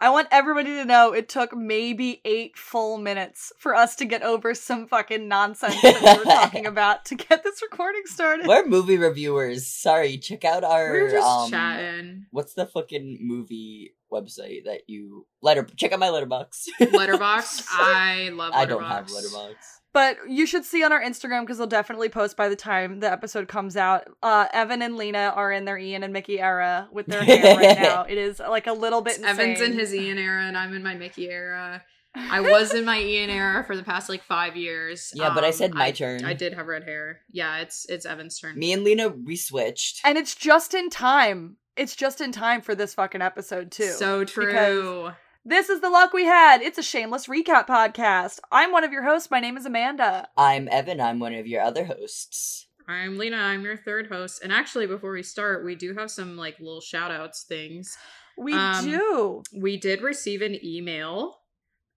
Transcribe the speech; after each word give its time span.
I 0.00 0.10
want 0.10 0.28
everybody 0.30 0.70
to 0.76 0.84
know 0.84 1.12
it 1.12 1.28
took 1.28 1.56
maybe 1.56 2.20
eight 2.24 2.56
full 2.56 2.98
minutes 2.98 3.52
for 3.58 3.74
us 3.74 3.96
to 3.96 4.04
get 4.04 4.22
over 4.22 4.54
some 4.54 4.86
fucking 4.86 5.26
nonsense 5.26 5.80
that 5.82 6.00
we 6.00 6.18
were 6.18 6.24
talking 6.24 6.66
about 6.68 7.04
to 7.06 7.16
get 7.16 7.42
this 7.42 7.60
recording 7.62 8.02
started. 8.04 8.46
We're 8.46 8.64
movie 8.64 8.96
reviewers. 8.96 9.66
Sorry, 9.66 10.16
check 10.18 10.44
out 10.44 10.62
our. 10.62 10.92
We 10.92 11.02
were 11.02 11.10
just 11.10 11.26
um, 11.26 11.50
chatting. 11.50 12.26
What's 12.30 12.54
the 12.54 12.66
fucking 12.66 13.18
movie 13.20 13.94
website 14.12 14.66
that 14.66 14.82
you 14.86 15.26
letter? 15.42 15.66
Check 15.76 15.92
out 15.92 15.98
my 15.98 16.08
Letterboxd. 16.08 16.68
Letterboxd. 16.80 17.66
I 17.70 18.30
love 18.32 18.52
Letterboxd. 18.52 18.56
I 18.56 18.66
don't 18.66 18.84
have 18.84 19.06
Letterboxd. 19.06 19.77
But 19.94 20.16
you 20.28 20.46
should 20.46 20.64
see 20.64 20.84
on 20.84 20.92
our 20.92 21.00
Instagram 21.02 21.40
because 21.42 21.58
they'll 21.58 21.66
definitely 21.66 22.08
post 22.10 22.36
by 22.36 22.48
the 22.48 22.56
time 22.56 23.00
the 23.00 23.10
episode 23.10 23.48
comes 23.48 23.76
out. 23.76 24.04
Uh, 24.22 24.46
Evan 24.52 24.82
and 24.82 24.96
Lena 24.96 25.32
are 25.34 25.50
in 25.50 25.64
their 25.64 25.78
Ian 25.78 26.02
and 26.02 26.12
Mickey 26.12 26.40
era 26.40 26.88
with 26.92 27.06
their 27.06 27.24
hair 27.24 27.56
right 27.56 27.78
now. 27.80 28.02
It 28.02 28.18
is 28.18 28.38
like 28.38 28.66
a 28.66 28.72
little 28.72 29.00
bit. 29.00 29.14
It's 29.16 29.24
Evan's 29.24 29.60
in 29.60 29.72
his 29.72 29.94
Ian 29.94 30.18
era, 30.18 30.42
and 30.44 30.56
I'm 30.58 30.74
in 30.74 30.82
my 30.82 30.94
Mickey 30.94 31.28
era. 31.30 31.82
I 32.14 32.40
was 32.40 32.74
in 32.74 32.84
my 32.84 33.00
Ian 33.00 33.30
era 33.30 33.64
for 33.64 33.76
the 33.76 33.82
past 33.82 34.08
like 34.08 34.22
five 34.22 34.56
years. 34.56 35.10
Yeah, 35.14 35.32
but 35.34 35.44
I 35.44 35.48
Um, 35.48 35.52
said 35.54 35.74
my 35.74 35.86
I- 35.86 35.90
turn. 35.92 36.24
I 36.24 36.34
did 36.34 36.52
have 36.54 36.66
red 36.66 36.84
hair. 36.84 37.20
Yeah, 37.30 37.58
it's 37.58 37.86
it's 37.88 38.04
Evan's 38.06 38.38
turn. 38.38 38.58
Me 38.58 38.72
and 38.72 38.84
Lena 38.84 39.08
we 39.08 39.36
switched. 39.36 40.00
and 40.04 40.18
it's 40.18 40.34
just 40.34 40.74
in 40.74 40.90
time. 40.90 41.56
It's 41.76 41.94
just 41.94 42.20
in 42.20 42.32
time 42.32 42.60
for 42.60 42.74
this 42.74 42.94
fucking 42.94 43.22
episode 43.22 43.70
too. 43.70 43.90
So 43.92 44.24
true. 44.24 45.12
This 45.44 45.68
is 45.68 45.80
the 45.80 45.88
luck 45.90 46.12
we 46.12 46.24
had. 46.24 46.60
It's 46.60 46.78
a 46.78 46.82
shameless 46.82 47.26
recap 47.26 47.66
podcast. 47.66 48.38
I'm 48.52 48.72
one 48.72 48.84
of 48.84 48.92
your 48.92 49.04
hosts. 49.04 49.30
My 49.30 49.40
name 49.40 49.56
is 49.56 49.64
Amanda. 49.64 50.28
I'm 50.36 50.68
Evan. 50.70 51.00
I'm 51.00 51.20
one 51.20 51.32
of 51.34 51.46
your 51.46 51.62
other 51.62 51.84
hosts. 51.84 52.66
I'm 52.86 53.16
Lena. 53.18 53.36
I'm 53.36 53.62
your 53.64 53.76
third 53.76 54.08
host. 54.08 54.42
And 54.42 54.52
actually, 54.52 54.86
before 54.86 55.12
we 55.12 55.22
start, 55.22 55.64
we 55.64 55.74
do 55.74 55.94
have 55.94 56.10
some 56.10 56.36
like 56.36 56.58
little 56.58 56.80
shout 56.80 57.10
outs 57.10 57.44
things. 57.44 57.96
We 58.36 58.52
Um, 58.52 58.84
do. 58.84 59.42
We 59.56 59.76
did 59.78 60.02
receive 60.02 60.42
an 60.42 60.58
email 60.64 61.38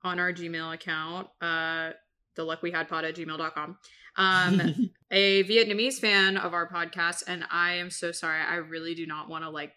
on 0.03 0.19
our 0.19 0.33
Gmail 0.33 0.73
account, 0.73 1.27
uh, 1.41 1.91
the 2.35 2.43
luck 2.43 2.61
we 2.63 2.71
had 2.71 2.87
pod 2.89 3.05
at 3.05 3.15
gmail.com. 3.15 3.77
Um, 4.17 4.89
a 5.11 5.43
Vietnamese 5.43 5.99
fan 5.99 6.37
of 6.37 6.53
our 6.53 6.67
podcast, 6.69 7.23
and 7.27 7.43
I 7.51 7.73
am 7.73 7.89
so 7.89 8.11
sorry. 8.11 8.41
I 8.41 8.55
really 8.55 8.95
do 8.95 9.05
not 9.05 9.29
want 9.29 9.43
to 9.43 9.49
like 9.49 9.73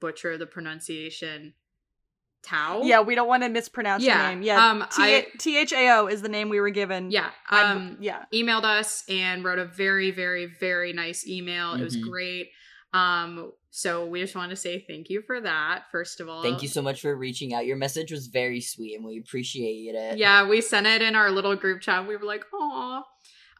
butcher 0.00 0.38
the 0.38 0.46
pronunciation. 0.46 1.54
Tao. 2.46 2.82
Yeah, 2.82 3.00
we 3.00 3.14
don't 3.14 3.28
want 3.28 3.42
to 3.42 3.48
mispronounce 3.48 4.02
Yeah, 4.04 4.22
your 4.28 4.36
name. 4.36 4.42
Yeah, 4.42 4.70
um, 4.70 4.82
THAO 4.90 6.06
is 6.10 6.22
the 6.22 6.28
name 6.28 6.48
we 6.48 6.60
were 6.60 6.70
given. 6.70 7.10
Yeah. 7.10 7.30
Um, 7.50 7.96
yeah. 8.00 8.24
emailed 8.32 8.64
us 8.64 9.02
and 9.08 9.44
wrote 9.44 9.58
a 9.58 9.64
very, 9.64 10.10
very, 10.12 10.46
very 10.46 10.92
nice 10.92 11.26
email. 11.26 11.74
It 11.74 11.82
was 11.82 11.96
Mhm. 11.96 12.08
great. 12.08 12.50
Um, 12.94 13.52
so 13.70 14.06
we 14.06 14.20
just 14.22 14.34
want 14.34 14.50
to 14.50 14.56
say 14.56 14.84
thank 14.88 15.10
you 15.10 15.22
for 15.26 15.40
that. 15.40 15.84
First 15.92 16.20
of 16.20 16.28
all, 16.28 16.42
Thank 16.42 16.62
you 16.62 16.68
so 16.68 16.80
much 16.80 17.02
for 17.02 17.14
reaching 17.14 17.52
out. 17.52 17.66
Your 17.66 17.76
message 17.76 18.10
was 18.10 18.28
very 18.28 18.60
sweet, 18.60 18.94
and 18.94 19.04
we 19.04 19.18
appreciate 19.18 19.94
it. 19.94 20.16
Yeah, 20.16 20.48
we 20.48 20.60
sent 20.62 20.86
it 20.86 21.02
in 21.02 21.14
our 21.14 21.30
little 21.30 21.56
group 21.56 21.82
chat. 21.82 22.06
We 22.08 22.16
were 22.16 22.24
like, 22.24 22.44
"Aw." 22.54 23.02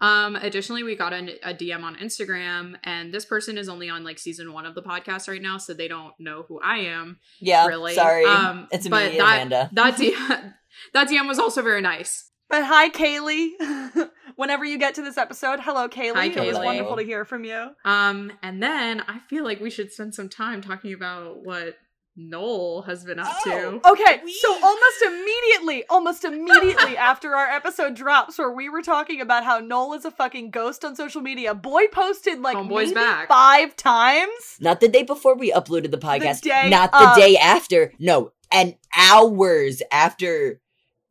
Um, 0.01 0.37
additionally, 0.37 0.83
we 0.83 0.95
got 0.97 1.13
an, 1.13 1.31
a 1.43 1.55
DM 1.55 1.83
on 1.83 1.97
Instagram, 1.97 2.77
and 2.85 3.13
this 3.13 3.25
person 3.25 3.57
is 3.57 3.69
only 3.69 3.89
on 3.89 4.05
like 4.05 4.19
season 4.19 4.53
one 4.53 4.67
of 4.67 4.75
the 4.75 4.83
podcast 4.83 5.29
right 5.29 5.41
now, 5.41 5.59
so 5.59 5.73
they 5.75 5.89
don't 5.89 6.13
know 6.19 6.45
who 6.49 6.61
I 6.61 6.79
am. 6.79 7.19
Yeah. 7.41 7.67
really. 7.67 7.95
Sorry. 7.95 8.25
Um, 8.25 8.69
it's 8.71 8.89
but 8.89 9.13
me, 9.13 9.19
that- 9.19 9.47
Amanda. 9.47 9.71
That 9.75 9.95
DM, 9.95 10.55
that 10.93 11.09
DM 11.09 11.27
was 11.29 11.39
also 11.39 11.63
very 11.63 11.81
nice. 11.81 12.31
But 12.49 12.65
hi, 12.65 12.91
Kaylee. 12.91 14.09
Whenever 14.37 14.65
you 14.65 14.79
get 14.79 14.95
to 14.97 15.03
this 15.03 15.19
episode, 15.19 15.59
hello, 15.61 15.89
Kaylee. 15.89 16.15
Hi, 16.15 16.29
Kaylee. 16.29 16.45
It 16.45 16.47
was 16.47 16.59
wonderful 16.59 16.97
to 16.97 17.03
hear 17.03 17.25
from 17.25 17.45
you. 17.45 17.71
Um, 17.85 18.31
and 18.43 18.63
then 18.63 19.01
I 19.01 19.19
feel 19.29 19.43
like 19.43 19.61
we 19.61 19.71
should 19.71 19.93
spend 19.93 20.15
some 20.15 20.29
time 20.29 20.61
talking 20.61 20.93
about 20.93 21.45
what 21.45 21.77
Noel 22.17 22.83
has 22.83 23.05
been 23.05 23.19
up 23.19 23.43
to. 23.45 23.81
Oh. 23.85 23.93
Okay, 23.93 24.21
We- 24.25 24.33
so 24.33 24.51
almost 24.63 25.03
immediately, 25.05 25.85
almost 25.91 26.25
immediately 26.25 26.97
after 27.11 27.35
our 27.35 27.47
episode 27.49 27.95
drops, 27.95 28.39
where 28.39 28.51
we 28.51 28.69
were 28.71 28.81
talking 28.83 29.21
about 29.21 29.45
how 29.45 29.59
Noel 29.59 29.93
is 29.95 30.05
a 30.07 30.11
fucking 30.11 30.51
ghost 30.51 30.85
on 30.85 30.97
social 30.97 31.21
media, 31.21 31.55
boy 31.55 31.89
posted 31.89 32.41
like 32.41 32.57
Homeboy's 32.57 32.89
maybe 32.89 32.95
back. 32.95 33.29
five 33.29 33.77
times. 33.77 34.57
Not 34.61 34.81
the 34.81 34.89
day 34.89 35.03
before 35.03 35.37
we 35.37 35.53
uploaded 35.53 35.91
the 35.91 35.99
podcast. 35.99 36.41
day 36.41 36.69
not 36.71 36.91
the 36.93 37.11
of. 37.11 37.17
day 37.17 37.37
after. 37.37 37.93
No, 37.99 38.33
and 38.51 38.77
hours 38.97 39.83
after 39.93 40.61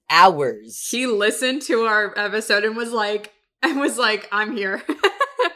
hours. 0.10 0.88
He 0.90 1.06
listened 1.08 1.62
to 1.64 1.82
our 1.86 2.14
episode 2.18 2.64
and 2.64 2.76
was 2.76 2.92
like, 2.92 3.32
and 3.62 3.80
was 3.80 3.98
like, 3.98 4.28
I'm 4.32 4.56
here. 4.56 4.82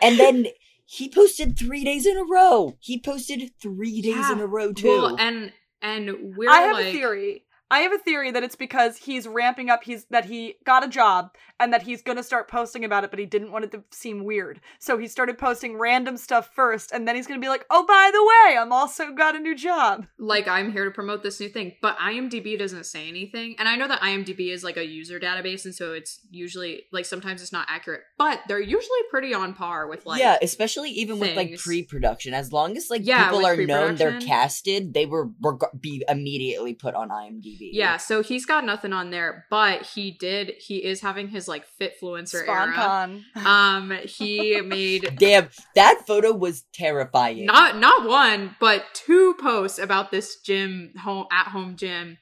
and 0.01 0.19
then 0.19 0.45
he 0.91 1.07
posted 1.07 1.55
three 1.57 1.83
days 1.83 2.07
in 2.07 2.17
a 2.17 2.23
row. 2.23 2.75
He 2.79 2.99
posted 2.99 3.51
three 3.61 4.01
days 4.01 4.15
Yeah. 4.15 4.31
in 4.33 4.39
a 4.39 4.47
row 4.47 4.73
too. 4.73 4.87
well, 4.87 5.15
and 5.19 5.53
and 5.83 6.35
we're 6.35 6.49
I 6.49 6.61
have 6.61 6.73
like, 6.73 6.87
a 6.87 6.91
theory. 6.91 7.43
I 7.71 7.79
have 7.79 7.93
a 7.93 7.99
theory 7.99 8.31
that 8.31 8.43
it's 8.43 8.55
because 8.55 8.97
he's 8.97 9.27
ramping 9.27 9.69
up. 9.69 9.83
He's 9.83 10.05
that 10.05 10.25
he 10.25 10.55
got 10.65 10.83
a 10.83 10.87
job 10.87 11.35
and 11.59 11.73
that 11.73 11.83
he's 11.83 12.01
gonna 12.01 12.23
start 12.23 12.49
posting 12.49 12.83
about 12.83 13.03
it, 13.03 13.09
but 13.09 13.19
he 13.19 13.25
didn't 13.25 13.51
want 13.51 13.65
it 13.65 13.71
to 13.71 13.83
seem 13.91 14.23
weird. 14.23 14.59
So 14.79 14.97
he 14.97 15.07
started 15.07 15.37
posting 15.37 15.77
random 15.77 16.17
stuff 16.17 16.49
first, 16.53 16.91
and 16.91 17.07
then 17.07 17.15
he's 17.15 17.27
gonna 17.27 17.39
be 17.39 17.49
like, 17.49 17.65
"Oh, 17.69 17.85
by 17.85 18.09
the 18.11 18.23
way, 18.23 18.57
I'm 18.57 18.71
also 18.71 19.11
got 19.11 19.35
a 19.35 19.39
new 19.39 19.55
job." 19.55 20.07
like 20.17 20.47
I'm 20.47 20.71
here 20.71 20.85
to 20.85 20.91
promote 20.91 21.23
this 21.23 21.39
new 21.39 21.49
thing, 21.49 21.73
but 21.81 21.97
IMDb 21.97 22.57
doesn't 22.57 22.85
say 22.85 23.07
anything. 23.07 23.55
And 23.57 23.67
I 23.67 23.75
know 23.75 23.87
that 23.87 24.01
IMDb 24.01 24.51
is 24.51 24.63
like 24.63 24.77
a 24.77 24.85
user 24.85 25.19
database, 25.19 25.65
and 25.65 25.73
so 25.73 25.93
it's 25.93 26.19
usually 26.31 26.83
like 26.91 27.05
sometimes 27.05 27.41
it's 27.41 27.51
not 27.51 27.67
accurate, 27.69 28.01
but 28.17 28.41
they're 28.47 28.59
usually 28.59 28.99
pretty 29.09 29.33
on 29.33 29.53
par 29.53 29.87
with 29.87 30.05
like 30.05 30.19
yeah, 30.19 30.37
especially 30.41 30.91
even 30.91 31.19
with 31.19 31.35
like 31.35 31.57
pre-production. 31.57 32.33
As 32.33 32.51
long 32.51 32.77
as 32.77 32.89
like 32.89 33.01
Yeah, 33.05 33.25
people 33.25 33.45
are 33.45 33.55
known, 33.55 33.95
they're 33.95 34.19
casted. 34.19 34.93
They 34.93 35.05
were, 35.05 35.29
were 35.39 35.57
be 35.79 36.03
immediately 36.07 36.73
put 36.73 36.95
on 36.95 37.09
IMDb. 37.09 37.58
Yeah, 37.59 37.97
so 37.97 38.23
he's 38.23 38.45
got 38.45 38.65
nothing 38.65 38.93
on 38.93 39.09
there, 39.11 39.45
but 39.49 39.83
he 39.83 40.11
did. 40.11 40.53
He 40.59 40.77
is 40.83 41.01
having 41.01 41.27
his 41.27 41.47
like 41.47 41.65
Fitfluencer 41.79 42.47
era. 42.47 42.73
SpawnCon. 42.73 43.45
Um, 43.45 43.91
he 44.05 44.61
made 44.65 45.15
Damn, 45.17 45.49
that 45.75 46.03
photo 46.07 46.31
was 46.33 46.63
terrifying. 46.73 47.45
not 47.45 47.77
not 47.77 48.07
one 48.07 48.55
but 48.59 48.83
two 48.93 49.35
posts 49.41 49.79
about 49.79 50.11
this 50.11 50.37
gym 50.41 50.93
home 51.03 51.25
at 51.31 51.47
home 51.49 51.75
gym, 51.75 52.17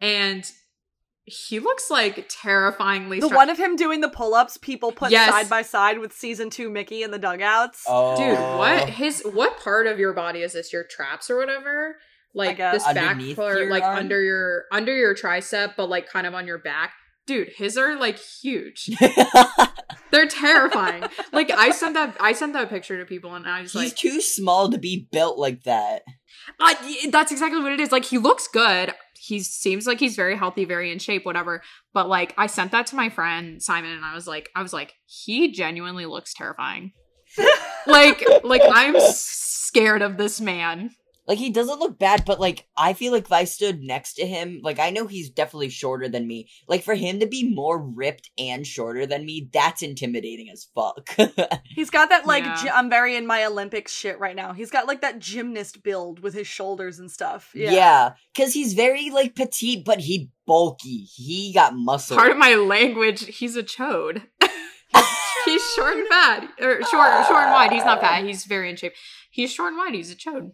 and 0.00 0.44
he 1.26 1.58
looks 1.58 1.90
like 1.90 2.26
terrifyingly. 2.28 3.18
The 3.18 3.28
stra- 3.28 3.36
one 3.38 3.48
of 3.48 3.56
him 3.58 3.76
doing 3.76 4.02
the 4.02 4.10
pull-ups, 4.10 4.58
people 4.58 4.92
put 4.92 5.10
Yes. 5.10 5.30
side 5.30 5.48
by 5.48 5.62
side 5.62 5.98
with 5.98 6.12
season 6.12 6.50
two 6.50 6.68
Mickey 6.68 7.02
in 7.02 7.12
the 7.12 7.18
dugouts. 7.18 7.82
oh, 7.88 8.14
Dude, 8.18 8.38
what 8.58 8.90
his 8.90 9.22
what 9.22 9.58
part 9.58 9.86
of 9.86 9.98
your 9.98 10.12
body 10.12 10.40
is 10.42 10.52
this? 10.52 10.70
Your 10.70 10.84
traps 10.84 11.30
or 11.30 11.38
whatever? 11.38 11.96
Like 12.34 12.56
this 12.56 12.84
back 12.84 13.12
Underneath 13.12 13.36
part, 13.36 13.70
like 13.70 13.84
arm? 13.84 13.98
under 13.98 14.20
your 14.20 14.64
under 14.72 14.94
your 14.96 15.14
tricep, 15.14 15.74
but 15.76 15.88
like 15.88 16.08
kind 16.08 16.26
of 16.26 16.34
on 16.34 16.46
your 16.46 16.58
back. 16.58 16.92
Dude, 17.26 17.48
his 17.56 17.78
are 17.78 17.96
like 17.96 18.18
huge. 18.18 18.90
They're 20.10 20.26
terrifying. 20.26 21.04
like 21.32 21.50
I 21.50 21.70
sent 21.70 21.94
that 21.94 22.16
I 22.20 22.32
sent 22.32 22.52
that 22.52 22.68
picture 22.68 22.98
to 22.98 23.04
people 23.04 23.34
and 23.34 23.46
I 23.48 23.62
was 23.62 23.72
He's 23.72 23.76
like 23.76 23.98
he's 23.98 24.12
too 24.12 24.20
small 24.20 24.68
to 24.70 24.78
be 24.78 25.08
built 25.10 25.38
like 25.38 25.62
that. 25.62 26.02
I, 26.60 27.08
that's 27.10 27.32
exactly 27.32 27.62
what 27.62 27.72
it 27.72 27.80
is. 27.80 27.92
Like 27.92 28.04
he 28.04 28.18
looks 28.18 28.48
good. 28.48 28.92
He 29.18 29.40
seems 29.40 29.86
like 29.86 30.00
he's 30.00 30.16
very 30.16 30.36
healthy, 30.36 30.64
very 30.64 30.92
in 30.92 30.98
shape, 30.98 31.24
whatever. 31.24 31.62
But 31.94 32.08
like 32.08 32.34
I 32.36 32.46
sent 32.46 32.72
that 32.72 32.86
to 32.88 32.96
my 32.96 33.08
friend 33.08 33.62
Simon 33.62 33.92
and 33.92 34.04
I 34.04 34.14
was 34.14 34.26
like 34.26 34.50
I 34.54 34.62
was 34.62 34.72
like 34.72 34.94
he 35.06 35.52
genuinely 35.52 36.06
looks 36.06 36.34
terrifying. 36.34 36.92
like 37.86 38.22
like 38.42 38.62
I'm 38.64 38.96
scared 38.98 40.02
of 40.02 40.16
this 40.16 40.40
man. 40.40 40.90
Like 41.26 41.38
he 41.38 41.48
doesn't 41.50 41.78
look 41.80 41.98
bad, 41.98 42.24
but 42.26 42.38
like 42.38 42.66
I 42.76 42.92
feel 42.92 43.12
like 43.12 43.24
if 43.24 43.32
I 43.32 43.44
stood 43.44 43.80
next 43.80 44.14
to 44.14 44.26
him, 44.26 44.60
like 44.62 44.78
I 44.78 44.90
know 44.90 45.06
he's 45.06 45.30
definitely 45.30 45.70
shorter 45.70 46.06
than 46.08 46.26
me. 46.26 46.50
Like 46.68 46.82
for 46.82 46.94
him 46.94 47.20
to 47.20 47.26
be 47.26 47.48
more 47.54 47.78
ripped 47.78 48.28
and 48.38 48.66
shorter 48.66 49.06
than 49.06 49.24
me, 49.24 49.48
that's 49.52 49.82
intimidating 49.82 50.50
as 50.50 50.66
fuck. 50.74 51.08
He's 51.64 51.88
got 51.88 52.10
that 52.10 52.26
like 52.26 52.44
Yeah. 52.44 52.62
gy- 52.62 52.68
I'm 52.70 52.90
very 52.90 53.16
in 53.16 53.26
my 53.26 53.44
Olympics 53.46 53.90
shit 53.92 54.18
right 54.18 54.36
now. 54.36 54.52
He's 54.52 54.70
got 54.70 54.86
like 54.86 55.00
that 55.00 55.18
gymnast 55.18 55.82
build 55.82 56.20
with 56.20 56.34
his 56.34 56.46
shoulders 56.46 56.98
and 56.98 57.10
stuff. 57.10 57.50
Yeah. 57.54 57.70
yeah, 57.72 58.12
because 58.34 58.52
he's 58.52 58.74
very 58.74 59.08
like 59.10 59.34
petite, 59.34 59.84
but 59.86 60.00
he 60.00 60.30
bulky. 60.46 61.04
He 61.14 61.52
got 61.54 61.74
muscle. 61.74 62.18
Part 62.18 62.32
of 62.32 62.36
my 62.36 62.54
language, 62.54 63.24
he's 63.36 63.56
a 63.56 63.62
chode. 63.62 64.22
he's 65.46 65.62
short 65.74 65.96
and 65.96 66.06
fat. 66.08 66.50
Or 66.60 66.82
short 66.82 67.26
short 67.26 67.44
and 67.44 67.52
wide. 67.52 67.72
He's 67.72 67.84
not 67.84 68.00
fat. 68.02 68.24
He's 68.24 68.44
very 68.44 68.68
in 68.68 68.76
shape. 68.76 68.92
He's 69.30 69.52
short 69.52 69.68
and 69.72 69.78
wide. 69.78 69.94
He's 69.94 70.12
a 70.12 70.16
chode. 70.16 70.52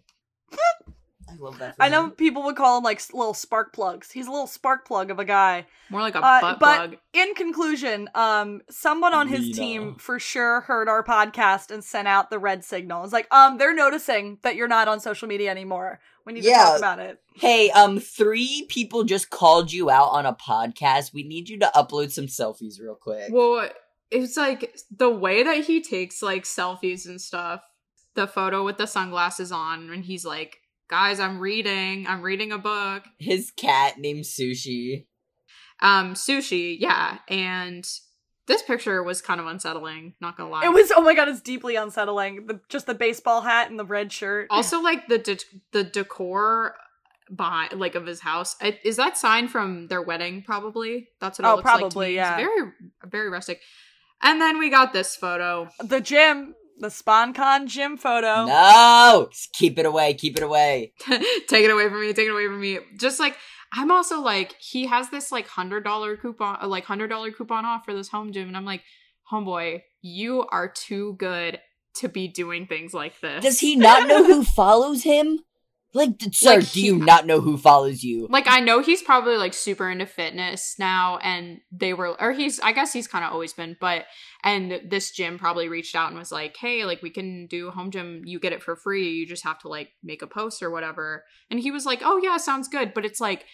I 0.52 1.35
love 1.38 1.58
that. 1.61 1.76
For 1.76 1.82
I 1.85 1.88
know 1.88 2.05
him. 2.06 2.11
people 2.11 2.43
would 2.44 2.56
call 2.56 2.79
him 2.79 2.85
like 2.85 3.00
little 3.14 3.35
spark 3.35 3.73
plugs. 3.73 4.11
He's 4.11 4.26
a 4.26 4.31
little 4.32 4.49
spark 4.49 4.85
plug 4.85 5.12
of 5.12 5.20
a 5.20 5.25
guy. 5.25 5.67
More 5.88 6.00
like 6.00 6.17
a 6.17 6.19
Uh, 6.19 6.41
butt 6.41 6.58
but- 6.58 6.76
plug. 6.76 6.97
In 7.12 7.35
conclusion, 7.35 8.11
um, 8.17 8.62
someone 8.69 9.14
on 9.14 9.29
his 9.29 9.41
Lena. 9.43 9.55
team 9.55 9.94
for 9.94 10.19
sure 10.19 10.62
heard 10.62 10.88
our 10.88 11.05
podcast 11.05 11.70
and 11.70 11.85
sent 11.85 12.08
out 12.08 12.31
the 12.31 12.38
red 12.41 12.64
signal. 12.64 13.05
It's 13.05 13.12
like, 13.12 13.32
um, 13.32 13.58
they're 13.58 13.75
noticing 13.75 14.38
that 14.43 14.56
you're 14.56 14.67
not 14.69 14.88
on 14.88 14.99
social 14.99 15.29
media 15.29 15.50
anymore. 15.52 16.00
We 16.26 16.32
need 16.32 16.43
to 16.43 16.50
talk 16.50 16.79
about 16.79 16.99
it. 16.99 17.20
Hey, 17.37 17.70
um, 17.70 18.00
three 18.00 18.67
people 18.69 19.05
just 19.05 19.31
called 19.31 19.73
you 19.73 19.88
out 19.88 20.08
on 20.11 20.26
a 20.26 20.35
podcast. 20.35 21.14
We 21.14 21.23
need 21.23 21.49
you 21.49 21.58
to 21.61 21.70
upload 21.76 22.11
some 22.11 22.26
selfies 22.26 22.81
real 22.81 22.96
quick. 22.96 23.29
Well, 23.31 23.69
it's 24.11 24.37
like 24.37 24.76
the 24.94 25.08
way 25.11 25.44
that 25.44 25.64
he 25.64 25.81
takes 25.81 26.23
like 26.23 26.43
selfies 26.43 27.06
and 27.06 27.20
stuff. 27.20 27.62
The 28.20 28.26
photo 28.26 28.62
with 28.67 28.76
the 28.76 28.84
sunglasses 28.87 29.50
on 29.50 29.88
when 29.88 30.02
he's 30.02 30.26
like 30.26 30.58
guys, 30.88 31.19
I'm 31.20 31.38
reading. 31.40 32.06
I'm 32.06 32.20
reading 32.20 32.52
a 32.52 32.58
book. 32.58 33.05
His 33.19 33.50
cat 33.50 33.99
named 33.99 34.25
Sushi. 34.25 35.06
Um, 35.81 36.12
sushi, 36.12 36.76
yeah. 36.78 37.17
And 37.28 37.88
this 38.46 38.61
picture 38.61 39.02
was 39.02 39.22
kind 39.22 39.40
of 39.40 39.46
unsettling, 39.46 40.12
not 40.20 40.37
gonna 40.37 40.50
lie. 40.50 40.67
It 40.67 40.69
was 40.72 40.93
oh 40.94 41.00
my 41.00 41.14
god, 41.14 41.28
it's 41.28 41.40
deeply 41.40 41.76
unsettling. 41.76 42.46
The 42.46 42.61
just 42.69 42.84
the 42.87 42.94
baseball 42.94 43.40
hat 43.40 43.70
and 43.70 43.78
the 43.78 43.87
red 43.87 44.12
shirt. 44.12 44.49
also 44.50 44.82
like 44.82 45.08
the 45.08 45.17
de- 45.17 45.38
the 45.72 45.84
decor 45.84 46.75
behind 47.34 47.81
like 47.81 47.94
of 47.94 48.05
his 48.05 48.20
house. 48.20 48.55
I, 48.61 48.78
is 48.84 48.96
that 48.96 49.17
sign 49.17 49.49
from 49.49 49.87
their 49.88 50.02
wedding? 50.02 50.43
Probably. 50.43 51.08
That's 51.20 51.38
what 51.38 51.49
it 51.49 51.50
Oh, 51.50 51.55
looks 51.56 51.64
like 51.64 51.75
to 51.76 51.81
probably, 51.84 52.08
me. 52.08 52.14
yeah. 52.17 52.37
It's 52.38 52.43
very 52.46 52.70
very 53.06 53.31
rustic. 53.31 53.62
And 54.22 54.38
then 54.43 54.58
we 54.58 54.69
got 54.69 54.93
this 54.93 55.17
photo. 55.17 55.70
the 55.82 56.02
gym, 56.02 56.55
the 56.81 56.88
SpawnCon 56.88 57.67
gym 57.67 57.97
photo. 57.97 58.47
No! 58.47 59.29
Just 59.31 59.53
keep 59.53 59.79
it 59.79 59.87
away, 59.87 60.15
keep 60.15 60.37
it 60.37 60.43
away. 60.43 60.93
take 61.49 61.65
it 61.65 61.71
away 61.71 61.88
from 61.88 62.00
me. 62.00 62.12
Take 62.12 62.27
it 62.27 62.32
away 62.32 62.47
from 62.47 62.61
me. 62.61 62.79
Just 62.99 63.21
like 63.21 63.37
I'm 63.73 63.91
also 63.91 64.21
like 64.21 64.56
he 64.59 64.87
has 64.87 65.11
this 65.11 65.31
like 65.31 65.47
hundred 65.47 65.85
dollar 65.85 66.17
coupon, 66.17 66.59
uh, 66.61 66.67
like 66.67 66.85
hundred 66.85 67.09
dollar 67.09 67.31
coupon 67.31 67.65
off 67.65 67.85
for 67.85 67.94
this 67.94 68.09
home 68.09 68.32
gym, 68.32 68.49
and 68.49 68.56
I'm 68.56 68.65
like, 68.65 68.82
homeboy, 69.31 69.82
you 70.03 70.47
are 70.50 70.69
too 70.69 71.15
good 71.19 71.61
to 71.97 72.09
be 72.09 72.29
doing 72.29 72.67
things 72.67 72.94
like 72.94 73.21
this. 73.21 73.43
Does 73.43 73.61
he 73.61 73.77
not 73.77 74.09
know 74.09 74.25
who 74.25 74.44
follows 74.56 75.03
him? 75.05 75.41
Like, 75.92 76.10
sir, 76.32 76.56
Like, 76.56 76.70
do 76.72 76.81
he- 76.81 76.87
you 76.87 76.98
not 76.98 77.26
know 77.26 77.40
who 77.40 77.56
follows 77.58 78.04
you? 78.04 78.28
like 78.31 78.46
I 78.46 78.60
know 78.60 78.81
he's 78.81 79.02
probably 79.02 79.37
like 79.37 79.52
super 79.54 79.90
into 79.90 80.06
fitness 80.06 80.76
now 80.78 81.19
and 81.19 81.60
they 81.72 81.94
were 81.94 82.20
or 82.20 82.31
he's 82.32 82.60
I 82.60 82.70
guess 82.72 82.92
he's 82.92 83.08
kind 83.08 83.25
of 83.25 83.32
always 83.32 83.52
been 83.52 83.76
but 83.81 84.04
and 84.44 84.81
this 84.88 85.10
gym 85.10 85.37
probably 85.38 85.69
reached 85.69 85.96
out 85.96 86.10
and 86.10 86.19
was 86.19 86.31
like 86.31 86.56
hey 86.56 86.84
like 86.84 87.02
we 87.02 87.10
can 87.10 87.46
do 87.48 87.66
a 87.69 87.70
home 87.72 87.90
gym 87.90 88.22
you 88.25 88.38
get 88.38 88.52
it 88.52 88.62
for 88.62 88.76
free 88.76 89.10
you 89.10 89.26
just 89.26 89.42
have 89.44 89.58
to 89.60 89.69
like 89.69 89.90
make 90.02 90.22
a 90.22 90.26
post 90.28 90.62
or 90.62 90.70
whatever 90.70 91.25
and 91.50 91.58
he 91.58 91.70
was 91.72 91.84
like 91.84 92.00
oh 92.04 92.20
yeah 92.22 92.36
sounds 92.36 92.69
good 92.69 92.94
but 92.94 93.04
it's 93.04 93.20
like 93.20 93.44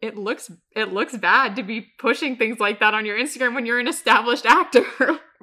it 0.00 0.16
looks 0.16 0.50
it 0.74 0.92
looks 0.92 1.16
bad 1.16 1.56
to 1.56 1.62
be 1.62 1.86
pushing 1.98 2.36
things 2.36 2.58
like 2.58 2.80
that 2.80 2.94
on 2.94 3.04
your 3.06 3.18
Instagram 3.18 3.54
when 3.54 3.66
you're 3.66 3.78
an 3.78 3.86
established 3.88 4.46
actor 4.46 4.84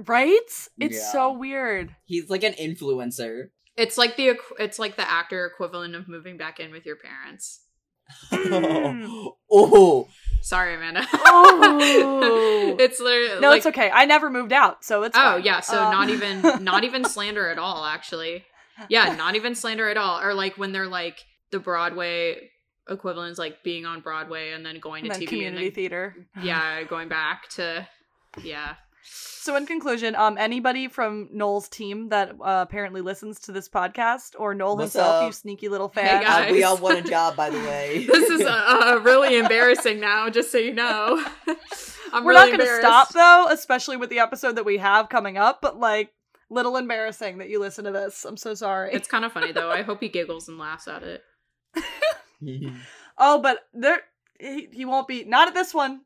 Right? 0.06 0.38
It's 0.78 0.96
Yeah. 0.96 1.12
so 1.12 1.32
weird. 1.34 1.96
He's 2.06 2.30
like 2.30 2.44
an 2.44 2.54
influencer. 2.54 3.46
It's 3.78 3.98
like 3.98 4.18
the 4.18 4.34
it's 4.60 4.80
like 4.80 4.96
the 4.96 5.10
actor 5.10 5.46
equivalent 5.46 5.96
of 5.96 6.08
moving 6.08 6.38
back 6.38 6.60
in 6.60 6.72
with 6.72 6.86
your 6.86 6.96
parents 6.98 7.62
Mm. 8.32 9.32
oh, 9.52 10.08
sorry 10.42 10.76
Amanda 10.76 11.06
Oh. 11.14 12.76
it's 12.80 13.00
literally 13.00 13.42
No, 13.42 13.50
like, 13.50 13.58
it's 13.58 13.66
okay. 13.68 13.90
I 13.94 14.06
never 14.06 14.30
moved 14.30 14.54
out, 14.54 14.84
so 14.84 15.04
it's 15.04 15.18
Oh 15.18 15.34
fine. 15.36 15.44
yeah, 15.44 15.60
so 15.60 15.82
Um, 15.84 15.92
not 15.92 16.10
even 16.10 16.42
not 16.64 16.84
even 16.84 17.04
slander 17.06 17.50
at 17.50 17.60
all, 17.60 17.84
actually. 17.86 18.46
Yeah, 18.90 19.16
not 19.16 19.36
even 19.36 19.56
slander 19.56 19.90
at 19.90 19.98
all. 19.98 20.22
Or 20.22 20.34
like 20.34 20.58
when 20.58 20.72
they're 20.72 20.88
like 20.88 21.20
the 21.52 21.60
Broadway 21.60 22.50
equivalent 22.90 23.32
is 23.34 23.38
like 23.38 23.64
being 23.64 23.86
on 23.86 24.00
Broadway 24.02 24.52
and 24.52 24.66
then 24.66 24.80
going 24.80 25.04
to 25.04 25.10
and 25.12 25.16
then 25.22 25.28
TV 25.28 25.30
community 25.30 25.66
and 25.68 25.76
theater. 25.76 26.16
yeah, 26.42 26.84
going 26.84 27.10
back 27.10 27.50
to 27.56 27.88
yeah. 28.42 28.76
So 29.10 29.56
in 29.56 29.66
conclusion, 29.66 30.14
um, 30.16 30.38
anybody 30.38 30.90
from 30.90 31.30
Noel's 31.32 31.70
team 31.70 32.10
that 32.10 32.32
uh, 32.32 32.66
apparently 32.68 33.00
listens 33.00 33.40
to 33.42 33.54
this 33.54 33.70
podcast, 33.70 34.36
or 34.38 34.54
Noel 34.54 34.76
What's 34.76 34.94
himself, 34.94 35.26
you 35.26 35.32
sneaky 35.32 35.70
little 35.70 35.88
Hey, 35.88 36.02
fan, 36.02 36.24
guys. 36.24 36.50
uh, 36.52 36.54
we 36.54 36.64
all 36.64 36.78
want 36.78 36.98
a 37.00 37.02
job, 37.02 37.38
by 37.38 37.50
the 37.50 37.58
way. 37.60 38.06
This 38.12 38.30
is 38.30 38.42
uh, 38.42 38.50
uh, 38.50 39.00
really 39.04 39.38
embarrassing 39.38 40.02
now, 40.02 40.30
just 40.30 40.52
so 40.52 40.58
you 40.58 40.74
know. 40.74 41.24
I'm 42.14 42.26
we're 42.26 42.32
really 42.34 42.52
not 42.52 42.58
going 42.58 42.70
to 42.70 42.80
stop 42.80 43.10
though, 43.14 43.48
especially 43.50 43.96
with 43.96 44.10
the 44.10 44.20
episode 44.20 44.58
that 44.58 44.66
we 44.66 44.78
have 44.78 45.08
coming 45.08 45.38
up. 45.38 45.62
But 45.62 45.80
like, 45.80 46.12
little 46.50 46.76
embarrassing 46.76 47.38
that 47.38 47.50
you 47.50 47.60
listen 47.60 47.86
to 47.86 47.92
this. 47.92 48.26
I'm 48.26 48.38
so 48.38 48.54
sorry. 48.54 48.92
It's 48.94 49.08
kind 49.08 49.24
of 49.24 49.32
funny 49.32 49.52
though. 49.54 49.72
I 49.72 49.82
hope 49.82 50.02
he 50.02 50.10
giggles 50.10 50.48
and 50.50 50.58
laughs 50.58 50.88
at 50.88 51.04
it. 51.04 51.24
oh, 53.18 53.42
but 53.42 53.60
there. 53.74 54.02
He, 54.40 54.68
he 54.72 54.86
won't 54.86 55.08
be 55.08 55.24
not 55.24 55.48
at 55.48 55.56
this 55.56 55.74
one. 55.74 56.02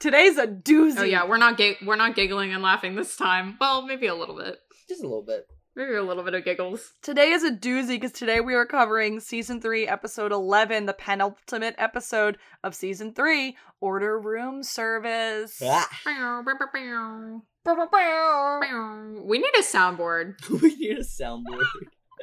Today's 0.00 0.38
a 0.38 0.46
doozy. 0.46 0.98
Oh 0.98 1.02
yeah, 1.04 1.26
we're 1.26 1.38
not 1.38 1.56
gig- 1.56 1.78
we're 1.84 1.96
not 1.96 2.14
giggling 2.14 2.52
and 2.52 2.62
laughing 2.62 2.94
this 2.94 3.16
time. 3.16 3.56
Well, 3.60 3.82
maybe 3.82 4.06
a 4.06 4.14
little 4.14 4.36
bit. 4.36 4.58
Just 4.88 5.02
a 5.02 5.06
little 5.06 5.24
bit. 5.24 5.46
Maybe 5.74 5.94
a 5.94 6.02
little 6.02 6.24
bit 6.24 6.34
of 6.34 6.44
giggles. 6.44 6.92
Today 7.02 7.30
is 7.30 7.44
a 7.44 7.52
doozy 7.52 7.88
because 7.90 8.10
today 8.10 8.40
we 8.40 8.54
are 8.54 8.66
covering 8.66 9.20
season 9.20 9.60
three, 9.60 9.86
episode 9.86 10.32
11, 10.32 10.86
the 10.86 10.92
penultimate 10.92 11.76
episode 11.78 12.36
of 12.64 12.74
season 12.74 13.12
three, 13.14 13.56
Order 13.80 14.18
Room 14.18 14.64
Service. 14.64 15.62
Ah, 15.64 15.88
We 19.24 19.38
need 19.38 19.54
a 19.56 19.62
soundboard. 19.62 20.34
we 20.62 20.74
need 20.74 20.98
a 20.98 21.02
soundboard. 21.04 21.62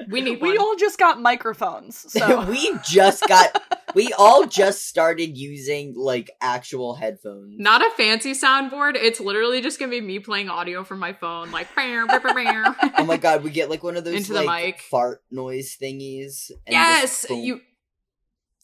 We 0.10 0.22
need 0.22 0.42
We 0.42 0.50
one. 0.50 0.58
all 0.60 0.76
just 0.76 0.98
got 1.00 1.22
microphones, 1.22 1.98
so 2.12 2.46
we 2.50 2.74
just 2.84 3.28
got. 3.28 3.62
We 3.96 4.12
all 4.18 4.46
just 4.46 4.88
started 4.88 5.38
using 5.38 5.94
like 5.96 6.30
actual 6.42 6.96
headphones. 6.96 7.56
Not 7.60 7.82
a 7.86 7.90
fancy 7.92 8.34
soundboard. 8.34 8.96
It's 8.96 9.20
literally 9.20 9.62
just 9.62 9.80
gonna 9.80 9.92
be 9.92 10.02
me 10.02 10.20
playing 10.20 10.50
audio 10.50 10.84
from 10.84 11.00
my 11.00 11.14
phone, 11.14 11.52
like. 11.52 11.68
oh 11.78 12.92
Oh 12.98 13.06
my 13.06 13.18
god, 13.18 13.44
we 13.44 13.50
get 13.52 13.70
like 13.70 13.84
one 13.84 13.96
of 13.98 14.04
those 14.04 14.16
Into 14.16 14.34
the 14.34 14.44
like 14.44 14.66
mic. 14.66 14.82
fart 14.82 15.22
noise 15.32 15.78
thingies. 15.82 16.52
and 16.66 16.74
Yes, 16.74 17.26
you. 17.30 17.62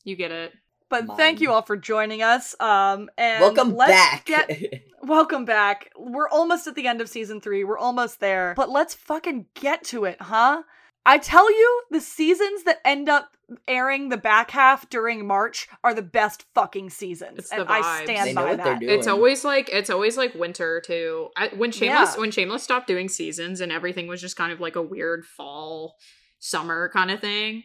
You 0.04 0.16
get 0.16 0.32
it. 0.32 0.52
but 0.90 1.06
Mine. 1.06 1.18
thank 1.18 1.42
you 1.42 1.52
all 1.52 1.62
for 1.62 1.78
joining 1.78 2.22
us. 2.22 2.56
Um 2.60 3.10
and 3.18 3.40
Welcome 3.42 3.76
let's 3.76 3.92
back. 3.92 4.26
Get, 4.26 4.84
welcome 5.04 5.46
back. 5.46 5.90
We're 5.98 6.28
almost 6.30 6.68
at 6.68 6.76
the 6.76 6.88
end 6.88 7.02
of 7.02 7.08
season 7.10 7.40
three. 7.40 7.64
We're 7.64 7.78
almost 7.78 8.20
there. 8.20 8.54
But 8.58 8.70
let's 8.70 8.94
fucking 8.96 9.46
get 9.54 9.84
to 9.86 10.06
it, 10.06 10.22
huh? 10.22 10.64
I 11.06 11.18
tell 11.18 11.50
you, 11.52 11.82
the 11.92 12.02
seasons 12.02 12.64
that 12.64 12.80
end 12.86 13.10
up 13.10 13.36
airing 13.68 14.10
the 14.10 14.18
back 14.18 14.52
half 14.52 14.90
during 14.90 15.26
March 15.28 15.68
are 15.84 15.94
the 15.94 16.02
best 16.02 16.46
fucking 16.54 16.90
seasons. 16.90 17.40
It's 17.40 17.52
and 17.52 17.62
the 17.68 17.72
I 17.72 18.04
stand 18.04 18.30
They 18.30 18.34
know 18.34 18.44
by 18.44 18.50
what 18.52 18.58
that. 18.64 18.80
doing. 18.80 18.92
It's 18.98 19.08
always 19.08 19.44
like 19.44 19.70
it's 19.74 19.90
always 19.90 20.16
like 20.16 20.34
winter 20.36 20.82
too. 20.86 21.30
I, 21.36 21.48
when 21.50 21.72
Shameless 21.72 22.16
Yeah. 22.16 22.22
when 22.22 22.32
Shameless 22.32 22.64
stopped 22.64 22.88
doing 22.88 23.10
seasons 23.10 23.60
and 23.62 23.72
everything 23.72 24.08
was 24.08 24.22
just 24.22 24.36
kind 24.38 24.52
of 24.54 24.60
like 24.62 24.76
a 24.76 24.82
weird 24.82 25.26
fall 25.26 25.96
summer 26.40 26.90
kind 26.94 27.12
of 27.12 27.20
thing. 27.20 27.64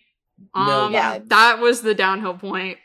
No 0.55 0.61
Um, 0.63 0.93
vibes. 0.93 1.29
that 1.29 1.61
was 1.61 1.83
the 1.83 1.95
downhill 1.95 2.35
point. 2.35 2.79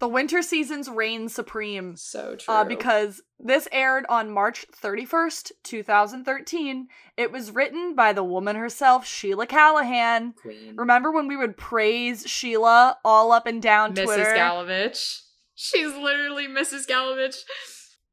The 0.00 0.08
winter 0.08 0.40
seasons 0.40 0.88
reign 0.88 1.28
supreme. 1.28 1.94
So 1.94 2.34
true. 2.34 2.54
Uh, 2.54 2.64
because 2.64 3.20
this 3.38 3.68
aired 3.70 4.06
on 4.08 4.30
March 4.30 4.64
31st, 4.82 5.52
2013. 5.62 6.88
It 7.18 7.30
was 7.30 7.50
written 7.52 7.94
by 7.94 8.14
the 8.14 8.24
woman 8.24 8.56
herself, 8.56 9.06
Sheila 9.06 9.46
Callahan. 9.46 10.32
Queen. 10.32 10.74
Remember 10.76 11.12
when 11.12 11.28
we 11.28 11.36
would 11.36 11.58
praise 11.58 12.24
Sheila 12.26 12.96
all 13.04 13.30
up 13.30 13.46
and 13.46 13.60
down 13.60 13.94
Mrs. 13.94 14.04
Twitter? 14.04 14.24
Mrs. 14.24 14.36
Gallavich. 14.36 15.20
She's 15.54 15.94
literally 15.94 16.48
Mrs. 16.48 16.88
Gallavich. 16.88 17.36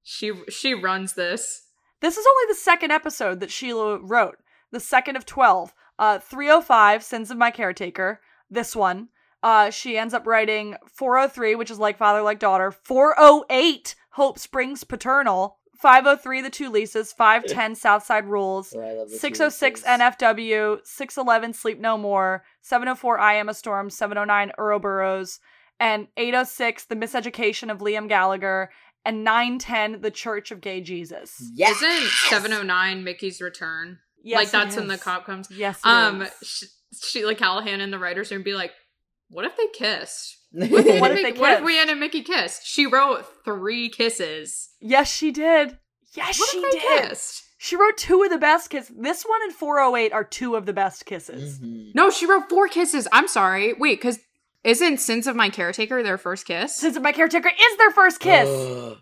She 0.03 0.33
she 0.49 0.73
runs 0.73 1.13
this. 1.13 1.63
This 2.01 2.17
is 2.17 2.25
only 2.25 2.53
the 2.53 2.59
second 2.59 2.91
episode 2.91 3.39
that 3.39 3.51
Sheila 3.51 3.99
wrote. 3.99 4.37
The 4.71 4.81
second 4.81 5.15
of 5.15 5.25
12. 5.25 5.73
Uh, 5.97 6.19
305, 6.19 7.01
Sins 7.01 7.31
of 7.31 7.37
My 7.37 7.49
Caretaker. 7.49 8.19
This 8.49 8.75
one. 8.75 9.07
Uh, 9.47 9.69
she 9.69 9.97
ends 9.97 10.13
up 10.13 10.27
writing 10.27 10.75
403, 10.93 11.55
which 11.55 11.71
is 11.71 11.79
Like 11.79 11.97
Father, 11.97 12.21
Like 12.21 12.39
Daughter. 12.39 12.69
408, 12.71 13.95
Hope 14.11 14.37
Springs 14.39 14.83
Paternal. 14.83 15.57
503, 15.79 16.41
The 16.41 16.49
Two 16.49 16.69
Lisa's. 16.69 17.13
510, 17.13 17.75
Southside 17.85 18.25
Rules. 18.25 18.73
Oh, 18.75 18.81
I 18.81 18.91
love 18.93 19.09
the 19.09 19.17
606 19.17 19.83
NFW, 19.83 20.79
611 20.83 21.53
Sleep 21.53 21.79
No 21.79 21.97
More, 21.97 22.43
704 22.61 23.19
I 23.19 23.35
Am 23.35 23.47
a 23.47 23.53
Storm, 23.53 23.89
709 23.89 24.51
Ouroboros, 24.57 25.39
and 25.79 26.07
806 26.17 26.85
The 26.85 26.95
Miseducation 26.97 27.71
of 27.71 27.77
Liam 27.77 28.09
Gallagher, 28.09 28.69
and 29.05 29.23
910 29.23 30.01
The 30.01 30.11
Church 30.11 30.51
of 30.51 30.59
Gay 30.59 30.81
Jesus. 30.81 31.41
Yes. 31.53 31.81
Isn't 31.81 32.09
709 32.29 33.03
Mickey's 33.05 33.39
return? 33.39 33.99
Yes, 34.23 34.37
like 34.39 34.51
that's 34.51 34.75
when 34.75 34.87
the 34.87 34.97
cop 34.97 35.25
comes. 35.25 35.47
Yes, 35.49 35.79
Um 35.85 36.23
is. 36.23 36.31
sh- 36.43 36.63
Sheila 37.01 37.35
Callahan 37.35 37.79
in 37.79 37.91
the 37.91 37.99
writers 37.99 38.29
room 38.31 38.43
be 38.43 38.53
like, 38.55 38.71
"What 39.29 39.45
if 39.45 39.55
they 39.57 39.67
kissed? 39.73 40.37
What 40.51 40.69
What 40.71 40.85
if 40.85 41.17
if, 41.19 41.23
they 41.35 41.39
what 41.39 41.51
if 41.51 41.57
kissed? 41.57 41.63
we 41.65 41.79
and 41.81 41.99
Mickey 41.99 42.21
kissed?" 42.23 42.65
She 42.65 42.85
wrote 42.85 43.25
three 43.45 43.89
kisses. 43.89 44.69
yes, 44.79 45.11
she 45.13 45.31
did. 45.31 45.77
Yes, 46.15 46.39
What 46.39 46.49
she 46.49 46.57
if 46.59 46.71
they 46.73 46.79
did. 46.79 47.09
kissed? 47.09 47.43
She 47.59 47.75
wrote 47.75 47.97
two 47.97 48.23
of 48.23 48.29
the 48.29 48.37
best 48.37 48.69
kisses. 48.69 48.95
This 48.97 49.23
one 49.23 49.41
and 49.43 49.51
408 49.53 50.13
are 50.13 50.23
two 50.23 50.55
of 50.55 50.65
the 50.65 50.73
best 50.73 51.05
kisses. 51.05 51.59
Mhm. 51.59 51.91
No, 51.95 52.09
she 52.09 52.25
wrote 52.25 52.49
four 52.49 52.67
kisses. 52.67 53.07
I'm 53.11 53.27
sorry. 53.27 53.73
Wait, 53.73 53.99
because 53.99 54.19
isn't 54.63 54.99
Sins 54.99 55.27
of 55.27 55.35
My 55.35 55.49
Caretaker 55.49 56.01
their 56.03 56.17
first 56.17 56.45
kiss? 56.45 56.75
Sins 56.75 56.95
of 56.97 57.03
my 57.03 57.11
caretaker 57.11 57.49
is 57.49 57.77
their 57.77 57.91
first 57.91 58.19
kiss. 58.19 58.47
Ugh. 58.49 58.97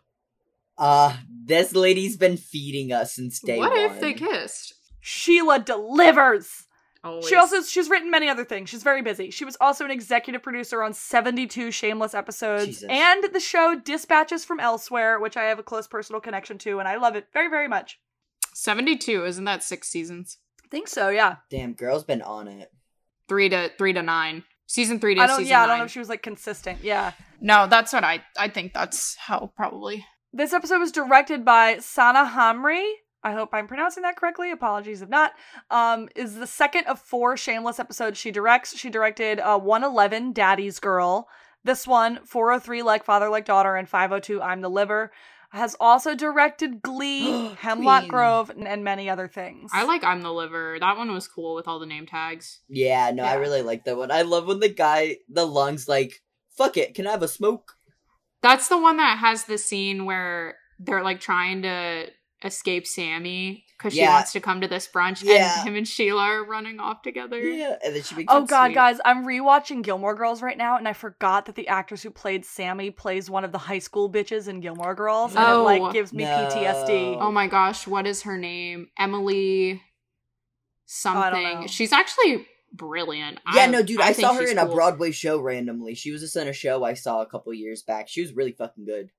Uh, 0.78 1.18
this 1.46 1.74
lady's 1.74 2.18
been 2.18 2.38
feeding 2.38 2.92
us 2.92 3.16
since 3.16 3.40
day 3.40 3.58
what 3.58 3.72
one. 3.72 3.82
What 3.82 3.92
if 3.92 4.02
they 4.02 4.14
kissed? 4.14 4.74
Sheila 5.00 5.60
delivers. 5.60 6.65
Always. 7.06 7.28
She 7.28 7.36
also 7.36 7.62
she's 7.62 7.90
written 7.90 8.10
many 8.10 8.28
other 8.28 8.44
things. 8.44 8.70
She's 8.70 8.82
very 8.82 9.02
busy. 9.04 9.30
She 9.30 9.46
was 9.46 9.56
also 9.62 9.86
an 9.86 9.92
executive 9.92 10.42
producer 10.42 10.82
on 10.82 10.94
72 10.94 11.70
Shameless 11.72 12.16
episodes 12.16 12.66
Jesus. 12.66 12.90
and 12.90 13.24
the 13.32 13.40
show 13.40 13.76
Dispatches 13.76 14.44
from 14.44 14.60
Elsewhere, 14.60 15.20
which 15.20 15.38
I 15.38 15.44
have 15.44 15.60
a 15.60 15.64
close 15.64 15.88
personal 15.88 16.20
connection 16.20 16.58
to 16.60 16.80
and 16.80 16.88
I 16.88 16.96
love 16.98 17.16
it 17.16 17.28
very 17.32 17.48
very 17.48 17.68
much. 17.68 18.00
72. 18.56 19.24
Isn't 19.26 19.44
that 19.46 19.64
six 19.64 19.88
seasons? 19.88 20.40
I 20.64 20.68
think 20.70 20.88
so, 20.88 21.10
yeah. 21.10 21.36
Damn, 21.52 21.74
girl's 21.74 22.04
been 22.04 22.22
on 22.24 22.48
it. 22.48 22.72
Three 23.28 23.50
to 23.50 23.70
three 23.78 23.94
to 23.94 24.02
nine. 24.02 24.44
Season 24.66 25.00
three 25.00 25.14
to 25.16 25.22
I 25.22 25.28
don't. 25.28 25.38
season 25.38 25.52
Yeah, 25.52 25.64
I 25.64 25.68
don't 25.68 25.78
know 25.78 25.86
if 25.86 25.92
she 25.92 26.00
was 26.00 26.10
like 26.10 26.24
consistent. 26.24 26.80
Yeah. 26.84 27.12
no, 27.40 27.68
that's 27.68 27.94
what 27.94 28.04
I 28.04 28.24
I 28.38 28.50
think 28.50 28.74
that's 28.74 29.16
how 29.16 29.52
probably. 29.56 30.06
This 30.34 30.54
episode 30.54 30.80
was 30.80 30.92
directed 30.92 31.46
by 31.46 31.78
Sana 31.80 32.26
Hamri. 32.36 32.84
I 33.26 33.34
hope 33.34 33.50
I'm 33.54 33.68
pronouncing 33.68 34.04
that 34.04 34.18
correctly. 34.18 34.52
Apologies 34.52 35.02
if 35.02 35.10
not. 35.10 35.34
Um, 35.72 36.10
is 36.16 36.36
the 36.36 36.46
second 36.46 36.86
of 36.86 37.00
four 37.00 37.36
Shameless 37.36 37.80
episodes 37.80 38.20
she 38.20 38.30
directs. 38.30 38.78
She 38.78 38.92
directed 38.92 39.40
uh, 39.40 39.58
111, 39.58 40.32
Daddy's 40.32 40.80
Girl. 40.80 41.28
This 41.64 41.88
one, 41.88 42.20
403, 42.24 42.84
Like 42.84 43.04
Father, 43.04 43.28
Like 43.28 43.46
Daughter, 43.46 43.76
and 43.76 43.90
502, 43.90 44.44
I'm 44.44 44.62
the 44.62 44.70
Liver. 44.70 45.12
Has 45.50 45.76
also 45.80 46.14
directed 46.14 46.84
Glee, 46.84 47.56
Hemlock 47.60 48.04
Queen. 48.04 48.12
Grove, 48.12 48.52
and, 48.52 48.68
and 48.68 48.84
many 48.84 49.10
other 49.10 49.28
things. 49.28 49.72
I 49.74 49.86
like 49.86 50.04
I'm 50.04 50.22
the 50.22 50.32
liver. 50.32 50.78
That 50.80 50.98
one 50.98 51.12
was 51.12 51.28
cool 51.28 51.56
with 51.56 51.68
all 51.68 51.80
the 51.80 51.86
name 51.88 52.06
tags. 52.06 52.60
Yeah, 52.68 53.10
no, 53.12 53.24
I 53.24 53.36
really 53.36 53.64
like 53.64 53.86
that 53.86 53.98
one. 53.98 54.12
I 54.12 54.22
love 54.22 54.46
when 54.46 54.60
the 54.60 54.70
guy, 54.70 55.18
the 55.28 55.46
lungs, 55.46 55.88
like, 55.88 56.22
fuck 56.56 56.78
it, 56.78 56.94
can 56.94 57.08
I 57.08 57.12
have 57.12 57.24
a 57.24 57.28
smoke? 57.28 57.74
That's 58.44 58.68
the 58.68 58.78
one 58.78 58.98
that 58.98 59.18
has 59.18 59.46
the 59.46 59.58
scene 59.58 60.06
where 60.06 60.58
they're 60.78 61.04
like 61.04 61.22
trying 61.22 61.64
to 61.64 62.08
escape 62.46 62.88
Sammy 62.88 63.66
because 63.78 63.94
she 63.94 64.00
Yeah. 64.00 64.14
wants 64.14 64.32
to 64.34 64.40
come 64.40 64.62
to 64.62 64.68
this 64.68 64.88
brunch, 64.88 65.22
Yeah. 65.24 65.60
and 65.60 65.68
him 65.68 65.76
and 65.76 65.88
Sheila 65.88 66.22
are 66.22 66.46
running 66.46 66.80
off 66.80 67.02
together. 67.02 67.40
Yeah, 67.40 67.76
and 67.84 67.94
then 67.96 68.04
she 68.04 68.16
makes 68.16 68.32
Oh 68.34 68.46
god, 68.46 68.68
sweet. 68.68 68.76
guys, 68.76 69.00
I'm 69.04 69.26
rewatching 69.26 69.82
Gilmore 69.84 70.16
Girls 70.16 70.42
right 70.42 70.58
now, 70.58 70.78
and 70.78 70.88
I 70.88 70.94
forgot 70.94 71.46
that 71.48 71.56
the 71.56 71.68
actress 71.68 72.04
who 72.04 72.12
played 72.12 72.46
Sammy 72.46 72.92
plays 72.92 73.30
one 73.30 73.44
of 73.44 73.52
the 73.52 73.58
high 73.58 73.80
school 73.80 74.10
bitches 74.10 74.48
in 74.48 74.62
Gilmore 74.62 74.96
Girls, 74.96 75.36
and 75.36 75.44
it 75.44 75.50
Oh. 75.50 75.64
like 75.64 75.92
gives 75.92 76.14
me 76.14 76.24
No. 76.24 76.48
PTSD. 76.50 77.18
Oh 77.20 77.32
my 77.32 77.48
gosh, 77.48 77.86
what 77.88 78.08
is 78.08 78.22
her 78.22 78.38
name? 78.38 78.90
Emily 78.98 79.82
something. 80.86 81.62
know. 81.62 81.68
She's 81.68 81.92
actually 81.92 82.48
brilliant. 82.72 83.40
Yeah, 83.54 83.64
I- 83.64 83.68
no, 83.68 83.82
dude, 83.84 84.02
I, 84.02 84.14
think 84.14 84.28
saw 84.28 84.34
her 84.34 84.42
she's 84.42 84.52
in 84.52 84.58
a. 84.58 84.66
Broadway 84.66 85.12
show 85.12 85.40
randomly. 85.40 85.96
She 85.96 86.12
was 86.12 86.22
just 86.22 86.36
in 86.36 86.48
a 86.48 86.54
show 86.54 86.84
I 86.84 86.94
saw 86.94 87.22
a 87.22 87.26
couple 87.26 87.54
years 87.54 87.84
back. 87.84 88.08
She 88.08 88.22
was 88.22 88.34
really 88.34 88.52
fucking 88.52 88.86
good. 88.86 89.12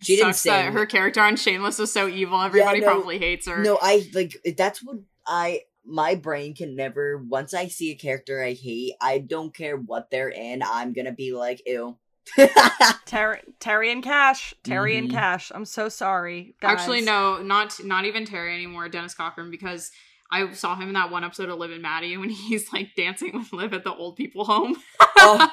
She 0.00 0.16
didn't 0.16 0.34
Sucks 0.34 0.42
that 0.44 0.72
her 0.72 0.86
character 0.86 1.20
on 1.20 1.36
Shameless 1.36 1.78
was 1.78 1.92
so 1.92 2.06
evil. 2.06 2.40
Everybody 2.40 2.80
no. 2.80 2.86
probably 2.86 3.18
hates 3.18 3.48
her. 3.48 3.62
No, 3.62 3.78
I 3.82 4.08
like 4.14 4.36
that's 4.56 4.82
what 4.82 4.98
I 5.26 5.62
my 5.84 6.14
brain 6.14 6.54
can 6.54 6.76
never 6.76 7.18
once 7.18 7.54
I 7.54 7.68
see 7.68 7.90
a 7.90 7.94
character 7.96 8.42
I 8.42 8.52
hate, 8.52 8.94
I 9.00 9.18
don't 9.18 9.54
care 9.54 9.76
what 9.76 10.10
they're 10.10 10.28
in, 10.28 10.62
I'm 10.62 10.92
gonna 10.92 11.12
be 11.12 11.32
like, 11.32 11.62
ew. 11.66 11.96
Terry, 13.06 13.40
Terry 13.58 13.90
and 13.90 14.02
Cash, 14.02 14.52
Terry 14.62 14.98
and 14.98 15.08
Mhm. 15.08 15.12
Cash. 15.14 15.50
I'm 15.54 15.64
so 15.64 15.88
sorry. 15.88 16.54
Guys. 16.60 16.78
Actually, 16.78 17.00
no, 17.00 17.42
not 17.42 17.82
not 17.84 18.04
even 18.04 18.24
Terry 18.26 18.54
anymore. 18.54 18.88
Dennis 18.88 19.14
Cockrum 19.14 19.50
because 19.50 19.90
I 20.30 20.52
saw 20.52 20.76
him 20.76 20.88
in 20.88 20.94
that 20.94 21.10
one 21.10 21.24
episode 21.24 21.48
of 21.48 21.58
Liv 21.58 21.70
and 21.70 21.80
Maddie 21.82 22.16
when 22.16 22.28
he's 22.30 22.72
like 22.72 22.94
dancing 22.96 23.32
with 23.38 23.52
Liv 23.52 23.72
at 23.72 23.84
the 23.84 23.94
old 23.94 24.16
people 24.16 24.44
home. 24.44 24.76
Oh. 25.00 25.50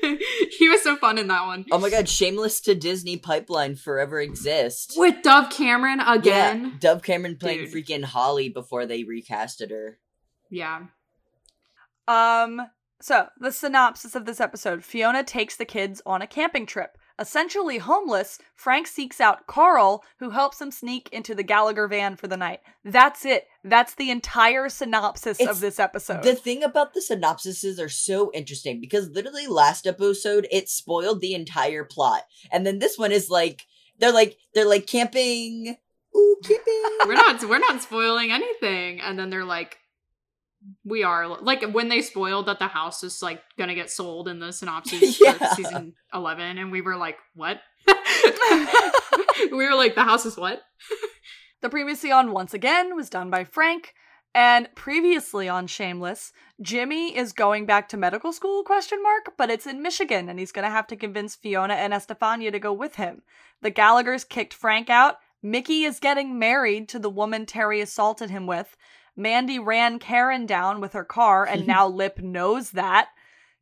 he 0.58 0.68
was 0.68 0.82
so 0.82 0.96
fun 0.96 1.18
in 1.18 1.28
that 1.28 1.46
one. 1.46 1.64
oh 1.72 1.78
my 1.78 1.90
god, 1.90 2.08
shameless 2.08 2.60
to 2.62 2.74
Disney 2.74 3.16
pipeline 3.16 3.74
forever 3.76 4.20
exist. 4.20 4.94
With 4.96 5.22
Dove 5.22 5.50
Cameron 5.50 5.98
Yeah, 5.98 6.14
again. 6.14 6.76
Dove 6.78 7.02
Cameron 7.02 7.36
playing 7.36 7.66
Dude. 7.66 7.72
freaking 7.72 8.04
Holly 8.04 8.48
before 8.48 8.86
they 8.86 9.02
recasted 9.04 9.70
her. 9.70 9.98
Yeah. 10.50 10.82
Um, 12.06 12.60
so 13.00 13.28
the 13.40 13.52
synopsis 13.52 14.14
of 14.14 14.26
this 14.26 14.40
episode 14.40 14.84
Fiona 14.84 15.24
takes 15.24 15.56
the 15.56 15.64
kids 15.64 16.02
on 16.04 16.20
a 16.22 16.26
camping 16.26 16.66
trip. 16.66 16.96
Essentially 17.18 17.78
homeless, 17.78 18.38
Frank 18.54 18.86
seeks 18.86 19.20
out 19.20 19.46
Carl, 19.46 20.04
who 20.18 20.30
helps 20.30 20.60
him 20.60 20.70
sneak 20.70 21.08
into 21.12 21.34
the 21.34 21.42
Gallagher 21.42 21.86
van 21.88 22.16
for 22.16 22.26
the 22.26 22.36
night. 22.36 22.60
That's 22.84 23.24
it. 23.24 23.46
That's 23.64 23.94
the 23.94 24.10
entire 24.10 24.68
synopsis 24.68 25.40
It's- 25.40 25.54
of 25.54 25.60
this 25.60 25.78
episode. 25.78 26.22
The 26.22 26.34
thing 26.34 26.62
about 26.62 26.94
the 26.94 27.00
synopsises 27.00 27.78
are 27.78 27.88
so 27.88 28.30
interesting 28.32 28.80
because 28.80 29.08
literally 29.10 29.46
last 29.46 29.86
episode 29.86 30.46
it 30.50 30.68
spoiled 30.68 31.20
the 31.20 31.34
entire 31.34 31.84
plot. 31.84 32.22
And 32.50 32.66
then 32.66 32.78
this 32.78 32.98
one 32.98 33.12
is 33.12 33.30
like 33.30 33.66
they're 33.98 34.12
like 34.12 34.36
they're 34.54 34.68
like 34.68 34.86
camping. 34.86 35.76
Ooh, 36.16 36.36
camping. 36.44 36.82
We're 37.06 37.14
not 37.14 37.42
we're 37.48 37.58
not 37.58 37.82
spoiling 37.82 38.30
anything. 38.30 39.00
And 39.00 39.18
then 39.18 39.30
they're 39.30 39.44
like 39.44 39.78
we 40.84 41.02
are 41.02 41.26
like 41.26 41.62
when 41.72 41.88
they 41.88 42.02
spoiled 42.02 42.46
that 42.46 42.58
the 42.58 42.68
house 42.68 43.02
is 43.02 43.22
like 43.22 43.40
gonna 43.58 43.74
get 43.74 43.90
sold 43.90 44.28
in 44.28 44.38
the 44.38 44.52
synopsis 44.52 45.20
Yeah. 45.22 45.32
for 45.34 45.46
season 45.54 45.94
11 46.14 46.58
and 46.58 46.70
we 46.70 46.80
were 46.80 46.96
like 46.96 47.18
what 47.34 47.60
we 49.50 49.66
were 49.66 49.74
like 49.74 49.94
the 49.94 50.04
house 50.04 50.26
is 50.26 50.36
what 50.36 50.62
The 51.62 51.68
previously 51.68 52.10
on 52.10 52.32
Once 52.32 52.54
Again 52.54 52.96
was 52.96 53.08
done 53.08 53.30
by 53.30 53.44
Frank, 53.44 53.94
and 54.34 54.68
previously 54.74 55.48
on 55.48 55.68
Shameless, 55.68 56.32
Jimmy 56.60 57.16
is 57.16 57.32
going 57.32 57.66
back 57.66 57.88
to 57.90 57.96
medical 57.96 58.32
school 58.32 58.64
question 58.64 59.00
mark, 59.00 59.34
but 59.38 59.48
it's 59.48 59.64
in 59.66 59.80
Michigan 59.80 60.28
and 60.28 60.40
he's 60.40 60.50
to 60.50 60.62
have 60.68 60.88
to 60.88 60.96
convince 60.96 61.36
Fiona 61.36 61.74
and 61.74 61.94
Estefania 61.94 62.50
to 62.50 62.58
go 62.58 62.72
with 62.72 62.96
him. 62.96 63.22
The 63.60 63.70
Gallaghers 63.70 64.28
kicked 64.28 64.52
Frank 64.54 64.90
out. 64.90 65.18
Mickey 65.40 65.84
is 65.84 66.00
getting 66.00 66.36
married 66.36 66.88
to 66.88 66.98
the 66.98 67.08
woman 67.10 67.46
Terry 67.46 67.80
assaulted 67.80 68.28
him 68.30 68.48
with. 68.48 68.76
Mandy 69.16 69.58
ran 69.58 69.98
Karen 69.98 70.46
down 70.46 70.80
with 70.80 70.92
her 70.92 71.04
car 71.04 71.46
and 71.46 71.66
now 71.66 71.86
Lip 71.86 72.18
knows 72.20 72.70
that. 72.70 73.08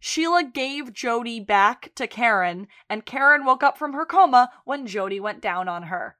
Sheila 0.02 0.44
gave 0.44 0.94
Jody 0.94 1.40
back 1.40 1.92
to 1.94 2.06
Karen, 2.06 2.68
and 2.88 3.04
Karen 3.04 3.44
woke 3.44 3.62
up 3.62 3.76
from 3.76 3.92
her 3.92 4.06
coma 4.06 4.50
when 4.64 4.86
Jody 4.86 5.20
went 5.20 5.42
down 5.42 5.68
on 5.68 5.84
her. 5.84 6.16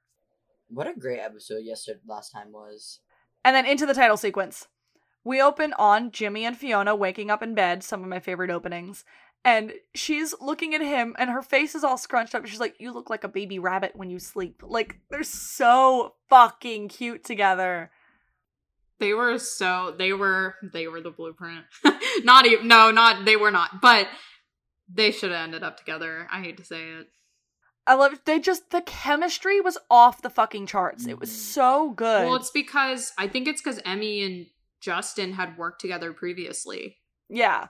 What 0.67 0.87
a 0.87 0.93
great 0.93 1.19
episode 1.19 1.63
yesterday 1.63 1.99
last 2.07 2.31
time 2.31 2.51
was. 2.51 2.99
And 3.43 3.55
then 3.55 3.65
into 3.65 3.87
the 3.87 3.95
title 3.95 4.17
sequence. 4.17 4.67
We 5.23 5.41
open 5.41 5.73
on 5.73 6.11
Jimmy 6.11 6.45
and 6.45 6.55
Fiona 6.55 6.95
waking 6.95 7.29
up 7.29 7.43
in 7.43 7.55
bed, 7.55 7.83
some 7.83 8.03
of 8.03 8.09
my 8.09 8.19
favorite 8.19 8.51
openings. 8.51 9.03
And 9.43 9.73
she's 9.95 10.35
looking 10.39 10.75
at 10.75 10.81
him 10.81 11.15
and 11.17 11.29
her 11.29 11.41
face 11.41 11.73
is 11.73 11.83
all 11.83 11.97
scrunched 11.97 12.35
up. 12.35 12.45
She's 12.45 12.59
like, 12.59 12.75
You 12.79 12.91
look 12.91 13.09
like 13.09 13.23
a 13.23 13.29
baby 13.29 13.59
rabbit 13.59 13.95
when 13.95 14.09
you 14.09 14.19
sleep. 14.19 14.61
Like, 14.63 14.99
they're 15.09 15.23
so 15.23 16.13
fucking 16.29 16.89
cute 16.89 17.23
together. 17.23 17.91
They 19.01 19.13
were 19.13 19.37
so 19.37 19.93
they 19.97 20.13
were 20.13 20.55
they 20.71 20.87
were 20.87 21.01
the 21.01 21.11
blueprint 21.11 21.65
not 22.23 22.45
even 22.45 22.67
no 22.69 22.89
not 22.91 23.25
they 23.25 23.35
were 23.35 23.51
not 23.51 23.81
but 23.81 24.07
they 24.93 25.11
should 25.11 25.31
have 25.31 25.43
ended 25.43 25.63
up 25.63 25.75
together 25.77 26.27
i 26.31 26.39
hate 26.41 26.55
to 26.57 26.63
say 26.63 26.81
it 26.91 27.07
I 27.87 27.95
love 27.95 28.21
they 28.25 28.39
just 28.39 28.69
the 28.69 28.81
chemistry 28.83 29.59
was 29.59 29.75
off 29.89 30.21
the 30.21 30.29
fucking 30.29 30.67
charts. 30.67 31.07
It 31.07 31.19
was 31.19 31.29
Mhm. 31.31 31.33
so 31.33 31.89
good. 31.91 32.25
well 32.25 32.35
it's 32.35 32.51
because 32.51 33.11
i 33.17 33.27
think 33.27 33.47
it's 33.47 33.61
because 33.61 33.81
emmy 33.83 34.21
and 34.23 34.45
justin 34.81 35.33
had 35.33 35.57
worked 35.57 35.81
together 35.81 36.13
previously 36.13 36.97
yeah. 37.27 37.67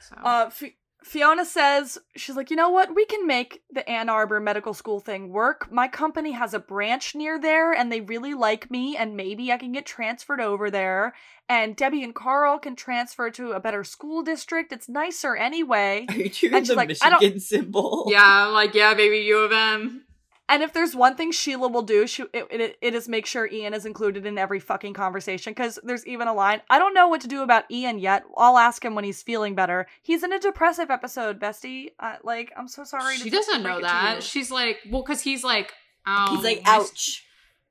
so 0.00 0.16
Uh, 0.22 0.50
Fi- 0.50 0.76
Fiona 1.02 1.44
says, 1.44 1.96
she's 2.16 2.36
like, 2.36 2.50
you 2.50 2.56
know 2.56 2.70
what? 2.70 2.94
We 2.94 3.06
can 3.06 3.26
make 3.26 3.62
the 3.70 3.88
Ann 3.88 4.08
Arbor 4.08 4.40
Medical 4.40 4.74
School 4.74 5.00
thing 5.00 5.30
work. 5.30 5.70
My 5.72 5.88
company 5.88 6.32
has 6.32 6.52
a 6.54 6.58
branch 6.58 7.14
near 7.14 7.38
there 7.40 7.72
and 7.72 7.90
they 7.90 8.00
really 8.00 8.34
like 8.34 8.70
me, 8.70 8.96
and 8.96 9.16
maybe 9.16 9.50
I 9.52 9.56
can 9.58 9.72
get 9.72 9.86
transferred 9.86 10.40
over 10.40 10.70
there. 10.70 11.14
And 11.48 11.76
Debbie 11.76 12.02
and 12.02 12.14
Carl 12.14 12.58
can 12.58 12.76
transfer 12.76 13.30
to 13.30 13.52
a 13.52 13.60
better 13.60 13.84
school 13.84 14.22
district. 14.22 14.72
It's 14.72 14.88
nicer 14.88 15.34
anyway. 15.34 16.04
Are 16.08 16.14
you 16.14 16.28
doing 16.28 16.54
And 16.54 16.66
she's 16.66 16.68
the 16.68 16.74
like, 16.74 16.90
I 17.00 17.08
don't- 17.10 17.20
Michigan 17.20 17.40
symbol? 17.40 18.06
yeah 18.10 18.46
I'm 18.46 18.52
like 18.52 18.74
yeah 18.74 18.92
baby 18.94 19.18
u 19.18 19.38
of 19.38 19.52
m 19.52 20.02
And 20.50 20.62
if 20.62 20.72
there's 20.72 20.96
one 20.96 21.14
thing 21.14 21.30
Sheila 21.30 21.68
will 21.68 21.82
do, 21.82 22.06
she, 22.06 22.22
it, 22.32 22.46
it, 22.50 22.78
it 22.80 22.94
is 22.94 23.06
make 23.08 23.26
sure 23.26 23.46
Ian 23.46 23.74
is 23.74 23.84
included 23.84 24.24
in 24.24 24.38
every 24.38 24.60
fucking 24.60 24.94
conversation. 24.94 25.50
Because 25.52 25.78
there's 25.82 26.06
even 26.06 26.26
a 26.26 26.32
line, 26.32 26.62
I 26.70 26.78
don't 26.78 26.94
know 26.94 27.06
what 27.08 27.20
to 27.20 27.28
do 27.28 27.42
about 27.42 27.70
Ian 27.70 27.98
yet. 27.98 28.24
I'll 28.36 28.56
ask 28.56 28.82
him 28.84 28.94
when 28.94 29.04
he's 29.04 29.22
feeling 29.22 29.54
better. 29.54 29.86
He's 30.02 30.22
in 30.22 30.32
a 30.32 30.38
depressive 30.38 30.90
episode, 30.90 31.38
bestie. 31.38 31.90
Uh, 32.00 32.16
like, 32.24 32.50
I'm 32.56 32.66
so 32.68 32.84
sorry. 32.84 33.16
she 33.16 33.28
just 33.28 33.48
doesn't 33.48 33.62
know 33.62 33.80
that 33.82 34.22
she's 34.22 34.50
like 34.50 34.78
well 34.90 35.02
because 35.02 35.20
he's 35.20 35.44
like 35.44 35.72
oh 36.06 36.34
He's 36.36 36.44
like, 36.44 36.62
ouch. 36.64 37.24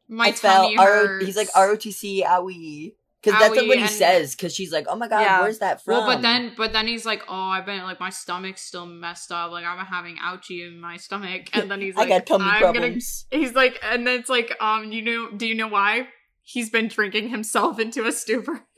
my 0.07 0.27
I 0.27 0.31
fell. 0.33 0.63
tummy 0.65 0.77
R- 0.77 0.85
hurts. 0.85 1.25
he's 1.25 1.35
like 1.37 1.49
ROTC, 1.53 2.23
owie. 2.23 2.93
Because 3.23 3.39
that's 3.39 3.53
Owie, 3.57 3.67
what 3.67 3.77
he 3.77 3.83
and- 3.83 3.91
says. 3.91 4.35
Because 4.35 4.53
she's 4.53 4.71
like, 4.71 4.85
oh 4.87 4.95
my 4.95 5.07
god, 5.07 5.21
Yeah. 5.21 5.41
where's 5.41 5.59
that 5.59 5.83
from? 5.83 5.93
Well, 5.95 6.05
but 6.05 6.21
then, 6.21 6.53
but 6.55 6.71
then 6.73 6.87
he's 6.87 7.05
like, 7.05 7.23
"Oh, 7.27 7.33
I've 7.33 7.65
been 7.65 7.81
like 7.83 7.99
my 7.99 8.11
stomach's 8.11 8.61
still 8.61 8.85
messed 8.85 9.31
up. 9.31 9.51
Like 9.51 9.65
I'm 9.65 9.83
having 9.85 10.17
ouchie 10.17 10.65
in 10.67 10.79
my 10.79 10.97
stomach." 10.97 11.49
And 11.53 11.69
then 11.71 11.81
he's 11.81 11.95
I 11.95 12.01
like, 12.01 12.09
got 12.09 12.25
tummy 12.27 12.45
"I'm 12.45 12.61
gonna." 12.61 12.79
problems. 12.79 13.25
He's 13.31 13.53
like, 13.53 13.79
and 13.83 14.05
then 14.05 14.19
it's 14.19 14.29
like, 14.29 14.55
um, 14.61 14.91
you 14.91 15.01
know, 15.01 15.31
do 15.31 15.47
you 15.47 15.55
know 15.55 15.67
why? 15.67 16.07
He's 16.43 16.69
been 16.69 16.87
drinking 16.87 17.29
himself 17.29 17.79
into 17.79 18.05
a 18.05 18.11
stupor. 18.11 18.61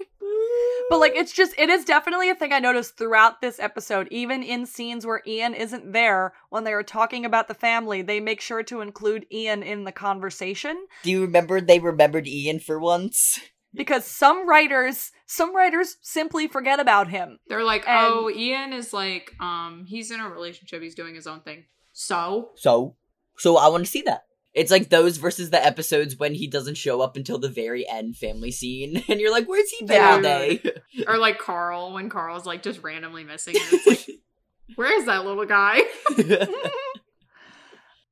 But 0.89 0.99
like 0.99 1.13
it's 1.15 1.31
just 1.33 1.53
it 1.59 1.69
is 1.69 1.85
definitely 1.85 2.31
a 2.31 2.35
thing 2.35 2.51
I 2.51 2.57
noticed 2.57 2.97
throughout 2.97 3.41
this 3.41 3.59
episode. 3.59 4.07
Even 4.09 4.41
in 4.41 4.65
scenes 4.65 5.05
where 5.05 5.21
Ian 5.27 5.53
isn't 5.53 5.91
there, 5.93 6.33
when 6.49 6.63
they 6.63 6.73
are 6.73 6.81
talking 6.81 7.25
about 7.25 7.47
the 7.47 7.53
family, 7.53 8.01
they 8.01 8.19
make 8.19 8.41
sure 8.41 8.63
to 8.63 8.81
include 8.81 9.27
Ian 9.31 9.61
in 9.61 9.83
the 9.83 9.91
conversation 9.91 10.87
Do 11.03 11.11
you 11.11 11.21
remember 11.21 11.61
they 11.61 11.77
remembered 11.79 12.27
Ian 12.27 12.59
for 12.59 12.79
once? 12.79 13.39
Because 13.73 14.05
some 14.05 14.47
writers, 14.47 15.11
some 15.25 15.55
writers 15.55 15.97
simply 16.01 16.47
forget 16.47 16.79
about 16.79 17.09
him. 17.09 17.39
They're 17.47 17.63
like, 17.63 17.87
And- 17.87 18.07
"Oh, 18.11 18.29
Ian 18.29 18.73
is 18.73 18.93
like, 18.93 19.33
um, 19.39 19.85
he's 19.87 20.11
in 20.11 20.19
a 20.19 20.29
relationship. 20.29 20.81
He's 20.81 20.95
doing 20.95 21.15
his 21.15 21.27
own 21.27 21.41
thing." 21.41 21.65
So 21.93 22.51
So, 22.55 22.95
so 23.37 23.57
I 23.57 23.67
want 23.67 23.85
to 23.85 23.91
see 23.91 24.01
that. 24.03 24.23
It's 24.53 24.71
like 24.71 24.89
those 24.89 25.17
versus 25.17 25.51
the 25.51 25.63
episodes 25.63 26.17
when 26.17 26.33
he 26.33 26.47
doesn't 26.47 26.75
show 26.75 27.01
up 27.01 27.15
until 27.15 27.37
the 27.37 27.49
very 27.49 27.87
end 27.87 28.17
family 28.17 28.51
scene. 28.51 29.03
And 29.09 29.19
you're 29.19 29.31
like, 29.31 29.47
where's 29.47 29.69
he 29.69 29.85
been 29.85 30.01
all 30.03 30.21
day? 30.21 30.61
Or 31.07 31.17
like 31.17 31.37
Carl 31.37 31.93
when 31.93 32.09
Carl's 32.09 32.45
like 32.47 32.63
just 32.63 32.81
randomly 32.83 33.23
missing. 33.23 33.55
And 33.55 33.65
it's 33.73 33.87
like, 33.87 34.17
where 34.75 34.97
is 34.99 35.05
that 35.05 35.23
little 35.25 35.45
guy? 35.45 35.81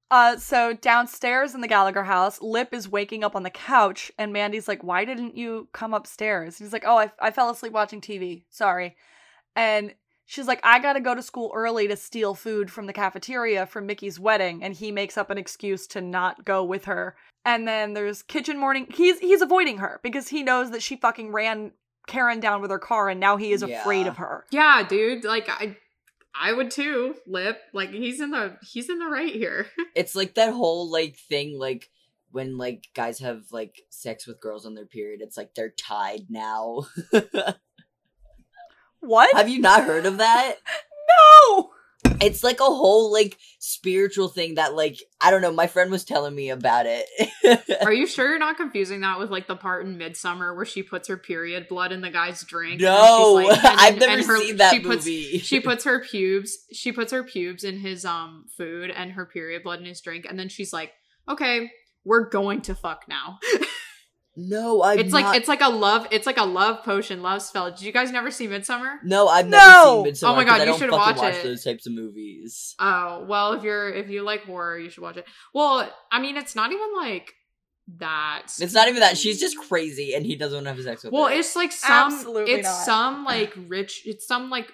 Uh, 0.10 0.38
so 0.38 0.74
downstairs 0.74 1.54
in 1.54 1.62
the 1.62 1.68
Gallagher 1.68 2.04
house, 2.04 2.42
Lip 2.42 2.74
is 2.74 2.88
waking 2.90 3.24
up 3.24 3.36
on 3.36 3.44
the 3.44 3.50
couch, 3.50 4.12
and 4.18 4.32
Mandy's 4.32 4.68
like, 4.68 4.84
"Why 4.84 5.04
didn't 5.04 5.36
you 5.36 5.68
come 5.74 5.94
upstairs?" 5.94 6.58
He's 6.58 6.72
like, 6.72 6.86
"Oh, 6.86 6.98
I, 6.98 7.12
I 7.20 7.32
fell 7.32 7.50
asleep 7.50 7.74
watching 7.74 8.00
TV. 8.00 8.44
Sorry." 8.50 8.96
And 9.56 9.94
she's 10.26 10.48
like, 10.48 10.62
"I 10.64 10.80
gotta 10.80 11.02
go 11.02 11.14
to 11.14 11.22
school 11.22 11.52
early 11.54 11.88
to 11.90 11.98
steal 11.98 12.36
food 12.36 12.72
from 12.72 12.86
the 12.86 12.94
cafeteria 12.94 13.66
for 13.66 13.82
Mickey's 13.82 14.20
wedding," 14.20 14.64
and 14.64 14.74
he 14.74 14.92
makes 14.92 15.18
up 15.18 15.30
an 15.30 15.38
excuse 15.38 15.88
to 15.88 16.00
not 16.00 16.46
go 16.46 16.64
with 16.64 16.86
her. 16.86 17.18
And 17.44 17.68
then 17.68 17.94
there's 17.94 18.24
kitchen 18.24 18.58
morning. 18.58 18.88
He's 18.94 19.20
he's 19.20 19.42
avoiding 19.42 19.80
her 19.80 20.00
because 20.04 20.30
he 20.30 20.42
knows 20.42 20.72
that 20.72 20.82
she 20.82 20.96
fucking 20.96 21.34
ran 21.34 21.72
Karen 22.08 22.40
down 22.40 22.62
with 22.62 22.72
her 22.72 22.80
car, 22.80 23.10
and 23.10 23.20
now 23.20 23.36
he 23.36 23.52
is 23.52 23.62
afraid 23.62 24.08
of 24.08 24.18
her. 24.18 24.46
yeah, 24.52 24.86
dude. 24.88 25.26
Like 25.26 25.50
I, 25.50 25.76
I 26.40 26.54
would 26.54 26.72
too. 26.72 27.16
Lip. 27.26 27.60
Like 27.74 27.92
he's 27.92 28.22
in 28.22 28.32
the 28.32 28.58
he's 28.62 28.90
in 28.90 29.00
the 29.00 29.08
right 29.08 29.34
here. 29.34 29.68
it's 29.96 30.16
like 30.16 30.36
that 30.36 30.54
whole 30.54 30.90
like 30.92 31.16
thing 31.18 31.58
like 31.60 31.90
when 32.32 32.58
like 32.58 32.88
guys 32.94 33.20
have 33.20 33.44
like 33.52 33.82
sex 33.90 34.28
with 34.28 34.42
girls 34.42 34.66
on 34.66 34.76
their 34.76 34.86
period 34.86 35.22
it's 35.22 35.38
like 35.38 35.56
they're 35.56 35.70
tied 35.70 36.28
now 36.30 36.86
What? 39.00 39.36
have 39.36 39.50
you 39.50 39.60
not 39.60 39.86
heard 39.86 40.06
of 40.06 40.18
that 40.18 40.56
no. 41.48 41.70
It's 42.22 42.44
like 42.44 42.60
a 42.60 42.64
whole 42.64 43.12
like 43.12 43.38
spiritual 43.60 44.28
thing 44.28 44.56
that 44.56 44.74
like 44.76 44.98
i 45.22 45.30
don't 45.32 45.42
know 45.42 45.52
my 45.52 45.68
friend 45.68 45.92
was 45.92 46.04
telling 46.04 46.34
me 46.34 46.50
about 46.50 46.86
it 46.88 47.06
Are 47.86 47.94
you 47.94 48.08
sure 48.08 48.28
you're 48.28 48.40
not 48.40 48.58
confusing 48.58 49.02
that 49.02 49.20
with 49.20 49.30
like 49.30 49.48
the 49.48 49.56
part 49.56 49.86
in 49.86 49.98
Midsummer 49.98 50.54
where 50.56 50.66
she 50.66 50.84
puts 50.84 51.08
her 51.08 51.16
period 51.18 51.68
blood 51.70 51.92
in 51.94 52.02
the 52.02 52.10
guy's 52.10 52.44
drink? 52.44 52.74
and 52.74 52.82
no 52.82 53.40
she's 53.40 53.48
like- 53.50 53.66
and 53.72 53.80
i've 53.80 54.00
never 54.00 54.12
and 54.14 54.26
her- 54.26 54.42
seen 54.42 54.58
that 54.58 54.74
she 54.74 54.80
puts, 54.80 55.06
movie 55.06 55.38
she 55.40 55.60
puts 55.62 55.84
her 55.86 56.04
pubes 56.04 56.58
she 56.74 56.92
puts 56.92 57.12
her 57.12 57.24
pubes 57.24 57.64
in 57.64 57.78
his 57.80 58.04
um 58.06 58.46
food 58.58 58.90
and 58.90 59.12
her 59.12 59.26
period 59.26 59.64
blood 59.64 59.80
in 59.80 59.86
his 59.86 60.02
drink 60.02 60.26
and 60.28 60.38
then 60.38 60.50
she's 60.50 60.74
like 60.74 60.92
okay 61.30 61.70
we're 62.04 62.30
going 62.30 62.62
to 62.62 62.74
fuck 62.76 63.04
now 63.08 63.38
no 64.40 64.82
i 64.84 64.94
it's 64.96 65.12
like 65.12 65.36
it's 65.36 65.48
like 65.48 65.62
a 65.62 65.70
love 65.70 66.08
it's 66.12 66.28
like 66.28 66.38
a 66.38 66.46
love 66.46 66.84
potion 66.84 67.24
love 67.24 67.42
spell 67.42 67.72
did 67.72 67.82
you 67.82 67.92
guys 67.92 68.12
never 68.12 68.30
see 68.30 68.48
midsummer 68.48 69.00
no 69.04 69.28
i've 69.28 69.48
No! 69.48 69.58
never 69.58 69.94
seen 69.96 70.04
Midsummer. 70.04 70.32
Oh 70.32 70.36
my 70.36 70.44
God, 70.44 70.68
you 70.68 70.78
should 70.78 70.92
watch 70.92 71.18
watch 71.18 71.34
it. 71.34 71.44
those 71.44 71.64
types 71.64 71.88
of 71.88 71.94
movies 71.94 72.76
oh 72.80 73.26
well 73.28 73.54
if 73.54 73.64
you're 73.64 73.90
if 73.90 74.10
you 74.10 74.22
like 74.22 74.44
horror 74.44 74.78
you 74.78 74.90
should 74.92 75.02
watch 75.02 75.18
it 75.18 75.26
well 75.56 75.92
i 76.12 76.22
mean 76.22 76.38
it's 76.38 76.56
not 76.56 76.72
even 76.72 76.88
like 76.96 77.34
that 77.98 78.44
it's 78.60 78.74
not 78.74 78.88
even 78.90 79.00
that 79.00 79.18
she's 79.18 79.40
just 79.40 79.58
crazy 79.58 80.14
and 80.14 80.26
he 80.26 80.36
doesn't 80.36 80.58
want 80.58 80.66
to 80.68 80.74
have 80.74 80.84
sex 80.84 81.04
with 81.04 81.14
well 81.14 81.28
her 81.28 81.34
it's 81.34 81.56
like 81.56 81.72
some 81.72 82.12
Absolutely 82.14 82.54
it's 82.54 82.68
not. 82.68 82.86
some 82.86 83.26
like 83.26 83.54
rich 83.68 84.04
it's 84.06 84.28
some 84.28 84.50
like 84.50 84.72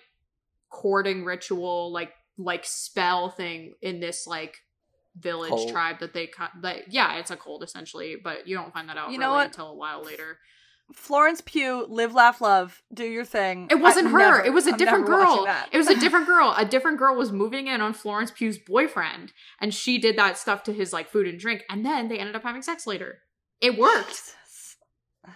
courting 0.70 1.24
ritual 1.24 1.92
like 1.94 2.12
like 2.38 2.66
spell 2.66 3.30
thing 3.30 3.76
in 3.82 4.00
this 4.00 4.26
like 4.26 4.58
village 5.18 5.50
Cult. 5.50 5.72
tribe 5.72 6.00
that 6.00 6.14
they 6.14 6.28
cut 6.28 6.52
that 6.62 6.92
yeah 6.92 7.16
it's 7.18 7.30
a 7.32 7.36
cult 7.38 7.64
essentially 7.64 8.16
but 8.22 8.48
you 8.48 8.56
don't 8.56 8.74
find 8.74 8.90
that 8.90 8.98
out 8.98 9.12
You 9.12 9.20
really 9.20 9.30
know 9.30 9.34
what? 9.34 9.46
until 9.48 9.70
a 9.70 9.76
while 9.76 10.04
later 10.04 10.40
Florence 10.94 11.42
Pugh, 11.44 11.86
live, 11.90 12.14
laugh, 12.14 12.42
love, 12.42 12.84
do 12.94 13.06
your 13.06 13.24
thing. 13.24 13.68
it 13.72 13.76
wasn't 13.80 14.08
I- 14.08 14.10
her 14.12 14.18
never- 14.18 14.44
it 14.44 14.54
was 14.54 14.68
a 14.68 14.72
I'm 14.72 14.78
different 14.78 15.06
girl 15.06 15.48
it 15.72 15.78
was 15.78 15.88
a 15.88 15.96
different 16.00 16.28
girl 16.28 16.54
a 16.58 16.66
different 16.66 16.98
girl 16.98 17.16
was 17.16 17.32
moving 17.32 17.68
in 17.68 17.80
on 17.82 17.94
florence 17.94 18.32
pugh's 18.32 18.58
boyfriend 18.58 19.32
and 19.62 19.74
she 19.74 19.98
did 19.98 20.18
that 20.18 20.38
stuff 20.38 20.64
to 20.64 20.74
his 20.74 20.92
like 20.92 21.10
food 21.10 21.28
and 21.28 21.40
drink 21.40 21.64
and 21.70 21.86
then 21.86 22.10
they 22.10 22.20
ended 22.20 22.36
up 22.36 22.44
having 22.44 22.62
sex 22.62 22.86
later 22.86 23.20
it 23.62 23.78
worked 23.78 24.10
Jesus. 24.10 24.76
All 25.26 25.34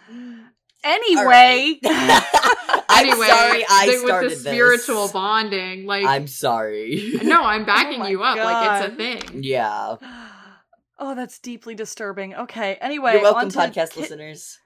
Anyway, 0.88 1.24
right. 1.24 1.80
I'm 2.90 3.06
anyway 3.10 3.28
sorry 3.28 3.66
I 3.70 3.86
they- 3.88 3.98
started 3.98 4.04
with 4.04 4.22
the 4.22 4.30
this. 4.30 4.40
spiritual 4.40 5.08
bonding 5.10 5.86
like 5.86 6.06
I'm 6.06 6.28
sorry. 6.28 7.20
no 7.24 7.44
i'm 7.44 7.66
backing 7.66 8.02
Oh 8.02 8.08
you 8.08 8.24
up 8.24 8.38
like 8.38 8.82
it's 8.84 8.94
a 8.94 8.96
thing 8.96 9.44
yeah. 9.44 9.96
oh, 11.00 11.14
that's 11.14 11.38
deeply 11.40 11.76
disturbing. 11.76 12.34
Okay, 12.36 12.76
anyway, 12.82 13.14
You're 13.14 13.22
welcome, 13.24 13.50
podcast 13.52 13.92
ki- 13.92 14.02
listeners. 14.02 14.58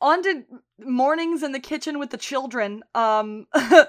On 0.00 0.22
to 0.22 0.42
mornings 0.80 1.42
in 1.42 1.52
the 1.52 1.60
kitchen 1.60 1.98
with 1.98 2.10
the 2.10 2.18
children. 2.18 2.82
Um, 2.94 3.46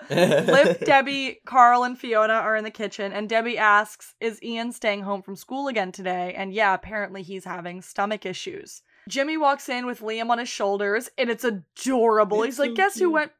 Lip, 0.10 0.80
Debbie, 0.86 1.39
Carl, 1.46 1.84
and 1.84 1.98
Fiona 2.00 2.34
are 2.34 2.56
in 2.56 2.63
the 2.63 2.72
kitchen, 2.72 3.12
and 3.12 3.28
Debbie 3.28 3.58
asks, 3.58 4.16
"Is 4.22 4.42
Ian 4.42 4.72
staying 4.72 5.02
home 5.02 5.22
from 5.22 5.36
school 5.36 5.68
again 5.68 5.92
today?" 5.92 6.34
And 6.38 6.54
yeah, 6.54 6.74
apparently 6.74 7.24
he's 7.24 7.44
having 7.44 7.82
stomach 7.82 8.26
issues. 8.26 8.82
Jimmy 9.10 9.38
walks 9.38 9.70
in 9.70 9.86
with 9.86 10.02
Liam 10.02 10.30
on 10.30 10.38
his 10.39 10.50
shoulders, 10.50 11.10
and 11.18 11.30
it's 11.30 11.44
adorable. 11.44 12.44
It's 12.44 12.56
he's 12.56 12.60
like, 12.60 12.70
so 12.72 12.76
"Guess 12.76 13.00
who 13.00 13.12
went?" 13.12 13.32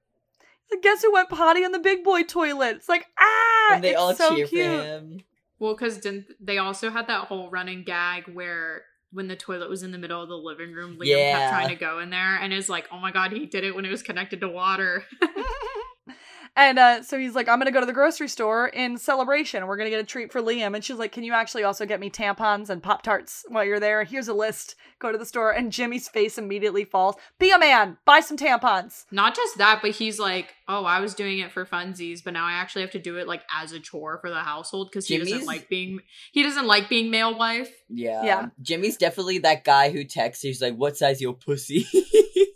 he's 0.69 0.80
Guess 0.82 1.04
who 1.04 1.13
went 1.13 1.30
potty 1.30 1.63
on 1.63 1.71
the 1.71 1.80
big 1.80 2.04
boy 2.04 2.23
toilet? 2.23 2.75
It's 2.78 2.89
like 2.89 3.06
ah, 3.19 3.73
and 3.75 3.84
they 3.84 3.91
it's 3.91 3.99
all 3.99 4.15
so 4.15 4.36
cheer 4.36 4.47
cute. 4.47 4.65
for 4.65 4.84
him. 4.84 5.19
Well, 5.60 5.73
because 5.73 5.97
didn't 5.99 6.25
they 6.39 6.58
also 6.58 6.89
had 6.89 7.08
that 7.08 7.25
whole 7.28 7.49
running 7.49 7.84
gag 7.84 8.28
where 8.28 8.84
when 9.12 9.28
the 9.28 9.36
toilet 9.36 9.69
was 9.69 9.82
in 9.84 9.91
the 9.91 9.97
middle 9.97 10.21
of 10.21 10.28
the 10.28 10.36
living 10.36 10.73
room, 10.73 10.97
Liam 10.97 11.06
Yeah. 11.08 11.39
kept 11.39 11.51
trying 11.51 11.69
to 11.69 11.75
go 11.75 11.99
in 11.99 12.10
there 12.10 12.36
and 12.36 12.51
is 12.51 12.67
like, 12.69 12.88
"Oh 12.91 12.99
my 12.99 13.12
god, 13.12 13.32
he 13.32 13.45
did 13.45 13.63
it 13.63 13.73
when 13.73 13.86
it 13.86 13.91
was 13.91 14.04
connected 14.04 14.41
to 14.41 14.49
water." 14.49 15.04
and 16.56 16.80
uh, 16.80 17.04
so 17.04 17.20
he's 17.20 17.36
like, 17.36 17.50
I'm 17.50 17.60
gonna 17.60 17.72
go 17.72 17.82
to 17.82 17.86
the 17.86 17.94
grocery 17.94 18.30
store 18.30 18.68
in 18.68 18.98
celebration. 18.98 19.68
We're 19.68 19.76
gonna 19.76 19.89
get 19.89 20.00
a 20.00 20.06
treat 20.06 20.32
for 20.32 20.41
Liam. 20.41 20.74
And 20.74 20.84
she's 20.84 20.98
like, 20.98 21.12
Can 21.12 21.24
you 21.24 21.34
actually 21.34 21.63
also 21.63 21.86
get 21.86 22.00
me 22.00 22.10
tampons 22.10 22.70
and 22.70 22.82
Pop 22.82 23.02
Tarts 23.02 23.44
while 23.50 23.65
you're 23.65 23.80
there? 23.80 24.04
Here's 24.04 24.30
a 24.30 24.34
list. 24.34 24.76
Go 25.00 25.12
to 25.12 25.18
the 25.18 25.26
store. 25.26 25.52
And 25.52 25.72
Jimmy's 25.72 26.08
face 26.08 26.38
immediately 26.38 26.86
falls. 26.86 27.15
Be 27.39 27.52
a 27.52 27.60
man. 27.60 27.98
Buy 28.06 28.22
some 28.22 28.38
tampons. 28.38 29.06
Not 29.12 29.36
just 29.36 29.58
that, 29.58 29.80
but 29.82 29.91
he's 29.91 30.18
like, 30.18 30.56
"Oh, 30.68 30.86
I 30.86 31.02
was 31.02 31.13
doing 31.13 31.39
it 31.39 31.52
for 31.52 31.65
funsies, 31.65 32.24
but 32.24 32.34
now 32.34 32.46
I 32.46 32.54
actually 32.54 32.84
have 32.84 32.91
to 32.91 33.00
do 33.00 33.18
it 33.18 33.28
like 33.28 33.44
as 33.54 33.74
a 33.74 33.80
chore 33.80 34.20
for 34.20 34.30
the 34.30 34.39
household 34.39 34.89
because 34.91 35.08
he 35.08 35.18
doesn't 35.18 35.46
like 35.46 35.68
being 35.68 36.00
he 36.32 36.44
doesn't 36.44 36.68
like 36.68 36.88
being 36.88 37.12
male 37.12 37.38
wife." 37.38 37.72
Yeah. 37.89 38.24
Yeah. 38.24 38.46
Jimmy's 38.62 38.98
definitely 38.98 39.39
that 39.39 39.65
guy 39.65 39.91
who 39.91 40.06
texts. 40.06 40.44
He's 40.44 40.62
like, 40.62 40.76
"What 40.76 40.96
size 40.96 41.22
your 41.22 41.34
pussy?" 41.34 41.86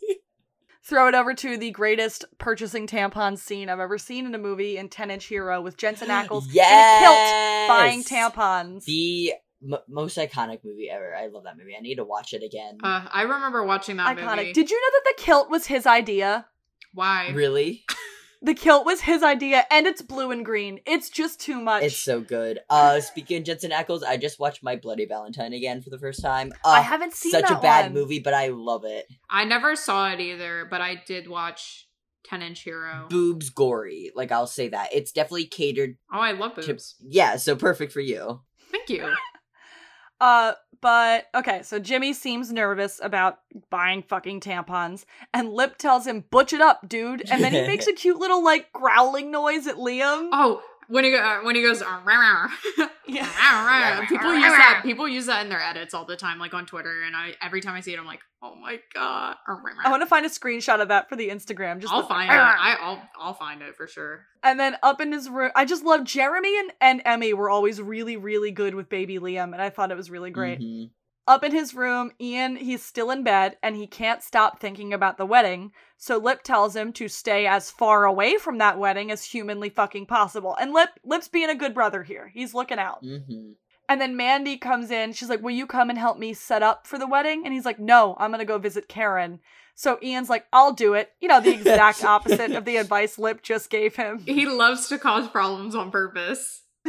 Throw 0.89 1.07
it 1.07 1.13
over 1.13 1.35
to 1.35 1.55
the 1.55 1.69
greatest 1.69 2.25
purchasing 2.39 2.87
tampons 2.87 3.37
scene 3.37 3.69
I've 3.69 3.79
ever 3.79 3.99
seen 3.99 4.25
in 4.25 4.33
a 4.33 4.39
movie 4.39 4.75
in 4.75 4.89
10 4.89 5.11
Inch 5.11 5.25
Hero 5.25 5.61
with 5.61 5.77
Jensen 5.77 6.07
Ackles 6.09 6.45
in 6.51 6.59
a 6.61 6.99
kilt 6.99 7.67
buying 7.69 8.03
tampons. 8.03 8.85
The 8.85 9.33
m- 9.63 9.77
most 9.87 10.17
iconic 10.17 10.65
movie 10.65 10.89
ever. 10.89 11.15
I 11.15 11.27
love 11.27 11.43
that 11.43 11.59
movie. 11.59 11.75
I 11.77 11.81
need 11.81 11.97
to 11.97 12.03
watch 12.03 12.33
it 12.33 12.41
again. 12.41 12.79
Uh, 12.83 13.05
I 13.13 13.21
remember 13.21 13.63
watching 13.63 13.97
that 13.97 14.17
Iconic. 14.17 14.35
movie. 14.37 14.53
Did 14.53 14.71
you 14.71 14.81
know 14.81 14.97
that 14.97 15.15
the 15.15 15.21
kilt 15.23 15.51
was 15.51 15.67
his 15.67 15.85
idea? 15.85 16.47
Why? 16.91 17.29
really? 17.35 17.85
The 18.41 18.53
kilt 18.53 18.85
was 18.85 19.01
his 19.01 19.21
idea, 19.21 19.65
and 19.69 19.85
it's 19.85 20.01
blue 20.01 20.31
and 20.31 20.45
green. 20.45 20.79
It's 20.85 21.09
just 21.09 21.41
too 21.41 21.59
much. 21.59 21.83
It's 21.83 21.97
so 21.97 22.21
good. 22.21 22.59
Uh, 22.69 23.01
speaking 23.01 23.37
of 23.37 23.43
Jensen 23.43 23.71
Ackles, 23.71 24.03
I 24.03 24.15
just 24.15 24.39
watched 24.39 24.63
My 24.63 24.77
Bloody 24.77 25.05
Valentine 25.05 25.51
again 25.51 25.81
for 25.81 25.89
the 25.89 25.99
first 25.99 26.21
time. 26.21 26.53
Uh, 26.63 26.69
I 26.69 26.81
haven't 26.81 27.13
seen 27.13 27.33
such 27.33 27.49
that 27.49 27.59
a 27.59 27.61
bad 27.61 27.85
one. 27.87 27.93
movie, 27.95 28.19
but 28.19 28.33
I 28.33 28.47
love 28.47 28.85
it. 28.85 29.07
I 29.29 29.43
never 29.43 29.75
saw 29.75 30.11
it 30.11 30.21
either, 30.21 30.65
but 30.69 30.79
I 30.79 31.01
did 31.05 31.27
watch 31.27 31.89
Ten 32.23 32.41
Inch 32.41 32.61
Hero. 32.61 33.07
Boobs 33.09 33.49
gory, 33.49 34.11
like 34.15 34.31
I'll 34.31 34.47
say 34.47 34.69
that. 34.69 34.93
It's 34.93 35.11
definitely 35.11 35.45
catered 35.45 35.97
oh, 36.13 36.19
I 36.19 36.31
love 36.31 36.55
to 36.55 36.61
boobs. 36.65 36.95
yeah, 37.01 37.35
so 37.35 37.57
perfect 37.57 37.91
for 37.91 38.01
you. 38.01 38.41
Thank 38.71 38.89
you. 38.89 39.13
Uh, 40.21 40.53
but 40.81 41.27
okay, 41.35 41.61
so 41.61 41.79
Jimmy 41.79 42.13
seems 42.13 42.51
nervous 42.53 42.99
about 43.03 43.39
buying 43.69 44.01
fucking 44.01 44.39
tampons, 44.39 45.05
and 45.33 45.53
Lip 45.53 45.77
tells 45.77 46.07
him, 46.07 46.23
"Butch 46.29 46.53
it 46.53 46.61
up, 46.61 46.87
dude." 46.87 47.29
And 47.29 47.43
then 47.43 47.51
he 47.51 47.61
makes 47.67 47.87
a 47.87 47.93
cute 47.93 48.17
little 48.17 48.43
like 48.43 48.71
growling 48.71 49.29
noise 49.31 49.67
at 49.67 49.75
Liam. 49.75 50.29
Oh, 50.31 50.61
when 50.89 51.03
he 51.05 51.11
go, 51.11 51.17
uh, 51.17 51.39
when 51.43 51.55
he 51.55 51.61
goes, 51.61 51.81
"Rah, 52.05 52.05
rah." 52.05 52.49
Yeah. 53.07 54.05
people 54.07 54.33
use 54.33 54.43
that. 54.43 54.81
People 54.83 55.07
use 55.07 55.25
that 55.27 55.43
in 55.43 55.49
their 55.49 55.61
edits 55.61 55.93
all 55.93 56.05
the 56.05 56.15
time, 56.15 56.37
like 56.39 56.53
on 56.53 56.65
Twitter. 56.65 57.01
And 57.05 57.15
I 57.15 57.35
every 57.41 57.61
time 57.61 57.73
I 57.75 57.81
see 57.81 57.93
it, 57.93 57.99
I'm 57.99 58.05
like, 58.05 58.19
oh 58.43 58.55
my 58.55 58.79
god. 58.93 59.35
I 59.47 59.89
want 59.89 60.01
to 60.01 60.07
find 60.07 60.25
a 60.25 60.29
screenshot 60.29 60.81
of 60.81 60.89
that 60.89 61.09
for 61.09 61.15
the 61.15 61.29
Instagram. 61.29 61.79
Just 61.79 61.93
I'll 61.93 62.01
the- 62.03 62.07
find 62.07 62.29
it. 62.29 62.33
I, 62.35 62.75
I'll 62.79 63.01
I'll 63.19 63.33
find 63.33 63.61
it 63.61 63.75
for 63.75 63.87
sure. 63.87 64.25
And 64.43 64.59
then 64.59 64.77
up 64.83 65.01
in 65.01 65.11
his 65.11 65.29
room, 65.29 65.51
I 65.55 65.65
just 65.65 65.83
love 65.83 66.03
Jeremy 66.03 66.57
and, 66.59 66.71
and 66.81 67.01
Emmy 67.05 67.33
were 67.33 67.49
always 67.49 67.81
really, 67.81 68.15
really 68.17 68.51
good 68.51 68.75
with 68.75 68.89
baby 68.89 69.19
Liam, 69.19 69.53
and 69.53 69.61
I 69.61 69.69
thought 69.69 69.91
it 69.91 69.97
was 69.97 70.09
really 70.09 70.31
great. 70.31 70.59
Mhm. 70.59 70.91
Up 71.29 71.43
in 71.43 71.51
his 71.51 71.75
room, 71.75 72.11
Ian, 72.19 72.55
he's 72.55 72.83
still 72.83 73.11
in 73.11 73.21
bed 73.21 73.55
and 73.61 73.75
he 73.75 73.85
can't 73.85 74.23
stop 74.23 74.59
thinking 74.59 74.91
about 74.91 75.19
the 75.19 75.27
wedding. 75.27 75.71
So 75.95 76.17
Lip 76.17 76.41
tells 76.41 76.75
him 76.75 76.91
to 76.93 77.07
stay 77.07 77.45
as 77.45 77.69
far 77.69 78.05
away 78.05 78.37
from 78.37 78.57
that 78.57 78.79
wedding 78.79 79.11
as 79.11 79.23
humanly 79.23 79.69
fucking 79.69 80.07
possible. 80.07 80.57
And 80.59 80.73
Lip 80.73 80.89
Lip's 81.05 81.27
being 81.27 81.51
a 81.51 81.55
good 81.55 81.75
brother 81.75 82.01
here. 82.01 82.31
He's 82.33 82.55
looking 82.55 82.79
out. 82.79 83.03
Mhm. 83.03 83.53
And 83.87 84.01
then 84.01 84.17
Mandy 84.17 84.57
comes 84.57 84.89
in. 84.89 85.13
She's 85.13 85.29
like, 85.29 85.43
"Will 85.43 85.51
you 85.51 85.67
come 85.67 85.91
and 85.91 85.99
help 85.99 86.17
me 86.17 86.33
set 86.33 86.63
up 86.63 86.87
for 86.87 86.97
the 86.97 87.07
wedding?" 87.07 87.43
And 87.45 87.53
he's 87.53 87.65
like, 87.65 87.77
"No, 87.77 88.15
I'm 88.19 88.31
going 88.31 88.39
to 88.39 88.45
go 88.45 88.57
visit 88.57 88.87
Karen." 88.89 89.39
So 89.75 89.99
Ian's 90.01 90.29
like, 90.31 90.47
"I'll 90.51 90.73
do 90.73 90.95
it." 90.95 91.11
You 91.21 91.27
know, 91.27 91.41
the 91.41 91.53
exact 91.59 92.03
opposite 92.03 92.53
of 92.53 92.65
the 92.65 92.77
advice 92.77 93.19
Lip 93.19 93.43
just 93.43 93.69
gave 93.69 93.95
him. 93.95 94.17
He 94.25 94.47
loves 94.47 94.87
to 94.87 94.97
cause 94.97 95.27
problems 95.27 95.75
on 95.75 95.91
purpose. 95.91 96.63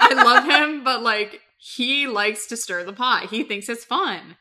I 0.00 0.14
love 0.14 0.44
him, 0.44 0.84
but 0.84 1.02
like 1.02 1.42
he 1.66 2.06
likes 2.06 2.46
to 2.46 2.58
stir 2.58 2.84
the 2.84 2.92
pot. 2.92 3.30
He 3.30 3.42
thinks 3.42 3.70
it's 3.70 3.86
fun. 3.86 4.36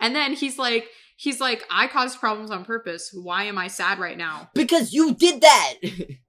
And 0.00 0.16
then 0.16 0.32
he's 0.32 0.58
like, 0.58 0.88
he's 1.14 1.38
like, 1.38 1.62
I 1.70 1.88
caused 1.88 2.18
problems 2.18 2.50
on 2.50 2.64
purpose. 2.64 3.10
Why 3.12 3.44
am 3.44 3.58
I 3.58 3.68
sad 3.68 3.98
right 3.98 4.16
now? 4.16 4.48
Because 4.54 4.94
you 4.94 5.12
did 5.12 5.42
that. 5.42 5.74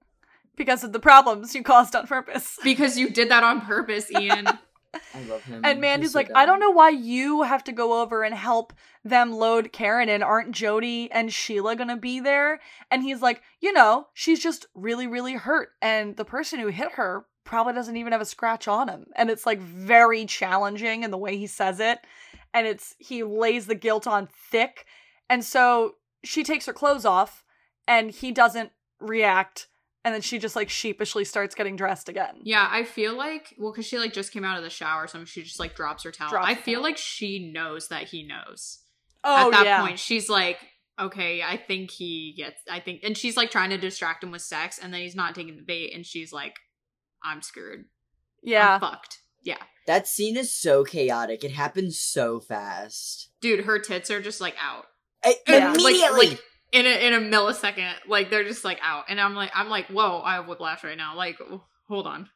because 0.56 0.84
of 0.84 0.92
the 0.92 1.00
problems 1.00 1.54
you 1.54 1.62
caused 1.62 1.96
on 1.96 2.06
purpose. 2.06 2.58
Because 2.62 2.98
you 2.98 3.08
did 3.08 3.30
that 3.30 3.44
on 3.44 3.62
purpose, 3.62 4.12
Ian. 4.12 4.46
I 5.14 5.22
love 5.26 5.42
him. 5.44 5.62
And 5.64 5.80
Mandy's 5.80 6.12
so 6.12 6.18
like, 6.18 6.30
I 6.34 6.44
don't 6.44 6.60
know 6.60 6.70
why 6.70 6.90
you 6.90 7.40
have 7.42 7.64
to 7.64 7.72
go 7.72 8.02
over 8.02 8.22
and 8.22 8.34
help 8.34 8.74
them 9.04 9.32
load 9.32 9.72
Karen 9.72 10.10
in. 10.10 10.22
Aren't 10.22 10.52
Jody 10.52 11.10
and 11.12 11.32
Sheila 11.32 11.76
gonna 11.76 11.96
be 11.96 12.20
there? 12.20 12.60
And 12.90 13.02
he's 13.02 13.22
like, 13.22 13.40
you 13.60 13.72
know, 13.72 14.08
she's 14.12 14.42
just 14.42 14.66
really, 14.74 15.06
really 15.06 15.34
hurt. 15.34 15.70
And 15.80 16.14
the 16.14 16.26
person 16.26 16.60
who 16.60 16.68
hit 16.68 16.92
her 16.92 17.24
probably 17.46 17.72
doesn't 17.72 17.96
even 17.96 18.12
have 18.12 18.20
a 18.20 18.26
scratch 18.26 18.68
on 18.68 18.88
him. 18.88 19.06
And 19.16 19.30
it's 19.30 19.46
like 19.46 19.60
very 19.60 20.26
challenging 20.26 21.02
in 21.02 21.10
the 21.10 21.16
way 21.16 21.38
he 21.38 21.46
says 21.46 21.80
it. 21.80 22.00
And 22.52 22.66
it's 22.66 22.94
he 22.98 23.22
lays 23.22 23.66
the 23.66 23.74
guilt 23.74 24.06
on 24.06 24.28
thick. 24.50 24.84
And 25.30 25.42
so 25.44 25.94
she 26.24 26.42
takes 26.44 26.66
her 26.66 26.72
clothes 26.72 27.04
off 27.06 27.44
and 27.88 28.10
he 28.10 28.32
doesn't 28.32 28.72
react. 29.00 29.68
And 30.04 30.14
then 30.14 30.20
she 30.20 30.38
just 30.38 30.54
like 30.54 30.68
sheepishly 30.68 31.24
starts 31.24 31.54
getting 31.54 31.76
dressed 31.76 32.08
again. 32.08 32.36
Yeah, 32.42 32.68
I 32.70 32.84
feel 32.84 33.16
like 33.16 33.54
well, 33.58 33.72
because 33.72 33.86
she 33.86 33.98
like 33.98 34.12
just 34.12 34.32
came 34.32 34.44
out 34.44 34.58
of 34.58 34.62
the 34.62 34.70
shower, 34.70 35.06
something. 35.06 35.26
She 35.26 35.42
just 35.42 35.58
like 35.58 35.74
drops 35.74 36.04
her 36.04 36.12
towel. 36.12 36.30
Drops 36.30 36.46
I 36.46 36.54
feel 36.54 36.74
towel. 36.74 36.82
like 36.82 36.98
she 36.98 37.50
knows 37.52 37.88
that 37.88 38.04
he 38.04 38.22
knows. 38.22 38.80
Oh, 39.24 39.46
At 39.46 39.50
that 39.52 39.66
yeah. 39.66 39.80
point, 39.84 39.98
she's 39.98 40.28
like, 40.28 40.58
okay, 41.00 41.42
I 41.42 41.56
think 41.56 41.90
he 41.90 42.34
gets. 42.36 42.60
I 42.70 42.78
think, 42.78 43.00
and 43.02 43.16
she's 43.16 43.36
like 43.36 43.50
trying 43.50 43.70
to 43.70 43.78
distract 43.78 44.22
him 44.22 44.30
with 44.30 44.42
sex, 44.42 44.78
and 44.80 44.94
then 44.94 45.00
he's 45.00 45.16
not 45.16 45.34
taking 45.34 45.56
the 45.56 45.62
bait, 45.62 45.92
and 45.92 46.06
she's 46.06 46.32
like, 46.32 46.54
I'm 47.26 47.42
screwed. 47.42 47.84
yeah. 48.42 48.74
I'm 48.74 48.80
fucked. 48.80 49.18
Yeah, 49.42 49.58
That 49.86 50.08
scene 50.08 50.36
is 50.36 50.52
so 50.52 50.82
chaotic. 50.82 51.44
It 51.44 51.52
happens 51.52 52.00
so 52.00 52.40
fast. 52.40 53.28
dude, 53.40 53.64
her 53.64 53.78
tits 53.78 54.10
are 54.10 54.20
just 54.20 54.40
like 54.40 54.56
out. 54.60 54.86
I- 55.24 55.36
Yeah. 55.46 55.68
Like- 55.72 55.80
Immediately. 55.80 56.26
like- 56.30 56.42
in 56.72 56.84
a 56.84 57.06
in 57.06 57.12
a 57.14 57.18
millisecond. 57.20 57.94
Like 58.08 58.28
they're 58.30 58.42
just 58.44 58.64
like 58.64 58.78
out, 58.82 59.04
and 59.08 59.20
I'm 59.20 59.34
like, 59.36 59.50
I'm 59.54 59.68
like, 59.68 59.86
whoa, 59.86 60.20
I 60.20 60.34
have 60.34 60.48
whiplash 60.48 60.82
right 60.82 60.96
now. 60.96 61.14
Like, 61.16 61.38
hold 61.88 62.06
on. 62.08 62.28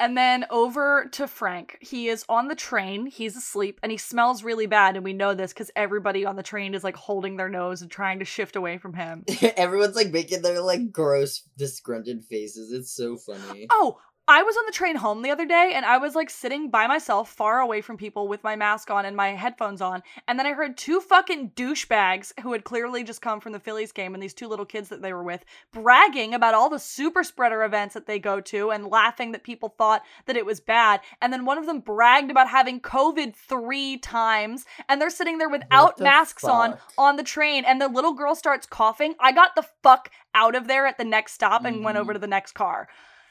And 0.00 0.16
then 0.16 0.44
over 0.50 1.08
to 1.12 1.28
Frank. 1.28 1.78
He 1.80 2.08
is 2.08 2.24
on 2.28 2.48
the 2.48 2.54
train. 2.54 3.06
He's 3.06 3.36
asleep 3.36 3.78
and 3.82 3.92
he 3.92 3.98
smells 3.98 4.42
really 4.42 4.66
bad. 4.66 4.96
And 4.96 5.04
we 5.04 5.12
know 5.12 5.34
this 5.34 5.52
because 5.52 5.70
everybody 5.76 6.26
on 6.26 6.36
the 6.36 6.42
train 6.42 6.74
is 6.74 6.82
like 6.82 6.96
holding 6.96 7.36
their 7.36 7.48
nose 7.48 7.80
and 7.80 7.90
trying 7.90 8.18
to 8.18 8.24
shift 8.24 8.56
away 8.56 8.78
from 8.78 8.94
him. 8.94 9.24
Everyone's 9.56 9.96
like 9.96 10.10
making 10.10 10.42
their 10.42 10.60
like 10.60 10.90
gross, 10.90 11.42
disgruntled 11.56 12.24
faces. 12.24 12.72
It's 12.72 12.92
so 12.92 13.16
funny. 13.16 13.68
Oh, 13.70 13.98
I 14.26 14.42
was 14.42 14.56
on 14.56 14.64
the 14.64 14.72
train 14.72 14.96
home 14.96 15.20
the 15.20 15.30
other 15.30 15.44
day 15.44 15.72
and 15.74 15.84
I 15.84 15.98
was 15.98 16.14
like 16.14 16.30
sitting 16.30 16.70
by 16.70 16.86
myself 16.86 17.28
far 17.30 17.60
away 17.60 17.82
from 17.82 17.98
people 17.98 18.26
with 18.26 18.42
my 18.42 18.56
mask 18.56 18.90
on 18.90 19.04
and 19.04 19.14
my 19.14 19.32
headphones 19.34 19.82
on. 19.82 20.02
And 20.26 20.38
then 20.38 20.46
I 20.46 20.54
heard 20.54 20.78
two 20.78 21.00
fucking 21.00 21.50
douchebags 21.50 22.32
who 22.40 22.52
had 22.52 22.64
clearly 22.64 23.04
just 23.04 23.20
come 23.20 23.38
from 23.38 23.52
the 23.52 23.60
Phillies 23.60 23.92
game 23.92 24.14
and 24.14 24.22
these 24.22 24.32
two 24.32 24.48
little 24.48 24.64
kids 24.64 24.88
that 24.88 25.02
they 25.02 25.12
were 25.12 25.22
with 25.22 25.44
bragging 25.72 26.32
about 26.32 26.54
all 26.54 26.70
the 26.70 26.78
super 26.78 27.22
spreader 27.22 27.64
events 27.64 27.92
that 27.92 28.06
they 28.06 28.18
go 28.18 28.40
to 28.40 28.70
and 28.70 28.86
laughing 28.86 29.32
that 29.32 29.42
people 29.44 29.68
thought 29.76 30.02
that 30.24 30.38
it 30.38 30.46
was 30.46 30.58
bad. 30.58 31.00
And 31.20 31.30
then 31.30 31.44
one 31.44 31.58
of 31.58 31.66
them 31.66 31.80
bragged 31.80 32.30
about 32.30 32.48
having 32.48 32.80
COVID 32.80 33.34
three 33.36 33.98
times 33.98 34.64
and 34.88 35.02
they're 35.02 35.10
sitting 35.10 35.36
there 35.36 35.50
without 35.50 35.98
the 35.98 36.04
masks 36.04 36.44
on 36.44 36.72
fuck? 36.72 36.92
on 36.96 37.16
the 37.16 37.22
train 37.24 37.66
and 37.66 37.78
the 37.78 37.88
little 37.88 38.14
girl 38.14 38.34
starts 38.34 38.66
coughing. 38.66 39.16
I 39.20 39.32
got 39.32 39.54
the 39.54 39.66
fuck 39.82 40.10
out 40.34 40.54
of 40.54 40.66
there 40.66 40.86
at 40.86 40.96
the 40.96 41.04
next 41.04 41.34
stop 41.34 41.66
and 41.66 41.84
went 41.84 41.98
Mhm. 41.98 42.00
over 42.00 42.14
to 42.14 42.18
the 42.18 42.26
next 42.26 42.52
car. 42.52 42.88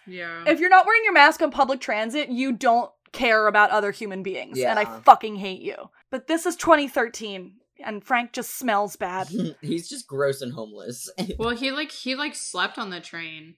Yeah. 0.08 0.44
If 0.48 0.60
you're 0.60 0.70
not 0.70 0.86
wearing 0.86 1.04
your 1.04 1.14
mask 1.14 1.42
on 1.42 1.52
public 1.52 1.80
transit, 1.80 2.30
you 2.30 2.52
don't 2.52 2.92
care 3.12 3.48
about 3.48 3.70
other 3.70 3.92
human 3.92 4.24
beings. 4.24 4.58
And 4.60 4.80
I 4.80 4.86
fucking 5.02 5.38
hate 5.38 5.62
you. 5.62 5.76
But 6.10 6.28
this 6.28 6.46
is 6.46 6.56
2013, 6.58 7.54
and 7.84 8.04
Frank 8.04 8.34
just 8.34 8.56
smells 8.56 8.96
bad. 8.96 9.30
He's 9.62 9.90
just 9.90 10.08
gross 10.08 10.42
and 10.42 10.54
homeless. 10.54 11.10
well, 11.40 11.56
he 11.56 11.72
like 11.72 11.92
he 11.92 12.16
like 12.16 12.36
slept 12.36 12.78
on 12.78 12.90
the 12.90 13.00
train. 13.00 13.56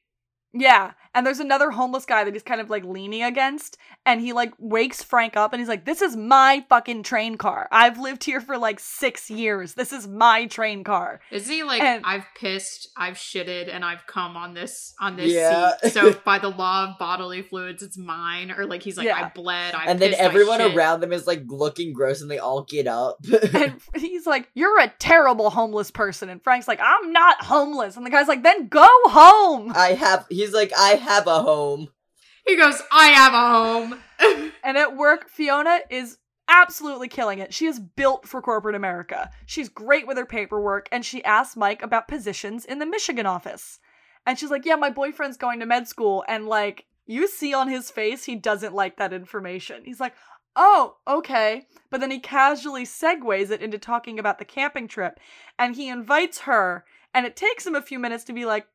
Yeah. 0.56 0.92
And 1.14 1.26
there's 1.26 1.40
another 1.40 1.72
homeless 1.72 2.06
guy 2.06 2.26
that 2.26 2.34
he's 2.34 2.44
kind 2.44 2.60
of 2.60 2.70
like 2.70 2.84
leaning 2.84 3.24
against. 3.24 3.78
And 4.06 4.20
he 4.20 4.34
like 4.34 4.52
wakes 4.60 5.02
Frank 5.02 5.38
up 5.38 5.54
and 5.54 5.62
he's 5.62 5.70
like, 5.70 5.86
This 5.86 6.02
is 6.02 6.16
my 6.18 6.66
fucking 6.68 7.04
train 7.04 7.38
car. 7.38 7.70
I've 7.72 7.98
lived 7.98 8.26
here 8.26 8.42
for 8.42 8.58
like 8.58 8.82
six 8.82 9.30
years. 9.32 9.76
This 9.76 9.94
is 9.94 10.08
my 10.10 10.46
train 10.48 10.84
car. 10.84 11.22
Is 11.32 11.48
he 11.48 11.64
like 11.64 11.82
And- 11.82 12.04
I've 12.06 12.26
pissed, 12.38 12.90
I've 12.98 13.16
shitted, 13.16 13.74
and 13.74 13.86
I've 13.86 14.06
come 14.08 14.36
on 14.36 14.54
this 14.54 14.94
on 15.00 15.16
this 15.16 15.32
Yeah. 15.32 15.72
seat. 15.82 15.92
So 15.94 16.12
by 16.26 16.38
the 16.40 16.50
law 16.50 16.90
of 16.90 17.00
bodily 17.00 17.42
fluids, 17.44 17.82
it's 17.82 17.98
mine. 17.98 18.52
Or 18.52 18.66
like 18.66 18.84
he's 18.84 18.98
like, 18.98 19.06
Yeah. 19.08 19.16
I 19.26 19.30
bled, 19.34 19.74
I 19.74 19.86
and 19.86 20.00
then 20.00 20.10
pissed, 20.10 20.22
I 20.22 20.26
everyone 20.26 20.62
around 20.62 21.00
them 21.00 21.14
is 21.14 21.26
like 21.26 21.44
looking 21.48 21.94
gross 21.94 22.22
and 22.22 22.30
they 22.30 22.40
all 22.40 22.64
get 22.64 22.88
up. 22.88 23.20
And 23.54 23.80
he's 23.96 24.28
like, 24.28 24.50
You're 24.54 24.82
a 24.82 24.90
terrible 25.00 25.50
homeless 25.50 25.92
person. 25.92 26.28
And 26.30 26.44
Frank's 26.44 26.68
like, 26.68 26.82
I'm 26.84 27.14
not 27.14 27.42
homeless. 27.46 27.96
And 27.96 28.06
the 28.06 28.10
guy's 28.10 28.28
like, 28.28 28.44
Then 28.44 28.68
go 28.68 28.86
home. 29.06 29.72
I 29.74 29.94
have 29.94 30.26
he's 30.46 30.54
like, 30.54 30.72
I 30.78 30.92
have 30.92 31.28
a 31.28 31.42
home. 31.42 31.90
He 32.46 32.56
goes, 32.56 32.82
I 32.92 33.08
have 33.08 33.34
a 33.34 33.50
home. 33.50 34.02
And 34.64 34.80
at 34.80 34.98
work, 34.98 35.30
Fiona 35.30 35.82
is 35.92 36.18
absolutely 36.48 37.08
killing 37.08 37.38
it. 37.38 37.54
She 37.54 37.68
is 37.68 37.80
built 37.80 38.28
for 38.28 38.42
corporate 38.42 38.76
America. 38.76 39.30
She's 39.46 39.70
great 39.70 40.08
with 40.08 40.18
her 40.18 40.26
paperwork, 40.26 40.90
and 40.92 41.06
she 41.06 41.24
asks 41.24 41.56
Mike 41.56 41.84
about 41.84 42.08
positions 42.08 42.66
in 42.66 42.80
the 42.80 42.86
Michigan 42.88 43.28
office. 43.28 43.80
And 44.26 44.40
she's 44.40 44.50
like, 44.50 44.66
Yeah, 44.66 44.76
my 44.76 44.90
boyfriend's 44.90 45.38
going 45.38 45.60
to 45.60 45.68
med 45.68 45.88
school. 45.88 46.24
And 46.28 46.48
like, 46.48 46.86
you 47.06 47.28
see 47.28 47.54
on 47.54 47.70
his 47.70 47.92
face, 47.92 48.24
he 48.24 48.36
doesn't 48.36 48.74
like 48.74 48.98
that 48.98 49.14
information. 49.14 49.84
He's 49.86 50.00
like, 50.00 50.16
Oh, 50.56 50.98
okay. 51.08 51.68
But 51.92 52.00
then 52.00 52.10
he 52.10 52.20
casually 52.20 52.86
segues 52.86 53.52
it 53.52 53.62
into 53.62 53.78
talking 53.78 54.18
about 54.18 54.40
the 54.40 54.46
camping 54.46 54.88
trip, 54.88 55.20
and 55.60 55.76
he 55.76 55.90
invites 55.90 56.40
her, 56.40 56.86
and 57.14 57.26
it 57.26 57.36
takes 57.36 57.68
him 57.68 57.76
a 57.76 57.82
few 57.82 58.00
minutes 58.00 58.24
to 58.26 58.34
be 58.34 58.46
like, 58.46 58.66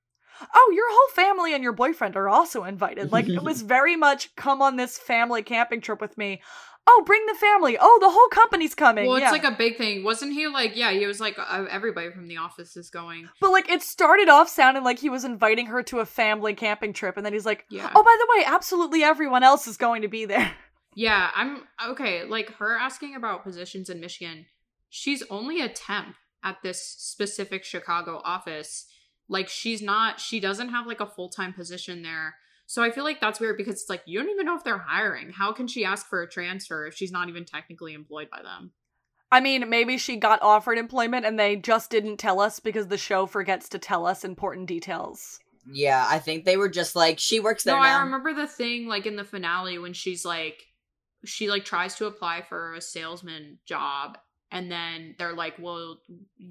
Oh, 0.55 0.73
your 0.75 0.87
whole 0.89 1.09
family 1.15 1.55
and 1.55 1.63
your 1.63 1.73
boyfriend 1.73 2.17
are 2.17 2.29
also 2.29 2.65
invited. 2.65 3.13
Like, 3.13 3.29
it 3.29 3.43
was 3.43 3.63
very 3.77 3.97
much 3.97 4.35
come 4.37 4.63
on 4.63 4.77
this 4.77 4.99
family 4.99 5.43
camping 5.43 5.81
trip 5.81 6.01
with 6.01 6.17
me. 6.17 6.41
Oh, 6.87 7.03
bring 7.07 7.25
the 7.27 7.35
family. 7.35 7.77
Oh, 7.79 7.99
the 8.01 8.11
whole 8.11 8.29
company's 8.29 8.75
coming. 8.75 9.07
well, 9.07 9.17
it's 9.17 9.25
yeah. 9.25 9.31
like 9.31 9.45
a 9.45 9.51
big 9.57 9.77
thing. 9.77 10.03
Wasn't 10.03 10.33
he 10.33 10.49
like, 10.49 10.77
yeah, 10.77 10.91
he 10.91 11.07
was 11.07 11.21
like, 11.21 11.39
uh, 11.39 11.67
everybody 11.71 12.11
from 12.11 12.27
the 12.27 12.39
office 12.39 12.77
is 12.77 12.91
going. 12.91 13.29
But 13.41 13.53
like 13.53 13.71
it 13.71 13.83
started 13.83 14.29
off 14.29 14.49
sounding 14.49 14.83
like 14.83 14.99
he 14.99 15.11
was 15.11 15.25
inviting 15.25 15.67
her 15.67 15.83
to 15.85 16.01
a 16.01 16.07
family 16.07 16.55
camping 16.55 16.93
trip, 16.93 17.17
and 17.17 17.25
then 17.25 17.33
he's 17.33 17.47
like, 17.47 17.67
Yeah. 17.69 17.91
"Oh, 17.95 18.03
by 18.03 18.17
the 18.19 18.27
way, 18.35 18.45
absolutely 18.47 19.05
everyone 19.05 19.43
else 19.43 19.69
is 19.69 19.77
going 19.77 20.03
to 20.03 20.09
be 20.09 20.25
there." 20.25 20.53
Yeah, 20.95 21.31
I'm 21.37 21.63
okay. 21.91 22.25
Like 22.25 22.51
her 22.57 22.77
asking 22.77 23.15
about 23.15 23.45
positions 23.45 23.89
in 23.91 24.01
Michigan, 24.01 24.47
she's 24.89 25.23
only 25.31 25.61
a 25.61 25.69
temp 25.69 26.17
at 26.43 26.57
this 26.63 26.83
specific 26.83 27.63
Chicago 27.63 28.21
office. 28.25 28.87
Like 29.31 29.49
she's 29.49 29.81
not, 29.81 30.21
she 30.21 30.41
doesn't 30.41 30.69
have 30.69 30.87
like 30.87 31.01
a 31.01 31.07
full 31.07 31.31
time 31.31 31.55
position 31.55 32.03
there. 32.03 32.35
So 32.67 32.83
I 32.83 32.91
feel 32.91 33.05
like 33.05 33.21
that's 33.21 33.41
weird 33.41 33.57
because 33.57 33.81
it's 33.81 33.89
like 33.89 34.03
you 34.05 34.19
don't 34.19 34.29
even 34.29 34.45
know 34.45 34.57
if 34.57 34.65
they're 34.65 34.79
hiring. 34.79 35.31
How 35.31 35.53
can 35.53 35.67
she 35.67 35.85
ask 35.85 36.07
for 36.07 36.21
a 36.21 36.29
transfer 36.29 36.87
if 36.87 36.95
she's 36.95 37.13
not 37.13 37.29
even 37.29 37.45
technically 37.45 37.95
employed 37.95 38.29
by 38.31 38.43
them? 38.43 38.73
I 39.33 39.41
mean, 39.41 39.69
maybe 39.71 39.97
she 39.97 40.17
got 40.17 40.43
offered 40.43 40.77
employment 40.77 41.25
and 41.25 41.39
they 41.39 41.55
just 41.55 41.91
didn't 41.91 42.17
tell 42.17 42.41
us 42.41 42.59
because 42.59 42.89
the 42.89 42.99
show 42.99 43.27
forgets 43.27 43.69
to 43.71 43.79
tell 43.79 44.05
us 44.05 44.25
important 44.25 44.67
details. 44.67 45.39
Yeah, 45.71 46.05
I 46.09 46.19
think 46.19 46.45
they 46.45 46.57
were 46.57 46.69
just 46.69 46.97
like, 46.97 47.21
she 47.21 47.39
works 47.39 47.63
there 47.63 47.77
no, 47.77 47.83
now. 47.83 47.99
I 47.99 48.03
remember 48.03 48.35
the 48.35 48.49
thing 48.49 48.89
like 48.89 49.07
in 49.07 49.15
the 49.15 49.25
finale 49.25 49.79
when 49.79 49.93
she's 49.93 50.25
like, 50.25 50.61
she 51.25 51.49
like 51.49 51.65
tries 51.65 51.95
to 51.97 52.07
apply 52.07 52.43
for 52.43 52.75
a 52.75 52.81
salesman 52.81 53.59
job. 53.67 54.19
And 54.53 54.71
then 54.71 55.15
they're 55.19 55.33
like, 55.35 55.55
well, 55.59 55.99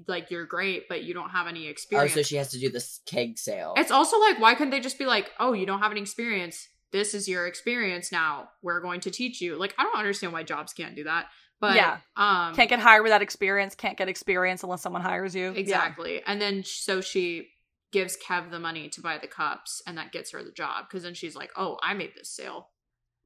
like 0.08 0.30
you're 0.30 0.46
great, 0.46 0.88
but 0.88 1.04
you 1.04 1.12
don't 1.14 1.30
have 1.30 1.46
any 1.46 1.66
experience." 1.66 2.02
Oh, 2.02 2.06
experience. 2.06 2.28
so 2.28 2.28
she 2.30 2.36
has 2.36 2.50
to 2.52 2.58
do 2.58 2.70
this 2.70 3.00
keg 3.06 3.38
sale. 3.38 3.74
It's 3.76 3.90
also 3.90 4.18
like, 4.18 4.38
why 4.38 4.54
couldn't 4.54 4.70
they 4.70 4.80
just 4.80 4.98
be 4.98 5.06
like, 5.06 5.30
oh, 5.38 5.52
you 5.52 5.66
don't 5.66 5.80
have 5.80 5.90
any 5.92 6.00
experience. 6.00 6.68
This 6.92 7.14
is 7.14 7.28
your 7.28 7.46
experience 7.46 8.10
now. 8.10 8.48
We're 8.62 8.80
going 8.80 9.00
to 9.00 9.10
teach 9.10 9.40
you. 9.40 9.56
Like, 9.56 9.74
I 9.78 9.84
don't 9.84 9.96
understand 9.96 10.32
why 10.32 10.42
jobs 10.42 10.72
can't 10.72 10.96
do 10.96 11.04
that. 11.04 11.26
But 11.60 11.76
Yeah. 11.76 11.98
um, 12.16 12.54
Can't 12.54 12.70
get 12.70 12.78
hired 12.80 13.02
without 13.02 13.20
experience. 13.22 13.74
Can't 13.74 13.96
get 13.98 14.08
experience 14.08 14.62
unless 14.62 14.80
someone 14.82 15.02
hires 15.02 15.34
you. 15.34 15.52
Yeah. 15.52 15.58
exactly. 15.60 16.22
And 16.26 16.40
then 16.40 16.64
so 16.64 17.00
she 17.02 17.48
gives 17.92 18.16
Kev 18.16 18.50
the 18.50 18.58
money 18.58 18.88
to 18.88 19.00
buy 19.00 19.18
the 19.18 19.26
cups, 19.26 19.82
and 19.86 19.98
that 19.98 20.10
gets 20.10 20.30
her 20.32 20.42
the 20.42 20.52
job. 20.52 20.86
Because 20.88 21.02
then 21.02 21.12
she's 21.14 21.36
like, 21.36 21.50
oh, 21.56 21.76
I 21.82 21.92
made 21.92 22.12
this 22.16 22.30
sale. 22.30 22.70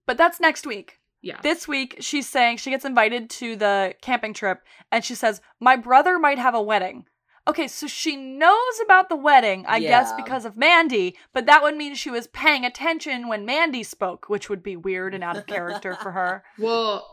But 0.06 0.18
that's 0.18 0.40
next 0.40 0.66
week. 0.66 0.98
Yeah. 1.24 1.40
This 1.42 1.66
week, 1.66 1.96
she's 2.00 2.28
saying 2.28 2.58
she 2.58 2.70
gets 2.70 2.84
invited 2.84 3.30
to 3.30 3.56
the 3.56 3.94
camping 4.02 4.34
trip 4.34 4.62
and 4.92 5.02
she 5.02 5.14
says, 5.14 5.40
My 5.58 5.74
brother 5.74 6.18
might 6.18 6.38
have 6.38 6.54
a 6.54 6.62
wedding. 6.62 7.06
Okay, 7.46 7.66
so 7.66 7.86
she 7.86 8.16
knows 8.16 8.80
about 8.82 9.08
the 9.08 9.16
wedding, 9.16 9.64
I 9.66 9.80
guess, 9.80 10.12
because 10.14 10.46
of 10.46 10.56
Mandy, 10.56 11.14
but 11.34 11.44
that 11.44 11.62
would 11.62 11.76
mean 11.76 11.94
she 11.94 12.10
was 12.10 12.26
paying 12.28 12.64
attention 12.64 13.28
when 13.28 13.44
Mandy 13.44 13.82
spoke, 13.82 14.30
which 14.30 14.48
would 14.48 14.62
be 14.62 14.76
weird 14.76 15.14
and 15.14 15.22
out 15.22 15.36
of 15.36 15.46
character 15.46 15.94
for 15.94 16.12
her. 16.12 16.42
Well, 16.58 17.06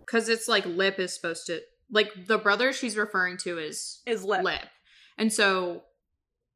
because 0.00 0.28
it's 0.28 0.48
like 0.48 0.64
Lip 0.64 0.98
is 0.98 1.14
supposed 1.14 1.46
to 1.46 1.60
like 1.90 2.26
the 2.26 2.38
brother 2.38 2.72
she's 2.72 2.96
referring 2.96 3.36
to 3.38 3.58
is 3.58 4.02
Is 4.06 4.24
lip. 4.24 4.42
Lip, 4.42 4.66
and 5.18 5.32
so 5.32 5.82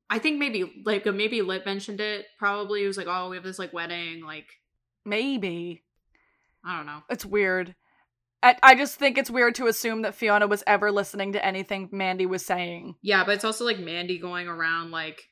I 0.09 0.19
think 0.19 0.39
maybe 0.39 0.83
like 0.85 1.07
maybe 1.07 1.43
Lip 1.43 1.67
mentioned 1.67 2.01
it. 2.01 2.27
Probably 2.39 2.85
it 2.85 2.89
was 2.89 2.97
like, 2.97 3.09
oh, 3.09 3.31
we 3.31 3.37
have 3.37 3.45
this 3.45 3.59
like 3.59 3.73
wedding, 3.73 4.25
like 4.25 4.47
Maybe. 5.05 5.83
I 6.65 6.77
don't 6.77 6.87
know. 6.87 7.01
It's 7.09 7.25
weird. 7.25 7.75
I, 8.43 8.57
I 8.63 8.75
just 8.75 8.97
think 8.97 9.19
it's 9.19 9.31
weird 9.31 9.55
to 9.57 9.67
assume 9.67 10.03
that 10.03 10.15
Fiona 10.15 10.47
was 10.47 10.65
ever 10.67 10.91
listening 10.91 11.33
to 11.35 11.45
anything 11.45 11.89
Mandy 11.93 12.25
was 12.27 12.45
saying. 12.45 12.95
Yeah, 13.03 13.25
but 13.25 13.35
it's 13.35 13.45
also 13.45 13.65
like 13.65 13.79
Mandy 13.79 14.19
going 14.19 14.49
around 14.49 14.91
like 14.91 15.23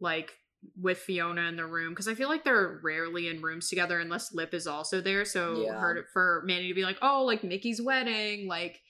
like 0.00 0.32
with 0.80 0.98
Fiona 0.98 1.42
in 1.42 1.56
the 1.56 1.64
room 1.64 1.90
because 1.92 2.08
I 2.08 2.14
feel 2.14 2.28
like 2.28 2.44
they're 2.44 2.80
rarely 2.82 3.28
in 3.28 3.40
rooms 3.40 3.68
together 3.68 3.98
unless 4.00 4.34
Lip 4.34 4.52
is 4.54 4.66
also 4.66 5.00
there. 5.00 5.24
So 5.24 5.62
Yeah. 5.62 5.78
her 5.80 6.06
for 6.12 6.42
Mandy 6.46 6.68
to 6.68 6.74
be 6.74 6.84
like, 6.84 6.98
oh, 7.00 7.24
like 7.24 7.42
Mickey's 7.44 7.80
wedding, 7.80 8.48
like 8.48 8.80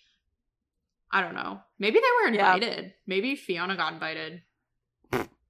I 1.12 1.20
don't 1.22 1.34
know. 1.34 1.61
Maybe 1.78 2.00
they 2.00 2.30
were 2.30 2.34
Yeah. 2.34 2.54
invited. 2.54 2.94
Maybe 3.06 3.37
Fiona 3.37 3.76
got 3.76 3.92
invited. 3.92 4.42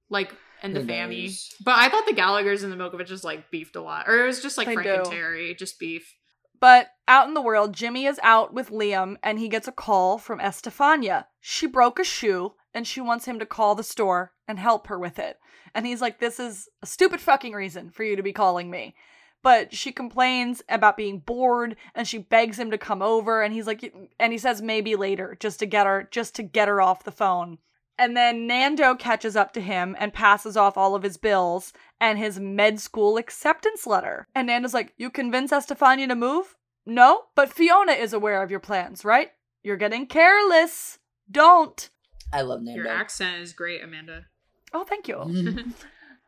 Like 0.09 0.33
and 0.61 0.75
the 0.75 0.81
Who 0.81 0.87
family. 0.87 1.31
But 1.63 1.75
I 1.79 1.89
thought 1.89 2.05
the 2.05 2.13
Gallagher's 2.13 2.63
and 2.63 2.71
the 2.71 2.77
Milkovich 2.77 3.07
just 3.07 3.23
like 3.23 3.49
beefed 3.49 3.75
a 3.75 3.81
lot. 3.81 4.07
Or 4.07 4.23
it 4.23 4.27
was 4.27 4.41
just 4.41 4.57
like 4.57 4.67
They 4.67 4.73
Frank 4.75 4.87
and. 4.89 5.05
Terry, 5.05 5.55
just 5.55 5.79
beef. 5.79 6.15
But 6.59 6.89
out 7.07 7.27
in 7.27 7.33
the 7.33 7.41
world, 7.41 7.73
Jimmy 7.73 8.05
is 8.05 8.19
out 8.21 8.53
with 8.53 8.69
Liam 8.69 9.17
and 9.23 9.39
he 9.39 9.47
gets 9.47 9.67
a 9.67 9.71
call 9.71 10.17
from 10.17 10.41
Estefania. 10.41 11.27
She 11.39 11.67
broke 11.67 11.99
a 11.99 12.03
shoe 12.03 12.53
and 12.73 12.85
she 12.85 13.01
wants 13.01 13.25
him 13.25 13.39
to 13.39 13.45
call 13.45 13.75
the 13.75 13.83
store 13.83 14.33
and 14.47 14.59
help 14.59 14.87
her 14.87 14.99
with 14.99 15.19
it. 15.19 15.39
And 15.73 15.85
he's 15.85 16.01
like, 16.01 16.19
This 16.19 16.39
is 16.39 16.69
a 16.81 16.85
stupid 16.85 17.21
fucking 17.21 17.53
reason 17.53 17.89
for 17.89 18.03
you 18.03 18.15
to 18.15 18.23
be 18.23 18.33
calling 18.33 18.69
me. 18.69 18.95
But 19.41 19.73
she 19.73 19.93
complains 19.93 20.61
about 20.67 20.97
being 20.97 21.19
bored 21.19 21.77
and 21.95 22.05
she 22.05 22.17
begs 22.17 22.59
him 22.59 22.71
to 22.71 22.77
come 22.77 23.01
over 23.01 23.41
and 23.41 23.53
he's 23.53 23.67
like 23.67 23.93
and 24.19 24.33
he 24.33 24.37
says 24.37 24.61
maybe 24.61 24.97
later 24.97 25.37
just 25.39 25.59
to 25.59 25.65
get 25.65 25.87
her 25.87 26.07
just 26.11 26.35
to 26.35 26.43
get 26.43 26.67
her 26.67 26.81
off 26.81 27.05
the 27.05 27.11
phone. 27.11 27.59
And 27.99 28.15
then 28.15 28.47
Nando 28.47 28.95
catches 28.95 29.35
up 29.35 29.51
to 29.51 29.61
him 29.61 29.93
and 29.99 30.13
passes 30.13 30.55
off 30.55 30.77
all 30.77 30.95
of 30.95 31.03
his 31.03 31.17
bills 31.17 31.73
and 31.99 32.17
his 32.17 32.39
med 32.39 32.79
school 32.79 33.17
acceptance 33.17 33.85
letter. 33.85 34.25
And 34.33 34.47
Nando's 34.47 34.73
like, 34.73 34.93
You 34.95 35.09
convince 35.09 35.51
Estefania 35.51 36.07
to 36.07 36.15
move? 36.15 36.55
No, 36.85 37.25
but 37.35 37.51
Fiona 37.51 37.91
is 37.91 38.13
aware 38.13 38.41
of 38.41 38.49
your 38.49 38.61
plans, 38.61 39.03
right? 39.03 39.31
You're 39.63 39.75
getting 39.75 40.07
careless. 40.07 40.99
Don't. 41.29 41.89
I 42.31 42.41
love 42.41 42.61
Nando. 42.61 42.83
Your 42.83 42.89
accent 42.89 43.41
is 43.41 43.51
great, 43.51 43.83
Amanda. 43.83 44.27
Oh, 44.73 44.85
thank 44.85 45.09
you. 45.09 45.17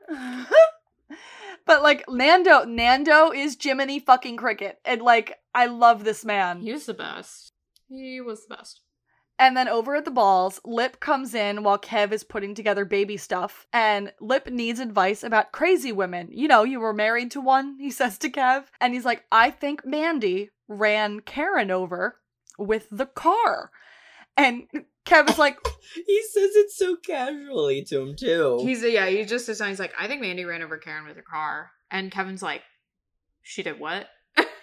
but 1.65 1.81
like 1.81 2.03
Nando, 2.09 2.65
Nando 2.65 3.31
is 3.31 3.57
Jiminy 3.59 3.99
fucking 3.99 4.35
Cricket. 4.35 4.77
And 4.83 5.01
like, 5.01 5.39
I 5.55 5.67
love 5.67 6.03
this 6.03 6.25
man. 6.25 6.59
He 6.59 6.73
was 6.73 6.85
the 6.85 6.93
best. 6.93 7.53
He 7.87 8.19
was 8.19 8.45
the 8.45 8.55
best. 8.55 8.81
And 9.41 9.57
then 9.57 9.67
over 9.67 9.95
at 9.95 10.05
the 10.05 10.11
balls, 10.11 10.61
Lip 10.63 10.99
comes 10.99 11.33
in 11.33 11.63
while 11.63 11.79
Kev 11.79 12.11
is 12.11 12.23
putting 12.23 12.53
together 12.53 12.85
baby 12.85 13.17
stuff. 13.17 13.65
And 13.73 14.13
Lip 14.21 14.47
needs 14.51 14.79
advice 14.79 15.23
about 15.23 15.51
crazy 15.51 15.91
women. 15.91 16.29
You 16.31 16.47
know, 16.47 16.63
you 16.63 16.79
were 16.79 16.93
married 16.93 17.31
to 17.31 17.41
one, 17.41 17.75
he 17.79 17.89
says 17.89 18.19
to 18.19 18.29
Kev. 18.29 18.65
And 18.79 18.93
he's 18.93 19.03
like, 19.03 19.23
I 19.31 19.49
think 19.49 19.83
Mandy 19.83 20.51
ran 20.67 21.21
Karen 21.21 21.71
over 21.71 22.19
with 22.59 22.85
the 22.91 23.07
car. 23.07 23.71
And 24.37 24.67
Kev 25.07 25.31
is 25.31 25.39
like, 25.39 25.57
he 25.95 26.21
says 26.31 26.55
it 26.55 26.69
so 26.69 26.95
casually 26.97 27.83
to 27.85 27.99
him 27.99 28.15
too. 28.15 28.59
He's 28.61 28.83
yeah, 28.83 29.07
he 29.07 29.25
just 29.25 29.49
is 29.49 29.59
he's 29.59 29.79
like, 29.79 29.93
I 29.99 30.07
think 30.07 30.21
Mandy 30.21 30.45
ran 30.45 30.61
over 30.61 30.77
Karen 30.77 31.07
with 31.07 31.15
her 31.15 31.23
car. 31.23 31.71
And 31.89 32.11
Kevin's 32.11 32.43
like, 32.43 32.61
She 33.41 33.63
did 33.63 33.79
what? 33.79 34.07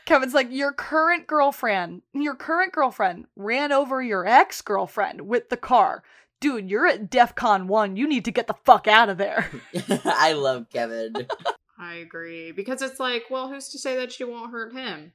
Kevin's 0.08 0.32
like, 0.32 0.48
your 0.50 0.72
current 0.72 1.26
girlfriend, 1.26 2.00
your 2.14 2.34
current 2.34 2.72
girlfriend 2.72 3.26
ran 3.36 3.72
over 3.72 4.02
your 4.02 4.26
ex 4.26 4.62
girlfriend 4.62 5.20
with 5.20 5.50
the 5.50 5.56
car. 5.58 6.02
Dude, 6.40 6.70
you're 6.70 6.86
at 6.86 7.10
DEF 7.10 7.34
CON 7.34 7.68
1. 7.68 7.96
You 7.96 8.08
need 8.08 8.24
to 8.24 8.30
get 8.30 8.46
the 8.46 8.54
fuck 8.64 8.88
out 8.88 9.10
of 9.10 9.18
there. 9.18 9.50
I 10.06 10.32
love 10.32 10.70
Kevin. 10.72 11.12
I 11.78 11.96
agree. 11.96 12.52
Because 12.52 12.80
it's 12.80 12.98
like, 12.98 13.24
well, 13.28 13.48
who's 13.48 13.68
to 13.68 13.78
say 13.78 13.96
that 13.96 14.10
she 14.10 14.24
won't 14.24 14.50
hurt 14.50 14.72
him? 14.72 15.12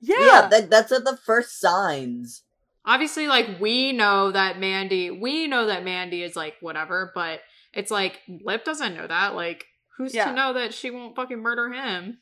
Yeah. 0.00 0.16
yeah, 0.20 0.48
that, 0.48 0.70
that's 0.70 0.92
at 0.92 1.04
the 1.04 1.16
first 1.16 1.58
signs. 1.60 2.42
Obviously, 2.84 3.26
like, 3.26 3.58
we 3.58 3.92
know 3.92 4.30
that 4.30 4.60
Mandy 4.60 5.10
we 5.10 5.48
know 5.48 5.66
that 5.66 5.82
Mandy 5.82 6.22
is 6.22 6.36
like 6.36 6.54
whatever, 6.60 7.10
but 7.16 7.40
it's 7.72 7.90
like 7.90 8.20
Lip 8.28 8.64
doesn't 8.64 8.94
know 8.94 9.08
that. 9.08 9.34
Like, 9.34 9.66
who's 9.96 10.14
Yeah. 10.14 10.26
to 10.26 10.32
know 10.32 10.52
that 10.52 10.72
she 10.72 10.92
won't 10.92 11.16
fucking 11.16 11.40
murder 11.42 11.72
him? 11.72 12.18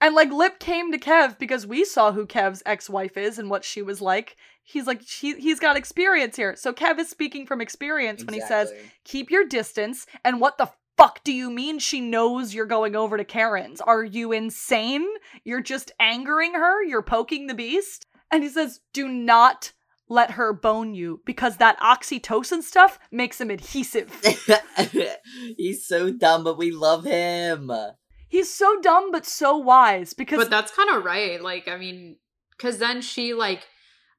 And 0.00 0.14
like 0.14 0.30
Lip 0.30 0.60
came 0.60 0.92
to 0.92 0.98
Kev 0.98 1.38
because 1.38 1.66
we 1.66 1.84
saw 1.84 2.12
who 2.12 2.26
Kev's 2.26 2.62
ex-wife 2.64 3.16
is 3.16 3.38
and 3.38 3.50
what 3.50 3.64
she 3.64 3.82
was 3.82 4.00
like. 4.00 4.36
He's 4.62 4.86
like 4.86 5.02
he 5.02 5.34
he's 5.34 5.60
got 5.60 5.76
experience 5.76 6.36
here. 6.36 6.54
So 6.56 6.72
Kev 6.72 6.98
is 6.98 7.08
speaking 7.08 7.46
from 7.46 7.60
experience 7.60 8.22
when 8.22 8.34
he 8.34 8.40
says, 8.40 8.72
"Keep 9.04 9.30
your 9.30 9.44
distance." 9.44 10.06
And 10.24 10.40
what 10.40 10.58
the 10.58 10.70
fuck 10.96 11.24
do 11.24 11.32
you 11.32 11.50
mean 11.50 11.78
she 11.78 12.00
knows 12.00 12.54
you're 12.54 12.66
going 12.66 12.94
over 12.94 13.16
to 13.16 13.24
Karen's? 13.24 13.80
Are 13.80 14.04
you 14.04 14.30
insane? 14.32 15.06
You're 15.42 15.62
just 15.62 15.90
angering 15.98 16.54
her? 16.54 16.84
You're 16.84 17.02
poking 17.02 17.46
the 17.46 17.54
beast? 17.54 18.06
And 18.30 18.42
he 18.42 18.50
says, 18.50 18.80
"Do 18.92 19.08
not 19.08 19.72
let 20.10 20.32
her 20.32 20.52
bone 20.52 20.94
you 20.94 21.22
because 21.24 21.56
that 21.56 21.78
oxytocin 21.80 22.62
stuff 22.62 22.98
makes 23.10 23.40
him 23.40 23.50
adhesive." 23.50 24.12
He's 25.56 25.86
so 25.86 26.10
dumb, 26.10 26.44
but 26.44 26.58
we 26.58 26.70
love 26.70 27.04
him. 27.04 27.72
He's 28.28 28.52
so 28.52 28.80
dumb 28.80 29.10
but 29.10 29.26
so 29.26 29.56
wise 29.56 30.12
because 30.12 30.38
But 30.38 30.50
that's 30.50 30.72
kind 30.72 30.90
of 30.90 31.04
right. 31.04 31.42
Like, 31.42 31.66
I 31.68 31.76
mean, 31.76 32.16
because 32.56 32.78
then 32.78 33.00
she 33.00 33.34
like, 33.34 33.66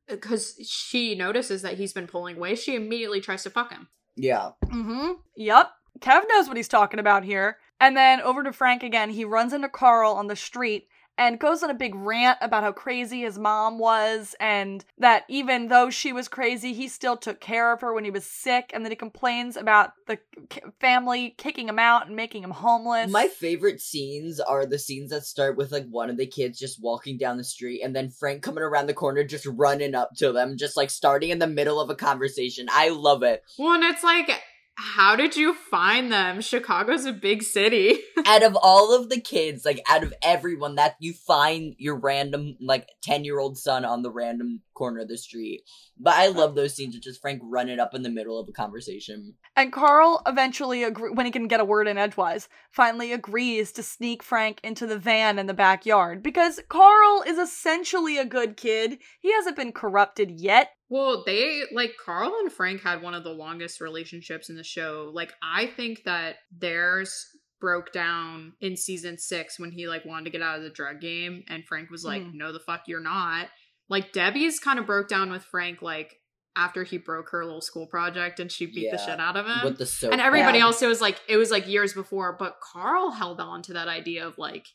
because 0.07 0.55
she 0.67 1.15
notices 1.15 1.61
that 1.61 1.75
he's 1.75 1.93
been 1.93 2.07
pulling 2.07 2.37
away, 2.37 2.55
she 2.55 2.75
immediately 2.75 3.21
tries 3.21 3.43
to 3.43 3.49
fuck 3.49 3.71
him. 3.71 3.87
Yeah. 4.15 4.51
Mm-hmm. 4.65 5.13
Yep. 5.35 5.71
Kev 5.99 6.23
knows 6.27 6.47
what 6.47 6.57
he's 6.57 6.67
talking 6.67 6.99
about 6.99 7.23
here. 7.23 7.57
And 7.79 7.95
then 7.95 8.19
over 8.21 8.43
to 8.43 8.51
Frank 8.51 8.83
again. 8.83 9.11
He 9.11 9.23
runs 9.23 9.53
into 9.53 9.69
Carl 9.69 10.13
on 10.13 10.27
the 10.27 10.35
street 10.35 10.87
and 11.19 11.37
goes 11.37 11.61
on 11.61 11.69
a 11.69 11.73
big 11.73 11.93
rant 11.95 12.37
about 12.41 12.63
how 12.63 12.71
crazy 12.71 13.21
his 13.21 13.37
mom 13.37 13.77
was 13.77 14.37
and 14.39 14.85
that 14.97 15.25
even 15.27 15.67
though 15.67 15.89
she 15.89 16.13
was 16.13 16.29
crazy, 16.29 16.71
he 16.71 16.87
still 16.87 17.17
took 17.17 17.41
care 17.41 17.73
of 17.73 17.81
her 17.81 17.93
when 17.93 18.05
he 18.05 18.09
was 18.09 18.25
sick. 18.25 18.71
And 18.73 18.85
then 18.85 18.91
he 18.91 18.95
complains 18.95 19.57
about 19.57 19.91
the 20.07 20.17
k- 20.49 20.61
family 20.79 21.35
kicking 21.37 21.67
him 21.67 21.77
out 21.77 22.07
and 22.07 22.15
making 22.15 22.41
him 22.41 22.51
homeless. 22.51 23.11
My 23.11 23.27
favorite 23.27 23.81
scenes 23.81 24.39
are 24.39 24.65
the 24.65 24.79
scenes 24.79 25.09
that 25.09 25.25
start 25.25 25.57
with 25.57 25.73
like 25.73 25.89
one 25.89 26.09
of 26.09 26.15
the 26.15 26.25
kids 26.25 26.57
just 26.57 26.81
walking 26.81 27.17
down 27.17 27.35
the 27.35 27.43
street 27.43 27.81
and 27.81 27.93
then 27.93 28.09
Frank 28.09 28.41
coming 28.41 28.63
around 28.63 28.87
the 28.87 28.93
corner 28.93 29.25
just 29.25 29.45
running 29.45 29.95
up 29.95 30.15
to 30.19 30.31
them, 30.31 30.55
just 30.55 30.77
like 30.77 30.89
starting 30.89 31.31
in 31.31 31.39
the 31.39 31.47
middle 31.47 31.81
of 31.81 31.89
a 31.89 31.95
conversation. 31.95 32.67
I 32.71 32.89
love 32.89 33.23
it. 33.23 33.43
Well, 33.57 33.73
and 33.73 33.83
it's 33.83 34.05
like, 34.05 34.41
how 34.81 35.17
did 35.17 35.35
you 35.35 35.53
find 35.53 36.09
them? 36.09 36.39
Chicago's 36.39 37.05
a 37.05 37.11
big 37.11 37.43
city. 37.43 37.99
out 38.25 38.43
of 38.43 38.55
all 38.55 38.95
of 38.95 39.09
the 39.09 39.19
kids, 39.19 39.65
like 39.65 39.81
out 39.89 40.03
of 40.03 40.13
everyone, 40.23 40.75
that 40.75 40.95
you 40.99 41.13
find 41.13 41.75
your 41.77 41.95
random 41.95 42.55
like 42.61 42.89
ten 43.01 43.25
year 43.25 43.39
old 43.39 43.57
son 43.57 43.83
on 43.83 44.03
the 44.03 44.11
random 44.11 44.61
corner 44.79 45.01
of 45.01 45.07
the 45.09 45.17
street. 45.17 45.61
But 45.99 46.13
I 46.15 46.27
love 46.29 46.55
those 46.55 46.73
scenes 46.75 46.95
of 46.95 47.01
just 47.01 47.21
Frank 47.21 47.41
running 47.43 47.79
up 47.79 47.93
in 47.93 48.01
the 48.01 48.09
middle 48.09 48.39
of 48.39 48.47
a 48.47 48.53
conversation. 48.53 49.35
And 49.55 49.73
Carl 49.73 50.21
eventually, 50.25 50.83
agree- 50.83 51.11
when 51.11 51.25
he 51.25 51.31
can 51.31 51.47
get 51.47 51.59
a 51.59 51.65
word 51.65 51.87
in 51.87 51.97
edgewise, 51.97 52.47
finally 52.71 53.11
agrees 53.11 53.71
to 53.73 53.83
sneak 53.83 54.23
Frank 54.23 54.59
into 54.63 54.87
the 54.87 54.97
van 54.97 55.37
in 55.37 55.45
the 55.47 55.53
backyard 55.53 56.23
because 56.23 56.61
Carl 56.69 57.23
is 57.27 57.37
essentially 57.37 58.17
a 58.17 58.25
good 58.25 58.55
kid. 58.57 58.99
He 59.19 59.31
hasn't 59.33 59.57
been 59.57 59.73
corrupted 59.73 60.31
yet. 60.31 60.69
Well, 60.87 61.23
they 61.25 61.63
like 61.73 61.91
Carl 62.03 62.33
and 62.39 62.51
Frank 62.51 62.81
had 62.81 63.01
one 63.03 63.13
of 63.13 63.23
the 63.23 63.29
longest 63.29 63.81
relationships 63.81 64.49
in 64.49 64.55
the 64.55 64.63
show. 64.63 65.11
Like 65.13 65.33
I 65.43 65.67
think 65.67 66.03
that 66.05 66.37
theirs 66.57 67.25
broke 67.61 67.91
down 67.91 68.53
in 68.61 68.77
season 68.77 69.17
6 69.17 69.59
when 69.59 69.69
he 69.71 69.87
like 69.87 70.05
wanted 70.05 70.23
to 70.23 70.31
get 70.31 70.41
out 70.41 70.57
of 70.57 70.63
the 70.63 70.69
drug 70.69 71.01
game 71.01 71.43
and 71.49 71.65
Frank 71.65 71.89
was 71.91 72.05
like, 72.05 72.23
Hmm. 72.23 72.37
"No 72.37 72.53
the 72.53 72.59
fuck 72.61 72.83
you're 72.87 73.01
not." 73.01 73.49
Like 73.89 74.13
Debbie's 74.13 74.59
kind 74.59 74.79
of 74.79 74.85
broke 74.85 75.07
down 75.09 75.31
with 75.31 75.43
Frank 75.43 75.81
like 75.81 76.17
after 76.55 76.83
he 76.83 76.97
broke 76.97 77.29
her 77.29 77.43
little 77.45 77.61
school 77.61 77.87
project 77.87 78.39
and 78.39 78.51
she 78.51 78.65
beat 78.65 78.91
the 78.91 78.97
shit 78.97 79.19
out 79.19 79.35
of 79.37 79.45
him. 79.45 79.63
With 79.63 79.77
the 79.77 79.85
soap. 79.85 80.11
and 80.11 80.21
everybody 80.21 80.57
Yeah. 80.59 80.65
else 80.65 80.81
it 80.81 80.87
was 80.87 81.01
like 81.01 81.19
it 81.27 81.37
was 81.37 81.51
like 81.51 81.67
years 81.67 81.93
before, 81.93 82.33
but 82.37 82.59
Carl 82.59 83.11
held 83.11 83.39
on 83.39 83.61
to 83.63 83.73
that 83.73 83.87
idea 83.87 84.25
of 84.27 84.37
like 84.37 84.67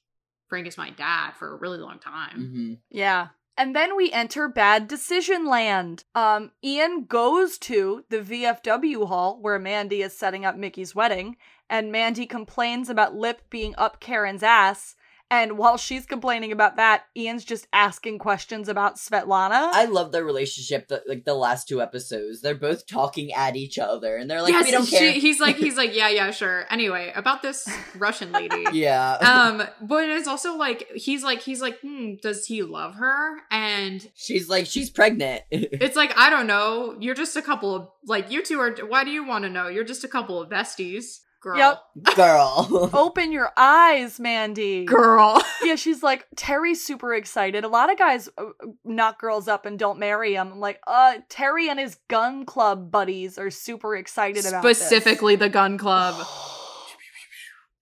Frank 0.48 0.66
is 0.66 0.76
my 0.78 0.90
dad 0.90 1.32
for 1.38 1.52
a 1.52 1.56
really 1.56 1.78
long 1.78 1.98
time. 1.98 2.36
hmm 2.36 2.74
Yeah. 2.90 3.28
And 3.56 3.74
then 3.76 3.96
we 3.96 4.10
enter 4.10 4.48
bad 4.48 4.88
decision 4.88 5.46
land. 5.46 6.02
Um, 6.16 6.50
Ian 6.64 7.04
goes 7.04 7.56
to 7.58 8.04
the 8.10 8.18
VFW 8.20 9.06
hall 9.06 9.38
where 9.40 9.60
Mandy 9.60 10.02
is 10.02 10.16
setting 10.18 10.44
up 10.44 10.56
Mickey's 10.56 10.92
wedding, 10.94 11.36
and 11.70 11.92
Mandy 11.92 12.26
complains 12.26 12.88
about 12.90 13.14
Lip 13.14 13.42
being 13.50 13.72
up 13.78 14.00
Karen's 14.00 14.42
ass. 14.42 14.96
And 15.34 15.58
while 15.58 15.76
she's 15.76 16.06
complaining 16.06 16.52
about 16.52 16.76
that, 16.76 17.06
Ian's 17.16 17.44
just 17.44 17.66
asking 17.72 18.20
questions 18.20 18.68
about 18.68 18.96
Svetlana. 18.96 19.70
I 19.72 19.86
love 19.86 20.12
their 20.12 20.24
relationship. 20.24 20.86
The, 20.86 21.02
like 21.08 21.24
the 21.24 21.34
last 21.34 21.66
two 21.66 21.82
episodes, 21.82 22.40
they're 22.40 22.54
both 22.54 22.86
talking 22.86 23.32
at 23.32 23.56
each 23.56 23.76
other, 23.76 24.16
and 24.16 24.30
they're 24.30 24.42
like, 24.42 24.54
"We 24.64 24.70
don't 24.70 24.84
she- 24.84 24.96
care." 24.96 25.12
he's 25.12 25.40
like, 25.40 25.56
he's 25.56 25.76
like, 25.76 25.92
yeah, 25.94 26.08
yeah, 26.08 26.30
sure. 26.30 26.66
Anyway, 26.70 27.12
about 27.16 27.42
this 27.42 27.68
Russian 27.96 28.30
lady. 28.30 28.64
yeah. 28.72 29.14
Um, 29.14 29.66
but 29.82 30.08
it's 30.08 30.28
also 30.28 30.56
like 30.56 30.88
he's 30.94 31.24
like 31.24 31.42
he's 31.42 31.60
like, 31.60 31.80
hmm, 31.80 32.14
does 32.22 32.46
he 32.46 32.62
love 32.62 32.94
her? 32.94 33.40
And 33.50 34.08
she's 34.14 34.48
like, 34.48 34.66
she's 34.66 34.88
pregnant. 34.88 35.42
it's 35.50 35.96
like 35.96 36.16
I 36.16 36.30
don't 36.30 36.46
know. 36.46 36.96
You're 37.00 37.16
just 37.16 37.36
a 37.36 37.42
couple 37.42 37.74
of 37.74 37.88
like 38.06 38.30
you 38.30 38.44
two 38.44 38.60
are. 38.60 38.72
Why 38.86 39.02
do 39.02 39.10
you 39.10 39.26
want 39.26 39.42
to 39.44 39.50
know? 39.50 39.66
You're 39.66 39.82
just 39.82 40.04
a 40.04 40.08
couple 40.08 40.40
of 40.40 40.48
besties. 40.48 41.18
Girl. 41.44 41.58
Yep. 41.58 42.16
Girl. 42.16 42.90
Open 42.94 43.30
your 43.30 43.52
eyes, 43.54 44.18
Mandy. 44.18 44.86
Girl. 44.86 45.42
Yeah, 45.62 45.74
she's 45.74 46.02
like 46.02 46.26
Terry's 46.36 46.82
super 46.82 47.12
excited. 47.12 47.64
A 47.64 47.68
lot 47.68 47.92
of 47.92 47.98
guys 47.98 48.30
uh, 48.38 48.44
knock 48.82 49.20
girls 49.20 49.46
up 49.46 49.66
and 49.66 49.78
don't 49.78 49.98
marry 49.98 50.32
them. 50.32 50.52
I'm 50.52 50.58
like, 50.58 50.80
uh, 50.86 51.16
Terry 51.28 51.68
and 51.68 51.78
his 51.78 51.98
gun 52.08 52.46
club 52.46 52.90
buddies 52.90 53.36
are 53.36 53.50
super 53.50 53.94
excited 53.94 54.46
about 54.46 54.62
this. 54.62 54.78
Specifically 54.78 55.36
the 55.36 55.50
gun 55.50 55.76
club. 55.76 56.14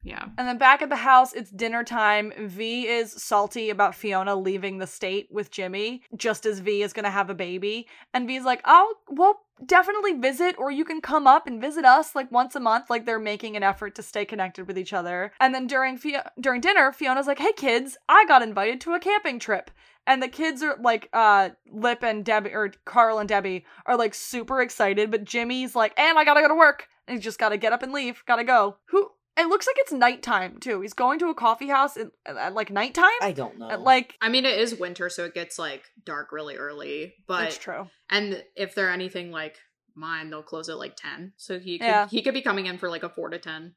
Yeah. 0.05 0.25
And 0.37 0.49
then 0.49 0.59
back 0.59 0.83
at 0.83 0.89
the 0.89 0.97
house, 0.97 1.33
it's 1.33 1.51
dinner 1.51 1.85
time. 1.85 2.33
V 2.37 2.89
is 2.89 3.13
salty 3.13 3.71
about 3.71 3.95
Fiona 3.95 4.35
leaving 4.35 4.79
the 4.79 4.87
state 4.87 5.29
with 5.31 5.51
Jimmy, 5.51 6.03
just 6.17 6.45
as 6.45 6.59
V 6.59 6.83
is 6.83 6.93
gonna 6.93 7.11
have 7.11 7.31
a 7.31 7.35
baby. 7.35 7.87
And 8.13 8.27
V's 8.27 8.45
like, 8.45 8.63
oh, 8.65 8.95
well, 9.09 9.43
definitely 9.65 10.15
visit, 10.15 10.57
or 10.59 10.73
you 10.73 10.85
can 10.85 11.01
come 11.01 11.29
up 11.29 11.47
and 11.47 11.61
visit 11.61 11.85
us 11.85 12.17
like 12.17 12.33
once 12.33 12.57
a 12.57 12.61
month. 12.61 12.91
Like 12.91 13.07
they're 13.07 13.21
making 13.21 13.57
an 13.57 13.63
effort 13.63 13.95
to 13.95 14.03
stay 14.03 14.25
connected 14.25 14.67
with 14.67 14.77
each 14.77 14.93
other. 14.93 15.33
And 15.39 15.55
then 15.55 15.69
during 15.69 15.97
Fio- 15.97 16.29
during 16.41 16.61
dinner, 16.61 16.93
Fiona's 16.93 17.29
like, 17.29 17.39
hey 17.39 17.53
kids, 17.53 17.97
I 18.09 18.25
got 18.27 18.43
invited 18.43 18.81
to 18.83 18.95
a 18.95 19.01
camping 19.01 19.39
trip. 19.39 19.71
And 20.05 20.21
the 20.21 20.29
kids 20.29 20.65
are 20.65 20.77
like, 20.83 21.09
uh, 21.13 21.51
Lip 21.71 22.03
and 22.03 22.25
Debbie, 22.25 22.51
or 22.53 22.73
Carl 22.85 23.21
and 23.21 23.29
Debbie 23.29 23.65
are 23.87 23.97
like 23.97 24.15
super 24.15 24.61
excited, 24.61 25.13
but 25.13 25.23
Jimmy's 25.23 25.77
like, 25.77 25.97
and 25.97 26.19
I 26.19 26.25
gotta 26.25 26.41
go 26.41 26.49
to 26.49 26.57
work. 26.57 26.89
And 27.07 27.17
he's 27.17 27.25
just 27.25 27.39
gotta 27.39 27.57
get 27.57 27.73
up 27.73 27.85
and 27.85 27.93
leave, 27.93 28.25
gotta 28.27 28.43
go. 28.43 28.79
Who? 28.87 29.11
It 29.37 29.49
looks 29.49 29.67
like 29.67 29.77
it's 29.79 29.93
nighttime 29.93 30.59
too. 30.61 30.81
He's 30.83 30.93
going 30.93 31.19
to 31.21 31.29
a 31.31 31.35
coffee 31.35 31.69
house 31.69 31.97
at, 31.97 32.09
at 32.27 32.53
like 32.55 32.71
nighttime. 32.71 33.09
I 33.23 33.33
don't 33.33 33.59
know. 33.59 33.71
At, 33.71 33.81
like 33.81 34.15
I 34.21 34.29
mean, 34.29 34.45
it 34.45 34.59
is 34.59 34.79
winter, 34.79 35.09
so 35.09 35.25
it 35.25 35.33
gets 35.35 35.59
like 35.59 35.85
dark 36.05 36.33
really 36.33 36.57
early. 36.57 37.15
But 37.27 37.41
that's 37.43 37.59
true. 37.59 37.89
and 38.11 38.45
if 38.57 38.75
they're 38.75 38.91
anything 38.91 39.31
like 39.31 39.57
mine, 39.95 40.29
they'll 40.31 40.43
close 40.43 40.69
at 40.69 40.77
like 40.79 40.97
ten. 40.97 41.33
So 41.39 41.59
he 41.59 41.79
could, 41.79 41.87
Yeah. 41.87 42.09
he 42.09 42.21
could 42.23 42.35
be 42.35 42.43
coming 42.43 42.67
in 42.67 42.77
for 42.79 42.91
like 42.91 43.03
a 43.05 43.09
four 43.09 43.31
to 43.31 43.39
ten. 43.39 43.75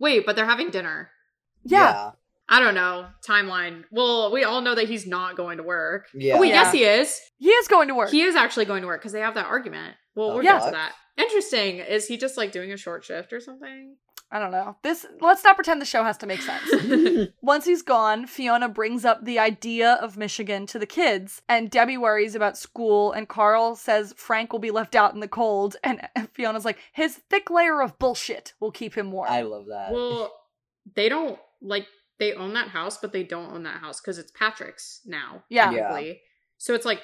Wait, 0.00 0.26
but 0.26 0.34
they're 0.36 0.44
having 0.46 0.70
dinner. 0.70 1.10
Yeah. 1.64 2.10
I 2.48 2.60
don't 2.60 2.74
know 2.74 3.08
timeline. 3.26 3.84
Well, 3.90 4.30
we 4.32 4.44
all 4.44 4.60
know 4.60 4.74
that 4.76 4.88
he's 4.88 5.06
not 5.06 5.36
going 5.36 5.56
to 5.58 5.64
work. 5.64 6.06
Yeah. 6.14 6.34
Oh, 6.36 6.40
wait, 6.40 6.50
Yeah. 6.50 6.62
yes, 6.62 6.72
he 6.72 6.84
is. 6.84 7.20
he 7.38 7.48
is 7.50 7.66
going 7.68 7.88
to 7.88 7.94
work. 7.94 8.10
He 8.10 8.22
is 8.22 8.36
actually 8.36 8.66
going 8.66 8.82
to 8.82 8.86
work 8.86 9.00
because 9.00 9.12
they 9.12 9.20
have 9.20 9.34
that 9.34 9.46
argument. 9.46 9.96
Well, 10.14 10.30
Oh, 10.30 10.34
we're 10.36 10.42
yeah. 10.44 10.58
to 10.64 10.70
that. 10.70 10.92
Interesting. 11.16 11.78
Is 11.78 12.06
he 12.06 12.16
just 12.16 12.36
like 12.36 12.52
doing 12.52 12.70
a 12.72 12.76
short 12.76 13.04
shift 13.04 13.32
or 13.32 13.40
something? 13.40 13.96
I 14.30 14.40
don't 14.40 14.50
know. 14.50 14.76
This 14.82 15.06
let's 15.20 15.44
not 15.44 15.54
pretend 15.54 15.80
the 15.80 15.86
show 15.86 16.02
has 16.02 16.16
to 16.18 16.26
make 16.26 16.42
sense. 16.42 17.30
Once 17.42 17.64
he's 17.64 17.82
gone, 17.82 18.26
Fiona 18.26 18.68
brings 18.68 19.04
up 19.04 19.24
the 19.24 19.38
idea 19.38 19.92
of 20.02 20.16
Michigan 20.16 20.66
to 20.66 20.78
the 20.78 20.86
kids, 20.86 21.42
and 21.48 21.70
Debbie 21.70 21.96
worries 21.96 22.34
about 22.34 22.58
school, 22.58 23.12
and 23.12 23.28
Carl 23.28 23.76
says 23.76 24.14
Frank 24.16 24.52
will 24.52 24.58
be 24.58 24.72
left 24.72 24.94
out 24.96 25.14
in 25.14 25.20
the 25.20 25.28
cold, 25.28 25.76
and 25.84 26.00
Fiona's 26.32 26.64
like, 26.64 26.78
his 26.92 27.20
thick 27.30 27.50
layer 27.50 27.80
of 27.80 27.98
bullshit 27.98 28.54
will 28.58 28.72
keep 28.72 28.94
him 28.96 29.12
warm. 29.12 29.30
I 29.30 29.42
love 29.42 29.66
that. 29.66 29.92
well, 29.92 30.32
they 30.94 31.08
don't 31.08 31.38
like 31.62 31.86
they 32.18 32.32
own 32.32 32.54
that 32.54 32.68
house, 32.68 32.98
but 32.98 33.12
they 33.12 33.22
don't 33.22 33.52
own 33.52 33.62
that 33.64 33.80
house 33.80 34.00
because 34.00 34.18
it's 34.18 34.32
Patrick's 34.32 35.02
now. 35.04 35.44
Yeah. 35.48 35.70
Yeah. 35.70 36.12
So 36.58 36.74
it's 36.74 36.86
like, 36.86 37.00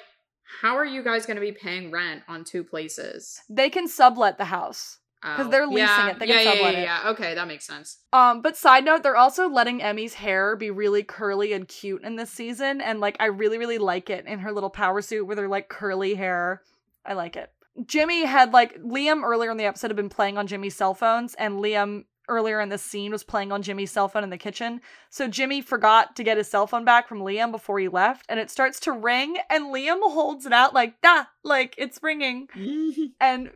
how 0.61 0.75
are 0.75 0.85
you 0.85 1.03
guys 1.03 1.25
going 1.25 1.35
to 1.35 1.41
be 1.41 1.51
paying 1.51 1.91
rent 1.91 2.23
on 2.27 2.43
two 2.43 2.63
places? 2.63 3.41
they 3.49 3.69
can 3.69 3.87
sublet 3.87 4.37
the 4.37 4.45
house. 4.45 4.99
'Cause 5.23 5.47
Oh. 5.47 5.49
they're 5.49 5.65
leasing 5.67 5.79
yeah, 5.87 6.09
it. 6.09 6.19
They 6.19 6.27
yeah, 6.27 6.35
can 6.37 6.45
yeah, 6.45 6.51
sublet 6.53 6.73
yeah, 6.73 6.79
it. 6.79 6.83
yeah. 6.83 7.09
Okay, 7.11 7.33
that 7.35 7.47
makes 7.47 7.65
sense. 7.65 7.97
Um, 8.11 8.41
but 8.41 8.57
side 8.57 8.83
note, 8.85 9.03
they're 9.03 9.15
also 9.15 9.47
letting 9.49 9.81
Emmy's 9.81 10.15
hair 10.15 10.55
be 10.55 10.69
really 10.69 11.01
curly 11.03 11.53
and 11.53 11.67
cute 11.67 12.03
in 12.03 12.17
this 12.17 12.29
season, 12.29 12.81
and 12.81 12.99
like 12.99 13.15
I 13.19 13.25
really, 13.27 13.57
really 13.57 13.77
like 13.77 14.09
it 14.09 14.25
in 14.25 14.39
her 14.39 14.51
little 14.51 14.69
power 14.69 15.01
suit 15.01 15.25
with 15.25 15.37
her 15.37 15.47
like 15.47 15.69
curly 15.69 16.15
hair. 16.15 16.61
I 17.05 17.13
like 17.13 17.35
it. 17.35 17.51
Jimmy 17.85 18.25
had 18.25 18.53
like 18.53 18.77
Liam 18.81 19.23
earlier 19.23 19.49
in 19.51 19.57
the 19.57 19.65
episode 19.65 19.87
had 19.89 19.95
been 19.95 20.09
playing 20.09 20.37
on 20.37 20.45
Jimmy's 20.47 20.75
cell 20.75 20.93
phones, 20.93 21.33
and 21.35 21.55
Liam 21.59 22.03
earlier 22.29 22.61
in 22.61 22.69
this 22.69 22.81
scene 22.81 23.11
was 23.11 23.23
playing 23.23 23.51
on 23.51 23.61
Jimmy's 23.61 23.91
cell 23.91 24.07
phone 24.07 24.23
in 24.23 24.29
the 24.29 24.37
kitchen. 24.37 24.79
So 25.09 25.27
Jimmy 25.27 25.61
forgot 25.61 26.15
to 26.15 26.23
get 26.23 26.37
his 26.37 26.49
cell 26.49 26.67
phone 26.67 26.85
back 26.85 27.07
from 27.07 27.19
Liam 27.19 27.51
before 27.51 27.79
he 27.79 27.89
left, 27.89 28.25
and 28.29 28.39
it 28.39 28.49
starts 28.49 28.79
to 28.81 28.91
ring, 28.93 29.37
and 29.49 29.65
Liam 29.73 29.99
holds 30.01 30.45
it 30.45 30.53
out 30.53 30.73
like 30.73 31.01
da, 31.01 31.25
like 31.43 31.75
it's 31.77 31.99
ringing. 32.01 32.47
And 33.19 33.51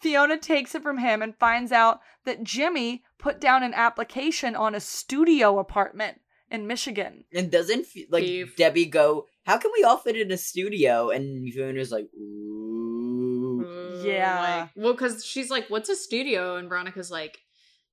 Fiona 0.00 0.38
takes 0.38 0.74
it 0.74 0.82
from 0.82 0.98
him 0.98 1.22
and 1.22 1.36
finds 1.36 1.72
out 1.72 2.00
that 2.24 2.42
Jimmy 2.42 3.02
put 3.18 3.40
down 3.40 3.62
an 3.62 3.74
application 3.74 4.56
on 4.56 4.74
a 4.74 4.80
studio 4.80 5.58
apartment 5.58 6.20
in 6.50 6.66
Michigan. 6.66 7.24
and 7.32 7.50
doesn't 7.50 7.86
fe- 7.86 8.06
like 8.10 8.24
Eve. 8.24 8.54
Debbie 8.56 8.86
go? 8.86 9.26
How 9.46 9.56
can 9.58 9.70
we 9.76 9.84
all 9.84 9.96
fit 9.98 10.16
in 10.16 10.30
a 10.32 10.36
studio? 10.36 11.10
And 11.10 11.52
Fiona's 11.52 11.92
like, 11.92 12.08
ooh. 12.14 14.02
Yeah. 14.04 14.40
Like, 14.62 14.70
well, 14.76 14.92
because 14.94 15.24
she's 15.24 15.50
like, 15.50 15.68
"What's 15.68 15.88
a 15.88 15.96
studio?" 15.96 16.56
And 16.56 16.68
Veronica's 16.68 17.10
like, 17.10 17.38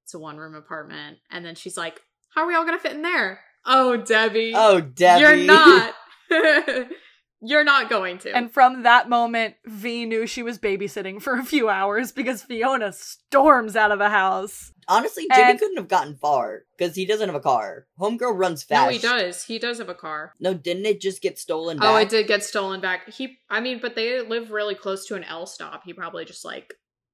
"It's 0.03 0.13
a 0.13 0.19
one 0.19 0.37
room 0.37 0.55
apartment." 0.55 1.17
And 1.29 1.45
then 1.45 1.55
she's 1.55 1.75
like, 1.77 2.01
"How 2.33 2.41
are 2.43 2.47
we 2.47 2.55
all 2.55 2.65
gonna 2.65 2.79
fit 2.79 2.93
in 2.93 3.01
there?" 3.01 3.41
Oh, 3.65 3.97
Debbie. 3.97 4.53
Oh, 4.55 4.79
Debbie. 4.79 5.21
You're 5.21 5.35
not. 5.35 5.93
You're 7.41 7.63
not 7.63 7.89
going 7.89 8.17
to. 8.19 8.35
And 8.35 8.51
from 8.51 8.83
that 8.83 9.09
moment, 9.09 9.55
V 9.65 10.05
knew 10.05 10.25
she 10.25 10.41
was 10.41 10.57
babysitting 10.57 11.21
for 11.21 11.37
a 11.37 11.43
few 11.45 11.69
hours 11.69 12.11
because 12.11 12.41
Fiona 12.41 12.91
storms 12.91 13.75
out 13.75 13.91
of 13.91 13.99
the 13.99 14.09
house. 14.09 14.71
Honestly, 14.87 15.27
Jimmy 15.33 15.51
And- 15.51 15.59
couldn't 15.59 15.77
have 15.77 15.87
gotten 15.87 16.15
far 16.15 16.63
because 16.77 16.95
he 16.95 17.05
doesn't 17.05 17.27
have 17.27 17.35
a 17.35 17.39
car. 17.39 17.85
Homegirl 17.99 18.37
runs 18.37 18.63
fast. 18.63 18.85
no, 18.87 18.91
he 18.91 18.97
does. 18.97 19.43
He 19.43 19.59
does 19.59 19.77
have 19.77 19.89
a 19.89 19.93
car. 19.95 20.33
No, 20.39 20.53
didn't 20.53 20.85
it 20.85 20.99
just 21.01 21.21
get 21.21 21.37
stolen 21.37 21.77
back? 21.77 21.87
Oh, 21.87 21.97
it 21.97 22.09
did 22.09 22.25
get 22.27 22.43
stolen 22.43 22.81
back. 22.81 23.07
He, 23.09 23.37
I 23.49 23.59
mean, 23.59 23.79
but 23.81 23.95
they 23.95 24.21
live 24.21 24.49
really 24.51 24.75
close 24.75 25.05
to 25.07 25.15
an 25.15 25.23
L 25.25 25.45
stop. 25.45 25.83
He 25.85 25.93
probably 25.93 26.25
just 26.25 26.43
like 26.45 26.73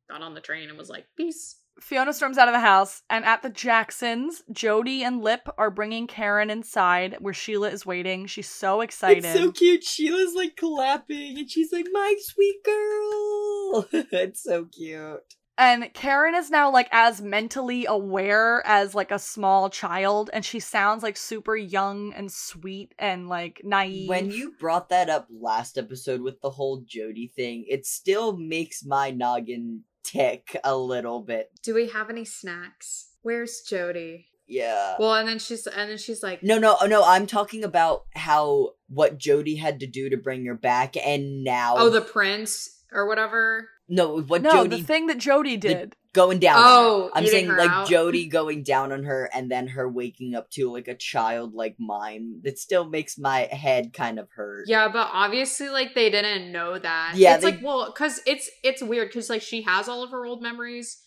got 0.09 0.21
on 0.21 0.35
the 0.35 0.41
train 0.41 0.69
and 0.69 0.77
was 0.77 0.89
like, 0.89 1.05
"Peace." 1.17 1.57
Fiona 1.79 2.13
storms 2.13 2.37
out 2.37 2.47
of 2.47 2.53
the 2.53 2.59
house, 2.59 3.01
and 3.09 3.25
at 3.25 3.41
the 3.41 3.49
Jacksons, 3.49 4.43
Jody 4.51 5.03
and 5.03 5.21
Lip 5.21 5.47
are 5.57 5.71
bringing 5.71 6.07
Karen 6.07 6.49
inside 6.49 7.17
where 7.19 7.33
Sheila 7.33 7.69
is 7.69 7.85
waiting. 7.85 8.25
She's 8.25 8.49
so 8.49 8.81
excited. 8.81 9.25
It's 9.25 9.39
so 9.39 9.51
cute. 9.51 9.83
Sheila's 9.83 10.35
like 10.35 10.55
clapping 10.55 11.37
and 11.39 11.49
she's 11.49 11.71
like, 11.71 11.87
my 11.91 12.15
sweet 12.19 12.63
girl. 12.63 13.87
it's 14.11 14.43
so 14.43 14.65
cute. 14.65 15.21
And 15.57 15.93
Karen 15.93 16.33
is 16.33 16.49
now 16.49 16.71
like 16.71 16.89
as 16.91 17.21
mentally 17.21 17.85
aware 17.85 18.65
as 18.65 18.95
like 18.95 19.11
a 19.11 19.19
small 19.19 19.69
child, 19.69 20.31
and 20.33 20.43
she 20.43 20.59
sounds 20.59 21.03
like 21.03 21.15
super 21.15 21.55
young 21.55 22.11
and 22.13 22.31
sweet 22.31 22.95
and 22.97 23.29
like 23.29 23.61
naive. 23.63 24.09
When 24.09 24.31
you 24.31 24.53
brought 24.59 24.89
that 24.89 25.09
up 25.09 25.27
last 25.29 25.77
episode 25.77 26.21
with 26.21 26.41
the 26.41 26.49
whole 26.49 26.83
Jody 26.87 27.31
thing, 27.35 27.65
it 27.69 27.85
still 27.85 28.35
makes 28.35 28.83
my 28.83 29.11
noggin 29.11 29.83
tick 30.03 30.57
a 30.63 30.75
little 30.75 31.21
bit. 31.21 31.51
Do 31.61 31.73
we 31.73 31.89
have 31.89 32.09
any 32.09 32.25
snacks? 32.25 33.09
Where's 33.21 33.61
Jody? 33.61 34.27
Yeah. 34.47 34.95
Well, 34.99 35.15
and 35.15 35.27
then 35.27 35.39
she's 35.39 35.65
and 35.67 35.89
then 35.89 35.97
she's 35.97 36.21
like, 36.21 36.43
No, 36.43 36.57
no, 36.57 36.77
oh, 36.81 36.85
no. 36.85 37.03
I'm 37.03 37.25
talking 37.25 37.63
about 37.63 38.05
how 38.13 38.71
what 38.89 39.17
Jody 39.17 39.55
had 39.55 39.79
to 39.79 39.87
do 39.87 40.09
to 40.09 40.17
bring 40.17 40.45
her 40.45 40.55
back, 40.55 40.95
and 40.97 41.43
now. 41.43 41.75
"Oh, 41.77 41.89
the 41.89 42.01
prince 42.01 42.83
or 42.91 43.07
whatever." 43.07 43.69
No, 43.89 44.21
what 44.21 44.41
no, 44.41 44.51
Jody 44.51 44.77
the 44.77 44.83
thing 44.83 45.07
that 45.07 45.17
Jody 45.17 45.57
did. 45.57 45.95
going 46.13 46.39
down. 46.39 46.55
Oh, 46.57 47.11
I'm 47.13 47.27
saying 47.27 47.47
her 47.47 47.57
like 47.57 47.69
out. 47.69 47.89
Jody 47.89 48.27
going 48.27 48.63
down 48.63 48.91
on 48.91 49.03
her, 49.03 49.29
and 49.33 49.51
then 49.51 49.67
her 49.67 49.89
waking 49.89 50.35
up 50.35 50.49
to 50.51 50.71
like 50.71 50.87
a 50.87 50.95
child 50.95 51.53
like 51.53 51.75
mind. 51.79 52.43
That 52.43 52.57
still 52.57 52.85
makes 52.85 53.17
my 53.17 53.41
head 53.51 53.91
kind 53.93 54.19
of 54.19 54.29
hurt. 54.35 54.65
Yeah, 54.67 54.87
but 54.87 55.09
obviously, 55.11 55.69
like 55.69 55.95
they 55.95 56.09
didn't 56.09 56.51
know 56.51 56.79
that. 56.79 57.13
Yeah, 57.15 57.35
it's 57.35 57.43
they- 57.43 57.51
like 57.51 57.61
well, 57.61 57.87
because 57.87 58.21
it's 58.25 58.49
it's 58.63 58.81
weird 58.81 59.09
because 59.09 59.29
like 59.29 59.41
she 59.41 59.63
has 59.63 59.89
all 59.89 60.03
of 60.03 60.11
her 60.11 60.25
old 60.25 60.41
memories, 60.41 61.01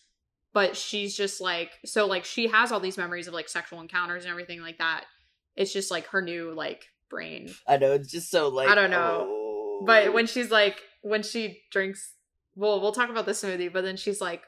but 0.53 0.77
she's 0.77 1.15
just 1.15 1.41
like 1.41 1.71
so 1.83 2.05
like 2.05 2.25
she 2.25 2.47
has 2.47 2.71
all 2.71 2.79
these 2.79 2.97
memories 2.97 3.27
of 3.27 3.33
like 3.33 3.49
sexual 3.49 3.81
encounters 3.81 4.23
and 4.23 4.31
everything 4.31 4.61
like 4.61 4.77
that. 4.77 5.05
It's 5.55 5.73
just 5.73 5.89
like 5.89 6.05
her 6.07 6.21
new 6.21 6.53
like 6.53 6.85
brain. 7.09 7.49
I 7.67 7.77
know 7.77 7.93
it's 7.93 8.11
just 8.11 8.29
so 8.29 8.49
like 8.49 8.69
I 8.69 8.75
don't 8.75 8.91
know. 8.91 9.25
oh. 9.27 9.83
But 9.85 10.13
when 10.13 10.25
oh. 10.25 10.27
she's 10.27 10.51
like 10.51 10.79
when 11.01 11.23
she 11.23 11.61
drinks, 11.71 12.13
well, 12.57 12.81
we'll 12.81 12.91
talk 12.91 13.09
about 13.09 13.25
the 13.25 13.31
smoothie. 13.31 13.71
But 13.71 13.83
then 13.83 13.95
she's 13.95 14.19
like, 14.19 14.43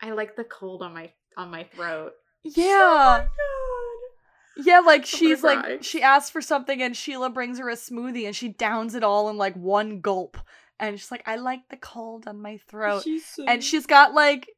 I 0.00 0.12
like 0.12 0.36
the 0.36 0.44
cold 0.44 0.82
on 0.82 0.94
my 0.94 1.10
on 1.36 1.50
my 1.50 1.64
throat. 1.64 2.12
Yeah. 2.42 3.26
Oh 3.28 4.08
yeah, 4.56 4.80
like 4.80 5.06
she's 5.06 5.40
cry. 5.40 5.54
like 5.54 5.82
she 5.84 6.02
asks 6.02 6.30
for 6.30 6.40
something 6.40 6.82
and 6.82 6.96
Sheila 6.96 7.30
brings 7.30 7.58
her 7.58 7.68
a 7.70 7.74
smoothie 7.76 8.26
and 8.26 8.34
she 8.34 8.48
downs 8.48 8.94
it 8.94 9.04
all 9.04 9.28
in 9.30 9.36
like 9.36 9.54
one 9.56 10.00
gulp. 10.00 10.36
And 10.78 10.98
she's 10.98 11.10
like, 11.10 11.22
I 11.26 11.36
like 11.36 11.68
the 11.68 11.76
cold 11.76 12.26
on 12.26 12.40
my 12.40 12.56
throat. 12.68 13.02
She's 13.04 13.26
so- 13.26 13.44
and 13.46 13.62
she's 13.62 13.86
got 13.86 14.14
like 14.14 14.48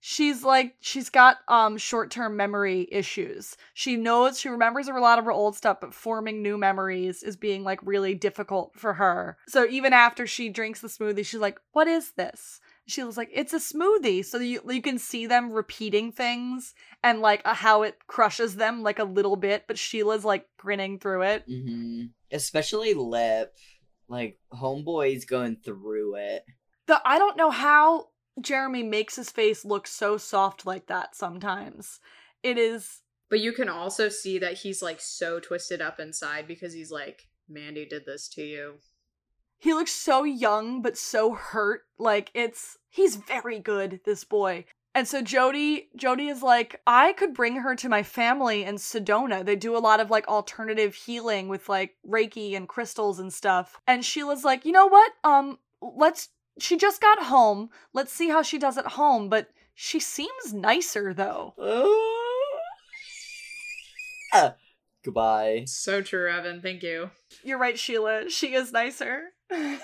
she's 0.00 0.44
like 0.44 0.74
she's 0.80 1.10
got 1.10 1.38
um 1.48 1.76
short-term 1.76 2.36
memory 2.36 2.88
issues. 2.90 3.56
She 3.74 3.96
knows 3.96 4.38
she 4.38 4.48
remembers 4.48 4.88
a 4.88 4.92
lot 4.92 5.18
of 5.18 5.24
her 5.24 5.32
old 5.32 5.56
stuff 5.56 5.78
but 5.80 5.94
forming 5.94 6.42
new 6.42 6.56
memories 6.56 7.22
is 7.22 7.36
being 7.36 7.64
like 7.64 7.80
really 7.82 8.14
difficult 8.14 8.72
for 8.76 8.94
her. 8.94 9.36
So 9.48 9.66
even 9.68 9.92
after 9.92 10.26
she 10.26 10.48
drinks 10.48 10.80
the 10.80 10.88
smoothie 10.88 11.26
she's 11.26 11.40
like 11.40 11.58
what 11.72 11.88
is 11.88 12.12
this? 12.12 12.60
She 12.86 13.02
was 13.02 13.16
like 13.16 13.30
it's 13.32 13.52
a 13.52 13.58
smoothie. 13.58 14.24
So 14.24 14.38
you, 14.38 14.60
you 14.68 14.82
can 14.82 14.98
see 14.98 15.26
them 15.26 15.52
repeating 15.52 16.12
things 16.12 16.74
and 17.02 17.20
like 17.20 17.42
uh, 17.44 17.54
how 17.54 17.82
it 17.82 17.96
crushes 18.06 18.56
them 18.56 18.82
like 18.82 18.98
a 18.98 19.04
little 19.04 19.36
bit 19.36 19.64
but 19.66 19.78
sheila's 19.78 20.24
like 20.24 20.46
grinning 20.58 20.98
through 20.98 21.22
it. 21.22 21.48
Mhm. 21.48 22.10
especially 22.32 22.94
lip. 22.94 23.54
Like 24.08 24.38
homeboy's 24.52 25.24
going 25.24 25.56
through 25.56 26.14
it. 26.16 26.44
The 26.86 27.00
i 27.04 27.18
don't 27.18 27.36
know 27.36 27.50
how 27.50 28.08
Jeremy 28.40 28.82
makes 28.82 29.16
his 29.16 29.30
face 29.30 29.64
look 29.64 29.86
so 29.86 30.16
soft 30.16 30.66
like 30.66 30.86
that 30.86 31.14
sometimes. 31.14 32.00
It 32.42 32.58
is 32.58 33.02
But 33.30 33.40
you 33.40 33.52
can 33.52 33.68
also 33.68 34.08
see 34.08 34.38
that 34.38 34.54
he's 34.58 34.82
like 34.82 35.00
so 35.00 35.40
twisted 35.40 35.80
up 35.80 36.00
inside 36.00 36.46
because 36.46 36.72
he's 36.72 36.90
like, 36.90 37.28
Mandy 37.48 37.86
did 37.86 38.04
this 38.06 38.28
to 38.30 38.42
you. 38.42 38.74
he 39.58 39.74
looks 39.74 39.92
so 39.92 40.24
young 40.24 40.82
but 40.82 40.96
so 40.96 41.34
hurt. 41.34 41.82
Like 41.98 42.30
it's 42.34 42.76
he's 42.88 43.16
very 43.16 43.58
good, 43.58 44.00
this 44.04 44.24
boy. 44.24 44.64
And 44.94 45.06
so 45.06 45.20
Jody 45.22 45.88
Jody 45.96 46.28
is 46.28 46.42
like, 46.42 46.80
I 46.86 47.12
could 47.12 47.34
bring 47.34 47.56
her 47.56 47.76
to 47.76 47.88
my 47.88 48.02
family 48.02 48.64
in 48.64 48.76
Sedona. 48.76 49.44
They 49.44 49.56
do 49.56 49.76
a 49.76 49.78
lot 49.78 50.00
of 50.00 50.10
like 50.10 50.26
alternative 50.28 50.94
healing 50.94 51.48
with 51.48 51.68
like 51.68 51.96
Reiki 52.08 52.56
and 52.56 52.68
crystals 52.68 53.18
and 53.18 53.32
stuff. 53.32 53.78
And 53.86 54.04
Sheila's 54.04 54.44
like, 54.44 54.64
you 54.64 54.72
know 54.72 54.86
what? 54.88 55.12
Um, 55.24 55.58
let's 55.80 56.30
she 56.58 56.76
just 56.76 57.00
got 57.00 57.24
home. 57.24 57.70
Let's 57.92 58.12
see 58.12 58.28
how 58.28 58.42
she 58.42 58.58
does 58.58 58.78
at 58.78 58.86
home, 58.86 59.28
but 59.28 59.48
she 59.74 60.00
seems 60.00 60.52
nicer 60.52 61.14
though. 61.14 61.54
Ah. 64.30 64.56
Goodbye. 65.04 65.64
So 65.66 66.02
true, 66.02 66.30
Evan. 66.30 66.60
Thank 66.60 66.82
you. 66.82 67.10
You're 67.42 67.58
right, 67.58 67.78
Sheila. 67.78 68.28
She 68.28 68.54
is 68.54 68.72
nicer. 68.72 69.22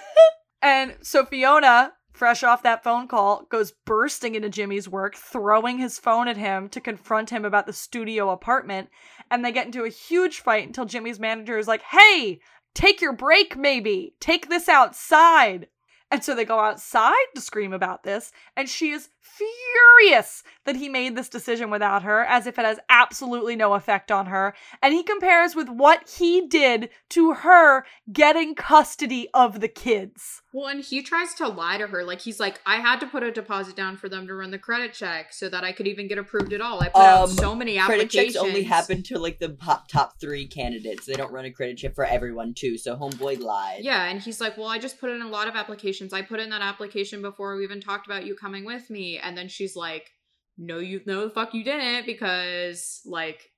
and 0.63 0.97
so 1.01 1.25
Fiona, 1.25 1.93
fresh 2.13 2.43
off 2.43 2.63
that 2.63 2.85
phone 2.85 3.09
call, 3.09 3.47
goes 3.51 3.73
bursting 3.87 4.35
into 4.35 4.51
Jimmy's 4.51 4.89
work, 4.89 5.15
throwing 5.15 5.79
his 5.79 5.99
phone 5.99 6.29
at 6.29 6.37
him 6.37 6.69
to 6.71 6.81
confront 6.81 7.31
him 7.31 7.45
about 7.45 7.67
the 7.67 7.73
studio 7.73 8.31
apartment. 8.31 8.91
And 9.31 9.45
they 9.45 9.53
get 9.53 9.67
into 9.67 9.85
a 9.85 9.89
huge 9.89 10.41
fight 10.41 10.67
until 10.67 10.85
Jimmy's 10.85 11.21
manager 11.21 11.59
is 11.59 11.69
like, 11.69 11.83
hey, 11.83 12.41
take 12.75 13.01
your 13.01 13.15
break, 13.15 13.57
maybe. 13.57 14.15
Take 14.21 14.49
this 14.51 14.69
outside. 14.69 15.69
And 16.15 16.23
so 16.23 16.33
they 16.33 16.45
go 16.45 16.61
outside 16.61 17.27
to 17.35 17.41
scream 17.41 17.73
about 17.73 18.05
this, 18.05 18.31
and 18.57 18.69
she 18.69 18.91
is 18.93 19.09
furious 19.21 20.45
that 20.65 20.77
he 20.77 20.89
made 20.89 21.17
this 21.17 21.29
decision 21.29 21.69
without 21.71 22.05
her, 22.05 22.23
as 22.25 22.47
if 22.47 22.57
it 22.57 22.65
has 22.65 22.79
absolutely 22.89 23.57
no 23.57 23.75
effect 23.75 24.13
on 24.13 24.27
her. 24.27 24.55
And 24.81 24.95
he 24.95 25.03
compares 25.03 25.57
with 25.57 25.69
what 25.69 26.09
he 26.09 26.47
did 26.47 26.91
to 27.11 27.33
her 27.35 27.85
getting 28.13 28.55
custody 28.55 29.29
of 29.35 29.61
the 29.61 29.67
kids. 29.67 30.43
Well, 30.53 30.69
and 30.69 30.85
he 30.85 31.03
tries 31.03 31.35
to 31.35 31.49
lie 31.49 31.79
to 31.79 31.89
her. 31.89 32.05
Like, 32.05 32.21
he's 32.21 32.39
like, 32.39 32.61
I 32.65 32.77
had 32.77 33.01
to 33.01 33.07
put 33.07 33.25
a 33.25 33.33
deposit 33.33 33.75
down 33.75 33.97
for 33.97 34.09
them 34.09 34.29
to 34.29 34.35
run 34.35 34.53
the 34.53 34.59
credit 34.59 34.93
check 34.93 35.33
so 35.33 35.49
that 35.49 35.65
I 35.65 35.73
could 35.73 35.89
even 35.89 36.07
get 36.07 36.19
approved 36.19 36.53
at 36.53 36.61
all. 36.61 36.81
I 36.81 36.91
put 36.91 37.01
out 37.01 37.25
Um, 37.25 37.31
so 37.31 37.55
many 37.57 37.77
applications. 37.77 37.87
Credit 37.87 38.05
applications. 38.05 38.35
checks 38.35 38.45
only 38.45 38.63
happen 38.63 39.03
to 39.05 39.19
like 39.19 39.41
the 39.41 39.49
top, 39.49 39.89
top 39.89 40.21
three 40.21 40.47
candidates. 40.47 41.07
They 41.07 41.15
don't 41.15 41.33
run 41.33 41.45
a 41.45 41.51
credit 41.51 41.79
check 41.79 41.97
for 41.97 42.05
everyone 42.05 42.55
too. 42.55 42.79
So 42.79 42.95
homeboy 42.95 43.41
lied. 43.41 43.81
Yeah, 43.83 44.05
and 44.05 44.21
he's 44.23 44.41
like, 44.41 44.57
Well, 44.57 44.69
I 44.69 44.79
just 44.79 45.01
put 45.01 45.11
in 45.11 45.23
a 45.23 45.29
lot 45.29 45.49
of 45.49 45.57
applications. 45.57 46.04
I 46.13 46.23
put 46.23 46.41
in 46.41 46.51
that 46.51 46.63
application 46.63 47.23
before 47.23 47.57
we 47.57 47.65
even 47.65 47.81
talked 47.81 48.07
about 48.07 48.27
you 48.27 48.35
coming 48.35 48.65
with 48.65 48.91
me. 48.91 49.19
And 49.19 49.37
then 49.37 49.49
she's 49.49 49.75
like, 49.77 50.11
No, 50.59 50.79
you 50.79 51.01
no 51.07 51.25
the 51.25 51.31
fuck 51.31 51.55
you 51.55 51.65
didn't, 51.65 52.07
because 52.07 53.01
like 53.07 53.51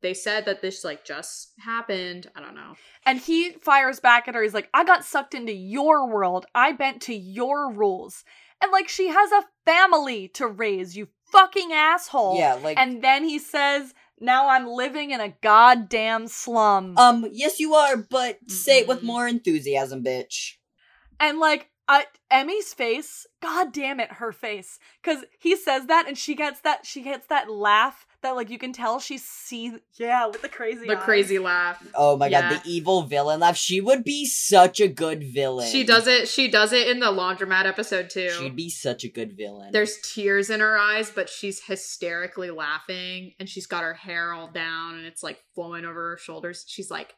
they 0.00 0.14
said 0.14 0.44
that 0.44 0.62
this 0.62 0.84
like 0.84 1.04
just 1.04 1.52
happened. 1.58 2.30
I 2.36 2.40
don't 2.40 2.54
know. 2.54 2.74
And 3.04 3.18
he 3.18 3.52
fires 3.52 3.98
back 4.00 4.28
at 4.28 4.34
her. 4.34 4.42
He's 4.42 4.54
like, 4.54 4.68
I 4.72 4.84
got 4.84 5.04
sucked 5.04 5.34
into 5.34 5.52
your 5.52 6.06
world. 6.08 6.46
I 6.54 6.72
bent 6.72 7.02
to 7.02 7.14
your 7.14 7.72
rules. 7.72 8.24
And 8.62 8.70
like, 8.72 8.88
she 8.88 9.08
has 9.08 9.32
a 9.32 9.44
family 9.64 10.28
to 10.34 10.46
raise, 10.46 10.96
you 10.96 11.08
fucking 11.32 11.72
asshole. 11.72 12.38
Yeah, 12.38 12.54
like 12.54 12.78
And 12.78 13.02
then 13.02 13.24
he 13.24 13.38
says, 13.38 13.92
Now 14.20 14.48
I'm 14.48 14.66
living 14.68 15.10
in 15.10 15.20
a 15.20 15.34
goddamn 15.42 16.26
slum. 16.28 16.96
um, 16.96 17.26
yes 17.32 17.58
you 17.60 17.74
are, 17.74 17.96
but 17.96 18.38
say 18.48 18.80
it 18.80 18.88
with 18.88 19.02
more 19.02 19.26
enthusiasm, 19.26 20.02
bitch. 20.04 20.54
and 21.20 21.38
like, 21.38 21.70
I, 21.90 22.04
Emmy's 22.30 22.74
face, 22.74 23.26
god 23.40 23.72
damn 23.72 23.98
it, 23.98 24.12
her 24.12 24.30
face. 24.30 24.78
Cause 25.02 25.24
he 25.40 25.56
says 25.56 25.86
that 25.86 26.06
and 26.06 26.18
she 26.18 26.34
gets 26.34 26.60
that, 26.60 26.84
she 26.84 27.02
gets 27.02 27.26
that 27.28 27.50
laugh 27.50 28.06
that 28.20 28.32
like 28.36 28.50
you 28.50 28.58
can 28.58 28.74
tell 28.74 29.00
she 29.00 29.16
sees, 29.16 29.72
yeah, 29.94 30.26
with 30.26 30.42
the 30.42 30.50
crazy 30.50 30.86
The 30.86 30.98
eyes. 30.98 31.02
crazy 31.04 31.38
laugh. 31.38 31.82
Oh 31.94 32.18
my 32.18 32.26
Yeah. 32.26 32.50
god, 32.50 32.62
the 32.62 32.68
evil 32.70 33.02
villain 33.04 33.40
laugh. 33.40 33.56
She 33.56 33.80
would 33.80 34.04
be 34.04 34.26
such 34.26 34.80
a 34.80 34.88
good 34.88 35.24
villain. 35.32 35.70
She 35.70 35.82
does 35.82 36.06
it. 36.06 36.28
She 36.28 36.48
does 36.48 36.74
it 36.74 36.88
in 36.88 37.00
the 37.00 37.06
laundromat 37.06 37.64
episode 37.64 38.10
too. 38.10 38.28
She'd 38.38 38.56
be 38.56 38.68
such 38.68 39.04
a 39.04 39.08
good 39.08 39.34
villain. 39.34 39.70
There's 39.72 39.96
tears 40.02 40.50
in 40.50 40.60
her 40.60 40.76
eyes, 40.76 41.10
but 41.10 41.30
she's 41.30 41.60
hysterically 41.64 42.50
laughing, 42.50 43.32
and 43.40 43.48
she's 43.48 43.66
got 43.66 43.82
her 43.82 43.94
hair 43.94 44.34
all 44.34 44.48
down, 44.50 44.96
and 44.98 45.06
it's 45.06 45.22
like 45.22 45.38
flowing 45.54 45.86
over 45.86 46.10
her 46.10 46.16
shoulders. 46.18 46.66
She's 46.68 46.90
like 46.90 47.14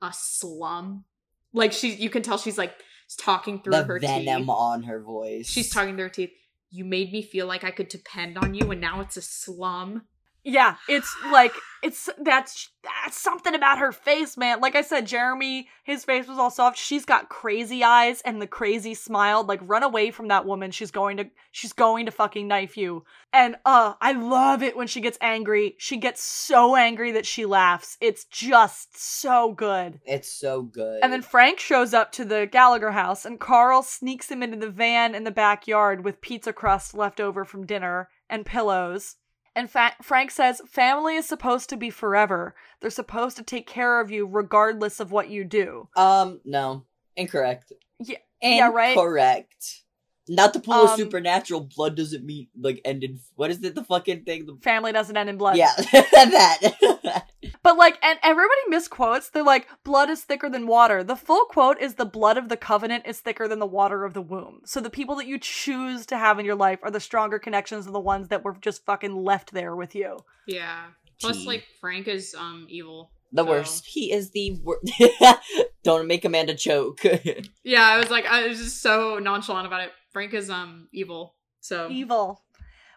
a 0.00 0.12
slum, 0.12 1.04
like 1.52 1.72
she. 1.72 1.94
You 1.94 2.08
can 2.10 2.22
tell 2.22 2.38
she's 2.38 2.58
like 2.58 2.74
talking 3.16 3.60
through 3.60 3.72
the 3.72 3.84
her 3.84 3.98
venom 3.98 4.42
teeth. 4.42 4.48
on 4.48 4.82
her 4.84 5.00
voice. 5.00 5.48
She's 5.48 5.70
talking 5.70 5.94
through 5.94 6.04
her 6.04 6.10
teeth. 6.10 6.32
You 6.70 6.84
made 6.84 7.12
me 7.12 7.22
feel 7.22 7.46
like 7.46 7.64
I 7.64 7.70
could 7.70 7.88
depend 7.88 8.38
on 8.38 8.54
you, 8.54 8.70
and 8.70 8.80
now 8.80 9.00
it's 9.00 9.16
a 9.16 9.22
slum. 9.22 10.02
Yeah, 10.44 10.76
it's 10.88 11.14
like 11.30 11.52
it's 11.84 12.08
that's 12.20 12.70
that's 12.82 13.16
something 13.16 13.54
about 13.54 13.78
her 13.78 13.92
face, 13.92 14.36
man. 14.36 14.60
Like 14.60 14.74
I 14.74 14.82
said, 14.82 15.06
Jeremy, 15.06 15.68
his 15.84 16.04
face 16.04 16.26
was 16.26 16.36
all 16.36 16.50
soft. 16.50 16.78
She's 16.78 17.04
got 17.04 17.28
crazy 17.28 17.84
eyes 17.84 18.20
and 18.22 18.42
the 18.42 18.48
crazy 18.48 18.94
smile. 18.94 19.44
Like 19.44 19.60
run 19.62 19.84
away 19.84 20.10
from 20.10 20.28
that 20.28 20.44
woman. 20.44 20.72
She's 20.72 20.90
going 20.90 21.16
to 21.18 21.26
she's 21.52 21.72
going 21.72 22.06
to 22.06 22.12
fucking 22.12 22.48
knife 22.48 22.76
you. 22.76 23.04
And 23.32 23.54
uh 23.64 23.94
I 24.00 24.12
love 24.12 24.64
it 24.64 24.76
when 24.76 24.88
she 24.88 25.00
gets 25.00 25.18
angry. 25.20 25.76
She 25.78 25.96
gets 25.96 26.22
so 26.22 26.74
angry 26.74 27.12
that 27.12 27.26
she 27.26 27.46
laughs. 27.46 27.96
It's 28.00 28.24
just 28.24 29.00
so 29.00 29.52
good. 29.52 30.00
It's 30.04 30.32
so 30.32 30.62
good. 30.62 31.00
And 31.04 31.12
then 31.12 31.22
Frank 31.22 31.60
shows 31.60 31.94
up 31.94 32.10
to 32.12 32.24
the 32.24 32.48
Gallagher 32.50 32.90
house, 32.90 33.24
and 33.24 33.38
Carl 33.38 33.82
sneaks 33.82 34.28
him 34.28 34.42
into 34.42 34.56
the 34.56 34.70
van 34.70 35.14
in 35.14 35.22
the 35.22 35.30
backyard 35.30 36.04
with 36.04 36.20
pizza 36.20 36.52
crust 36.52 36.94
left 36.94 37.20
over 37.20 37.44
from 37.44 37.64
dinner 37.64 38.08
and 38.28 38.44
pillows. 38.44 39.16
And 39.54 39.70
Fa- 39.70 39.96
Frank 40.02 40.30
says, 40.30 40.62
Family 40.66 41.16
is 41.16 41.26
supposed 41.26 41.68
to 41.70 41.76
be 41.76 41.90
forever. 41.90 42.54
They're 42.80 42.90
supposed 42.90 43.36
to 43.36 43.42
take 43.42 43.66
care 43.66 44.00
of 44.00 44.10
you 44.10 44.26
regardless 44.26 44.98
of 45.00 45.12
what 45.12 45.28
you 45.28 45.44
do. 45.44 45.88
um, 45.96 46.40
no, 46.44 46.84
incorrect. 47.16 47.72
Yeah, 48.00 48.18
yeah, 48.40 48.68
right? 48.68 48.96
Incorrect. 48.96 49.81
Not 50.28 50.52
to 50.54 50.60
pull 50.60 50.74
a 50.86 50.90
Um, 50.90 50.96
supernatural. 50.96 51.68
Blood 51.76 51.96
doesn't 51.96 52.24
mean 52.24 52.46
like 52.58 52.80
end 52.84 53.02
in. 53.02 53.18
What 53.34 53.50
is 53.50 53.62
it? 53.64 53.74
The 53.74 53.82
fucking 53.84 54.22
thing. 54.24 54.46
The, 54.46 54.56
Family 54.62 54.92
doesn't 54.92 55.16
end 55.16 55.28
in 55.28 55.36
blood. 55.36 55.56
yeah, 55.56 55.72
that. 55.76 57.24
But 57.62 57.76
like, 57.76 57.98
and 58.02 58.18
everybody 58.22 58.60
misquotes. 58.68 59.30
They're 59.30 59.42
like, 59.42 59.68
blood 59.84 60.10
is 60.10 60.22
thicker 60.22 60.48
than 60.48 60.66
water. 60.66 61.02
The 61.04 61.16
full 61.16 61.44
quote 61.46 61.80
is 61.80 61.94
the 61.94 62.04
blood 62.04 62.36
of 62.38 62.48
the 62.48 62.56
covenant 62.56 63.04
is 63.06 63.20
thicker 63.20 63.48
than 63.48 63.58
the 63.58 63.66
water 63.66 64.04
of 64.04 64.14
the 64.14 64.22
womb. 64.22 64.60
So 64.64 64.80
the 64.80 64.90
people 64.90 65.16
that 65.16 65.26
you 65.26 65.38
choose 65.38 66.06
to 66.06 66.16
have 66.18 66.38
in 66.38 66.46
your 66.46 66.54
life 66.56 66.78
are 66.82 66.90
the 66.90 67.00
stronger 67.00 67.38
connections 67.38 67.84
than 67.84 67.92
the 67.92 68.00
ones 68.00 68.28
that 68.28 68.44
were 68.44 68.56
just 68.60 68.84
fucking 68.84 69.14
left 69.14 69.52
there 69.52 69.74
with 69.76 69.94
you. 69.94 70.18
Yeah. 70.46 70.84
Plus, 71.20 71.38
Tea. 71.38 71.46
like 71.46 71.64
Frank 71.80 72.06
is 72.08 72.34
um 72.38 72.66
evil. 72.68 73.10
the 73.32 73.42
So- 73.44 73.48
worst. 73.50 73.86
He 73.86 74.12
is 74.12 74.30
the 74.30 74.60
worst. 74.62 74.92
Don't 75.84 76.06
make 76.06 76.24
Amanda 76.24 76.54
choke. 76.54 77.00
Yeah, 77.64 77.84
I 77.86 77.96
was 77.98 78.10
like, 78.10 78.26
I 78.26 78.46
was 78.48 78.58
just 78.58 78.82
so 78.82 79.18
nonchalant 79.18 79.66
about 79.66 79.82
it. 79.82 79.90
Frank 80.12 80.34
is 80.34 80.50
um 80.50 80.88
evil. 80.92 81.34
So 81.60 81.88
Evil. 81.90 82.42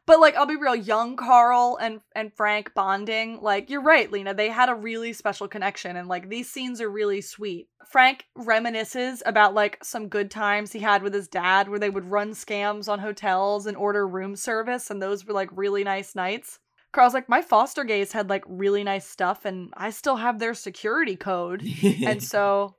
But 0.08 0.20
like, 0.20 0.36
I'll 0.36 0.46
be 0.46 0.56
real. 0.56 0.76
Young 0.76 1.16
Carl 1.16 1.78
and 1.82 2.00
and 2.16 2.32
Frank 2.32 2.74
bonding. 2.76 3.40
Like, 3.42 3.70
you're 3.70 3.82
right, 3.82 4.12
Lena. 4.12 4.36
They 4.36 4.50
had 4.50 4.70
a 4.70 4.76
really 4.76 5.14
special 5.14 5.48
connection, 5.48 5.96
and 5.96 6.08
like 6.08 6.30
these 6.30 6.50
scenes 6.50 6.80
are 6.80 6.90
really 6.90 7.22
sweet. 7.22 7.70
Frank 7.90 8.26
reminisces 8.38 9.24
about 9.26 9.56
like 9.56 9.84
some 9.84 10.08
good 10.08 10.30
times 10.30 10.72
he 10.72 10.80
had 10.80 11.02
with 11.02 11.14
his 11.14 11.28
dad, 11.28 11.70
where 11.70 11.80
they 11.80 11.90
would 11.90 12.06
run 12.06 12.32
scams 12.32 12.88
on 12.88 13.00
hotels 13.00 13.66
and 13.66 13.76
order 13.76 14.08
room 14.08 14.36
service, 14.36 14.92
and 14.92 15.02
those 15.02 15.26
were 15.26 15.34
like 15.34 15.50
really 15.52 15.84
nice 15.84 16.14
nights. 16.14 16.60
Carl's 16.92 17.14
like, 17.14 17.28
my 17.28 17.42
foster 17.42 17.84
gays 17.84 18.12
had 18.12 18.30
like 18.30 18.44
really 18.48 18.84
nice 18.84 19.08
stuff, 19.08 19.44
and 19.44 19.74
I 19.76 19.90
still 19.90 20.18
have 20.18 20.38
their 20.38 20.54
security 20.54 21.16
code. 21.16 21.64
and 21.84 22.22
so, 22.24 22.76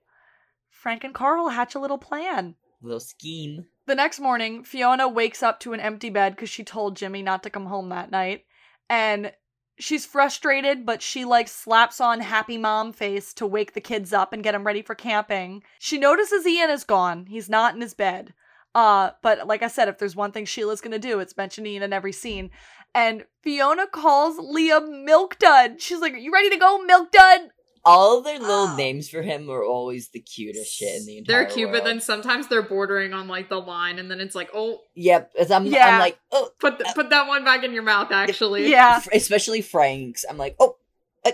Frank 0.70 1.02
and 1.02 1.14
Carl 1.14 1.48
hatch 1.48 1.74
a 1.74 1.80
little 1.80 1.98
plan. 1.98 2.54
Little 2.80 3.00
scheme. 3.00 3.66
The 3.86 3.94
next 3.94 4.18
morning, 4.18 4.64
Fiona 4.64 5.08
wakes 5.08 5.42
up 5.42 5.60
to 5.60 5.72
an 5.72 5.80
empty 5.80 6.10
bed 6.10 6.34
because 6.34 6.50
she 6.50 6.64
told 6.64 6.96
Jimmy 6.96 7.22
not 7.22 7.44
to 7.44 7.50
come 7.50 7.66
home 7.66 7.88
that 7.90 8.10
night. 8.10 8.44
And 8.90 9.32
she's 9.78 10.04
frustrated, 10.04 10.84
but 10.84 11.02
she 11.02 11.24
like 11.24 11.46
slaps 11.46 12.00
on 12.00 12.20
happy 12.20 12.58
mom 12.58 12.92
face 12.92 13.32
to 13.34 13.46
wake 13.46 13.74
the 13.74 13.80
kids 13.80 14.12
up 14.12 14.32
and 14.32 14.42
get 14.42 14.52
them 14.52 14.66
ready 14.66 14.82
for 14.82 14.96
camping. 14.96 15.62
She 15.78 15.98
notices 15.98 16.46
Ian 16.46 16.70
is 16.70 16.82
gone. 16.82 17.26
He's 17.26 17.48
not 17.48 17.74
in 17.74 17.80
his 17.80 17.94
bed. 17.94 18.34
Uh, 18.74 19.12
but 19.22 19.46
like 19.46 19.62
I 19.62 19.68
said, 19.68 19.88
if 19.88 19.98
there's 19.98 20.16
one 20.16 20.32
thing 20.32 20.44
Sheila's 20.44 20.80
gonna 20.80 20.98
do, 20.98 21.20
it's 21.20 21.36
mention 21.36 21.64
Ian 21.64 21.82
in 21.82 21.92
every 21.92 22.12
scene. 22.12 22.50
And 22.94 23.24
Fiona 23.42 23.86
calls 23.86 24.36
Liam 24.38 25.04
Milk 25.04 25.38
Dud. 25.38 25.80
She's 25.80 26.00
like, 26.00 26.12
Are 26.12 26.18
you 26.18 26.32
ready 26.32 26.50
to 26.50 26.56
go, 26.56 26.78
Milk 26.82 27.12
Dud? 27.12 27.50
All 27.88 28.20
their 28.20 28.38
little 28.40 28.66
Oh. 28.72 28.76
names 28.76 29.08
for 29.08 29.22
him 29.22 29.48
are 29.48 29.62
always 29.64 30.08
the 30.08 30.18
cutest 30.20 30.74
shit 30.74 30.96
in 31.00 31.06
the 31.06 31.18
entire 31.18 31.44
they're 31.44 31.54
cute, 31.54 31.70
but 31.70 31.84
then 31.84 32.00
sometimes 32.00 32.48
they're 32.48 32.60
bordering 32.62 33.14
on 33.14 33.28
like 33.28 33.48
the 33.48 33.60
line, 33.60 34.00
and 34.00 34.10
then 34.10 34.20
it's 34.20 34.34
like, 34.34 34.50
oh, 34.52 34.80
Yep, 34.96 35.32
as 35.38 35.52
I'm, 35.52 35.66
Yeah. 35.66 35.86
I'm 35.94 36.00
like, 36.00 36.18
oh, 36.32 36.50
put 36.58 36.78
th- 36.80 36.94
put 36.96 37.10
that 37.10 37.28
one 37.28 37.44
back 37.44 37.62
in 37.62 37.72
your 37.72 37.84
mouth. 37.84 38.10
Actually, 38.10 38.68
Yeah. 38.70 39.00
especially 39.12 39.62
Frank's. 39.62 40.24
I'm 40.28 40.36
like, 40.36 40.56
oh, 40.58 40.76
Uh, 41.24 41.30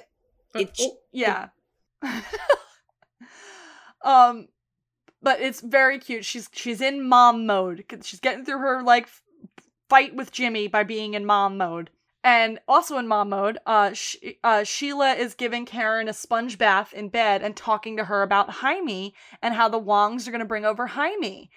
It's- 0.60 0.76
oh, 0.80 0.98
Yeah. 1.10 1.48
um 4.02 4.48
but 5.22 5.40
it's 5.40 5.60
very 5.60 5.98
cute. 5.98 6.24
She's 6.24 6.48
she's 6.52 6.80
in 6.80 7.08
mom 7.08 7.46
mode. 7.46 7.84
She's 8.02 8.20
getting 8.20 8.44
through 8.44 8.58
her 8.58 8.82
like 8.82 9.08
fight 9.88 10.14
with 10.14 10.32
Jimmy 10.32 10.68
by 10.68 10.82
being 10.82 11.14
in 11.14 11.24
mom 11.24 11.56
mode. 11.56 11.90
And 12.24 12.60
also 12.68 12.98
in 12.98 13.08
mom 13.08 13.30
mode, 13.30 13.58
uh, 13.66 13.92
Sh- 13.94 14.16
uh, 14.44 14.62
Sheila 14.62 15.14
is 15.14 15.34
giving 15.34 15.66
Karen 15.66 16.08
a 16.08 16.12
sponge 16.12 16.56
bath 16.56 16.92
in 16.92 17.08
bed 17.08 17.42
and 17.42 17.56
talking 17.56 17.96
to 17.96 18.04
her 18.04 18.22
about 18.22 18.50
Jaime 18.50 19.14
and 19.42 19.54
how 19.54 19.68
the 19.68 19.80
Wongs 19.80 20.26
are 20.26 20.30
going 20.30 20.40
to 20.40 20.46
bring 20.46 20.64
over 20.64 20.86
Jaime. 20.86 21.50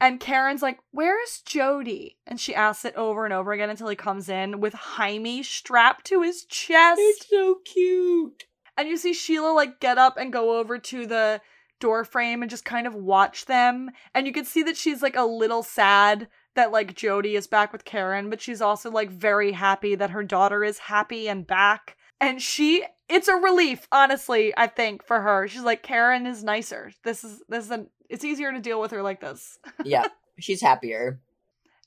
And 0.00 0.20
Karen's 0.20 0.62
like, 0.62 0.78
Where's 0.92 1.40
Jody? 1.44 2.18
And 2.26 2.38
she 2.38 2.54
asks 2.54 2.84
it 2.84 2.94
over 2.94 3.24
and 3.24 3.34
over 3.34 3.52
again 3.52 3.70
until 3.70 3.88
he 3.88 3.96
comes 3.96 4.28
in 4.28 4.60
with 4.60 4.72
Jaime 4.72 5.42
strapped 5.42 6.06
to 6.06 6.22
his 6.22 6.44
chest. 6.44 7.00
It's 7.02 7.28
so 7.28 7.56
cute. 7.64 8.44
And 8.76 8.88
you 8.88 8.96
see 8.96 9.12
Sheila 9.12 9.52
like 9.52 9.80
get 9.80 9.98
up 9.98 10.16
and 10.16 10.32
go 10.32 10.58
over 10.58 10.78
to 10.78 11.06
the 11.06 11.40
door 11.80 12.04
frame 12.04 12.42
and 12.42 12.50
just 12.50 12.64
kind 12.64 12.86
of 12.86 12.94
watch 12.94 13.46
them. 13.46 13.90
And 14.14 14.28
you 14.28 14.32
can 14.32 14.44
see 14.44 14.62
that 14.62 14.76
she's 14.76 15.02
like 15.02 15.16
a 15.16 15.24
little 15.24 15.64
sad 15.64 16.28
that 16.58 16.72
like 16.72 16.96
Jody 16.96 17.36
is 17.36 17.46
back 17.46 17.72
with 17.72 17.84
Karen, 17.84 18.28
but 18.28 18.40
she's 18.40 18.60
also 18.60 18.90
like 18.90 19.10
very 19.10 19.52
happy 19.52 19.94
that 19.94 20.10
her 20.10 20.24
daughter 20.24 20.64
is 20.64 20.78
happy 20.78 21.28
and 21.28 21.46
back. 21.46 21.96
And 22.20 22.42
she 22.42 22.84
it's 23.08 23.28
a 23.28 23.34
relief, 23.36 23.86
honestly, 23.92 24.52
I 24.56 24.66
think, 24.66 25.06
for 25.06 25.20
her. 25.20 25.46
She's 25.46 25.62
like, 25.62 25.84
Karen 25.84 26.26
is 26.26 26.42
nicer. 26.42 26.90
This 27.04 27.22
is 27.22 27.42
this 27.48 27.64
is 27.64 27.70
a 27.70 27.86
it's 28.10 28.24
easier 28.24 28.52
to 28.52 28.60
deal 28.60 28.80
with 28.80 28.90
her 28.90 29.02
like 29.02 29.20
this. 29.20 29.58
Yeah, 29.84 30.08
she's 30.40 30.60
happier. 30.60 31.20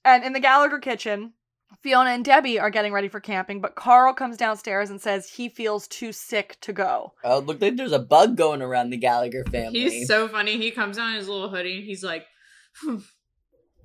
And 0.06 0.24
in 0.24 0.32
the 0.32 0.40
Gallagher 0.40 0.80
kitchen, 0.80 1.34
Fiona 1.82 2.12
and 2.12 2.24
Debbie 2.24 2.58
are 2.58 2.70
getting 2.70 2.94
ready 2.94 3.10
for 3.10 3.20
camping, 3.20 3.60
but 3.60 3.76
Carl 3.76 4.14
comes 4.14 4.38
downstairs 4.38 4.90
and 4.90 5.02
says 5.02 5.30
he 5.30 5.50
feels 5.50 5.88
too 5.90 6.14
sick 6.14 6.58
to 6.62 6.72
go. 6.72 7.14
Oh, 7.26 7.40
look 7.40 7.62
like 7.62 7.76
there's 7.76 7.92
a 7.92 8.00
bug 8.00 8.38
going 8.38 8.62
around 8.62 8.90
the 8.90 8.98
Gallagher 8.98 9.44
family. 9.44 9.80
He's 9.80 10.08
so 10.08 10.30
funny. 10.30 10.58
He 10.58 10.72
comes 10.72 10.98
on 10.98 11.16
his 11.16 11.28
little 11.28 11.50
hoodie 11.50 11.78
and 11.78 11.86
he's 11.86 12.04
like, 12.04 12.26
hmm, 12.82 12.98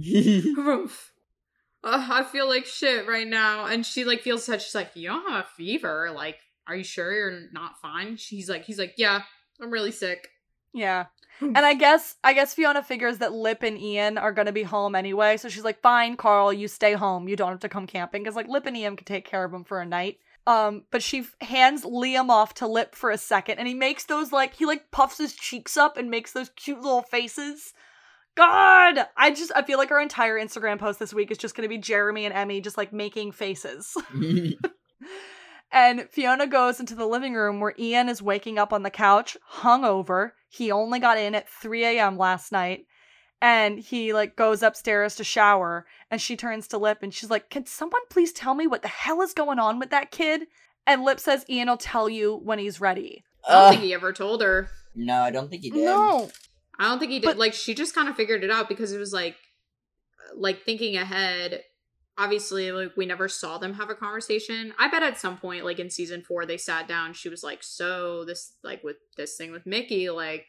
"Humph. 0.01 1.13
Ugh, 1.85 2.11
I 2.11 2.25
feel 2.25 2.49
like 2.49 2.67
shit 2.67 3.07
right 3.07 3.27
now. 3.27 3.67
And 3.67 3.87
she 3.87 4.05
like 4.05 4.23
feels 4.23 4.45
such. 4.45 4.65
She's 4.65 4.75
like, 4.75 4.91
you 4.95 5.09
don't 5.09 5.31
have 5.31 5.45
a 5.45 5.49
fever. 5.57 6.11
Like, 6.13 6.39
are 6.67 6.75
you 6.75 6.83
sure 6.83 7.13
you're 7.13 7.43
not 7.53 7.81
fine? 7.81 8.17
She's 8.17 8.51
like, 8.51 8.65
he's 8.65 8.79
like, 8.79 8.95
yeah, 8.97 9.23
I'm 9.61 9.71
really 9.71 9.93
sick. 9.93 10.29
Yeah. 10.75 11.07
And 11.41 11.59
I 11.59 11.75
guess 11.75 12.17
I 12.25 12.33
guess 12.33 12.55
Fiona 12.55 12.83
figures 12.83 13.19
that 13.19 13.33
Lip 13.33 13.63
and 13.63 13.79
Ian 13.79 14.17
are 14.17 14.33
gonna 14.33 14.53
be 14.53 14.63
home 14.63 14.95
anyway, 14.95 15.37
so 15.37 15.49
she's 15.49 15.65
like, 15.65 15.83
"Fine, 15.83 16.17
Carl, 16.17 16.53
you 16.53 16.67
stay 16.67 16.95
home. 16.95 17.29
You 17.29 17.37
don't 17.37 17.51
have 17.51 17.61
to 17.61 17.69
come 17.69 17.87
camping 17.87 18.23
because 18.23 18.37
like 18.37 18.49
Lip 18.49 18.65
and 18.65 18.77
Ian 18.77 18.97
can 18.97 19.05
take 19.05 19.27
care 19.27 19.45
of 19.45 19.53
him 19.53 19.65
for 19.65 19.81
a 19.81 19.87
night." 19.87 20.19
Um, 20.47 20.85
but 20.91 21.03
she 21.03 21.27
hands 21.41 21.85
Liam 21.85 22.31
off 22.31 22.55
to 22.55 22.67
Lip 22.67 22.95
for 22.95 23.11
a 23.11 23.19
second, 23.19 23.59
and 23.59 23.69
he 23.69 23.75
makes 23.75 24.05
those 24.05 24.33
like 24.33 24.55
he 24.55 24.65
like 24.65 24.91
puffs 24.91 25.19
his 25.19 25.35
cheeks 25.35 25.77
up 25.77 25.97
and 25.97 26.11
makes 26.11 26.33
those 26.33 26.51
cute 26.57 26.81
little 26.81 27.03
faces. 27.03 27.75
God, 28.37 29.07
I 29.17 29.31
just 29.31 29.51
I 29.57 29.63
feel 29.63 29.79
like 29.79 29.91
our 29.91 30.01
entire 30.01 30.39
Instagram 30.39 30.79
post 30.79 30.99
this 30.99 31.15
week 31.15 31.31
is 31.31 31.39
just 31.39 31.55
gonna 31.55 31.69
be 31.69 31.79
Jeremy 31.79 32.25
and 32.25 32.35
Emmy 32.35 32.61
just 32.61 32.77
like 32.77 32.93
making 32.93 33.33
faces. 33.33 33.97
And 35.73 36.09
Fiona 36.11 36.47
goes 36.47 36.79
into 36.79 36.95
the 36.95 37.07
living 37.07 37.35
room 37.35 37.61
where 37.61 37.75
Ian 37.77 38.09
is 38.09 38.23
waking 38.23 38.57
up 38.57 38.73
on 38.73 38.83
the 38.85 38.91
couch, 38.91 39.37
hungover. 39.57 40.31
He 40.49 40.71
only 40.71 41.01
got 41.01 41.19
in 41.19 41.35
at 41.35 41.49
3 41.49 41.85
a.m. 41.85 42.17
last 42.17 42.53
night. 42.53 42.87
And 43.43 43.79
he 43.79 44.15
like 44.15 44.37
goes 44.37 44.63
upstairs 44.63 45.17
to 45.17 45.25
shower 45.25 45.85
and 46.11 46.21
she 46.21 46.37
turns 46.37 46.69
to 46.69 46.79
Lip 46.79 46.99
and 47.03 47.13
she's 47.13 47.31
like, 47.31 47.51
Can 47.51 47.67
someone 47.67 48.01
please 48.09 48.33
tell 48.33 48.55
me 48.55 48.67
what 48.67 48.81
the 48.83 48.89
hell 48.89 49.21
is 49.21 49.35
going 49.35 49.59
on 49.59 49.79
with 49.79 49.91
that 49.91 50.11
kid? 50.11 50.43
And 50.87 51.05
Lip 51.05 51.21
says 51.21 51.45
Ian 51.51 51.69
will 51.69 51.77
tell 51.77 52.09
you 52.09 52.41
when 52.43 52.59
he's 52.59 52.81
ready. 52.81 53.25
I 53.47 53.53
don't 53.53 53.63
Ugh. 53.65 53.71
think 53.73 53.83
he 53.83 53.93
ever 53.93 54.13
told 54.13 54.41
her. 54.43 54.71
no, 54.95 55.21
I 55.21 55.31
don't 55.31 55.51
think 55.51 55.63
he 55.63 55.71
did. 55.71 55.85
No. 55.85 56.31
I 56.79 56.89
don't 56.89 56.99
think 56.99 57.13
he 57.13 57.19
did. 57.21 57.27
But- 57.27 57.39
like, 57.39 57.55
she 57.55 57.75
just 57.75 57.95
kind 57.95 58.09
of 58.09 58.17
figured 58.17 58.45
it 58.45 58.51
out 58.51 58.69
because 58.69 58.93
it 58.93 58.99
was 58.99 59.13
like, 59.13 59.37
like 60.35 60.63
thinking 60.65 60.97
ahead. 60.97 61.63
Obviously, 62.19 62.73
like 62.73 62.97
we 62.97 63.05
never 63.05 63.29
saw 63.29 63.59
them 63.59 63.75
have 63.75 63.91
a 63.91 63.95
conversation. 63.95 64.73
I 64.79 64.89
bet 64.89 65.03
at 65.03 65.19
some 65.19 65.37
point, 65.37 65.65
like 65.67 65.79
in 65.79 65.91
season 65.91 66.23
four, 66.23 66.47
they 66.47 66.57
sat 66.57 66.89
down. 66.89 67.13
She 67.13 67.29
was 67.29 67.43
like, 67.45 67.63
"So 67.63 68.25
this, 68.25 68.55
like, 68.65 68.83
with 68.83 68.97
this 69.19 69.37
thing 69.37 69.53
with 69.53 69.67
Mickey, 69.67 70.09
like, 70.09 70.47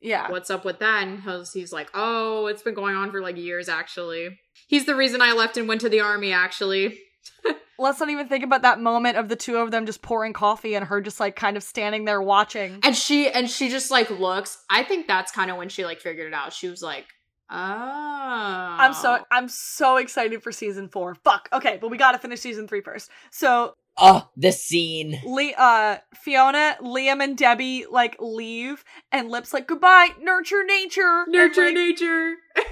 Yeah. 0.00 0.30
what's 0.30 0.48
up 0.48 0.64
with 0.64 0.78
that?" 0.78 1.06
And 1.06 1.20
he's, 1.22 1.52
he's 1.52 1.72
like, 1.74 1.90
"Oh, 1.92 2.46
it's 2.46 2.62
been 2.62 2.72
going 2.72 2.96
on 2.96 3.10
for 3.10 3.20
like 3.20 3.36
years. 3.36 3.68
Actually, 3.68 4.38
he's 4.66 4.86
the 4.86 4.96
reason 4.96 5.20
I 5.20 5.32
left 5.32 5.58
and 5.58 5.68
went 5.68 5.82
to 5.82 5.90
the 5.90 6.00
army. 6.00 6.32
Actually, 6.32 6.98
Let's 7.80 7.98
not 7.98 8.10
even 8.10 8.28
think 8.28 8.44
about 8.44 8.62
that 8.62 8.78
moment 8.78 9.16
of 9.16 9.28
the 9.28 9.36
two 9.36 9.56
of 9.56 9.70
them 9.70 9.86
just 9.86 10.02
pouring 10.02 10.32
coffee 10.32 10.74
and 10.74 10.84
her 10.86 11.00
just 11.00 11.18
like 11.18 11.34
kind 11.34 11.56
of 11.56 11.62
standing 11.62 12.04
there 12.04 12.20
watching. 12.20 12.78
and 12.82 12.94
she 12.94 13.28
and 13.30 13.48
she 13.50 13.70
just 13.70 13.90
like 13.90 14.10
looks. 14.10 14.58
I 14.68 14.84
think 14.84 15.06
that's 15.06 15.32
kind 15.32 15.50
of 15.50 15.56
when 15.56 15.68
she 15.70 15.84
like 15.84 16.00
figured 16.00 16.28
it 16.28 16.34
out. 16.34 16.52
She 16.52 16.68
was 16.68 16.82
like, 16.82 17.06
"Oh, 17.50 17.56
I'm 17.56 18.92
so 18.92 19.18
I'm 19.30 19.48
so 19.48 19.96
excited 19.96 20.42
for 20.42 20.52
season 20.52 20.88
four. 20.88 21.14
Fuck. 21.24 21.48
Okay, 21.52 21.78
but 21.80 21.90
we 21.90 21.96
gotta 21.96 22.18
finish 22.18 22.40
season 22.40 22.68
three 22.68 22.80
first. 22.82 23.10
So 23.30 23.74
Oh, 24.02 24.28
the 24.36 24.52
scene. 24.52 25.20
Le- 25.26 25.52
uh, 25.58 25.98
Fiona, 26.14 26.76
Liam, 26.80 27.22
and 27.22 27.36
Debbie 27.36 27.86
like 27.90 28.16
leave, 28.20 28.84
and 29.12 29.30
Lip's 29.30 29.52
like 29.52 29.66
goodbye, 29.66 30.10
nurture 30.20 30.64
nature, 30.64 31.24
And, 31.26 31.32
nurture 31.32 31.66
like, 31.66 31.74
nature." 31.74 32.34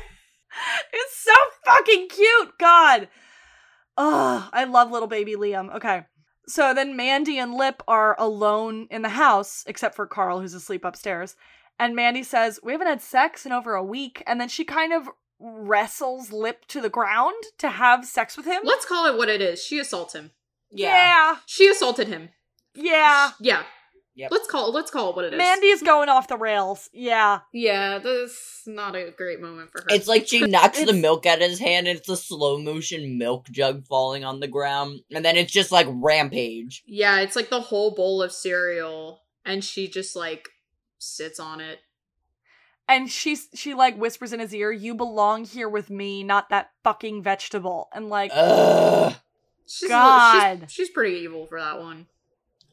It's 0.93 1.17
so 1.23 1.33
fucking 1.67 2.09
cute. 2.09 2.59
God. 2.59 3.09
Oh, 3.99 4.49
I 4.53 4.65
love 4.65 4.91
little 4.93 5.09
baby 5.09 5.35
Liam. 5.35 5.75
Okay. 5.75 6.05
So 6.47 6.73
then 6.73 6.97
Mandy 6.97 7.39
and 7.39 7.53
Lip 7.53 7.83
are 7.87 8.17
alone 8.19 8.87
in 8.91 9.03
the 9.03 9.11
house, 9.11 9.65
except 9.67 9.95
for 9.95 10.07
Carl, 10.07 10.41
who's 10.41 10.55
asleep 10.55 10.85
upstairs. 10.85 11.37
And 11.79 11.95
Mandy 11.95 12.23
says, 12.23 12.61
We 12.63 12.73
haven't 12.73 12.87
had 12.87 13.03
sex 13.03 13.45
in 13.45 13.53
over 13.53 13.75
a 13.75 13.85
week. 13.85 14.23
And 14.27 14.41
then 14.41 14.49
she 14.49 14.65
kind 14.65 14.93
of 14.93 15.09
wrestles 15.41 16.33
Lip 16.33 16.65
to 16.69 16.81
the 16.81 16.89
ground 16.89 17.43
to 17.59 17.69
have 17.69 18.05
sex 18.05 18.37
with 18.37 18.47
him. 18.47 18.63
Let's 18.65 18.87
call 18.87 19.07
it 19.07 19.19
what 19.19 19.29
it 19.29 19.43
is. 19.43 19.63
She 19.63 19.79
assaults 19.79 20.15
him. 20.15 20.31
Yeah. 20.71 21.37
She 21.47 21.69
assaulted 21.69 22.09
him. 22.09 22.31
Yeah. 22.75 23.33
Yeah. 23.41 23.65
Yep. 24.19 24.33
Let's 24.33 24.49
call 24.49 24.73
let's 24.73 24.91
call 24.91 25.11
it 25.11 25.17
what 25.17 25.25
it 25.27 25.33
is. 25.33 25.39
Mandy 25.39 25.69
is 25.69 25.81
going 25.81 26.09
off 26.09 26.27
the 26.27 26.37
rails. 26.37 26.91
Yeah. 26.93 27.39
Yeah, 27.53 27.99
this 27.99 28.33
is 28.33 28.63
not 28.67 28.97
a 28.97 29.13
great 29.17 29.41
moment 29.41 29.71
for 29.71 29.81
her. 29.83 29.87
It's 29.91 30.09
like 30.09 30.27
she 30.27 30.41
knocks 30.41 30.85
the 30.85 30.93
milk 30.93 31.25
out 31.25 31.41
of 31.41 31.49
his 31.49 31.61
hand, 31.61 31.87
and 31.87 31.97
it's 31.97 32.09
a 32.09 32.17
slow 32.17 32.59
motion 32.59 33.17
milk 33.17 33.49
jug 33.49 33.87
falling 33.87 34.25
on 34.25 34.41
the 34.41 34.49
ground, 34.49 35.03
and 35.15 35.25
then 35.25 35.37
it's 35.37 35.53
just 35.53 35.71
like 35.71 35.87
rampage. 35.89 36.83
yeah, 36.85 37.21
it's 37.21 37.37
like 37.37 37.49
the 37.49 37.61
whole 37.61 37.95
bowl 37.95 38.21
of 38.21 38.33
cereal, 38.33 39.23
and 39.45 39.63
she 39.63 39.87
just 39.87 40.17
like 40.17 40.49
sits 40.99 41.39
on 41.39 41.61
it. 41.61 41.79
And 42.89 43.09
she 43.09 43.37
she 43.55 43.73
like 43.73 43.97
whispers 43.97 44.33
in 44.33 44.41
his 44.41 44.53
ear, 44.53 44.73
"You 44.73 44.97
belong 44.97 45.45
here 45.45 45.69
with 45.69 45.91
me, 45.91 46.25
not 46.25 46.51
that 46.51 46.71
fucking 46.83 47.23
vegetable." 47.23 47.89
And 47.95 48.09
like, 48.09 48.33
Ugh. 48.35 49.15
She's 49.65 49.89
God. 49.89 50.63
she's, 50.63 50.73
she's 50.73 50.91
pretty 50.91 51.19
evil 51.19 51.47
for 51.47 51.61
that 51.61 51.79
one. 51.79 52.07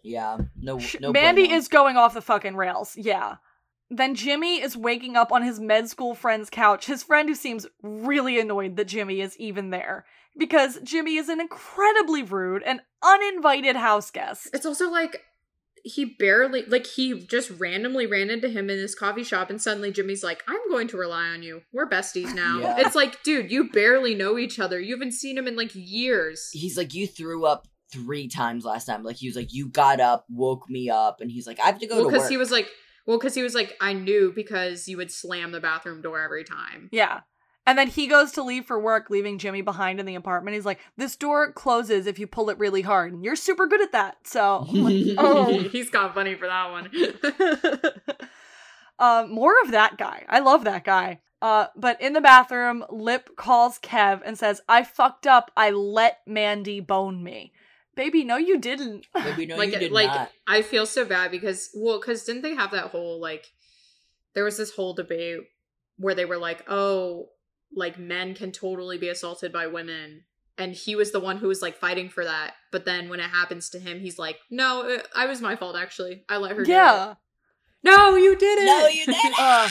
Yeah. 0.05 0.37
No. 0.55 0.79
No. 0.99 1.11
Mandy 1.11 1.45
bueno. 1.45 1.57
is 1.57 1.67
going 1.67 1.97
off 1.97 2.13
the 2.13 2.21
fucking 2.21 2.55
rails. 2.55 2.95
Yeah. 2.95 3.37
Then 3.89 4.15
Jimmy 4.15 4.61
is 4.61 4.77
waking 4.77 5.15
up 5.15 5.31
on 5.31 5.43
his 5.43 5.59
med 5.59 5.89
school 5.89 6.15
friend's 6.15 6.49
couch. 6.49 6.85
His 6.85 7.03
friend 7.03 7.27
who 7.27 7.35
seems 7.35 7.67
really 7.81 8.39
annoyed 8.39 8.75
that 8.77 8.85
Jimmy 8.87 9.21
is 9.21 9.37
even 9.37 9.71
there 9.71 10.05
because 10.37 10.79
Jimmy 10.83 11.17
is 11.17 11.29
an 11.29 11.41
incredibly 11.41 12.23
rude 12.23 12.63
and 12.63 12.81
uninvited 13.03 13.75
house 13.75 14.11
guest. 14.11 14.49
It's 14.53 14.65
also 14.65 14.89
like 14.89 15.21
he 15.83 16.05
barely 16.05 16.65
like 16.65 16.87
he 16.87 17.19
just 17.19 17.51
randomly 17.51 18.07
ran 18.07 18.31
into 18.31 18.49
him 18.49 18.71
in 18.71 18.77
this 18.77 18.95
coffee 18.95 19.23
shop 19.23 19.51
and 19.51 19.61
suddenly 19.61 19.91
Jimmy's 19.91 20.23
like, 20.23 20.43
I'm 20.47 20.69
going 20.69 20.87
to 20.89 20.97
rely 20.97 21.27
on 21.27 21.43
you. 21.43 21.61
We're 21.73 21.89
besties 21.89 22.33
now. 22.35 22.59
Yeah. 22.59 22.75
It's 22.79 22.95
like, 22.95 23.23
dude, 23.23 23.51
you 23.51 23.69
barely 23.69 24.13
know 24.15 24.37
each 24.37 24.59
other. 24.59 24.79
You 24.79 24.95
haven't 24.95 25.13
seen 25.13 25.37
him 25.37 25.47
in 25.47 25.55
like 25.55 25.71
years. 25.73 26.49
He's 26.53 26.77
like, 26.77 26.93
you 26.93 27.07
threw 27.07 27.45
up 27.45 27.67
three 27.91 28.27
times 28.27 28.65
last 28.65 28.85
time. 28.85 29.03
Like 29.03 29.17
he 29.17 29.27
was 29.27 29.35
like, 29.35 29.53
you 29.53 29.67
got 29.67 29.99
up, 29.99 30.25
woke 30.29 30.69
me 30.69 30.89
up, 30.89 31.21
and 31.21 31.31
he's 31.31 31.47
like, 31.47 31.59
I 31.59 31.65
have 31.65 31.79
to 31.79 31.87
go 31.87 31.95
well, 31.95 32.05
to 32.05 32.11
because 32.11 32.29
he 32.29 32.37
was 32.37 32.51
like 32.51 32.69
well, 33.05 33.17
because 33.17 33.35
he 33.35 33.43
was 33.43 33.53
like, 33.53 33.75
I 33.79 33.93
knew 33.93 34.31
because 34.33 34.87
you 34.87 34.97
would 34.97 35.11
slam 35.11 35.51
the 35.51 35.59
bathroom 35.59 36.01
door 36.01 36.21
every 36.21 36.43
time. 36.43 36.89
Yeah. 36.91 37.21
And 37.67 37.77
then 37.77 37.87
he 37.87 38.07
goes 38.07 38.31
to 38.33 38.43
leave 38.43 38.65
for 38.65 38.79
work, 38.79 39.09
leaving 39.09 39.39
Jimmy 39.39 39.61
behind 39.61 39.99
in 39.99 40.05
the 40.05 40.15
apartment. 40.15 40.55
He's 40.55 40.65
like, 40.65 40.79
This 40.97 41.15
door 41.15 41.51
closes 41.51 42.05
if 42.05 42.19
you 42.19 42.27
pull 42.27 42.49
it 42.49 42.59
really 42.59 42.81
hard. 42.81 43.13
And 43.13 43.23
you're 43.23 43.35
super 43.35 43.67
good 43.67 43.81
at 43.81 43.91
that. 43.91 44.17
So, 44.23 44.65
I'm 44.69 44.83
like, 44.83 45.05
oh. 45.17 45.59
He's 45.71 45.89
got 45.89 46.13
funny 46.13 46.35
for 46.35 46.47
that 46.47 46.71
one. 46.71 46.89
um, 48.99 49.31
more 49.33 49.53
of 49.63 49.71
that 49.71 49.97
guy. 49.97 50.25
I 50.29 50.39
love 50.39 50.63
that 50.65 50.83
guy. 50.83 51.21
Uh, 51.41 51.67
but 51.75 51.99
in 52.01 52.13
the 52.13 52.21
bathroom, 52.21 52.85
Lip 52.89 53.29
calls 53.35 53.77
Kev 53.79 54.21
and 54.25 54.37
says, 54.37 54.61
I 54.69 54.83
fucked 54.83 55.27
up. 55.27 55.51
I 55.57 55.71
let 55.71 56.19
Mandy 56.25 56.79
bone 56.79 57.23
me. 57.23 57.51
Baby, 57.95 58.23
no, 58.23 58.37
you 58.37 58.59
didn't. 58.59 59.05
Maybe 59.15 59.45
no, 59.45 59.55
like 59.57 59.71
you 59.71 59.79
did 59.79 59.91
like 59.91 60.07
not. 60.07 60.31
I 60.47 60.61
feel 60.61 60.85
so 60.85 61.05
bad 61.05 61.31
because 61.31 61.69
well, 61.75 61.99
because 61.99 62.23
didn't 62.23 62.41
they 62.41 62.55
have 62.55 62.71
that 62.71 62.87
whole 62.87 63.19
like 63.21 63.45
there 64.33 64.43
was 64.43 64.57
this 64.57 64.75
whole 64.75 64.93
debate 64.93 65.39
where 65.97 66.13
they 66.15 66.25
were 66.25 66.37
like, 66.37 66.63
oh, 66.69 67.29
like 67.73 67.97
men 67.97 68.35
can 68.35 68.51
totally 68.51 68.97
be 68.97 69.09
assaulted 69.09 69.51
by 69.51 69.67
women. 69.67 70.23
And 70.57 70.73
he 70.73 70.95
was 70.95 71.11
the 71.11 71.19
one 71.19 71.37
who 71.37 71.47
was 71.47 71.61
like 71.61 71.77
fighting 71.77 72.09
for 72.09 72.23
that. 72.23 72.53
But 72.71 72.85
then 72.85 73.09
when 73.09 73.19
it 73.19 73.29
happens 73.29 73.69
to 73.71 73.79
him, 73.79 73.99
he's 73.99 74.19
like, 74.19 74.37
no, 74.49 74.83
it, 74.87 75.07
I 75.15 75.25
was 75.25 75.41
my 75.41 75.55
fault, 75.55 75.75
actually. 75.75 76.23
I 76.29 76.37
let 76.37 76.51
her 76.51 76.63
do 76.63 76.71
it. 76.71 76.73
yeah. 76.73 77.15
No, 77.83 78.15
you 78.15 78.35
didn't. 78.35 78.65
No, 78.65 78.87
you 78.87 79.05
didn't. 79.05 79.35
Uh, 79.39 79.69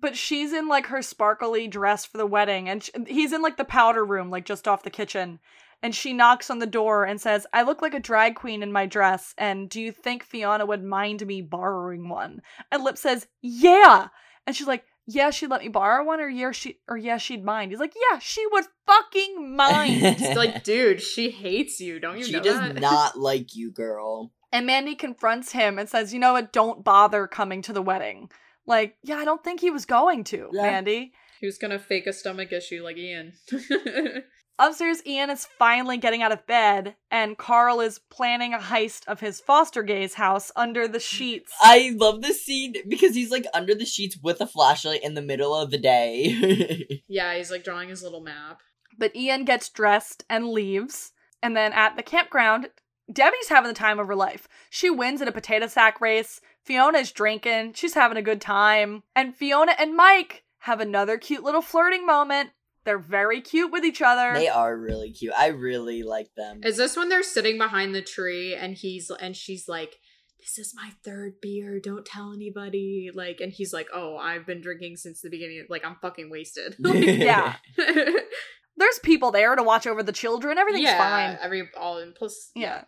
but 0.00 0.16
she's 0.16 0.52
in 0.52 0.66
like 0.68 0.86
her 0.86 1.02
sparkly 1.02 1.68
dress 1.68 2.04
for 2.06 2.16
the 2.16 2.26
wedding 2.26 2.68
and 2.68 2.82
sh- 2.84 2.90
he's 3.06 3.32
in 3.32 3.42
like 3.42 3.56
the 3.58 3.64
powder 3.64 4.04
room 4.04 4.30
like 4.30 4.46
just 4.46 4.66
off 4.66 4.82
the 4.82 4.90
kitchen 4.90 5.38
and 5.82 5.94
she 5.94 6.12
knocks 6.12 6.50
on 6.50 6.58
the 6.58 6.66
door 6.66 7.04
and 7.04 7.20
says 7.20 7.46
i 7.52 7.62
look 7.62 7.80
like 7.82 7.94
a 7.94 8.00
drag 8.00 8.34
queen 8.34 8.62
in 8.62 8.72
my 8.72 8.86
dress 8.86 9.34
and 9.38 9.68
do 9.68 9.80
you 9.80 9.92
think 9.92 10.22
fiona 10.22 10.64
would 10.66 10.84
mind 10.84 11.26
me 11.26 11.40
borrowing 11.42 12.08
one 12.08 12.40
and 12.70 12.82
lip 12.84 12.96
says 12.98 13.26
yeah 13.42 14.08
and 14.46 14.54
she's 14.56 14.66
like 14.66 14.84
yeah 15.06 15.30
she'd 15.30 15.50
let 15.50 15.62
me 15.62 15.68
borrow 15.68 16.04
one 16.04 16.20
or 16.20 16.28
yeah 16.28 16.52
she 16.52 16.78
or 16.88 16.96
yeah 16.96 17.16
she'd 17.16 17.44
mind 17.44 17.70
he's 17.72 17.80
like 17.80 17.94
yeah 18.10 18.18
she 18.18 18.44
would 18.52 18.64
fucking 18.86 19.56
mind 19.56 20.02
It's 20.02 20.36
like, 20.36 20.62
dude, 20.62 21.00
she 21.02 21.30
hates 21.30 21.80
you. 21.80 21.98
Don't 21.98 22.18
you 22.18 22.24
she 22.24 22.32
know 22.32 22.40
does 22.42 22.58
that? 22.58 22.74
not 22.80 23.18
like 23.18 23.54
you, 23.56 23.72
girl. 23.72 24.32
and 24.52 24.66
mandy 24.66 24.94
confronts 24.94 25.52
him 25.52 25.78
and 25.78 25.88
says 25.88 26.12
you 26.14 26.20
know 26.20 26.34
what 26.34 26.52
don't 26.52 26.84
bother 26.84 27.26
coming 27.26 27.62
to 27.62 27.72
the 27.72 27.82
wedding 27.82 28.30
like 28.66 28.96
yeah 29.02 29.16
i 29.16 29.24
don't 29.24 29.42
think 29.42 29.60
he 29.60 29.70
was 29.70 29.84
going 29.86 30.22
to 30.24 30.48
Yeah. 30.52 30.62
mandy 30.62 31.12
He 31.40 31.46
was 31.46 31.58
gonna 31.58 31.78
fake 31.78 32.06
a 32.06 32.12
stomach 32.12 32.52
issue 32.52 32.82
like 32.84 32.96
Ian. 32.98 33.32
Upstairs, 34.62 35.00
Ian 35.06 35.30
is 35.30 35.46
finally 35.46 35.96
getting 35.96 36.20
out 36.20 36.32
of 36.32 36.46
bed, 36.46 36.94
and 37.10 37.38
Carl 37.38 37.80
is 37.80 37.98
planning 37.98 38.52
a 38.52 38.58
heist 38.58 39.08
of 39.08 39.20
his 39.20 39.40
foster 39.40 39.82
gays 39.82 40.14
house 40.14 40.52
under 40.54 40.86
the 40.86 41.00
sheets. 41.00 41.50
I 41.62 41.94
love 41.96 42.20
this 42.20 42.44
scene 42.44 42.74
because 42.86 43.14
he's 43.14 43.30
like 43.30 43.46
under 43.54 43.74
the 43.74 43.86
sheets 43.86 44.18
with 44.22 44.38
a 44.38 44.46
flashlight 44.46 45.02
in 45.02 45.14
the 45.14 45.22
middle 45.22 45.54
of 45.54 45.70
the 45.70 45.78
day. 45.78 47.02
yeah, 47.08 47.34
he's 47.34 47.50
like 47.50 47.64
drawing 47.64 47.88
his 47.88 48.02
little 48.02 48.20
map. 48.20 48.60
But 48.98 49.16
Ian 49.16 49.46
gets 49.46 49.70
dressed 49.70 50.24
and 50.28 50.50
leaves. 50.50 51.12
And 51.42 51.56
then 51.56 51.72
at 51.72 51.96
the 51.96 52.02
campground, 52.02 52.68
Debbie's 53.10 53.48
having 53.48 53.68
the 53.68 53.74
time 53.74 53.98
of 53.98 54.08
her 54.08 54.14
life. 54.14 54.46
She 54.68 54.90
wins 54.90 55.22
in 55.22 55.28
a 55.28 55.32
potato 55.32 55.68
sack 55.68 56.02
race. 56.02 56.42
Fiona's 56.62 57.12
drinking. 57.12 57.72
She's 57.72 57.94
having 57.94 58.18
a 58.18 58.22
good 58.22 58.42
time. 58.42 59.04
And 59.16 59.34
Fiona 59.34 59.72
and 59.78 59.96
Mike 59.96 60.44
have 60.64 60.80
another 60.80 61.16
cute 61.16 61.42
little 61.42 61.62
flirting 61.62 62.04
moment. 62.04 62.50
They're 62.84 62.98
very 62.98 63.40
cute 63.40 63.70
with 63.70 63.84
each 63.84 64.00
other. 64.02 64.32
they 64.34 64.48
are 64.48 64.76
really 64.76 65.10
cute. 65.10 65.34
I 65.36 65.48
really 65.48 66.02
like 66.02 66.34
them. 66.36 66.60
Is 66.64 66.76
this 66.76 66.96
when 66.96 67.08
they're 67.08 67.22
sitting 67.22 67.58
behind 67.58 67.94
the 67.94 68.02
tree 68.02 68.54
and 68.54 68.74
he's 68.74 69.10
and 69.10 69.36
she's 69.36 69.68
like, 69.68 69.96
"This 70.38 70.58
is 70.58 70.74
my 70.74 70.90
third 71.04 71.34
beer. 71.42 71.78
Don't 71.78 72.06
tell 72.06 72.32
anybody." 72.32 73.10
Like, 73.12 73.40
and 73.40 73.52
he's 73.52 73.72
like, 73.72 73.88
"Oh, 73.92 74.16
I've 74.16 74.46
been 74.46 74.62
drinking 74.62 74.96
since 74.96 75.20
the 75.20 75.30
beginning. 75.30 75.66
Like, 75.68 75.84
I'm 75.84 75.96
fucking 76.00 76.30
wasted." 76.30 76.76
yeah. 76.80 77.56
There's 78.76 78.98
people 79.02 79.30
there 79.30 79.54
to 79.56 79.62
watch 79.62 79.86
over 79.86 80.02
the 80.02 80.12
children. 80.12 80.56
Everything's 80.56 80.84
yeah, 80.84 80.98
fine. 80.98 81.38
Every 81.42 81.68
all 81.78 81.98
and 81.98 82.14
plus, 82.14 82.50
Yeah. 82.54 82.84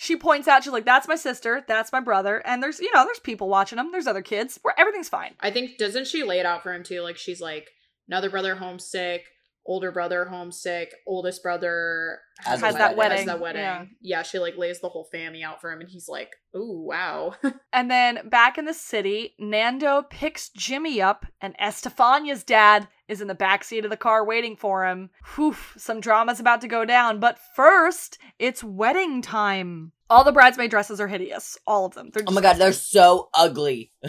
She 0.00 0.16
points 0.16 0.46
out, 0.46 0.62
she's 0.62 0.72
like, 0.72 0.84
that's 0.84 1.08
my 1.08 1.16
sister, 1.16 1.64
that's 1.66 1.90
my 1.90 1.98
brother, 1.98 2.40
and 2.46 2.62
there's, 2.62 2.78
you 2.78 2.88
know, 2.94 3.04
there's 3.04 3.18
people 3.18 3.48
watching 3.48 3.78
them, 3.78 3.90
there's 3.90 4.06
other 4.06 4.22
kids, 4.22 4.56
where 4.62 4.72
everything's 4.78 5.08
fine. 5.08 5.34
I 5.40 5.50
think 5.50 5.76
doesn't 5.76 6.06
she 6.06 6.22
lay 6.22 6.38
it 6.38 6.46
out 6.46 6.62
for 6.62 6.72
him 6.72 6.84
too? 6.84 7.00
Like 7.00 7.16
she's 7.16 7.40
like 7.40 7.68
another 8.08 8.30
brother 8.30 8.56
homesick, 8.56 9.24
older 9.66 9.92
brother 9.92 10.24
homesick, 10.24 10.92
oldest 11.06 11.42
brother 11.42 12.20
Has 12.40 12.60
Has 12.60 12.74
that 12.76 12.96
wedding. 12.96 13.18
Has 13.18 13.26
that 13.26 13.40
wedding, 13.40 13.62
wedding. 13.62 13.90
yeah. 14.00 14.18
Yeah. 14.18 14.22
she 14.22 14.38
like 14.38 14.56
lays 14.56 14.80
the 14.80 14.88
whole 14.88 15.08
family 15.12 15.42
out 15.42 15.60
for 15.60 15.70
him, 15.70 15.80
and 15.80 15.88
he's 15.90 16.08
like, 16.08 16.30
"Ooh, 16.56 16.86
wow." 16.88 17.34
And 17.72 17.90
then 17.90 18.28
back 18.28 18.56
in 18.58 18.64
the 18.64 18.72
city, 18.74 19.34
Nando 19.38 20.02
picks 20.08 20.48
Jimmy 20.48 21.00
up, 21.02 21.26
and 21.40 21.54
Estefania's 21.60 22.42
dad 22.44 22.88
is 23.06 23.20
in 23.20 23.28
the 23.28 23.34
backseat 23.34 23.84
of 23.84 23.90
the 23.90 23.96
car 23.96 24.24
waiting 24.24 24.56
for 24.56 24.86
him. 24.86 25.10
Whew, 25.36 25.54
some 25.76 26.00
drama's 26.00 26.40
about 26.40 26.60
to 26.62 26.68
go 26.68 26.84
down, 26.86 27.20
but 27.20 27.38
first, 27.54 28.18
it's 28.38 28.64
wedding 28.64 29.20
time. 29.22 29.92
All 30.10 30.24
the 30.24 30.32
bridesmaid 30.32 30.70
dresses 30.70 30.98
are 31.00 31.08
hideous. 31.08 31.58
All 31.66 31.84
of 31.84 31.94
them. 31.94 32.08
They're 32.12 32.24
Oh 32.26 32.32
my 32.32 32.40
god, 32.40 32.56
they're 32.56 32.72
so 32.72 33.28
ugly. 33.34 33.92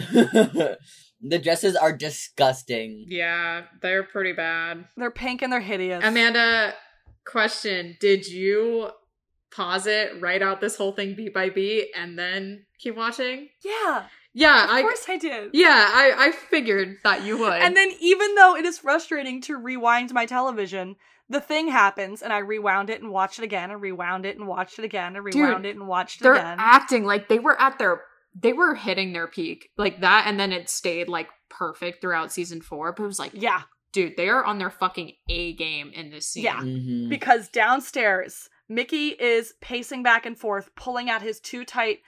the 1.22 1.38
dresses 1.38 1.76
are 1.76 1.92
disgusting. 1.96 3.04
yeah, 3.08 3.62
they're 3.82 4.02
pretty 4.04 4.32
bad. 4.32 4.86
They're 4.96 5.10
pink 5.10 5.42
and 5.42 5.52
they're 5.52 5.60
hideous. 5.60 6.04
Amanda, 6.04 6.74
question: 7.26 7.96
Did 8.00 8.26
you 8.26 8.90
pause 9.50 9.86
it, 9.86 10.20
write 10.20 10.42
out 10.42 10.60
this 10.60 10.76
whole 10.76 10.92
thing 10.92 11.14
beat 11.14 11.34
by 11.34 11.50
beat, 11.50 11.88
and 11.96 12.18
then 12.18 12.64
keep 12.78 12.96
watching? 12.96 13.48
Yeah, 13.64 14.04
Yeah, 14.32 14.64
of 14.64 14.70
I. 14.70 14.82
course 14.82 15.04
I 15.08 15.16
did. 15.16 15.50
Yeah, 15.52 15.86
I 15.92 16.12
I 16.28 16.32
figured 16.32 16.98
that 17.04 17.24
you 17.24 17.38
would. 17.38 17.60
And 17.60 17.76
then, 17.76 17.90
even 18.00 18.34
though 18.36 18.56
it 18.56 18.64
is 18.64 18.78
frustrating 18.78 19.40
to 19.42 19.56
rewind 19.56 20.12
my 20.14 20.24
television, 20.26 20.96
the 21.28 21.40
thing 21.40 21.68
happens, 21.68 22.22
and 22.22 22.32
I 22.32 22.38
rewound 22.38 22.90
it 22.90 23.02
and 23.02 23.10
watched 23.10 23.38
it 23.38 23.44
again, 23.44 23.70
and 23.70 23.80
rewound 23.80 24.24
it 24.26 24.36
and 24.38 24.46
watched 24.48 24.78
it 24.78 24.84
again, 24.84 25.16
and 25.16 25.24
rewound 25.24 25.66
it 25.66 25.76
and 25.76 25.86
watched 25.88 26.20
it 26.20 26.24
they're 26.24 26.34
again. 26.34 26.56
acting 26.60 27.04
like 27.04 27.28
they 27.28 27.38
were 27.38 27.60
at 27.60 27.78
their 27.78 28.02
they 28.34 28.52
were 28.52 28.74
hitting 28.74 29.12
their 29.12 29.26
peak 29.26 29.70
like 29.76 30.00
that 30.00 30.24
and 30.26 30.38
then 30.38 30.52
it 30.52 30.68
stayed 30.68 31.08
like 31.08 31.28
perfect 31.48 32.00
throughout 32.00 32.32
season 32.32 32.60
four 32.60 32.92
but 32.92 33.02
it 33.02 33.06
was 33.06 33.18
like 33.18 33.32
yeah, 33.34 33.62
dude 33.92 34.16
they 34.16 34.28
are 34.28 34.44
on 34.44 34.58
their 34.58 34.70
fucking 34.70 35.12
a 35.28 35.52
game 35.54 35.90
in 35.92 36.10
this 36.10 36.28
scene 36.28 36.44
Yeah. 36.44 36.60
Mhm. 36.60 37.08
because 37.08 37.48
downstairs, 37.48 38.48
Mickey 38.68 39.08
is 39.08 39.54
pacing 39.60 40.02
back 40.04 40.26
and 40.26 40.38
forth, 40.38 40.70
pulling 40.76 41.10
out 41.10 41.22
his 41.22 41.40
too 41.40 41.64
tight 41.64 41.98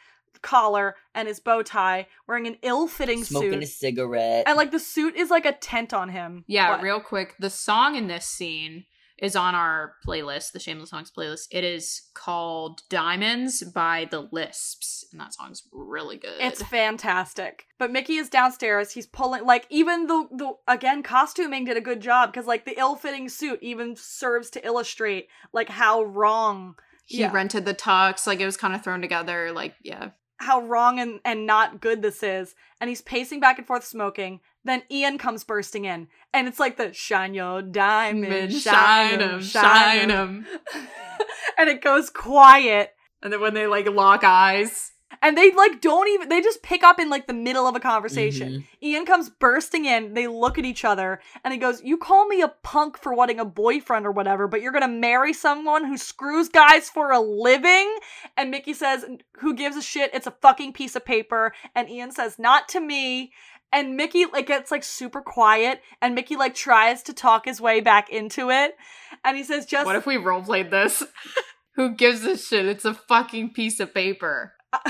collar 0.43 0.97
and 1.15 1.29
his 1.29 1.41
bow 1.41 1.63
tie, 1.63 2.07
wearing 2.27 2.47
an 2.47 2.57
ill-fitting 2.63 3.19
suit. 3.19 3.29
Smoking 3.29 3.63
a 3.63 3.67
cigarette. 3.67 4.45
and 4.47 4.57
like 4.57 4.71
the 4.71 4.79
suit 4.79 5.15
is 5.17 5.31
like 5.31 5.45
a 5.47 5.53
tent 5.53 5.93
on 5.93 6.09
him. 6.09 6.45
yeah 6.47 6.71
What? 6.71 6.83
real 6.83 7.01
quick 7.01 7.35
the 7.39 7.51
song 7.51 7.97
in 7.97 8.07
this 8.07 8.27
scene 8.27 8.85
is 9.23 9.35
on 9.35 9.55
our 9.55 9.95
playlist 10.07 10.53
the 10.53 10.59
shameless 10.59 10.91
songs 10.91 11.11
playlist 11.17 11.47
it 11.51 11.65
is 11.65 12.03
called 12.13 12.83
diamonds 12.91 13.63
by 13.63 14.07
the 14.11 14.29
lisps 14.33 15.07
and 15.13 15.21
that 15.21 15.33
song's 15.33 15.63
really 15.73 16.17
good 16.17 16.35
It's 16.41 16.63
fantastic. 16.63 17.67
But 17.79 17.91
Mickey 17.91 18.17
is 18.17 18.29
downstairs. 18.29 18.93
He's 18.93 19.07
pulling 19.07 19.45
like 19.45 19.67
even 19.71 20.07
the 20.07 20.27
the 20.33 20.53
again 20.67 21.03
costuming 21.03 21.65
did 21.65 21.77
a 21.77 21.81
good 21.81 22.01
job 22.01 22.33
because 22.33 22.47
like 22.47 22.65
the 22.65 22.79
ill-fitting 22.79 23.29
suit 23.29 23.59
even 23.63 23.97
serves 23.97 24.51
to 24.51 24.67
illustrate 24.67 25.29
like 25.53 25.69
how 25.69 26.03
wrong 26.03 26.75
he 27.05 27.21
yeah. 27.21 27.33
rented 27.33 27.65
the 27.65 27.75
tux 27.75 28.27
like 28.27 28.41
it 28.41 28.47
was 28.47 28.57
kind 28.57 28.75
of 28.75 28.83
thrown 28.83 29.01
together 29.03 29.53
like 29.53 29.75
yeah 29.83 30.11
how 30.43 30.61
wrong 30.61 30.99
and, 30.99 31.21
and 31.25 31.47
not 31.47 31.81
good 31.81 32.03
this 32.03 32.23
is. 32.23 32.55
And 32.81 32.89
he's 32.89 33.01
pacing 33.01 33.41
back 33.41 33.59
and 33.59 33.67
forth 33.67 33.85
smoking. 33.85 34.41
Then 34.65 34.83
Ian 34.91 35.19
comes 35.19 35.45
bursting 35.45 35.85
in. 35.85 36.09
And 36.33 36.47
it's 36.49 36.61
like 36.61 36.77
the 36.77 36.93
shine 36.93 37.35
your 37.35 37.63
diamond, 37.63 38.53
shine 38.53 39.21
'em, 39.21 39.43
shine 39.43 40.11
'em. 40.11 40.47
and 41.59 41.69
it 41.69 41.83
goes 41.83 42.11
quiet. 42.11 42.95
and 43.23 43.33
then 43.33 43.41
when 43.41 43.55
they 43.55 43.67
like 43.67 43.89
lock 43.89 44.25
eyes 44.25 44.91
And 45.21 45.37
they 45.37 45.53
like 45.53 45.81
don't 45.83 46.09
even 46.09 46.29
they 46.31 46.41
just 46.41 46.63
pick 46.63 46.83
up 46.83 46.99
in 46.99 47.11
like 47.11 47.27
the 47.27 47.35
middle 47.35 47.67
of 47.69 47.77
a 47.77 47.81
conversation. 47.81 48.49
Mhm. 48.53 48.65
Ian 48.83 49.05
comes 49.07 49.29
bursting 49.29 49.85
in, 49.85 50.15
they 50.15 50.27
look 50.27 50.59
at 50.59 50.65
each 50.65 50.85
other, 50.87 51.21
and 51.45 51.53
he 51.53 51.59
goes, 51.59 51.83
You 51.85 51.99
call 51.99 52.27
me 52.27 52.41
a 52.41 52.49
punk 52.49 52.97
for 52.99 53.13
wanting 53.13 53.39
a 53.39 53.45
boyfriend 53.45 54.07
or 54.07 54.11
whatever, 54.11 54.49
but 54.49 54.63
you're 54.63 54.73
gonna 54.73 54.89
marry 54.89 55.33
someone 55.35 55.85
who 55.85 55.99
screws 55.99 56.49
guys 56.49 56.89
for 56.89 57.13
a 57.13 57.21
living? 57.21 57.95
And 58.39 58.51
Mickey 58.51 58.73
says, 58.73 59.05
Who 59.41 59.55
gives 59.55 59.77
a 59.77 59.83
shit? 59.83 60.11
It's 60.15 60.27
a 60.27 60.35
fucking 60.41 60.73
piece 60.73 60.97
of 60.97 61.05
paper. 61.05 61.53
And 61.75 61.91
Ian 61.91 62.11
says, 62.11 62.39
Not 62.39 62.69
to 62.71 62.81
me. 62.81 63.33
And 63.73 63.97
Mickey 63.97 64.27
like 64.27 64.47
gets 64.47 64.71
like 64.71 64.85
super 64.85 65.23
quiet, 65.23 65.81
and 66.01 66.15
Mickey 66.15 66.37
like 66.37 66.55
tries 66.55 67.03
to 67.05 67.13
talk 67.13 67.47
his 67.47 67.61
way 67.61 67.81
back 67.81 68.11
into 68.11 68.51
it. 68.51 68.77
And 69.25 69.37
he 69.37 69.45
says, 69.45 69.67
Just 69.67 69.87
What 69.87 69.97
if 69.97 70.07
we 70.07 70.17
role 70.17 70.43
played 70.43 70.71
this? 70.71 71.03
Who 71.77 71.95
gives 71.95 72.25
a 72.25 72.37
shit? 72.37 72.67
It's 72.67 72.85
a 72.85 72.93
fucking 72.93 73.55
piece 73.55 73.81
of 73.81 73.95
paper. 73.95 74.53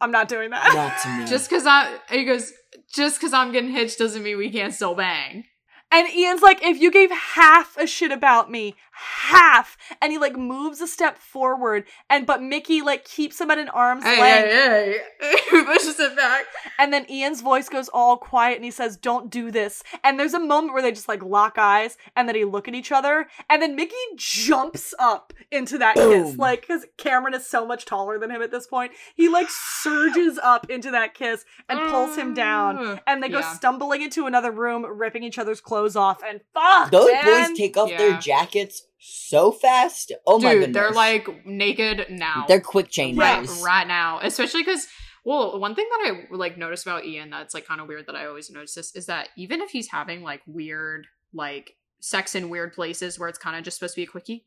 I'm 0.00 0.10
not 0.10 0.28
doing 0.28 0.50
that. 0.50 0.74
Not 0.74 0.98
to 1.02 1.08
me. 1.18 1.26
Just 1.26 1.48
because 1.48 1.66
I, 1.66 1.96
he 2.10 2.24
goes, 2.24 2.52
just 2.94 3.18
because 3.18 3.32
I'm 3.32 3.50
getting 3.50 3.70
hitched 3.70 3.98
doesn't 3.98 4.22
mean 4.22 4.38
we 4.38 4.50
can't 4.50 4.74
still 4.74 4.94
bang. 4.94 5.44
And 5.90 6.06
Ian's 6.08 6.42
like, 6.42 6.62
if 6.62 6.78
you 6.80 6.90
gave 6.90 7.10
half 7.10 7.76
a 7.78 7.86
shit 7.86 8.12
about 8.12 8.50
me, 8.50 8.74
half, 8.92 9.76
and 10.02 10.12
he 10.12 10.18
like 10.18 10.36
moves 10.36 10.80
a 10.80 10.86
step 10.86 11.18
forward, 11.18 11.84
and 12.10 12.26
but 12.26 12.42
Mickey 12.42 12.82
like 12.82 13.04
keeps 13.04 13.40
him 13.40 13.50
at 13.50 13.58
an 13.58 13.68
arm's 13.70 14.04
Hey, 14.04 14.20
length, 14.20 14.50
hey, 14.52 14.98
hey. 15.50 15.64
pushes 15.64 15.98
it 16.00 16.16
back. 16.16 16.44
and 16.78 16.92
then 16.92 17.06
Ian's 17.10 17.40
voice 17.40 17.68
goes 17.68 17.88
all 17.88 18.16
quiet, 18.16 18.56
and 18.56 18.64
he 18.64 18.70
says, 18.70 18.96
"Don't 18.96 19.30
do 19.30 19.50
this." 19.50 19.82
And 20.04 20.18
there's 20.18 20.34
a 20.34 20.40
moment 20.40 20.72
where 20.74 20.82
they 20.82 20.90
just 20.92 21.08
like 21.08 21.22
lock 21.22 21.56
eyes, 21.58 21.96
and 22.16 22.28
then 22.28 22.34
they 22.34 22.44
look 22.44 22.68
at 22.68 22.74
each 22.74 22.92
other, 22.92 23.28
and 23.48 23.62
then 23.62 23.76
Mickey 23.76 23.94
jumps 24.16 24.92
up 24.98 25.32
into 25.50 25.78
that 25.78 25.94
kiss, 25.94 26.36
like 26.36 26.62
because 26.62 26.84
Cameron 26.96 27.34
is 27.34 27.46
so 27.48 27.64
much 27.64 27.84
taller 27.86 28.18
than 28.18 28.30
him 28.30 28.42
at 28.42 28.50
this 28.50 28.66
point. 28.66 28.92
He 29.14 29.28
like 29.28 29.48
surges 29.48 30.38
up 30.42 30.68
into 30.70 30.90
that 30.90 31.14
kiss 31.14 31.44
and 31.68 31.78
pulls 31.88 32.16
him 32.16 32.34
down, 32.34 32.76
Mm. 32.78 33.00
and 33.06 33.22
they 33.22 33.28
go 33.28 33.38
Yeah. 33.38 33.52
stumbling 33.54 34.02
into 34.02 34.26
another 34.26 34.50
room, 34.50 34.84
ripping 34.84 35.22
each 35.22 35.38
other's 35.38 35.60
clothes 35.60 35.77
off, 35.96 36.20
and 36.26 36.40
fuck, 36.54 36.90
Those 36.90 37.10
man. 37.12 37.50
boys 37.50 37.58
take 37.58 37.76
off 37.76 37.88
their 37.88 38.18
jackets 38.18 38.86
so 38.98 39.52
fast. 39.52 40.12
Oh 40.26 40.38
my 40.38 40.52
Dude, 40.52 40.60
goodness. 40.60 40.74
they're 40.74 40.90
like 40.90 41.46
naked 41.46 42.06
now. 42.10 42.44
they're 42.48 42.60
quick 42.60 42.88
changers. 42.90 43.18
right, 43.18 43.48
right 43.64 43.86
now. 43.86 44.20
Especially 44.22 44.62
because, 44.62 44.86
well, 45.24 45.58
one 45.60 45.74
thing 45.74 45.86
that 45.90 46.12
I 46.12 46.34
like 46.34 46.58
noticed 46.58 46.86
about 46.86 47.04
Ian 47.04 47.30
that's 47.30 47.54
like 47.54 47.66
kind 47.66 47.80
of 47.80 47.88
weird 47.88 48.06
that 48.06 48.16
I 48.16 48.26
always 48.26 48.50
notice 48.50 48.74
this 48.74 48.94
is 48.94 49.06
that 49.06 49.28
even 49.36 49.60
if 49.60 49.70
he's 49.70 49.88
having 49.88 50.22
like 50.22 50.42
weird, 50.46 51.06
like 51.32 51.72
sex 52.00 52.34
in 52.34 52.48
weird 52.48 52.72
places 52.72 53.18
where 53.18 53.28
it's 53.28 53.38
kind 53.38 53.56
of 53.56 53.64
just 53.64 53.78
supposed 53.78 53.94
to 53.94 54.00
be 54.00 54.04
a 54.04 54.06
quickie, 54.06 54.44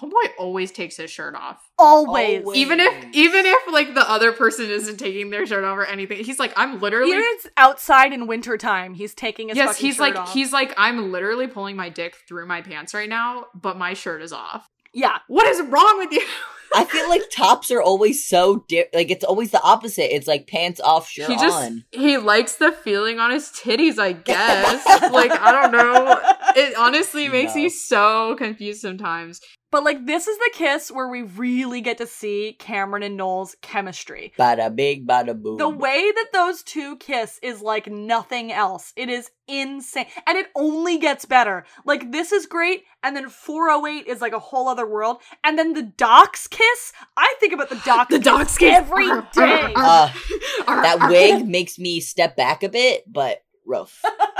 Homeboy 0.00 0.30
always 0.38 0.70
takes 0.70 0.96
his 0.96 1.10
shirt 1.10 1.34
off. 1.34 1.60
Always. 1.76 2.42
Always. 2.44 2.56
Even 2.58 2.78
if 2.78 3.04
even 3.14 3.46
if 3.46 3.72
like 3.72 3.94
the 3.94 4.08
other 4.08 4.30
person 4.30 4.70
isn't 4.70 4.96
taking 4.96 5.30
their 5.30 5.44
shirt 5.44 5.64
off 5.64 5.76
or 5.76 5.84
anything. 5.86 6.22
He's 6.24 6.38
like, 6.38 6.52
I'm 6.56 6.80
literally 6.80 7.10
Even 7.10 7.24
it's 7.26 7.48
outside 7.56 8.12
in 8.12 8.26
wintertime, 8.28 8.94
he's 8.94 9.12
taking 9.14 9.48
his 9.48 9.56
Yes, 9.56 9.70
fucking 9.70 9.86
he's 9.86 9.94
shirt 9.96 10.00
like 10.00 10.16
off. 10.16 10.32
he's 10.32 10.52
like, 10.52 10.72
I'm 10.76 11.10
literally 11.10 11.48
pulling 11.48 11.74
my 11.74 11.88
dick 11.88 12.14
through 12.28 12.46
my 12.46 12.62
pants 12.62 12.94
right 12.94 13.08
now, 13.08 13.46
but 13.60 13.76
my 13.76 13.94
shirt 13.94 14.22
is 14.22 14.32
off. 14.32 14.68
yeah. 14.94 15.18
What 15.26 15.46
is 15.48 15.60
wrong 15.62 15.98
with 15.98 16.12
you? 16.12 16.24
I 16.74 16.84
feel 16.84 17.08
like 17.08 17.22
tops 17.32 17.70
are 17.70 17.80
always 17.80 18.24
so 18.28 18.64
di- 18.68 18.84
like 18.92 19.10
it's 19.10 19.24
always 19.24 19.50
the 19.52 19.62
opposite. 19.62 20.14
It's 20.14 20.26
like 20.28 20.46
pants 20.46 20.80
off, 20.80 21.08
shirt 21.08 21.28
he 21.30 21.36
just 21.36 21.56
on. 21.56 21.84
he 21.92 22.18
likes 22.18 22.56
the 22.56 22.72
feeling 22.72 23.18
on 23.18 23.30
his 23.30 23.44
titties, 23.48 23.98
I 23.98 24.12
guess. 24.30 24.84
like 25.10 25.32
I 25.32 25.50
don't 25.50 25.72
know. 25.72 26.20
It 26.56 26.76
honestly 26.76 27.26
makes 27.28 27.54
No. 27.56 27.62
me 27.62 27.68
so 27.70 28.36
confused 28.36 28.82
sometimes. 28.82 29.40
But 29.70 29.84
like 29.84 30.06
this 30.06 30.26
is 30.26 30.38
the 30.38 30.50
kiss 30.54 30.90
where 30.90 31.08
we 31.08 31.22
really 31.22 31.80
get 31.80 31.98
to 31.98 32.06
see 32.06 32.56
Cameron 32.58 33.02
and 33.02 33.16
Noel's 33.16 33.56
chemistry. 33.60 34.32
Bada 34.38 34.74
big, 34.74 35.06
bada 35.06 35.40
boom. 35.40 35.58
The 35.58 35.68
way 35.68 36.10
that 36.10 36.28
those 36.32 36.62
two 36.62 36.96
kiss 36.96 37.38
is 37.42 37.60
like 37.60 37.86
nothing 37.86 38.50
else. 38.52 38.92
It 38.96 39.08
is 39.08 39.30
insane. 39.46 40.06
And 40.26 40.38
it 40.38 40.46
only 40.54 40.98
gets 40.98 41.24
better. 41.24 41.64
Like 41.84 42.12
this 42.12 42.32
is 42.32 42.46
great, 42.46 42.84
and 43.02 43.14
then 43.14 43.28
408 43.28 44.06
is 44.06 44.20
like 44.20 44.32
a 44.32 44.38
whole 44.38 44.68
other 44.68 44.86
world. 44.86 45.18
And 45.44 45.58
then 45.58 45.74
the 45.74 45.82
docks 45.82 46.46
kiss. 46.46 46.92
I 47.16 47.34
think 47.40 47.52
about 47.52 47.68
the 47.68 47.80
docks 47.84 48.10
The 48.14 48.20
kiss 48.20 48.58
kiss. 48.58 48.74
every 48.74 49.06
day. 49.32 49.72
Uh, 49.76 50.10
that 50.66 51.06
wig 51.10 51.46
makes 51.46 51.78
me 51.78 52.00
step 52.00 52.36
back 52.36 52.62
a 52.62 52.68
bit, 52.68 53.04
but 53.06 53.44
rough. 53.66 54.02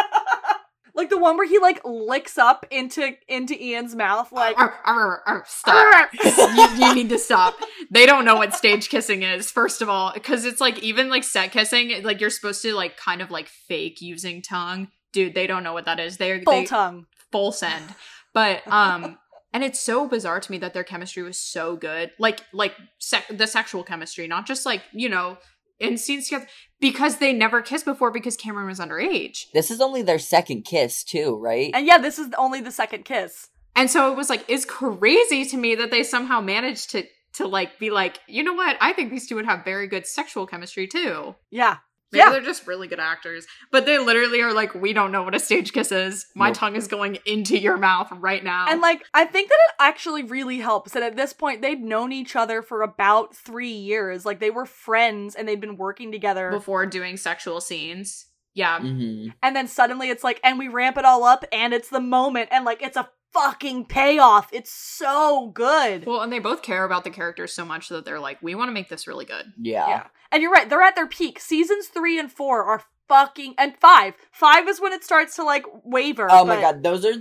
like 0.99 1.11
the 1.11 1.17
one 1.17 1.37
where 1.37 1.49
he 1.49 1.59
like 1.61 1.81
licks 1.85 2.37
up 2.37 2.67
into 2.73 3.13
into 3.29 3.55
Ian's 3.55 3.95
mouth 3.95 4.33
like 4.33 4.59
Arr, 4.59 4.75
arr, 4.85 5.23
arr, 5.27 5.45
stop. 5.47 6.11
you, 6.13 6.87
you 6.87 6.95
need 6.95 7.09
to 7.09 7.19
stop. 7.19 7.55
They 7.91 8.05
don't 8.05 8.25
know 8.25 8.35
what 8.35 8.53
stage 8.53 8.89
kissing 8.89 9.23
is, 9.23 9.51
first 9.51 9.81
of 9.81 9.89
all, 9.89 10.13
because 10.13 10.45
it's 10.45 10.61
like 10.61 10.83
even 10.83 11.09
like 11.09 11.23
set 11.23 11.53
kissing, 11.53 12.03
like 12.03 12.21
you're 12.21 12.31
supposed 12.31 12.61
to 12.63 12.75
like 12.75 12.97
kind 12.97 13.23
of 13.23 13.31
like 13.31 13.47
fake 13.47 14.01
using 14.01 14.43
tongue. 14.43 14.89
Dude, 15.13 15.35
they 15.35 15.47
don't 15.47 15.63
know 15.63 15.73
what 15.73 15.85
that 15.85 16.01
is. 16.01 16.17
They're 16.17 16.43
full 16.43 16.53
they 16.53 16.65
tongue. 16.65 17.07
full 17.31 17.53
send. 17.53 17.95
But 18.35 18.67
um 18.67 19.19
and 19.53 19.63
it's 19.63 19.81
so 19.81 20.09
bizarre 20.09 20.41
to 20.41 20.51
me 20.51 20.59
that 20.59 20.75
their 20.75 20.85
chemistry 20.85 21.23
was 21.23 21.39
so 21.39 21.77
good. 21.77 22.11
Like 22.19 22.41
like 22.53 22.75
sec- 22.99 23.29
the 23.31 23.47
sexual 23.47 23.85
chemistry, 23.85 24.27
not 24.27 24.47
just 24.47 24.67
like, 24.67 24.83
you 24.93 25.09
know, 25.09 25.39
in 25.79 25.97
scenes 25.97 26.29
together 26.29 26.49
because 26.81 27.19
they 27.19 27.33
never 27.33 27.63
kissed 27.63 27.85
before 27.85 28.11
because 28.11 28.37
Cameron 28.37 28.67
was 28.67 28.81
underage. 28.81 29.51
This 29.53 29.71
is 29.71 29.81
only 29.81 30.03
their 30.03 30.19
second 30.19 30.63
kiss, 30.63 31.05
too, 31.05 31.39
right? 31.41 31.71
And 31.75 31.87
yeah, 31.87 31.99
this 31.99 32.19
is 32.19 32.29
only 32.39 32.61
the 32.61 32.71
second 32.71 33.05
kiss. 33.05 33.49
And 33.75 33.91
so 33.91 34.11
it 34.13 34.17
was 34.17 34.29
like 34.29 34.45
it's 34.49 34.65
crazy 34.65 35.45
to 35.47 35.57
me 35.57 35.77
that 35.77 35.91
they 35.91 36.03
somehow 36.03 36.41
managed 36.41 36.91
to 36.91 37.05
to 37.35 37.47
like 37.47 37.79
be 37.79 37.91
like, 37.91 38.19
you 38.27 38.43
know 38.43 38.55
what? 38.55 38.77
I 38.81 38.93
think 38.93 39.11
these 39.11 39.29
two 39.29 39.37
would 39.37 39.47
have 39.47 39.65
very 39.65 39.87
good 39.87 40.07
sexual 40.07 40.47
chemistry 40.47 40.89
too. 40.89 41.37
Yeah. 41.51 41.77
Maybe 42.11 42.21
Yeah. 42.21 42.31
they're 42.31 42.41
just 42.41 42.67
really 42.67 42.89
good 42.89 43.01
actors. 43.01 43.47
But 43.71 43.85
they 43.87 43.99
literally 43.99 44.41
are 44.41 44.53
like, 44.53 44.75
we 44.75 44.93
don't 44.93 45.13
know 45.13 45.23
what 45.23 45.35
a 45.35 45.39
stage 45.41 45.73
kiss 45.73 45.93
is. 45.93 46.27
My 46.35 46.49
Nope. 46.49 46.57
tongue 46.57 46.77
is 46.77 46.87
going 46.89 47.19
into 47.27 47.59
your 47.59 47.77
mouth 47.77 48.09
right 48.13 48.43
now. 48.43 48.67
And 48.69 48.81
like, 48.81 49.05
I 49.13 49.25
think 49.27 49.49
that 49.51 49.59
it 49.69 49.75
actually 49.79 50.23
really 50.23 50.59
helps 50.59 50.93
that 50.93 51.03
at 51.03 51.17
this 51.17 51.33
point 51.33 51.61
they'd 51.63 51.81
known 51.83 52.13
each 52.13 52.35
other 52.35 52.63
for 52.63 52.83
about 52.83 53.37
three 53.37 53.73
years. 53.73 54.25
Like 54.25 54.41
they 54.41 54.51
were 54.51 54.65
friends 54.67 55.35
and 55.35 55.47
they'd 55.47 55.61
been 55.61 55.77
working 55.77 56.11
together. 56.11 56.51
before 56.51 56.87
doing 56.87 57.17
sexual 57.17 57.61
scenes. 57.61 58.27
Yeah. 58.55 58.81
hmm 58.81 59.29
And 59.43 59.55
then 59.55 59.69
suddenly 59.69 60.09
it's 60.09 60.25
like, 60.25 60.41
and 60.43 60.59
we 60.59 60.69
ramp 60.69 60.97
it 60.97 61.05
all 61.05 61.25
up 61.25 61.45
and 61.53 61.73
it's 61.75 61.91
the 61.91 62.01
moment 62.01 62.49
and 62.51 62.65
like 62.65 62.83
it's 62.83 62.97
a 62.97 63.09
fucking 63.33 63.87
payoff. 63.87 64.49
It's 64.53 64.73
so 64.73 65.51
good. 65.55 66.07
Well, 66.07 66.21
and 66.21 66.33
they 66.33 66.39
both 66.39 66.63
care 66.63 66.85
about 66.85 67.05
the 67.05 67.11
characters 67.11 67.53
so 67.53 67.65
much 67.65 67.89
that 67.89 68.05
they're 68.05 68.21
like, 68.21 68.43
we 68.43 68.55
want 68.55 68.69
to 68.69 68.73
make 68.75 68.89
this 68.89 69.07
really 69.07 69.25
good. 69.25 69.53
Yeah. 69.61 69.89
Yeah. 69.89 70.07
And 70.31 70.43
you're 70.43 70.53
right, 70.53 70.69
they're 70.69 70.83
at 70.83 70.97
their 70.97 71.07
peak. 71.07 71.41
Seasons 71.41 71.87
three 71.87 72.19
and 72.19 72.31
four 72.31 72.65
are 72.65 72.83
fucking 73.09 73.55
and 73.59 73.77
five. 73.81 74.15
Five 74.31 74.69
is 74.69 74.81
when 74.81 74.93
it 74.93 75.05
starts 75.05 75.37
to 75.37 75.45
like 75.45 75.65
waver. 75.85 76.29
Oh 76.31 76.45
my 76.45 76.61
god, 76.61 76.83
those 76.83 77.05
are 77.05 77.15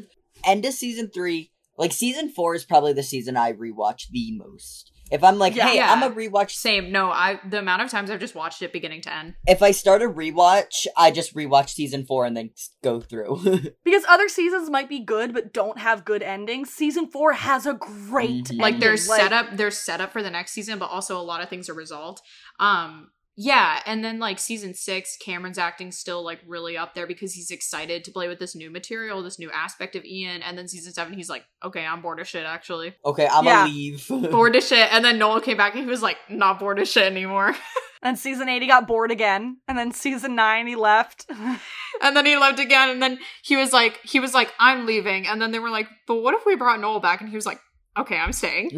end 0.45 0.66
of 0.66 0.74
season 0.74 1.10
three. 1.14 1.51
Like 1.78 1.91
season 1.93 2.30
four 2.30 2.55
is 2.55 2.66
probably 2.66 2.93
the 2.93 3.03
season 3.03 3.38
I 3.38 3.53
rewatch 3.53 4.10
the 4.12 4.38
most. 4.38 4.91
If 5.12 5.24
I'm 5.24 5.38
like, 5.38 5.55
Yeah. 5.55 5.68
hey, 5.68 5.76
Yeah. 5.78 5.91
I'm 5.91 6.03
a 6.03 6.14
rewatch. 6.14 6.51
Same. 6.51 6.91
No, 6.91 7.10
I 7.10 7.39
the 7.49 7.60
amount 7.60 7.82
of 7.82 7.89
times 7.89 8.10
I've 8.12 8.20
just 8.20 8.36
watched 8.36 8.62
it 8.62 8.74
beginning 8.74 9.01
to 9.01 9.14
end. 9.14 9.36
If 9.45 9.62
I 9.62 9.72
start 9.72 10.01
a 10.01 10.10
rewatch, 10.10 10.86
I 10.97 11.12
just 11.12 11.36
rewatch 11.36 11.70
season 11.70 12.05
four 12.05 12.26
and 12.26 12.36
then 12.36 12.49
go 12.84 12.99
through. 13.01 13.38
Because 13.84 14.03
other 14.10 14.28
seasons 14.30 14.70
might 14.70 14.89
be 14.89 14.99
good 14.99 15.34
but 15.34 15.53
don't 15.53 15.78
have 15.80 16.03
good 16.05 16.22
endings. 16.22 16.70
Season 16.70 17.08
four 17.10 17.34
has 17.34 17.66
a 17.66 17.74
great 17.74 18.45
Mhm. 18.45 18.60
Like 18.60 18.74
ending. 18.76 18.80
there's 18.82 19.05
setup, 19.05 19.55
there's 19.55 19.78
setup 19.78 20.12
for 20.12 20.22
the 20.22 20.30
next 20.30 20.51
season, 20.51 20.78
but 20.78 20.89
also 20.91 21.18
a 21.20 21.24
lot 21.24 21.41
of 21.41 21.49
things 21.49 21.70
are 21.70 21.74
resolved. 21.74 22.22
Um, 22.60 23.12
yeah, 23.39 23.81
and 23.85 24.03
then 24.03 24.17
like 24.17 24.39
season 24.39 24.73
six, 24.73 25.15
Cameron's 25.15 25.59
acting 25.59 25.91
still 25.91 26.23
like 26.23 26.39
really 26.47 26.75
up 26.75 26.95
there 26.95 27.05
because 27.05 27.33
he's 27.33 27.51
excited 27.51 28.03
to 28.05 28.11
play 28.11 28.27
with 28.27 28.39
this 28.39 28.55
new 28.55 28.71
material, 28.71 29.21
this 29.21 29.38
new 29.38 29.51
aspect 29.51 29.95
of 29.95 30.03
Ian. 30.03 30.41
And 30.41 30.57
then 30.57 30.67
season 30.67 30.91
seven, 30.91 31.13
he's 31.13 31.29
like, 31.29 31.45
okay, 31.63 31.85
I'm 31.85 32.01
bored 32.01 32.19
of 32.19 32.27
shit 32.27 32.45
actually. 32.45 32.95
okay, 33.05 33.27
I'm 33.31 33.45
Yeah. 33.45 33.63
gonna 33.65 33.69
leave. 33.73 34.07
bored 34.31 34.55
of 34.55 34.63
shit. 34.63 34.91
And 34.91 35.05
then 35.05 35.19
Noel 35.19 35.39
came 35.39 35.55
back 35.57 35.75
and 35.75 35.83
he 35.83 35.89
was 35.89 36.01
like, 36.01 36.17
not 36.29 36.59
bored 36.59 36.79
of 36.79 36.88
shit 36.88 37.03
anymore. 37.03 37.55
And 38.03 38.17
season 38.17 38.47
eight, 38.47 38.61
he 38.61 38.67
got 38.67 38.88
bored 38.88 39.09
again. 39.09 39.57
And 39.67 39.75
then 39.75 39.91
season 39.91 40.35
nine, 40.35 40.67
he 40.67 40.75
left. 40.75 41.25
and 41.31 42.15
then 42.15 42.27
he 42.27 42.38
left 42.38 42.59
again. 42.59 42.89
And 42.91 43.01
then 43.01 43.17
he 43.41 43.57
was 43.57 43.73
like, 43.73 43.99
he 44.03 44.19
was 44.19 44.35
like, 44.35 44.53
I'm 44.59 44.85
leaving. 44.85 45.25
And 45.25 45.41
then 45.41 45.51
they 45.51 45.57
were 45.57 45.71
like, 45.71 45.88
but 46.05 46.17
what 46.17 46.35
if 46.35 46.45
we 46.45 46.55
brought 46.55 46.79
Noel 46.79 46.99
back? 46.99 47.21
And 47.21 47.29
he 47.29 47.35
was 47.35 47.47
like, 47.47 47.59
okay, 47.97 48.15
I'm 48.17 48.33
staying. 48.33 48.69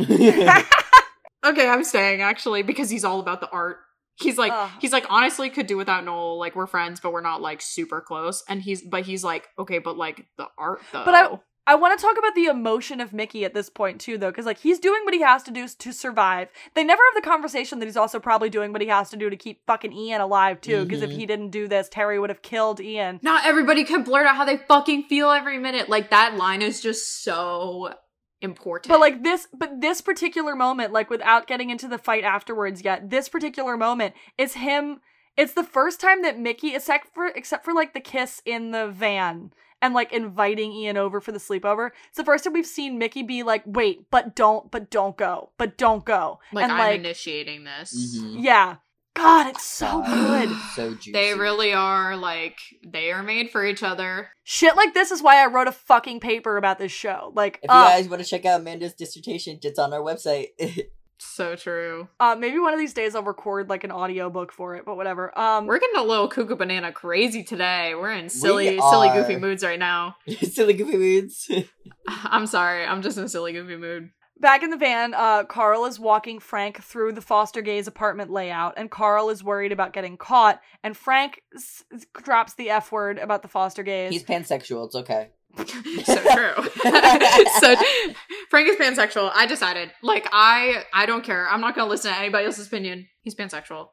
Okay, 1.45 1.69
I'm 1.69 1.83
staying 1.85 2.21
actually 2.21 2.63
because 2.63 2.89
he's 2.89 3.05
all 3.05 3.19
about 3.19 3.39
the 3.41 3.49
art. 3.49 3.77
He's 4.21 4.37
like, 4.37 4.51
Ugh. 4.53 4.69
he's 4.81 4.91
like, 4.91 5.05
honestly, 5.09 5.49
could 5.49 5.67
do 5.67 5.77
without 5.77 6.03
Noel. 6.05 6.37
Like, 6.37 6.55
we're 6.55 6.67
friends, 6.67 6.99
but 6.99 7.13
we're 7.13 7.21
not 7.21 7.41
like 7.41 7.61
super 7.61 8.01
close. 8.01 8.43
And 8.49 8.61
he's, 8.61 8.81
but 8.81 9.03
he's 9.03 9.23
like, 9.23 9.47
okay, 9.57 9.79
but 9.79 9.97
like 9.97 10.25
the 10.37 10.47
art 10.57 10.81
though. 10.91 11.05
But 11.05 11.15
I- 11.15 11.39
I 11.67 11.75
want 11.75 11.99
to 11.99 12.03
talk 12.03 12.17
about 12.17 12.33
the 12.33 12.45
emotion 12.45 12.99
of 12.99 13.13
Mickey 13.13 13.45
at 13.45 13.53
this 13.53 13.69
point 13.69 14.01
too, 14.01 14.17
though, 14.17 14.31
because 14.31 14.47
like 14.47 14.57
he's 14.57 14.79
doing 14.79 15.01
what 15.05 15.13
he 15.13 15.21
has 15.21 15.43
to 15.43 15.51
do 15.51 15.67
to 15.67 15.93
survive. 15.93 16.47
They 16.73 16.83
never 16.83 16.99
have 17.13 17.21
the 17.23 17.29
conversation 17.29 17.77
that 17.77 17.85
he's 17.85 17.97
also 17.97 18.19
probably 18.19 18.49
doing 18.49 18.71
what 18.71 18.81
he 18.81 18.87
has 18.87 19.11
to 19.11 19.17
do 19.17 19.29
to 19.29 19.35
keep 19.37 19.61
fucking 19.67 19.93
Ian 19.93 20.19
alive 20.19 20.61
too. 20.61 20.83
Because 20.83 21.03
if 21.03 21.11
Mhm. 21.11 21.15
he 21.17 21.25
didn't 21.27 21.49
do 21.51 21.67
this, 21.67 21.87
Terry 21.87 22.17
would 22.17 22.31
have 22.31 22.41
killed 22.41 22.79
Ian. 22.79 23.19
not 23.21 23.45
everybody 23.45 23.83
can 23.83 24.01
blurt 24.03 24.25
out 24.25 24.35
how 24.35 24.45
they 24.45 24.57
fucking 24.57 25.03
feel 25.03 25.29
every 25.29 25.59
minute. 25.59 25.89
Like 25.89 26.09
that 26.09 26.37
line 26.37 26.63
is 26.63 26.81
just 26.81 27.21
so 27.23 27.93
important. 28.41 28.89
But 28.89 28.99
like 28.99 29.23
this, 29.23 29.47
but 29.53 29.81
this 29.81 30.01
particular 30.01 30.55
moment, 30.55 30.93
like 30.93 31.09
without 31.09 31.47
getting 31.47 31.69
into 31.69 31.87
the 31.87 31.97
fight 31.97 32.23
afterwards 32.23 32.83
yet, 32.83 33.09
this 33.09 33.29
particular 33.29 33.77
moment 33.77 34.13
is 34.37 34.53
him. 34.55 35.01
It's 35.37 35.53
the 35.53 35.63
first 35.63 36.01
time 36.01 36.21
that 36.23 36.39
Mickey, 36.39 36.75
except 36.75 37.13
for 37.13 37.27
except 37.27 37.63
for 37.65 37.73
like 37.73 37.93
the 37.93 37.99
kiss 38.01 38.41
in 38.45 38.71
the 38.71 38.87
van 38.87 39.51
and 39.81 39.93
like 39.93 40.11
inviting 40.11 40.73
Ian 40.73 40.97
over 40.97 41.21
for 41.21 41.31
the 41.31 41.39
sleepover. 41.39 41.91
It's 42.09 42.17
the 42.17 42.25
first 42.25 42.43
time 42.43 42.53
we've 42.53 42.65
seen 42.65 42.97
Mickey 42.97 43.23
be 43.23 43.43
like, 43.43 43.63
"Wait, 43.65 44.09
but 44.11 44.35
don't, 44.35 44.69
but 44.71 44.89
don't 44.89 45.15
go, 45.15 45.51
but 45.57 45.77
don't 45.77 46.03
go," 46.03 46.39
like 46.51 46.63
and 46.63 46.73
I'm 46.73 46.79
like, 46.79 46.99
initiating 46.99 47.63
this. 47.63 48.17
Mhm. 48.17 48.43
yeah, 48.43 48.77
God, 49.15 49.47
it's 49.47 49.63
so 49.65 50.01
good. 50.05 50.49
so 50.75 50.91
juicy. 50.93 51.11
They 51.11 51.33
really 51.33 51.73
are 51.73 52.15
like 52.15 52.57
they 52.87 53.11
are 53.11 53.23
made 53.23 53.49
for 53.51 53.65
each 53.65 53.83
other. 53.83 54.29
Shit 54.43 54.75
like 54.75 54.93
this 54.93 55.11
is 55.11 55.21
why 55.21 55.43
I 55.43 55.47
wrote 55.47 55.67
a 55.67 55.71
fucking 55.73 56.19
paper 56.21 56.57
about 56.57 56.77
this 56.79 56.91
show. 56.91 57.31
Like, 57.35 57.59
If 57.61 57.69
you 57.69 57.75
uh, 57.77 57.89
guys 57.89 58.07
want 58.07 58.21
to 58.23 58.27
check 58.27 58.45
out 58.45 58.61
Amanda's 58.61 58.93
dissertation, 58.93 59.59
it's 59.61 59.79
on 59.79 59.93
our 59.93 60.01
website. 60.01 60.47
So 61.21 61.57
true. 61.57 62.07
uh, 62.21 62.37
maybe 62.39 62.59
one 62.59 62.71
of 62.73 62.79
these 62.79 62.93
days 62.93 63.13
I'll 63.13 63.23
record 63.23 63.69
like 63.69 63.83
an 63.83 63.91
audiobook 63.91 64.53
for 64.53 64.77
it, 64.77 64.85
but 64.85 64.95
whatever. 64.95 65.37
Um, 65.37 65.65
We're 65.67 65.79
getting 65.79 65.97
a 65.99 66.03
little 66.03 66.29
cuckoo 66.29 66.55
banana 66.55 66.93
crazy 66.93 67.43
today. 67.43 67.93
We're 67.93 68.13
in 68.13 68.29
silly, 68.29 68.69
We 68.69 68.79
silly, 68.89 69.09
goofy 69.09 69.35
moods 69.35 69.61
right 69.61 69.77
now. 69.77 70.15
Silly 70.43 70.73
goofy 70.75 70.95
moods. 70.95 71.51
I'm 72.07 72.47
sorry. 72.47 72.85
I'm 72.85 73.01
just 73.01 73.17
in 73.17 73.25
a 73.25 73.27
silly, 73.29 73.51
goofy 73.51 73.75
mood. 73.75 74.11
Back 74.39 74.63
in 74.63 74.69
the 74.69 74.77
van, 74.77 75.13
uh, 75.13 75.43
Carl 75.43 75.85
is 75.85 75.99
walking 75.99 76.39
Frank 76.39 76.81
through 76.81 77.11
the 77.11 77.21
foster 77.21 77.61
gays 77.61 77.87
apartment 77.87 78.31
layout, 78.31 78.75
and 78.77 78.89
Carl 78.89 79.29
is 79.29 79.43
worried 79.43 79.71
about 79.73 79.91
getting 79.91 80.15
caught. 80.15 80.61
And 80.83 80.95
Frank 80.95 81.41
s- 81.53 81.83
s- 81.93 82.05
drops 82.23 82.53
the 82.53 82.69
F 82.69 82.91
word 82.91 83.17
about 83.17 83.41
the 83.41 83.49
foster 83.49 83.83
gays. 83.83 84.11
He's 84.13 84.23
pansexual. 84.23 84.85
It's 84.85 84.95
okay. 84.95 85.31
so 85.57 85.65
true. 85.65 86.53
so 87.59 87.75
Frank 88.49 88.69
is 88.69 88.75
pansexual. 88.77 89.31
I 89.33 89.45
decided. 89.47 89.91
Like 90.01 90.27
I 90.31 90.83
I 90.93 91.05
don't 91.05 91.23
care. 91.23 91.47
I'm 91.49 91.59
not 91.59 91.75
gonna 91.75 91.89
listen 91.89 92.11
to 92.13 92.17
anybody 92.19 92.45
else's 92.45 92.67
opinion. 92.67 93.07
He's 93.21 93.35
pansexual. 93.35 93.87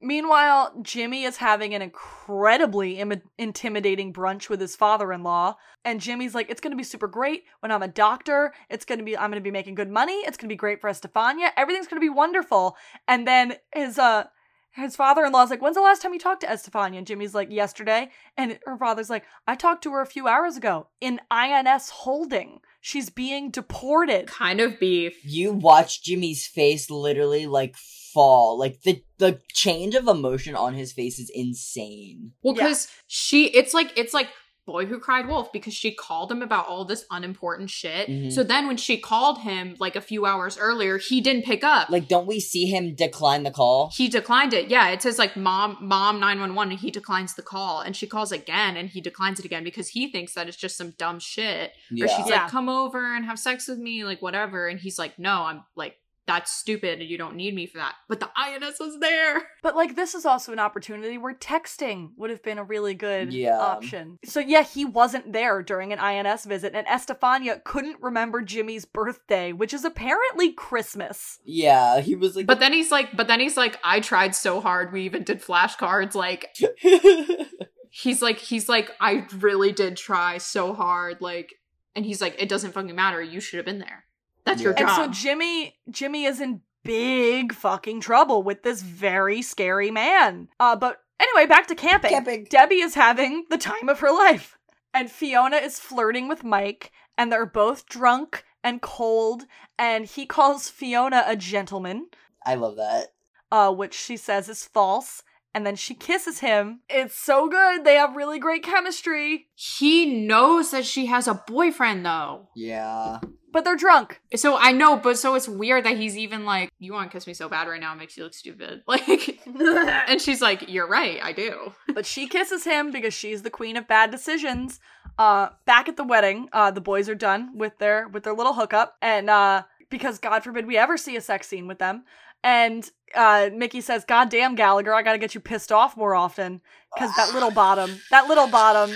Meanwhile, 0.00 0.74
Jimmy 0.82 1.24
is 1.24 1.38
having 1.38 1.74
an 1.74 1.80
incredibly 1.80 2.98
Im- 2.98 3.22
intimidating 3.38 4.12
brunch 4.12 4.50
with 4.50 4.60
his 4.60 4.76
father-in-law, 4.76 5.56
and 5.86 6.00
Jimmy's 6.00 6.34
like, 6.34 6.50
"It's 6.50 6.60
gonna 6.60 6.76
be 6.76 6.82
super 6.82 7.08
great 7.08 7.44
when 7.60 7.72
I'm 7.72 7.82
a 7.82 7.88
doctor. 7.88 8.52
It's 8.68 8.84
gonna 8.84 9.02
be, 9.02 9.16
I'm 9.16 9.30
gonna 9.30 9.40
be 9.40 9.50
making 9.50 9.74
good 9.74 9.90
money. 9.90 10.18
It's 10.26 10.36
gonna 10.36 10.50
be 10.50 10.56
great 10.56 10.82
for 10.82 10.90
Estefania. 10.90 11.52
Everything's 11.56 11.86
gonna 11.86 12.00
be 12.00 12.10
wonderful." 12.10 12.76
And 13.08 13.26
then 13.26 13.56
his 13.74 13.98
uh, 13.98 14.24
his 14.72 14.96
father-in-law's 14.96 15.48
like, 15.48 15.62
"When's 15.62 15.76
the 15.76 15.80
last 15.80 16.02
time 16.02 16.12
you 16.12 16.20
talked 16.20 16.42
to 16.42 16.50
Estefania?" 16.50 16.98
And 16.98 17.06
Jimmy's 17.06 17.34
like, 17.34 17.50
"Yesterday." 17.50 18.10
And 18.36 18.58
her 18.66 18.76
father's 18.76 19.08
like, 19.08 19.24
"I 19.46 19.54
talked 19.54 19.82
to 19.84 19.92
her 19.92 20.02
a 20.02 20.06
few 20.06 20.28
hours 20.28 20.58
ago 20.58 20.88
in 21.00 21.20
INS 21.30 21.88
holding. 21.88 22.60
She's 22.86 23.10
being 23.10 23.50
deported. 23.50 24.28
Kind 24.28 24.60
of 24.60 24.78
beef. 24.78 25.18
You 25.24 25.50
watch 25.52 26.04
Jimmy's 26.04 26.46
face 26.46 26.88
literally 26.88 27.44
like 27.48 27.74
fall. 28.14 28.56
Like 28.56 28.82
the 28.82 29.02
the 29.18 29.40
change 29.52 29.96
of 29.96 30.06
emotion 30.06 30.54
on 30.54 30.74
his 30.74 30.92
face 30.92 31.18
is 31.18 31.28
insane. 31.34 32.30
Well, 32.44 32.54
Yeah. 32.54 32.62
because 32.68 32.86
she, 33.08 33.46
it's 33.46 33.74
like, 33.74 33.92
it's 33.98 34.14
like 34.14 34.28
Boy 34.66 34.86
Who 34.86 34.98
Cried 34.98 35.28
Wolf 35.28 35.52
because 35.52 35.72
she 35.74 35.92
called 35.94 36.30
him 36.32 36.42
about 36.42 36.66
all 36.66 36.84
this 36.84 37.04
unimportant 37.10 37.70
shit. 37.70 38.08
Mhm. 38.08 38.32
So 38.32 38.42
then 38.42 38.66
when 38.66 38.76
she 38.76 38.98
called 38.98 39.42
him 39.42 39.76
like 39.78 39.94
a 39.94 40.00
few 40.00 40.26
hours 40.26 40.58
earlier, 40.58 40.98
he 40.98 41.20
didn't 41.20 41.44
pick 41.44 41.62
up. 41.62 41.88
Like, 41.88 42.08
don't 42.08 42.26
we 42.26 42.40
see 42.40 42.66
him 42.66 42.94
decline 42.94 43.44
the 43.44 43.50
call? 43.52 43.92
he 43.94 44.08
declined 44.08 44.52
it. 44.52 44.68
Yeah, 44.68 44.88
it 44.88 45.00
says 45.02 45.18
like 45.18 45.36
mom, 45.36 45.78
mom 45.80 46.18
911, 46.20 46.72
and 46.72 46.80
he 46.80 46.90
declines 46.90 47.34
the 47.34 47.42
call. 47.42 47.80
And 47.80 47.94
she 47.94 48.06
calls 48.06 48.32
again 48.32 48.76
and 48.76 48.88
he 48.90 49.00
declines 49.00 49.38
it 49.38 49.44
again 49.46 49.62
because 49.64 49.88
he 49.88 50.10
thinks 50.10 50.34
that 50.34 50.48
it's 50.48 50.56
just 50.56 50.76
some 50.76 50.90
dumb 50.98 51.20
shit. 51.20 51.72
Or 51.92 52.08
she's 52.08 52.26
Yeah. 52.26 52.42
like, 52.42 52.50
come 52.50 52.68
over 52.68 53.14
and 53.14 53.24
have 53.24 53.38
sex 53.38 53.68
with 53.68 53.78
me, 53.78 54.04
like 54.04 54.20
whatever. 54.20 54.66
And 54.66 54.80
he's 54.80 54.98
like, 54.98 55.18
no, 55.18 55.42
I'm 55.44 55.62
like, 55.76 55.96
that's 56.26 56.52
stupid. 56.52 57.00
and 57.00 57.08
You 57.08 57.18
don't 57.18 57.36
need 57.36 57.54
me 57.54 57.66
for 57.66 57.78
that. 57.78 57.94
But 58.08 58.20
the 58.20 58.28
INS 58.36 58.78
was 58.80 58.98
there. 59.00 59.42
But 59.62 59.74
like 59.74 59.96
this 59.96 60.14
is 60.14 60.24
also 60.24 60.52
an 60.52 60.60
opportunity 60.60 61.18
where 61.18 61.34
texting 61.34 62.10
would 62.16 62.30
have 62.30 62.42
been 62.42 62.58
a 62.58 62.62
really 62.64 62.94
good 62.94 63.32
Yeah. 63.32 63.58
option. 63.58 64.18
So 64.24 64.38
yeah, 64.38 64.62
he 64.62 64.84
wasn't 64.84 65.32
there 65.32 65.60
during 65.62 65.92
an 65.92 65.98
INS 65.98 66.44
visit, 66.44 66.74
and 66.74 66.86
Estefania 66.86 67.60
couldn't 67.64 68.00
remember 68.00 68.42
Jimmy's 68.42 68.84
birthday, 68.84 69.52
which 69.52 69.74
is 69.74 69.84
apparently 69.84 70.52
Christmas. 70.52 71.38
Yeah, 71.44 72.00
he 72.00 72.14
was 72.14 72.36
like, 72.36 72.46
But 72.46 72.60
then 72.60 72.72
he's 72.72 72.92
like, 72.92 73.16
but 73.16 73.26
then 73.26 73.40
he's 73.40 73.56
like, 73.56 73.78
I 73.82 73.98
tried 74.00 74.34
so 74.36 74.60
hard. 74.60 74.92
We 74.92 75.02
even 75.02 75.24
did 75.24 75.42
flashcards. 75.42 76.14
Like, 76.14 76.54
he's 77.90 78.22
like, 78.22 78.38
he's 78.38 78.68
like, 78.68 78.90
I 79.00 79.26
really 79.38 79.72
did 79.72 79.96
try 79.96 80.38
so 80.38 80.74
hard. 80.74 81.20
Like, 81.20 81.54
and 81.94 82.04
he's 82.04 82.20
like, 82.20 82.36
it 82.40 82.48
doesn't 82.48 82.72
fucking 82.72 82.94
matter. 82.94 83.22
You 83.22 83.40
should 83.40 83.56
have 83.56 83.66
been 83.66 83.78
there. 83.78 84.04
That's 84.46 84.62
your 84.62 84.72
Yeah. 84.72 84.78
And 84.80 84.88
job. 84.88 84.96
so 84.96 85.20
Jimmy 85.22 85.76
Jimmy 85.90 86.24
is 86.24 86.40
in 86.40 86.62
big 86.84 87.52
fucking 87.52 88.00
trouble 88.00 88.42
with 88.42 88.62
this 88.62 88.80
very 88.82 89.42
scary 89.42 89.90
man. 89.90 90.48
Uh 90.58 90.76
but 90.76 91.02
anyway, 91.20 91.46
back 91.46 91.66
to 91.66 91.74
camping. 91.74 92.10
Camping. 92.10 92.44
Debbie 92.48 92.80
is 92.80 92.94
having 92.94 93.44
the 93.50 93.58
time 93.58 93.88
of 93.90 94.00
her 94.00 94.10
life. 94.12 94.56
And 94.94 95.10
Fiona 95.10 95.56
is 95.56 95.78
flirting 95.78 96.28
with 96.28 96.42
Mike 96.44 96.92
and 97.18 97.30
they're 97.30 97.44
both 97.44 97.86
drunk 97.86 98.44
and 98.64 98.80
cold 98.80 99.44
and 99.78 100.06
he 100.06 100.24
calls 100.26 100.68
Fiona 100.70 101.24
a 101.26 101.36
gentleman, 101.36 102.06
I 102.44 102.54
love 102.54 102.76
that. 102.76 103.08
uh 103.52 103.72
which 103.72 103.94
she 103.94 104.16
says 104.16 104.48
is 104.48 104.64
false. 104.64 105.22
And 105.54 105.64
then 105.66 105.76
she 105.76 105.94
kisses 105.94 106.40
him. 106.40 106.80
It's 106.90 107.18
so 107.18 107.48
good. 107.48 107.82
They 107.82 107.94
have 107.94 108.14
really 108.14 108.38
great 108.38 108.62
chemistry, 108.62 109.46
he 109.54 110.04
knows 110.26 110.70
that 110.70 110.84
she 110.84 111.06
has 111.06 111.26
a 111.26 111.42
boyfriend 111.46 112.04
though. 112.06 112.48
Yeah. 112.54 113.20
But 113.56 113.64
they're 113.64 113.74
drunk. 113.74 114.20
So 114.34 114.58
I 114.58 114.72
know, 114.72 114.98
but 114.98 115.16
so 115.16 115.34
it's 115.34 115.48
weird 115.48 115.86
that 115.86 115.96
he's 115.96 116.18
even 116.18 116.44
like, 116.44 116.70
you 116.78 116.92
want 116.92 117.10
to 117.10 117.16
kiss 117.16 117.26
me 117.26 117.32
so 117.32 117.48
bad 117.48 117.66
right 117.68 117.80
now, 117.80 117.94
it 117.94 117.96
makes 117.96 118.14
you 118.14 118.22
look 118.22 118.34
stupid. 118.34 118.82
Like, 118.86 119.40
and 119.46 120.20
she's 120.20 120.42
like, 120.42 120.68
you're 120.68 120.86
right, 120.86 121.18
I 121.22 121.32
do. 121.32 121.72
but 121.94 122.04
she 122.04 122.28
kisses 122.28 122.64
him 122.64 122.90
because 122.90 123.14
she's 123.14 123.40
the 123.40 123.48
queen 123.48 123.78
of 123.78 123.88
bad 123.88 124.10
decisions. 124.10 124.78
Uh, 125.18 125.48
back 125.64 125.88
at 125.88 125.96
the 125.96 126.04
wedding, 126.04 126.50
uh, 126.52 126.70
the 126.70 126.82
boys 126.82 127.08
are 127.08 127.14
done 127.14 127.56
with 127.56 127.78
their 127.78 128.08
with 128.08 128.24
their 128.24 128.34
little 128.34 128.52
hookup, 128.52 128.96
and 129.00 129.30
uh, 129.30 129.62
because 129.88 130.18
God 130.18 130.44
forbid 130.44 130.66
we 130.66 130.76
ever 130.76 130.98
see 130.98 131.16
a 131.16 131.22
sex 131.22 131.48
scene 131.48 131.66
with 131.66 131.78
them, 131.78 132.04
and 132.44 132.90
uh, 133.14 133.48
Mickey 133.54 133.80
says, 133.80 134.04
"God 134.04 134.28
damn 134.28 134.54
Gallagher, 134.54 134.92
I 134.92 135.00
gotta 135.00 135.16
get 135.16 135.34
you 135.34 135.40
pissed 135.40 135.72
off 135.72 135.96
more 135.96 136.14
often," 136.14 136.60
because 136.94 137.14
that 137.16 137.32
little 137.32 137.50
bottom, 137.50 138.02
that 138.10 138.28
little 138.28 138.48
bottom, 138.48 138.90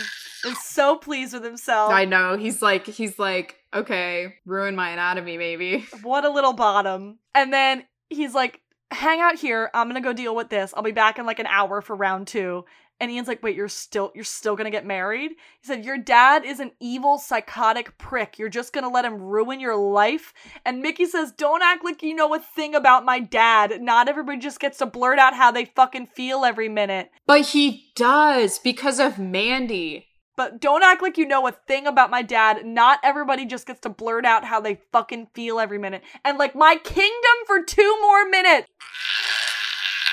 is 0.45 0.63
so 0.63 0.97
pleased 0.97 1.33
with 1.33 1.45
himself. 1.45 1.93
I 1.93 2.05
know. 2.05 2.37
He's 2.37 2.61
like, 2.61 2.87
he's 2.87 3.19
like, 3.19 3.60
okay, 3.75 4.35
ruin 4.47 4.75
my 4.75 4.91
anatomy, 4.91 5.39
maybe. 5.39 5.87
What 6.03 6.25
a 6.25 6.31
little 6.31 6.53
bottom. 6.53 7.19
And 7.35 7.53
then 7.53 7.85
he's 8.09 8.35
like, 8.35 8.61
hang 8.91 9.21
out 9.21 9.39
here. 9.39 9.71
I'm 9.75 9.89
gonna 9.89 10.01
go 10.01 10.13
deal 10.13 10.35
with 10.35 10.49
this. 10.49 10.73
I'll 10.77 10.83
be 10.83 10.93
back 10.93 11.19
in 11.19 11.27
like 11.27 11.39
an 11.39 11.47
hour 11.47 11.81
for 11.81 11.95
round 11.95 12.27
two. 12.27 12.65
And 12.99 13.11
Ian's 13.11 13.29
like, 13.29 13.43
wait, 13.43 13.57
you're 13.57 13.69
still 13.69 14.13
you're 14.15 14.25
still 14.25 14.57
gonna 14.57 14.71
get 14.71 14.85
married? 14.85 15.31
He 15.31 15.67
said, 15.67 15.85
Your 15.85 15.97
dad 15.97 16.45
is 16.45 16.61
an 16.61 16.73
evil, 16.81 17.17
psychotic 17.19 17.97
prick. 17.97 18.39
You're 18.39 18.51
just 18.51 18.73
gonna 18.73 18.91
let 18.91 19.07
him 19.07 19.23
ruin 19.23 19.59
your 19.59 19.77
life. 19.77 20.35
And 20.67 20.83
Mickey 20.83 21.07
says, 21.07 21.33
Don't 21.33 21.63
act 21.63 21.85
like 21.85 22.03
you 22.03 22.15
know 22.15 22.35
a 22.35 22.39
thing 22.39 22.75
about 22.75 23.07
my 23.07 23.19
dad. 23.19 23.81
Not 23.81 24.09
everybody 24.09 24.39
just 24.39 24.61
gets 24.61 24.79
to 24.79 24.87
blurt 24.87 25.19
out 25.19 25.35
how 25.35 25.51
they 25.51 25.65
fucking 25.65 26.09
feel 26.09 26.45
every 26.45 26.69
minute. 26.69 27.11
But 27.27 27.43
he 27.47 27.91
does 27.95 28.59
because 28.59 28.99
of 28.99 29.19
Mandy. 29.19 30.10
But 30.41 30.59
don't 30.59 30.83
act 30.83 31.03
like 31.03 31.19
you 31.19 31.27
know 31.27 31.47
a 31.47 31.53
thing 31.53 31.87
about 31.87 32.09
my 32.09 32.23
dad. 32.23 32.65
Not 32.65 32.99
everybody 33.03 33.45
just 33.45 33.67
gets 33.67 33.81
to 33.81 33.91
blurt 33.91 34.25
out 34.25 34.43
how 34.43 34.59
they 34.59 34.81
fucking 34.91 35.27
feel 35.35 35.61
every 35.61 35.77
minute. 35.77 36.03
And 36.25 36.39
like 36.39 36.55
my 36.55 36.77
kingdom 36.83 37.37
for 37.47 37.63
two 37.63 38.01
more 38.01 38.27
minutes. 38.27 38.67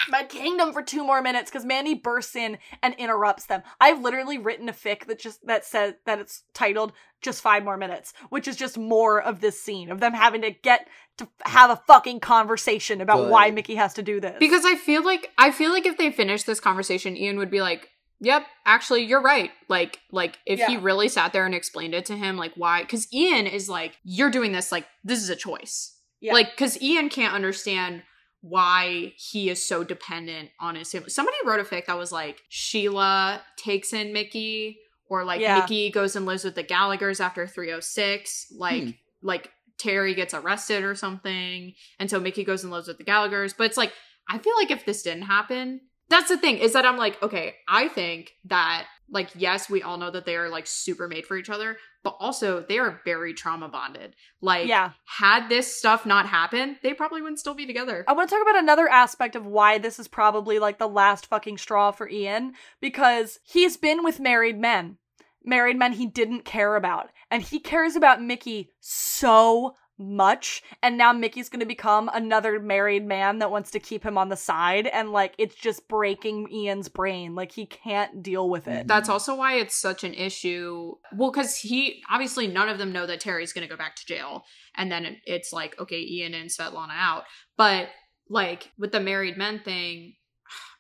My 0.09 0.23
kingdom 0.23 0.73
for 0.73 0.81
two 0.81 1.05
more 1.05 1.21
minutes 1.21 1.49
because 1.49 1.63
Mandy 1.63 1.93
bursts 1.93 2.35
in 2.35 2.57
and 2.83 2.93
interrupts 2.95 3.45
them. 3.45 3.63
I've 3.79 4.01
literally 4.01 4.37
written 4.37 4.67
a 4.67 4.73
fic 4.73 5.05
that 5.05 5.17
just 5.17 5.47
that 5.47 5.63
says 5.63 5.93
that 6.05 6.19
it's 6.19 6.43
titled 6.53 6.91
"Just 7.21 7.41
Five 7.41 7.63
More 7.63 7.77
Minutes," 7.77 8.13
which 8.27 8.49
is 8.49 8.57
just 8.57 8.77
more 8.77 9.21
of 9.21 9.39
this 9.39 9.61
scene 9.61 9.89
of 9.89 10.01
them 10.01 10.13
having 10.13 10.41
to 10.41 10.51
get 10.51 10.89
to 11.19 11.29
have 11.45 11.69
a 11.69 11.81
fucking 11.87 12.19
conversation 12.19 12.99
about 12.99 13.19
Good. 13.19 13.31
why 13.31 13.51
Mickey 13.51 13.75
has 13.75 13.93
to 13.93 14.03
do 14.03 14.19
this. 14.19 14.35
Because 14.39 14.65
I 14.65 14.75
feel 14.75 15.05
like 15.05 15.31
I 15.37 15.51
feel 15.51 15.71
like 15.71 15.85
if 15.85 15.97
they 15.97 16.11
finished 16.11 16.45
this 16.45 16.59
conversation, 16.59 17.15
Ian 17.15 17.37
would 17.37 17.49
be 17.49 17.61
like, 17.61 17.91
"Yep, 18.19 18.45
actually, 18.65 19.03
you're 19.03 19.21
right." 19.21 19.51
Like, 19.69 19.99
like 20.11 20.39
if 20.45 20.59
he 20.59 20.77
really 20.77 21.07
sat 21.07 21.33
there 21.33 21.45
and 21.45 21.53
explained 21.55 21.93
it 21.93 22.05
to 22.05 22.17
him, 22.17 22.37
like 22.37 22.53
why? 22.55 22.81
Because 22.81 23.11
Ian 23.13 23.47
is 23.47 23.69
like, 23.69 23.97
"You're 24.03 24.31
doing 24.31 24.51
this. 24.51 24.71
Like, 24.71 24.85
this 25.03 25.21
is 25.21 25.29
a 25.29 25.35
choice." 25.35 25.93
Yeah. 26.19 26.33
Like, 26.33 26.51
because 26.51 26.81
Ian 26.81 27.09
can't 27.09 27.33
understand 27.33 28.03
why 28.41 29.13
he 29.17 29.49
is 29.49 29.63
so 29.67 29.83
dependent 29.83 30.49
on 30.59 30.75
his 30.75 30.91
family. 30.91 31.09
Somebody 31.09 31.37
wrote 31.45 31.59
a 31.59 31.63
fic 31.63 31.85
that 31.87 31.97
was 31.97 32.11
like 32.11 32.41
Sheila 32.49 33.41
takes 33.57 33.93
in 33.93 34.13
Mickey, 34.13 34.79
or 35.09 35.23
like 35.23 35.41
Yeah. 35.41 35.59
Mickey 35.59 35.89
goes 35.91 36.15
and 36.15 36.25
lives 36.25 36.43
with 36.43 36.55
the 36.55 36.63
Gallagher's 36.63 37.19
after 37.19 37.47
306. 37.47 38.47
Like, 38.57 38.83
Hmm. 38.83 38.89
like 39.21 39.51
Terry 39.77 40.13
gets 40.15 40.33
arrested 40.33 40.83
or 40.83 40.95
something, 40.95 41.73
and 41.99 42.09
so 42.09 42.19
Mickey 42.19 42.43
goes 42.43 42.63
and 42.63 42.71
lives 42.71 42.87
with 42.87 42.97
the 42.97 43.03
Gallagher's. 43.03 43.53
But 43.53 43.65
it's 43.65 43.77
like 43.77 43.93
I 44.29 44.37
feel 44.39 44.55
like 44.57 44.71
if 44.71 44.85
this 44.85 45.03
didn't 45.03 45.23
happen, 45.23 45.81
that's 46.09 46.29
the 46.29 46.37
thing 46.37 46.57
is 46.57 46.73
that 46.73 46.85
I'm 46.85 46.97
like, 46.97 47.21
okay, 47.21 47.55
I 47.67 47.87
think 47.87 48.33
that 48.45 48.87
like 49.09 49.29
yes, 49.35 49.69
we 49.69 49.81
all 49.81 49.97
know 49.97 50.11
that 50.11 50.25
they 50.25 50.35
are 50.35 50.49
like 50.49 50.67
super 50.67 51.07
made 51.07 51.25
for 51.25 51.37
each 51.37 51.49
other, 51.49 51.77
but 52.03 52.17
also 52.19 52.61
they 52.61 52.77
are 52.77 53.01
very 53.05 53.33
trauma 53.33 53.69
bonded. 53.69 54.15
Like, 54.41 54.67
yeah. 54.67 54.91
had 55.05 55.49
this 55.49 55.75
stuff 55.77 56.05
not 56.05 56.27
happened, 56.27 56.77
they 56.83 56.93
probably 56.93 57.21
wouldn't 57.21 57.39
still 57.39 57.53
be 57.53 57.65
together. 57.65 58.03
I 58.07 58.13
want 58.13 58.29
to 58.29 58.35
talk 58.35 58.41
about 58.41 58.61
another 58.61 58.87
aspect 58.89 59.35
of 59.35 59.45
why 59.45 59.77
this 59.77 59.99
is 59.99 60.07
probably 60.07 60.59
like 60.59 60.77
the 60.77 60.87
last 60.87 61.25
fucking 61.25 61.57
straw 61.57 61.91
for 61.91 62.09
Ian 62.09 62.53
because 62.81 63.39
he's 63.43 63.77
been 63.77 64.03
with 64.03 64.19
married 64.19 64.59
men. 64.59 64.97
Married 65.43 65.77
men 65.77 65.93
he 65.93 66.05
didn't 66.05 66.43
care 66.43 66.75
about. 66.75 67.09
And 67.31 67.41
he 67.41 67.59
cares 67.59 67.95
about 67.95 68.21
Mickey 68.21 68.71
so 68.79 69.75
much. 69.97 70.63
And 70.83 70.97
now 70.97 71.13
Mickey's 71.13 71.49
going 71.49 71.59
to 71.59 71.65
become 71.65 72.09
another 72.13 72.59
married 72.59 73.05
man 73.05 73.39
that 73.39 73.51
wants 73.51 73.71
to 73.71 73.79
keep 73.79 74.03
him 74.03 74.17
on 74.17 74.29
the 74.29 74.35
side. 74.35 74.87
And 74.87 75.11
like, 75.11 75.33
it's 75.37 75.55
just 75.55 75.87
breaking 75.87 76.51
Ian's 76.51 76.89
brain. 76.89 77.35
Like, 77.35 77.51
he 77.51 77.65
can't 77.65 78.21
deal 78.21 78.49
with 78.49 78.67
it. 78.67 78.87
That's 78.87 79.09
also 79.09 79.35
why 79.35 79.55
it's 79.55 79.75
such 79.75 80.03
an 80.03 80.13
issue. 80.13 80.93
Well, 81.13 81.31
because 81.31 81.57
he 81.57 82.01
obviously 82.09 82.47
none 82.47 82.69
of 82.69 82.77
them 82.77 82.91
know 82.91 83.05
that 83.05 83.19
Terry's 83.19 83.53
going 83.53 83.67
to 83.67 83.73
go 83.73 83.77
back 83.77 83.95
to 83.95 84.05
jail, 84.05 84.43
and 84.75 84.91
then 84.91 85.17
it's 85.25 85.51
like 85.51 85.79
okay, 85.79 85.99
Ian 86.01 86.33
and 86.33 86.49
Svetlana 86.49 86.93
out. 86.93 87.23
But 87.57 87.89
like 88.29 88.71
with 88.77 88.91
the 88.91 88.99
married 88.99 89.37
men 89.37 89.59
thing, 89.59 90.15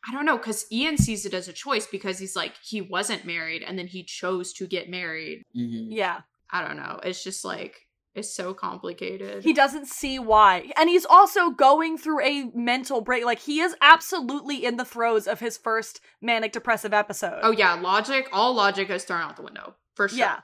I 0.07 0.13
don't 0.13 0.25
know 0.25 0.37
because 0.37 0.65
Ian 0.71 0.97
sees 0.97 1.25
it 1.25 1.33
as 1.33 1.47
a 1.47 1.53
choice 1.53 1.87
because 1.87 2.19
he's 2.19 2.35
like 2.35 2.53
he 2.63 2.81
wasn't 2.81 3.25
married 3.25 3.63
and 3.63 3.77
then 3.77 3.87
he 3.87 4.03
chose 4.03 4.53
to 4.53 4.67
get 4.67 4.89
married. 4.89 5.43
Mhm. 5.55 5.87
Yeah. 5.89 6.21
I 6.51 6.65
don't 6.65 6.77
know. 6.77 6.99
It's 7.03 7.23
just 7.23 7.43
like 7.43 7.86
it's 8.17 8.33
so 8.33 8.53
complicated. 8.53 9.43
He 9.43 9.53
doesn't 9.53 9.87
see 9.87 10.17
why. 10.17 10.71
And 10.75 10.89
he's 10.89 11.05
also 11.05 11.51
going 11.51 11.97
through 11.97 12.21
a 12.21 12.51
mental 12.55 13.01
break. 13.01 13.23
Like, 13.23 13.39
he 13.39 13.59
is 13.59 13.75
absolutely 13.81 14.65
in 14.65 14.77
the 14.77 14.85
throes 14.85 15.27
of 15.27 15.39
his 15.39 15.57
first 15.57 16.01
manic 16.21 16.51
depressive 16.51 16.93
episode. 16.93 17.39
oh 17.43 17.51
yeah, 17.51 17.75
logic. 17.75 18.27
All 18.33 18.53
logic 18.53 18.89
is 18.89 19.03
thrown 19.03 19.21
out 19.21 19.35
the 19.35 19.43
window 19.43 19.75
for 19.95 20.09
sure. 20.09 20.19
Yeah. 20.19 20.39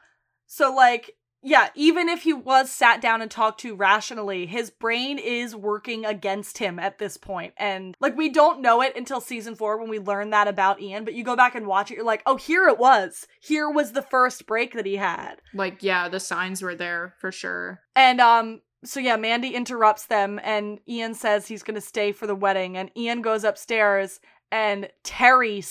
So 0.45 0.74
like, 0.74 1.11
yeah, 1.43 1.69
even 1.75 2.07
if 2.07 2.23
he 2.23 2.33
was 2.33 2.71
sat 2.71 3.01
down 3.01 3.21
and 3.21 3.29
talked 3.29 3.59
to 3.61 3.75
rationally, 3.75 4.45
his 4.45 4.69
brain 4.69 5.19
is 5.19 5.55
working 5.55 6.05
against 6.05 6.57
him 6.57 6.79
at 6.79 6.99
this 6.99 7.17
point. 7.17 7.53
And 7.57 7.95
like 7.99 8.15
we 8.15 8.29
don't 8.29 8.61
know 8.61 8.81
it 8.81 8.95
until 8.95 9.19
season 9.19 9.55
4 9.55 9.77
when 9.77 9.89
we 9.89 9.99
learn 9.99 10.29
that 10.29 10.47
about 10.47 10.81
Ian, 10.81 11.03
but 11.03 11.13
you 11.13 11.23
go 11.23 11.35
back 11.35 11.53
and 11.53 11.67
watch 11.67 11.91
it, 11.91 11.95
you're 11.95 12.05
like, 12.05 12.23
"Oh, 12.25 12.37
here 12.37 12.67
it 12.67 12.79
was. 12.79 13.27
Here 13.41 13.69
was 13.69 13.91
the 13.91 14.01
first 14.01 14.47
break 14.47 14.73
that 14.73 14.85
he 14.85 14.95
had." 14.95 15.41
Like 15.53 15.83
yeah, 15.83 16.07
the 16.07 16.19
signs 16.19 16.61
were 16.61 16.75
there 16.75 17.15
for 17.19 17.31
sure. 17.31 17.81
And 17.95 18.21
um 18.21 18.61
so 18.85 18.99
yeah, 18.99 19.15
Mandy 19.17 19.55
interrupts 19.55 20.05
them 20.05 20.39
and 20.43 20.79
Ian 20.87 21.13
says 21.13 21.47
he's 21.47 21.63
going 21.63 21.75
to 21.75 21.81
stay 21.81 22.11
for 22.11 22.27
the 22.27 22.35
wedding 22.35 22.77
and 22.77 22.91
Ian 22.97 23.21
goes 23.21 23.43
upstairs 23.43 24.19
and 24.51 24.89
Terry 25.03 25.61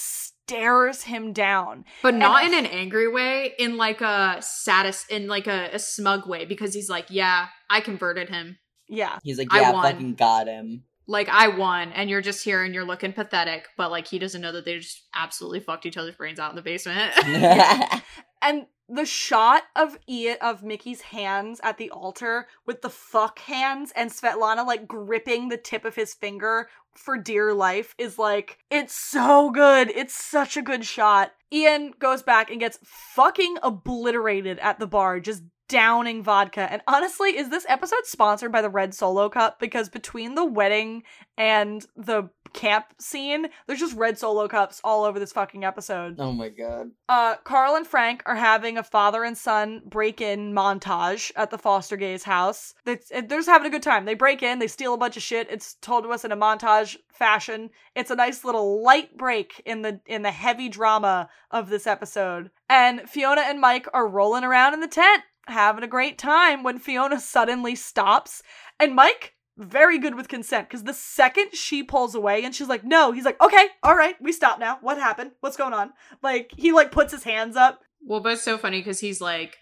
stares 0.48 1.02
him 1.04 1.32
down. 1.32 1.84
But 2.02 2.14
not 2.14 2.44
And- 2.44 2.54
in 2.54 2.66
an 2.66 2.70
angry 2.70 3.08
way, 3.08 3.52
in 3.58 3.76
like 3.76 4.00
a 4.00 4.38
satis 4.40 5.04
in 5.08 5.26
like 5.28 5.46
a, 5.46 5.70
a 5.72 5.78
smug 5.78 6.26
way, 6.28 6.44
because 6.44 6.74
he's 6.74 6.88
like, 6.90 7.06
Yeah, 7.10 7.46
I 7.70 7.80
converted 7.80 8.28
him. 8.28 8.58
Yeah. 8.88 9.18
He's 9.22 9.38
like, 9.38 9.48
I 9.50 9.60
yeah, 9.60 9.72
won. 9.72 9.82
fucking 9.92 10.14
got 10.14 10.46
him. 10.48 10.84
Like 11.06 11.28
I 11.28 11.48
won, 11.48 11.92
and 11.92 12.08
you're 12.08 12.20
just 12.22 12.44
here 12.44 12.62
and 12.62 12.74
you're 12.74 12.84
looking 12.84 13.12
pathetic, 13.12 13.66
but 13.76 13.90
like 13.90 14.06
he 14.06 14.18
doesn't 14.18 14.40
know 14.40 14.52
that 14.52 14.64
they 14.64 14.78
just 14.78 15.02
absolutely 15.14 15.60
fucked 15.60 15.84
each 15.86 15.96
other's 15.96 16.14
brains 16.14 16.38
out 16.38 16.50
in 16.50 16.56
the 16.56 16.62
basement. 16.62 17.12
And 18.42 18.66
the 18.88 19.06
shot 19.06 19.62
of 19.74 19.96
Ian 20.08 20.36
of 20.42 20.62
Mickey's 20.62 21.00
hands 21.00 21.60
at 21.62 21.78
the 21.78 21.90
altar 21.90 22.46
with 22.66 22.82
the 22.82 22.90
fuck 22.90 23.38
hands 23.38 23.92
and 23.96 24.10
Svetlana 24.10 24.66
like 24.66 24.86
gripping 24.86 25.48
the 25.48 25.56
tip 25.56 25.84
of 25.84 25.94
his 25.94 26.12
finger 26.12 26.68
for 26.94 27.16
dear 27.16 27.54
life 27.54 27.94
is 27.96 28.18
like 28.18 28.58
it's 28.70 28.94
so 28.94 29.50
good. 29.50 29.90
It's 29.90 30.14
such 30.14 30.56
a 30.56 30.62
good 30.62 30.84
shot. 30.84 31.32
Ian 31.50 31.92
goes 31.98 32.22
back 32.22 32.50
and 32.50 32.60
gets 32.60 32.78
fucking 32.82 33.56
obliterated 33.62 34.58
at 34.58 34.78
the 34.78 34.86
bar, 34.86 35.20
just 35.20 35.42
downing 35.68 36.22
vodka. 36.22 36.70
And 36.70 36.82
honestly, 36.86 37.36
is 37.36 37.48
this 37.48 37.64
episode 37.68 38.04
sponsored 38.04 38.52
by 38.52 38.60
the 38.60 38.68
Red 38.68 38.94
Solo 38.94 39.30
Cup? 39.30 39.58
Because 39.58 39.88
between 39.88 40.34
the 40.34 40.44
wedding 40.44 41.02
and 41.38 41.86
the 41.96 42.28
camp 42.52 42.86
scene, 43.00 43.46
there's 43.66 43.80
just 43.80 43.96
red 43.96 44.18
solo 44.18 44.48
cups 44.48 44.80
all 44.84 45.04
over 45.04 45.18
this 45.18 45.32
fucking 45.32 45.64
episode 45.64 46.16
oh 46.18 46.32
my 46.32 46.48
god. 46.48 46.90
uh, 47.08 47.36
Carl 47.44 47.74
and 47.76 47.86
Frank 47.86 48.22
are 48.26 48.36
having 48.36 48.76
a 48.78 48.82
father 48.82 49.24
and 49.24 49.36
son 49.36 49.82
break 49.86 50.20
in 50.20 50.52
montage 50.52 51.30
at 51.36 51.50
the 51.50 51.58
Foster 51.58 51.96
Gays 51.96 52.24
house. 52.24 52.74
They- 52.84 53.00
They're 53.10 53.38
just 53.38 53.48
having 53.48 53.66
a 53.66 53.70
good 53.70 53.82
time. 53.82 54.04
They 54.04 54.14
break 54.14 54.42
in, 54.42 54.58
they 54.58 54.66
steal 54.68 54.94
a 54.94 54.98
bunch 54.98 55.16
of 55.16 55.22
shit. 55.22 55.48
It's 55.50 55.74
told 55.74 56.04
to 56.04 56.10
us 56.10 56.24
in 56.24 56.32
a 56.32 56.36
montage 56.36 56.96
fashion. 57.12 57.70
It's 57.94 58.10
a 58.10 58.16
nice 58.16 58.44
little 58.44 58.82
light 58.82 59.16
break 59.16 59.60
in 59.66 59.82
the 59.82 60.00
in 60.06 60.22
the 60.22 60.30
heavy 60.30 60.68
drama 60.68 61.28
of 61.50 61.68
this 61.68 61.86
episode. 61.86 62.50
And 62.68 63.08
Fiona 63.08 63.42
and 63.42 63.60
Mike 63.60 63.86
are 63.92 64.08
rolling 64.08 64.44
around 64.44 64.74
in 64.74 64.80
the 64.80 64.88
tent, 64.88 65.22
having 65.46 65.84
a 65.84 65.88
great 65.88 66.18
time 66.18 66.62
when 66.62 66.78
Fiona 66.78 67.20
suddenly 67.20 67.74
stops. 67.74 68.42
And 68.80 68.94
Mike 68.94 69.34
very 69.56 69.98
good 69.98 70.14
with 70.14 70.28
consent 70.28 70.68
because 70.68 70.84
the 70.84 70.94
second 70.94 71.54
she 71.54 71.82
pulls 71.82 72.14
away 72.14 72.44
and 72.44 72.54
she's 72.54 72.68
like, 72.68 72.84
no, 72.84 73.12
he's 73.12 73.24
like, 73.24 73.40
okay, 73.40 73.66
all 73.82 73.94
right, 73.96 74.14
we 74.20 74.32
stop 74.32 74.58
now. 74.58 74.78
What 74.80 74.98
happened? 74.98 75.32
What's 75.40 75.56
going 75.56 75.74
on? 75.74 75.92
Like, 76.22 76.52
he 76.56 76.72
like 76.72 76.90
puts 76.92 77.12
his 77.12 77.24
hands 77.24 77.56
up. 77.56 77.80
well, 78.06 78.20
but 78.20 78.32
it's 78.32 78.42
so 78.42 78.56
funny 78.58 78.78
because 78.80 78.98
he's 79.00 79.20
like, 79.20 79.56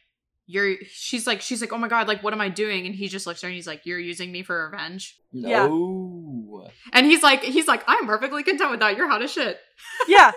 You're 0.46 0.76
she's 0.90 1.26
like, 1.26 1.40
she's 1.40 1.60
like, 1.60 1.72
Oh 1.72 1.78
my 1.78 1.88
god, 1.88 2.08
like 2.08 2.22
what 2.22 2.32
am 2.32 2.40
I 2.40 2.48
doing? 2.48 2.86
And 2.86 2.94
he 2.94 3.08
just 3.08 3.26
looks 3.26 3.42
at 3.42 3.46
her 3.46 3.48
and 3.48 3.56
he's 3.56 3.66
like, 3.66 3.84
You're 3.84 3.98
using 3.98 4.30
me 4.32 4.42
for 4.42 4.68
revenge. 4.70 5.16
Yeah. 5.32 5.66
No. 5.66 6.68
And 6.92 7.06
he's 7.06 7.22
like, 7.22 7.42
he's 7.42 7.68
like, 7.68 7.82
I'm 7.86 8.06
perfectly 8.06 8.42
content 8.42 8.70
with 8.70 8.80
that. 8.80 8.96
You're 8.96 9.08
hot 9.08 9.22
as 9.22 9.32
shit. 9.32 9.58
Yeah. 10.08 10.32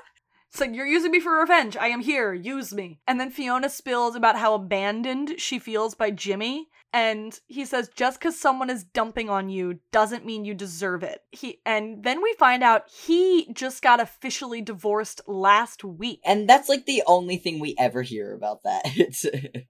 It's 0.51 0.59
like, 0.61 0.75
you're 0.75 0.85
using 0.85 1.09
me 1.11 1.19
for 1.19 1.39
revenge. 1.39 1.75
I 1.75 1.87
am 1.87 1.99
here. 2.01 2.31
Use 2.31 2.73
me. 2.75 2.99
And 3.07 3.19
then 3.19 3.31
Fiona 3.31 3.69
spills 3.69 4.15
about 4.15 4.37
how 4.37 4.53
abandoned 4.53 5.33
she 5.39 5.57
feels 5.57 5.95
by 5.95 6.11
Jimmy. 6.11 6.67
And 6.93 7.37
he 7.47 7.65
says, 7.65 7.89
just 7.95 8.19
because 8.19 8.39
someone 8.39 8.69
is 8.69 8.83
dumping 8.83 9.29
on 9.29 9.49
you 9.49 9.79
doesn't 9.91 10.25
mean 10.25 10.45
you 10.45 10.53
deserve 10.53 11.01
it. 11.03 11.21
He 11.31 11.59
and 11.65 12.03
then 12.03 12.21
we 12.21 12.35
find 12.37 12.63
out 12.63 12.83
he 12.89 13.51
just 13.53 13.81
got 13.81 13.99
officially 13.99 14.61
divorced 14.61 15.21
last 15.27 15.83
week. 15.83 16.21
And 16.23 16.47
that's 16.47 16.69
like 16.69 16.85
the 16.85 17.03
only 17.07 17.37
thing 17.37 17.59
we 17.59 17.75
ever 17.79 18.03
hear 18.03 18.33
about 18.33 18.63
that. 18.63 18.83
It's 18.95 19.25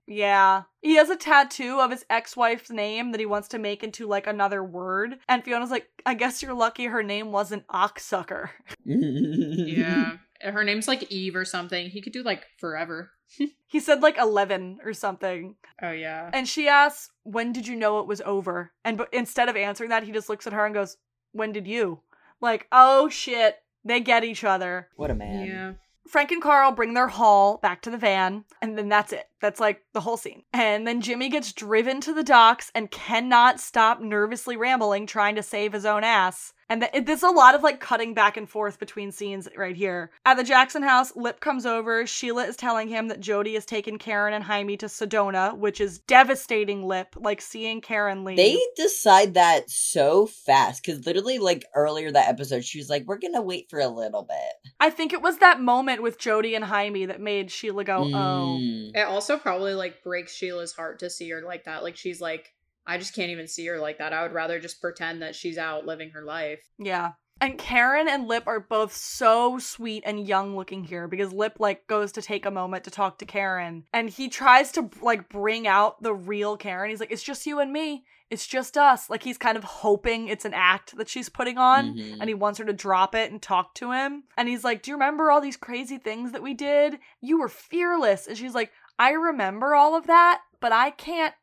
Yeah. 0.06 0.64
He 0.82 0.96
has 0.96 1.10
a 1.10 1.16
tattoo 1.16 1.80
of 1.80 1.92
his 1.92 2.06
ex-wife's 2.10 2.70
name 2.70 3.12
that 3.12 3.20
he 3.20 3.26
wants 3.26 3.48
to 3.50 3.58
make 3.58 3.84
into 3.84 4.06
like 4.06 4.28
another 4.28 4.62
word. 4.62 5.16
And 5.30 5.44
Fiona's 5.44 5.72
like, 5.72 5.88
I 6.06 6.14
guess 6.14 6.44
you're 6.44 6.54
lucky 6.54 6.86
her 6.86 7.02
name 7.02 7.32
wasn't 7.32 7.66
Oxsucker. 7.68 8.50
Yeah. 8.86 10.18
Her 10.44 10.64
name's 10.64 10.88
like 10.88 11.12
Eve 11.12 11.36
or 11.36 11.46
something. 11.46 11.90
He 11.90 12.02
could 12.02 12.14
do 12.14 12.24
like 12.24 12.44
forever. 12.60 13.12
He 13.66 13.80
said 13.80 14.04
like 14.04 14.20
11 14.20 14.82
or 14.86 14.94
something. 14.94 15.56
Oh 15.82 15.90
yeah. 15.90 16.30
And 16.32 16.48
she 16.48 16.68
asks, 16.68 17.10
When 17.24 17.52
did 17.52 17.66
you 17.66 17.76
know 17.76 18.00
it 18.02 18.06
was 18.08 18.22
over? 18.22 18.72
And 18.86 19.00
but 19.00 19.12
instead 19.12 19.50
of 19.50 19.56
answering 19.56 19.90
that, 19.90 20.04
he 20.04 20.12
just 20.12 20.30
looks 20.30 20.46
at 20.46 20.54
her 20.54 20.64
and 20.64 20.76
goes, 20.76 20.98
When 21.32 21.52
did 21.52 21.66
you? 21.66 22.02
Like, 22.40 22.68
oh 22.72 23.10
shit. 23.10 23.56
They 23.84 24.00
get 24.00 24.24
each 24.24 24.44
other. 24.44 24.90
what 24.96 25.10
a 25.10 25.16
man. 25.16 25.48
Yeah. 25.48 25.74
Frank 26.08 26.32
and 26.32 26.42
Carl 26.42 26.72
bring 26.74 26.94
their 26.94 27.08
haul 27.08 27.58
back 27.58 27.82
to 27.82 27.90
the 27.90 27.98
van, 27.98 28.44
and 28.62 28.78
then 28.78 28.90
that's 28.90 29.14
it. 29.14 29.28
That's 29.42 29.60
like 29.60 29.84
the 29.94 30.02
whole 30.02 30.18
scene. 30.18 30.44
And 30.54 30.86
then 30.86 31.02
Jimmy 31.02 31.30
gets 31.30 31.54
driven 31.54 32.00
to 32.02 32.14
the 32.14 32.24
docks 32.24 32.72
and 32.76 32.92
cannot 32.92 33.60
stop 33.60 34.02
nervously 34.02 34.56
rambling, 34.58 35.08
trying 35.08 35.36
to 35.36 35.42
save 35.44 35.72
his 35.74 35.86
own 35.86 36.04
ass. 36.04 36.54
And 36.74 36.82
th- 36.82 36.92
it, 36.92 37.06
there's 37.06 37.22
a 37.22 37.30
lot 37.30 37.54
of 37.54 37.62
like 37.62 37.80
cutting 37.80 38.16
back 38.16 38.36
and 38.36 38.50
forth 38.50 38.80
between 38.80 39.12
scenes 39.12 39.48
right 39.56 39.76
here. 39.76 40.10
At 40.26 40.38
the 40.38 40.44
Jackson 40.44 40.82
house, 40.82 41.16
Lip 41.16 41.40
comes 41.40 41.68
over. 41.68 42.08
Sheila 42.08 42.46
is 42.46 42.56
telling 42.56 42.88
him 42.88 43.10
that 43.10 43.20
Jody 43.20 43.54
has 43.54 43.64
taken 43.64 44.00
Karen 44.00 44.34
and 44.34 44.44
Jaime 44.44 44.76
to 44.78 44.88
Sedona, 44.88 45.56
which 45.56 45.80
is 45.80 46.00
devastating. 46.00 46.84
Lip, 46.88 47.16
like 47.16 47.42
seeing 47.42 47.80
Karen 47.80 48.24
leave. 48.24 48.38
They 48.38 48.60
decide 48.76 49.36
that 49.36 49.70
so 49.70 50.26
fast 50.26 50.84
because 50.84 51.06
literally, 51.06 51.38
like 51.38 51.64
earlier 51.76 52.12
that 52.12 52.28
episode, 52.28 52.66
she 52.66 52.80
was 52.80 52.90
like, 52.90 53.04
"We're 53.06 53.20
gonna 53.20 53.44
wait 53.44 53.70
for 53.70 53.80
a 53.80 53.88
little 53.88 54.24
bit." 54.24 54.72
I 54.80 54.90
think 54.90 55.14
it 55.14 55.22
was 55.22 55.38
that 55.38 55.62
moment 55.62 56.02
with 56.02 56.18
Jody 56.18 56.56
and 56.56 56.66
Jaime 56.66 57.06
that 57.06 57.22
made 57.22 57.52
Sheila 57.52 57.84
go, 57.84 57.98
"Oh." 57.98 58.58
Mm. 58.60 58.96
It 58.96 59.08
also 59.08 59.38
probably 59.38 59.76
like 59.76 60.02
breaks 60.02 60.34
Sheila's 60.34 60.74
heart 60.74 60.98
to 61.00 61.12
see 61.12 61.30
her 61.30 61.44
like 61.44 61.66
that. 61.66 61.84
Like 61.84 61.98
she's 61.98 62.20
like, 62.20 62.53
I 62.86 62.98
just 62.98 63.16
can't 63.16 63.32
even 63.32 63.48
see 63.48 63.66
her 63.68 63.80
like 63.80 63.98
that. 64.00 64.14
I 64.14 64.24
would 64.24 64.34
rather 64.34 64.60
just 64.60 64.82
pretend 64.82 65.22
that 65.22 65.36
she's 65.36 65.58
out 65.58 65.86
living 65.86 66.12
her 66.12 66.24
life. 66.24 66.62
Yeah. 66.78 67.12
And 67.42 67.58
Karen 67.58 68.08
and 68.08 68.28
Lip 68.28 68.44
are 68.46 68.60
both 68.60 68.94
so 68.96 69.58
sweet 69.58 70.04
and 70.06 70.26
young 70.28 70.56
looking 70.56 70.84
here 70.84 71.08
because 71.08 71.34
Lip 71.34 71.56
like 71.60 71.88
goes 71.88 72.12
to 72.14 72.22
take 72.22 72.46
a 72.46 72.52
moment 72.52 72.84
to 72.86 72.92
talk 72.92 73.18
to 73.18 73.26
Karen 73.26 73.86
and 73.92 74.10
he 74.10 74.30
tries 74.30 74.72
to 74.74 74.90
like 75.02 75.30
bring 75.30 75.68
out 75.68 76.02
the 76.02 76.14
real 76.14 76.56
Karen. 76.58 76.90
He's 76.90 77.00
like, 77.00 77.12
"It's 77.12 77.24
just 77.24 77.46
you 77.46 77.60
and 77.60 77.74
me. 77.74 78.06
It's 78.30 78.46
just 78.48 78.78
us." 78.78 79.10
Like 79.10 79.24
he's 79.24 79.38
kind 79.40 79.58
of 79.58 79.64
hoping 79.64 80.28
it's 80.28 80.46
an 80.46 80.54
act 80.54 80.96
that 80.98 81.10
she's 81.10 81.28
putting 81.28 81.58
on 81.58 81.96
Mhm. 81.98 82.18
and 82.20 82.30
he 82.30 82.34
wants 82.36 82.60
her 82.60 82.66
to 82.66 82.72
drop 82.74 83.16
it 83.16 83.32
and 83.32 83.42
talk 83.42 83.74
to 83.76 83.92
him. 83.92 84.24
And 84.38 84.48
he's 84.48 84.64
like, 84.64 84.84
"Do 84.84 84.92
you 84.92 84.96
remember 84.96 85.32
all 85.32 85.42
these 85.42 85.58
crazy 85.58 85.98
things 85.98 86.32
that 86.34 86.44
we 86.44 86.54
did? 86.54 87.00
You 87.20 87.40
were 87.40 87.50
fearless." 87.50 88.28
And 88.28 88.38
she's 88.38 88.54
like, 88.56 88.72
"I 89.00 89.12
remember 89.12 89.74
all 89.74 89.96
of 89.96 90.06
that, 90.08 90.42
but 90.62 90.72
I 90.72 90.92
can't 90.92 91.34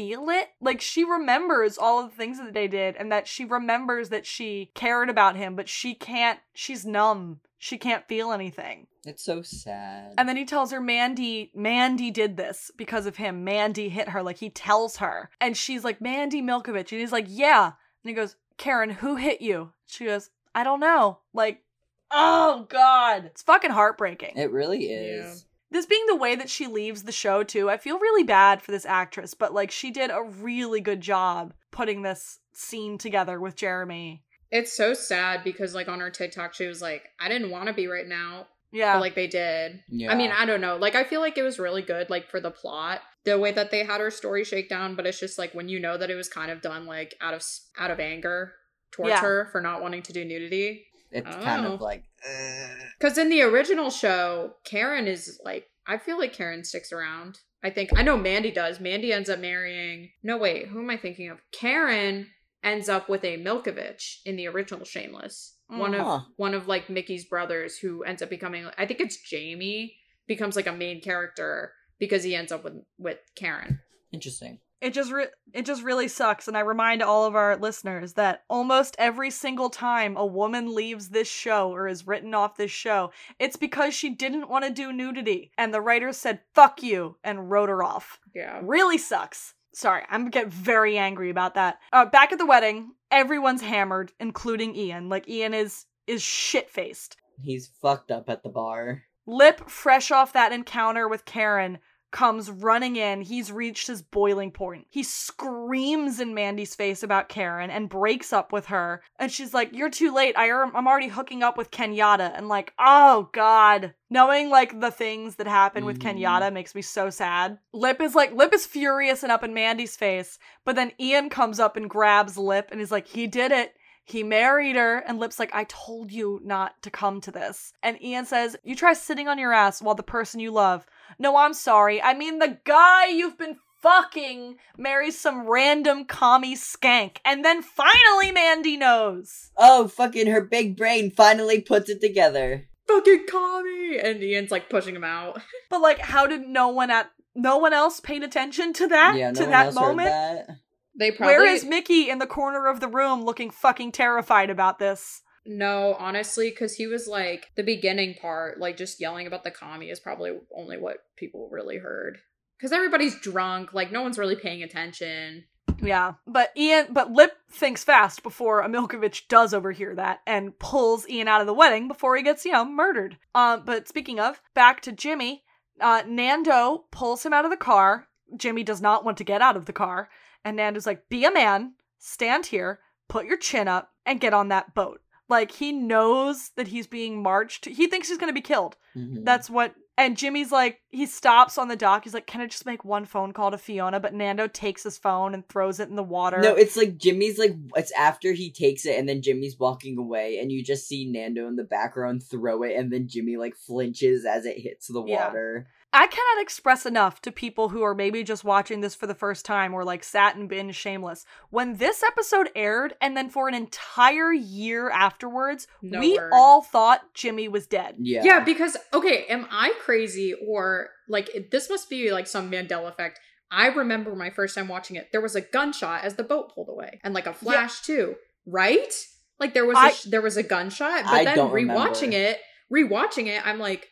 feel 0.00 0.30
it. 0.30 0.48
Like 0.60 0.80
she 0.80 1.04
remembers 1.04 1.76
all 1.76 2.00
of 2.00 2.10
the 2.10 2.16
things 2.16 2.38
that 2.38 2.54
they 2.54 2.68
did 2.68 2.96
and 2.96 3.12
that 3.12 3.28
she 3.28 3.44
remembers 3.44 4.08
that 4.08 4.26
she 4.26 4.70
cared 4.74 5.10
about 5.10 5.36
him, 5.36 5.56
but 5.56 5.68
she 5.68 5.94
can't 5.94 6.38
she's 6.54 6.86
numb. 6.86 7.40
She 7.58 7.76
can't 7.76 8.08
feel 8.08 8.32
anything. 8.32 8.86
It's 9.04 9.22
so 9.22 9.42
sad. 9.42 10.14
And 10.16 10.26
then 10.26 10.36
he 10.36 10.46
tells 10.46 10.72
her 10.72 10.80
Mandy 10.80 11.50
Mandy 11.54 12.10
did 12.10 12.36
this 12.36 12.70
because 12.76 13.04
of 13.04 13.16
him. 13.16 13.44
Mandy 13.44 13.90
hit 13.90 14.10
her 14.10 14.22
like 14.22 14.38
he 14.38 14.48
tells 14.48 14.96
her. 14.96 15.30
And 15.40 15.56
she's 15.56 15.84
like 15.84 16.00
Mandy 16.00 16.40
Milkovich 16.40 16.92
and 16.92 17.00
he's 17.00 17.12
like, 17.12 17.26
"Yeah." 17.28 17.66
And 17.66 18.08
he 18.08 18.12
goes, 18.14 18.36
"Karen, 18.56 18.90
who 18.90 19.16
hit 19.16 19.42
you?" 19.42 19.72
She 19.86 20.06
goes, 20.06 20.30
"I 20.54 20.64
don't 20.64 20.80
know." 20.80 21.18
Like, 21.34 21.62
"Oh 22.10 22.66
god." 22.70 23.26
It's 23.26 23.42
fucking 23.42 23.72
heartbreaking 23.72 24.36
it 24.36 24.50
really 24.50 24.84
is. 24.86 25.44
This 25.70 25.86
being 25.86 26.04
the 26.06 26.16
way 26.16 26.34
that 26.36 26.50
she 26.50 26.66
leaves 26.66 27.02
the 27.04 27.12
show 27.12 27.42
too 27.42 27.68
i 27.70 27.76
feel 27.76 27.98
really 27.98 28.22
bad 28.24 28.60
for 28.62 28.70
this 28.72 28.86
actress 28.86 29.34
but 29.34 29.52
like 29.54 29.70
she 29.70 29.90
did 29.90 30.10
a 30.10 30.22
really 30.22 30.80
good 30.80 31.00
job 31.00 31.52
putting 31.70 32.02
this 32.02 32.38
scene 32.52 32.98
together 32.98 33.40
with 33.40 33.56
jeremy 33.56 34.22
It's 34.50 34.72
so 34.76 34.94
sad 34.94 35.44
because 35.44 35.74
like 35.74 35.86
on 35.88 36.00
her 36.00 36.10
TikTok, 36.10 36.54
she 36.54 36.66
was 36.66 36.82
like, 36.82 37.04
I 37.20 37.28
didn't 37.28 37.52
want 37.52 37.68
to 37.68 37.72
be 37.72 37.86
right 37.86 38.06
now, 38.08 38.48
yeah 38.72 38.94
but 38.94 39.00
like 39.00 39.14
they 39.14 39.28
did. 39.28 39.80
Yeah. 39.88 40.10
I 40.12 40.16
mean, 40.16 40.32
I 40.32 40.44
don't 40.44 40.60
know. 40.60 40.76
Like 40.76 40.96
I 40.96 41.04
feel 41.04 41.20
like 41.20 41.38
it 41.38 41.44
was 41.44 41.60
really 41.60 41.82
good, 41.82 42.10
like 42.10 42.28
for 42.28 42.40
the 42.40 42.50
plot, 42.50 43.00
the 43.24 43.38
way 43.38 43.52
that 43.52 43.70
they 43.70 43.84
had 43.84 44.00
her 44.00 44.10
story 44.10 44.42
shake 44.42 44.68
down. 44.68 44.96
But 44.96 45.06
it's 45.06 45.20
just 45.20 45.38
like 45.38 45.52
when 45.54 45.68
you 45.68 45.78
know 45.78 45.96
that 45.96 46.10
it 46.10 46.16
was 46.16 46.28
kind 46.28 46.50
of 46.50 46.62
done 46.62 46.84
like 46.86 47.14
out 47.20 47.32
of 47.34 47.44
out 47.78 47.92
of 47.92 48.00
anger 48.00 48.52
towards 48.90 49.10
Yeah. 49.10 49.20
her 49.20 49.48
for 49.52 49.60
not 49.60 49.82
wanting 49.82 50.02
to 50.02 50.12
do 50.12 50.24
nudity. 50.24 50.86
It's 51.10 51.28
don't 51.28 51.42
kind 51.42 51.66
of 51.66 51.80
like. 51.80 52.04
uh, 52.26 52.68
Because 52.98 53.18
in 53.18 53.28
the 53.30 53.42
original 53.42 53.90
show, 53.90 54.54
Karen 54.64 55.06
is 55.06 55.40
like, 55.44 55.66
I 55.86 55.98
feel 55.98 56.18
like 56.18 56.32
Karen 56.32 56.64
sticks 56.64 56.92
around. 56.92 57.38
I 57.62 57.70
think, 57.70 57.90
I 57.94 58.02
know 58.02 58.16
Mandy 58.16 58.50
does. 58.50 58.80
Mandy 58.80 59.12
ends 59.12 59.28
up 59.28 59.38
marrying, 59.38 60.10
no, 60.22 60.38
wait, 60.38 60.68
who 60.68 60.80
am 60.80 60.88
I 60.90 60.96
thinking 60.96 61.28
of? 61.28 61.40
Karen 61.52 62.28
ends 62.64 62.88
up 62.88 63.08
with 63.08 63.22
a 63.24 63.36
Milkovich 63.36 64.20
in 64.24 64.36
the 64.36 64.46
original 64.46 64.84
Shameless. 64.84 65.56
One 65.68 65.94
of, 65.94 66.22
one 66.36 66.54
of 66.54 66.66
like 66.68 66.88
Mickey's 66.90 67.24
brothers 67.26 67.76
who 67.78 68.02
ends 68.02 68.22
up 68.22 68.30
becoming, 68.30 68.66
I 68.78 68.86
think 68.86 69.00
it's 69.00 69.22
Jamie, 69.22 69.94
becomes 70.26 70.56
like 70.56 70.66
a 70.66 70.72
main 70.72 71.00
character 71.00 71.72
because 71.98 72.24
he 72.24 72.34
ends 72.34 72.50
up 72.50 72.64
with, 72.64 72.74
with 72.98 73.18
Karen. 73.36 73.80
Interesting. 74.12 74.58
It 74.80 74.92
just 74.94 75.12
re- 75.12 75.26
it 75.52 75.66
just 75.66 75.82
really 75.82 76.08
sucks 76.08 76.48
and 76.48 76.56
i 76.56 76.60
remind 76.60 77.02
all 77.02 77.26
of 77.26 77.34
our 77.34 77.56
listeners 77.56 78.14
that 78.14 78.44
almost 78.48 78.96
every 78.98 79.30
single 79.30 79.68
time 79.70 80.16
a 80.16 80.24
woman 80.26 80.74
leaves 80.74 81.08
this 81.10 81.28
show 81.28 81.70
or 81.70 81.86
is 81.88 82.06
written 82.06 82.34
off 82.34 82.56
this 82.56 82.70
show 82.70 83.10
it's 83.38 83.56
because 83.56 83.92
she 83.94 84.08
didn't 84.10 84.48
want 84.48 84.64
to 84.64 84.70
do 84.70 84.92
nudity 84.92 85.50
and 85.58 85.72
the 85.74 85.80
writers 85.80 86.16
said 86.16 86.40
fuck 86.54 86.82
you 86.82 87.16
and 87.24 87.50
wrote 87.50 87.68
her 87.68 87.82
off 87.82 88.18
Yeah. 88.34 88.60
really 88.62 88.98
sucks. 88.98 89.54
Sorry, 89.72 90.02
I'm 90.10 90.22
gonna 90.22 90.30
get 90.30 90.48
very 90.48 90.98
angry 90.98 91.30
about 91.30 91.54
that. 91.54 91.78
Uh, 91.92 92.04
back 92.04 92.32
at 92.32 92.38
the 92.38 92.46
wedding, 92.46 92.90
everyone's 93.12 93.62
hammered, 93.62 94.10
including 94.18 94.74
Ian. 94.74 95.08
Like 95.08 95.28
Ian 95.28 95.54
is 95.54 95.86
is 96.08 96.22
shit 96.22 96.68
faced. 96.68 97.16
He's 97.40 97.70
fucked 97.80 98.10
up 98.10 98.28
at 98.28 98.42
the 98.42 98.48
bar. 98.48 99.04
Lip, 99.26 99.70
fresh 99.70 100.10
off 100.10 100.32
that 100.32 100.50
encounter 100.50 101.06
with 101.06 101.24
Karen, 101.24 101.78
comes 102.10 102.50
running 102.50 102.96
in. 102.96 103.20
He's 103.20 103.52
reached 103.52 103.86
his 103.86 104.02
boiling 104.02 104.50
point. 104.50 104.86
He 104.90 105.02
screams 105.02 106.20
in 106.20 106.34
Mandy's 106.34 106.74
face 106.74 107.02
about 107.02 107.28
Karen 107.28 107.70
and 107.70 107.88
breaks 107.88 108.32
up 108.32 108.52
with 108.52 108.66
her. 108.66 109.02
And 109.18 109.30
she's 109.30 109.54
like, 109.54 109.74
You're 109.74 109.90
too 109.90 110.12
late. 110.14 110.36
I, 110.36 110.50
I'm 110.50 110.86
already 110.86 111.08
hooking 111.08 111.42
up 111.42 111.56
with 111.56 111.70
Kenyatta. 111.70 112.32
And 112.36 112.48
like, 112.48 112.72
oh 112.78 113.28
God. 113.32 113.94
Knowing 114.10 114.50
like 114.50 114.80
the 114.80 114.90
things 114.90 115.36
that 115.36 115.46
happen 115.46 115.84
with 115.84 115.98
Mhm. 115.98 116.18
Kenyatta 116.18 116.52
makes 116.52 116.74
me 116.74 116.82
so 116.82 117.10
sad. 117.10 117.58
Lip 117.72 118.00
is 118.00 118.14
like, 118.14 118.32
Lip 118.32 118.52
is 118.52 118.66
furious 118.66 119.22
and 119.22 119.32
up 119.32 119.44
in 119.44 119.54
Mandy's 119.54 119.96
face. 119.96 120.38
But 120.64 120.76
then 120.76 120.92
Ian 121.00 121.30
comes 121.30 121.60
up 121.60 121.76
and 121.76 121.88
grabs 121.88 122.36
Lip 122.36 122.68
and 122.72 122.80
is 122.80 122.90
like, 122.90 123.06
He 123.06 123.26
did 123.26 123.52
it. 123.52 123.74
He 124.04 124.24
married 124.24 124.74
her, 124.74 124.98
and 125.06 125.20
Lip's 125.20 125.38
like, 125.38 125.54
I 125.54 125.64
told 125.68 126.10
you 126.10 126.40
not 126.42 126.82
to 126.82 126.90
come 126.90 127.20
to 127.20 127.30
this. 127.30 127.72
And 127.80 128.02
Ian 128.02 128.24
says, 128.24 128.56
You 128.64 128.74
try 128.74 128.92
sitting 128.92 129.28
on 129.28 129.38
your 129.38 129.52
ass 129.52 129.80
while 129.80 129.94
the 129.94 130.02
person 130.02 130.40
you 130.40 130.50
love. 130.50 130.84
No, 131.18 131.36
I'm 131.36 131.54
sorry. 131.54 132.00
I 132.00 132.14
mean, 132.14 132.38
the 132.38 132.58
guy 132.64 133.06
you've 133.08 133.38
been 133.38 133.56
fucking 133.82 134.56
marries 134.76 135.18
some 135.18 135.48
random 135.48 136.04
commie 136.04 136.56
skank. 136.56 137.18
And 137.24 137.44
then 137.44 137.62
finally, 137.62 138.32
Mandy 138.32 138.76
knows. 138.76 139.50
Oh, 139.56 139.88
fucking 139.88 140.26
her 140.26 140.40
big 140.42 140.76
brain 140.76 141.10
finally 141.10 141.60
puts 141.60 141.88
it 141.88 142.00
together. 142.00 142.66
Fucking 142.86 143.26
call 143.28 143.62
me! 143.62 143.98
And 143.98 144.22
Ian's 144.22 144.50
like 144.50 144.68
pushing 144.68 144.96
him 144.96 145.04
out. 145.04 145.40
But, 145.70 145.80
like, 145.82 146.00
how 146.00 146.26
did 146.26 146.48
no 146.48 146.68
one 146.68 146.90
at. 146.90 147.10
No 147.36 147.58
one 147.58 147.72
else 147.72 148.00
paid 148.00 148.24
attention 148.24 148.72
to 148.72 148.88
that? 148.88 149.14
yeah, 149.16 149.30
no 149.30 149.34
to 149.34 149.42
one 149.42 149.50
that 149.50 149.66
else 149.66 149.74
moment? 149.76 150.08
heard 150.08 150.46
that. 150.48 150.56
They 150.98 151.12
probably 151.12 151.34
Where 151.36 151.46
is 151.46 151.64
Mickey 151.64 152.10
in 152.10 152.18
the 152.18 152.26
corner 152.26 152.66
of 152.66 152.80
the 152.80 152.88
room 152.88 153.22
looking 153.22 153.50
fucking 153.50 153.92
terrified 153.92 154.50
about 154.50 154.80
this? 154.80 155.22
No, 155.46 155.96
honestly, 155.98 156.50
because 156.50 156.74
he 156.74 156.86
was 156.86 157.06
like 157.06 157.50
the 157.56 157.62
beginning 157.62 158.14
part, 158.14 158.60
like 158.60 158.76
just 158.76 159.00
yelling 159.00 159.26
about 159.26 159.44
the 159.44 159.50
commie 159.50 159.90
is 159.90 160.00
probably 160.00 160.38
only 160.56 160.76
what 160.76 161.04
people 161.16 161.48
really 161.50 161.78
heard. 161.78 162.18
Because 162.58 162.72
everybody's 162.72 163.18
drunk, 163.20 163.72
like 163.72 163.90
no 163.90 164.02
one's 164.02 164.18
really 164.18 164.36
paying 164.36 164.62
attention. 164.62 165.44
Yeah, 165.82 166.14
but 166.26 166.50
Ian, 166.56 166.88
but 166.90 167.10
Lip 167.10 167.32
thinks 167.50 167.84
fast 167.84 168.22
before 168.22 168.60
a 168.60 168.68
Milkovich 168.68 169.28
does 169.28 169.54
overhear 169.54 169.94
that 169.94 170.20
and 170.26 170.58
pulls 170.58 171.08
Ian 171.08 171.28
out 171.28 171.40
of 171.40 171.46
the 171.46 171.54
wedding 171.54 171.88
before 171.88 172.16
he 172.16 172.22
gets, 172.22 172.44
you 172.44 172.52
know, 172.52 172.64
murdered. 172.64 173.16
Um, 173.34 173.62
but 173.64 173.88
speaking 173.88 174.20
of, 174.20 174.42
back 174.54 174.82
to 174.82 174.92
Jimmy, 174.92 175.42
uh, 175.80 176.02
Nando 176.06 176.84
pulls 176.90 177.24
him 177.24 177.32
out 177.32 177.46
of 177.46 177.50
the 177.50 177.56
car. 177.56 178.08
Jimmy 178.36 178.62
does 178.62 178.82
not 178.82 179.04
want 179.04 179.16
to 179.18 179.24
get 179.24 179.40
out 179.40 179.56
of 179.56 179.64
the 179.64 179.72
car, 179.72 180.10
and 180.44 180.56
Nando's 180.56 180.86
like, 180.86 181.08
"Be 181.08 181.24
a 181.24 181.32
man, 181.32 181.74
stand 181.98 182.46
here, 182.46 182.80
put 183.08 183.26
your 183.26 183.38
chin 183.38 183.66
up, 183.66 183.92
and 184.04 184.20
get 184.20 184.34
on 184.34 184.48
that 184.48 184.74
boat." 184.74 185.00
Like 185.30 185.52
he 185.52 185.72
knows 185.72 186.50
that 186.56 186.68
he's 186.68 186.86
being 186.86 187.22
marched. 187.22 187.64
He 187.66 187.86
thinks 187.86 188.08
he's 188.08 188.18
gonna 188.18 188.32
be 188.32 188.40
killed. 188.40 188.76
Mhm. 188.96 189.24
That's 189.24 189.48
what. 189.48 189.74
And 189.98 190.16
Jimmy's 190.16 190.50
like, 190.50 190.80
he 190.88 191.04
stops 191.04 191.58
on 191.58 191.68
the 191.68 191.76
dock. 191.76 192.04
He's 192.04 192.14
like, 192.14 192.26
"Can 192.26 192.40
I 192.40 192.46
just 192.46 192.64
make 192.64 192.86
one 192.86 193.04
phone 193.04 193.32
call 193.32 193.50
to 193.50 193.58
Fiona?" 193.58 194.00
But 194.00 194.14
Nando 194.14 194.46
takes 194.46 194.82
his 194.82 194.96
phone 194.96 195.34
and 195.34 195.46
throws 195.46 195.78
it 195.78 195.90
in 195.90 195.94
the 195.96 196.02
water. 196.02 196.40
No, 196.40 196.54
it's 196.54 196.74
like 196.74 196.96
Jimmy's 196.96 197.38
like 197.38 197.54
it's 197.76 197.92
after 197.92 198.32
he 198.32 198.50
takes 198.50 198.86
it 198.86 198.98
and 198.98 199.06
then 199.06 199.20
Jimmy's 199.20 199.58
walking 199.58 199.98
away 199.98 200.38
and 200.38 200.50
you 200.50 200.64
just 200.64 200.88
see 200.88 201.04
Nando 201.04 201.46
in 201.48 201.56
the 201.56 201.64
background 201.64 202.22
throw 202.22 202.62
it 202.62 202.76
and 202.76 202.90
then 202.90 203.08
Jimmy 203.08 203.36
like 203.36 203.54
flinches 203.56 204.24
as 204.24 204.46
it 204.46 204.58
hits 204.58 204.86
the 204.88 205.04
Yeah. 205.04 205.26
water. 205.26 205.66
I 205.92 206.06
cannot 206.06 206.40
express 206.42 206.86
enough 206.86 207.20
to 207.22 207.32
people 207.32 207.70
who 207.70 207.82
are 207.82 207.94
maybe 207.96 208.22
just 208.22 208.44
watching 208.44 208.80
this 208.80 208.94
for 208.94 209.08
the 209.08 209.14
first 209.14 209.44
time 209.44 209.74
or 209.74 209.82
like 209.82 210.04
sat 210.04 210.36
and 210.36 210.48
binge 210.48 210.76
Shameless. 210.76 211.24
When 211.50 211.78
this 211.78 212.04
episode 212.04 212.50
aired, 212.54 212.94
and 213.00 213.16
then 213.16 213.28
for 213.28 213.48
an 213.48 213.54
entire 213.54 214.32
year 214.32 214.88
afterwards, 214.90 215.66
No 215.82 215.98
we 215.98 216.16
word. 216.16 216.30
all 216.32 216.62
thought 216.62 217.12
Jimmy 217.14 217.48
was 217.48 217.66
dead. 217.66 217.96
Yeah. 217.98 218.22
Yeah. 218.24 218.44
because 218.44 218.76
okay, 218.94 219.24
am 219.28 219.46
I 219.50 219.72
crazy 219.80 220.32
or 220.46 220.90
like 221.08 221.48
this 221.50 221.68
must 221.68 221.90
be 221.90 222.12
like 222.12 222.28
some 222.28 222.50
Mandela 222.50 222.88
effect? 222.88 223.18
I 223.50 223.66
remember 223.66 224.14
my 224.14 224.30
first 224.30 224.54
time 224.54 224.68
watching 224.68 224.94
it. 224.94 225.08
There 225.10 225.20
was 225.20 225.34
a 225.34 225.40
gunshot 225.40 226.04
as 226.04 226.14
the 226.14 226.22
boat 226.22 226.54
pulled 226.54 226.68
away, 226.68 227.00
and 227.02 227.12
like 227.14 227.26
a 227.26 227.34
flash 227.34 227.80
too, 227.80 228.14
right? 228.46 228.94
Like 229.40 229.54
there 229.54 229.66
was 229.66 229.76
a 229.76 229.80
I- 229.80 229.90
sh- 229.90 230.02
there 230.04 230.22
was 230.22 230.36
a 230.36 230.44
gunshot, 230.44 231.02
but 231.02 231.12
I 231.12 231.24
then 231.24 231.36
don't 231.36 231.50
rewatching 231.50 232.12
remember. 232.12 232.16
it, 232.16 232.38
rewatching 232.72 233.26
it, 233.26 233.44
I'm 233.44 233.58
like, 233.58 233.88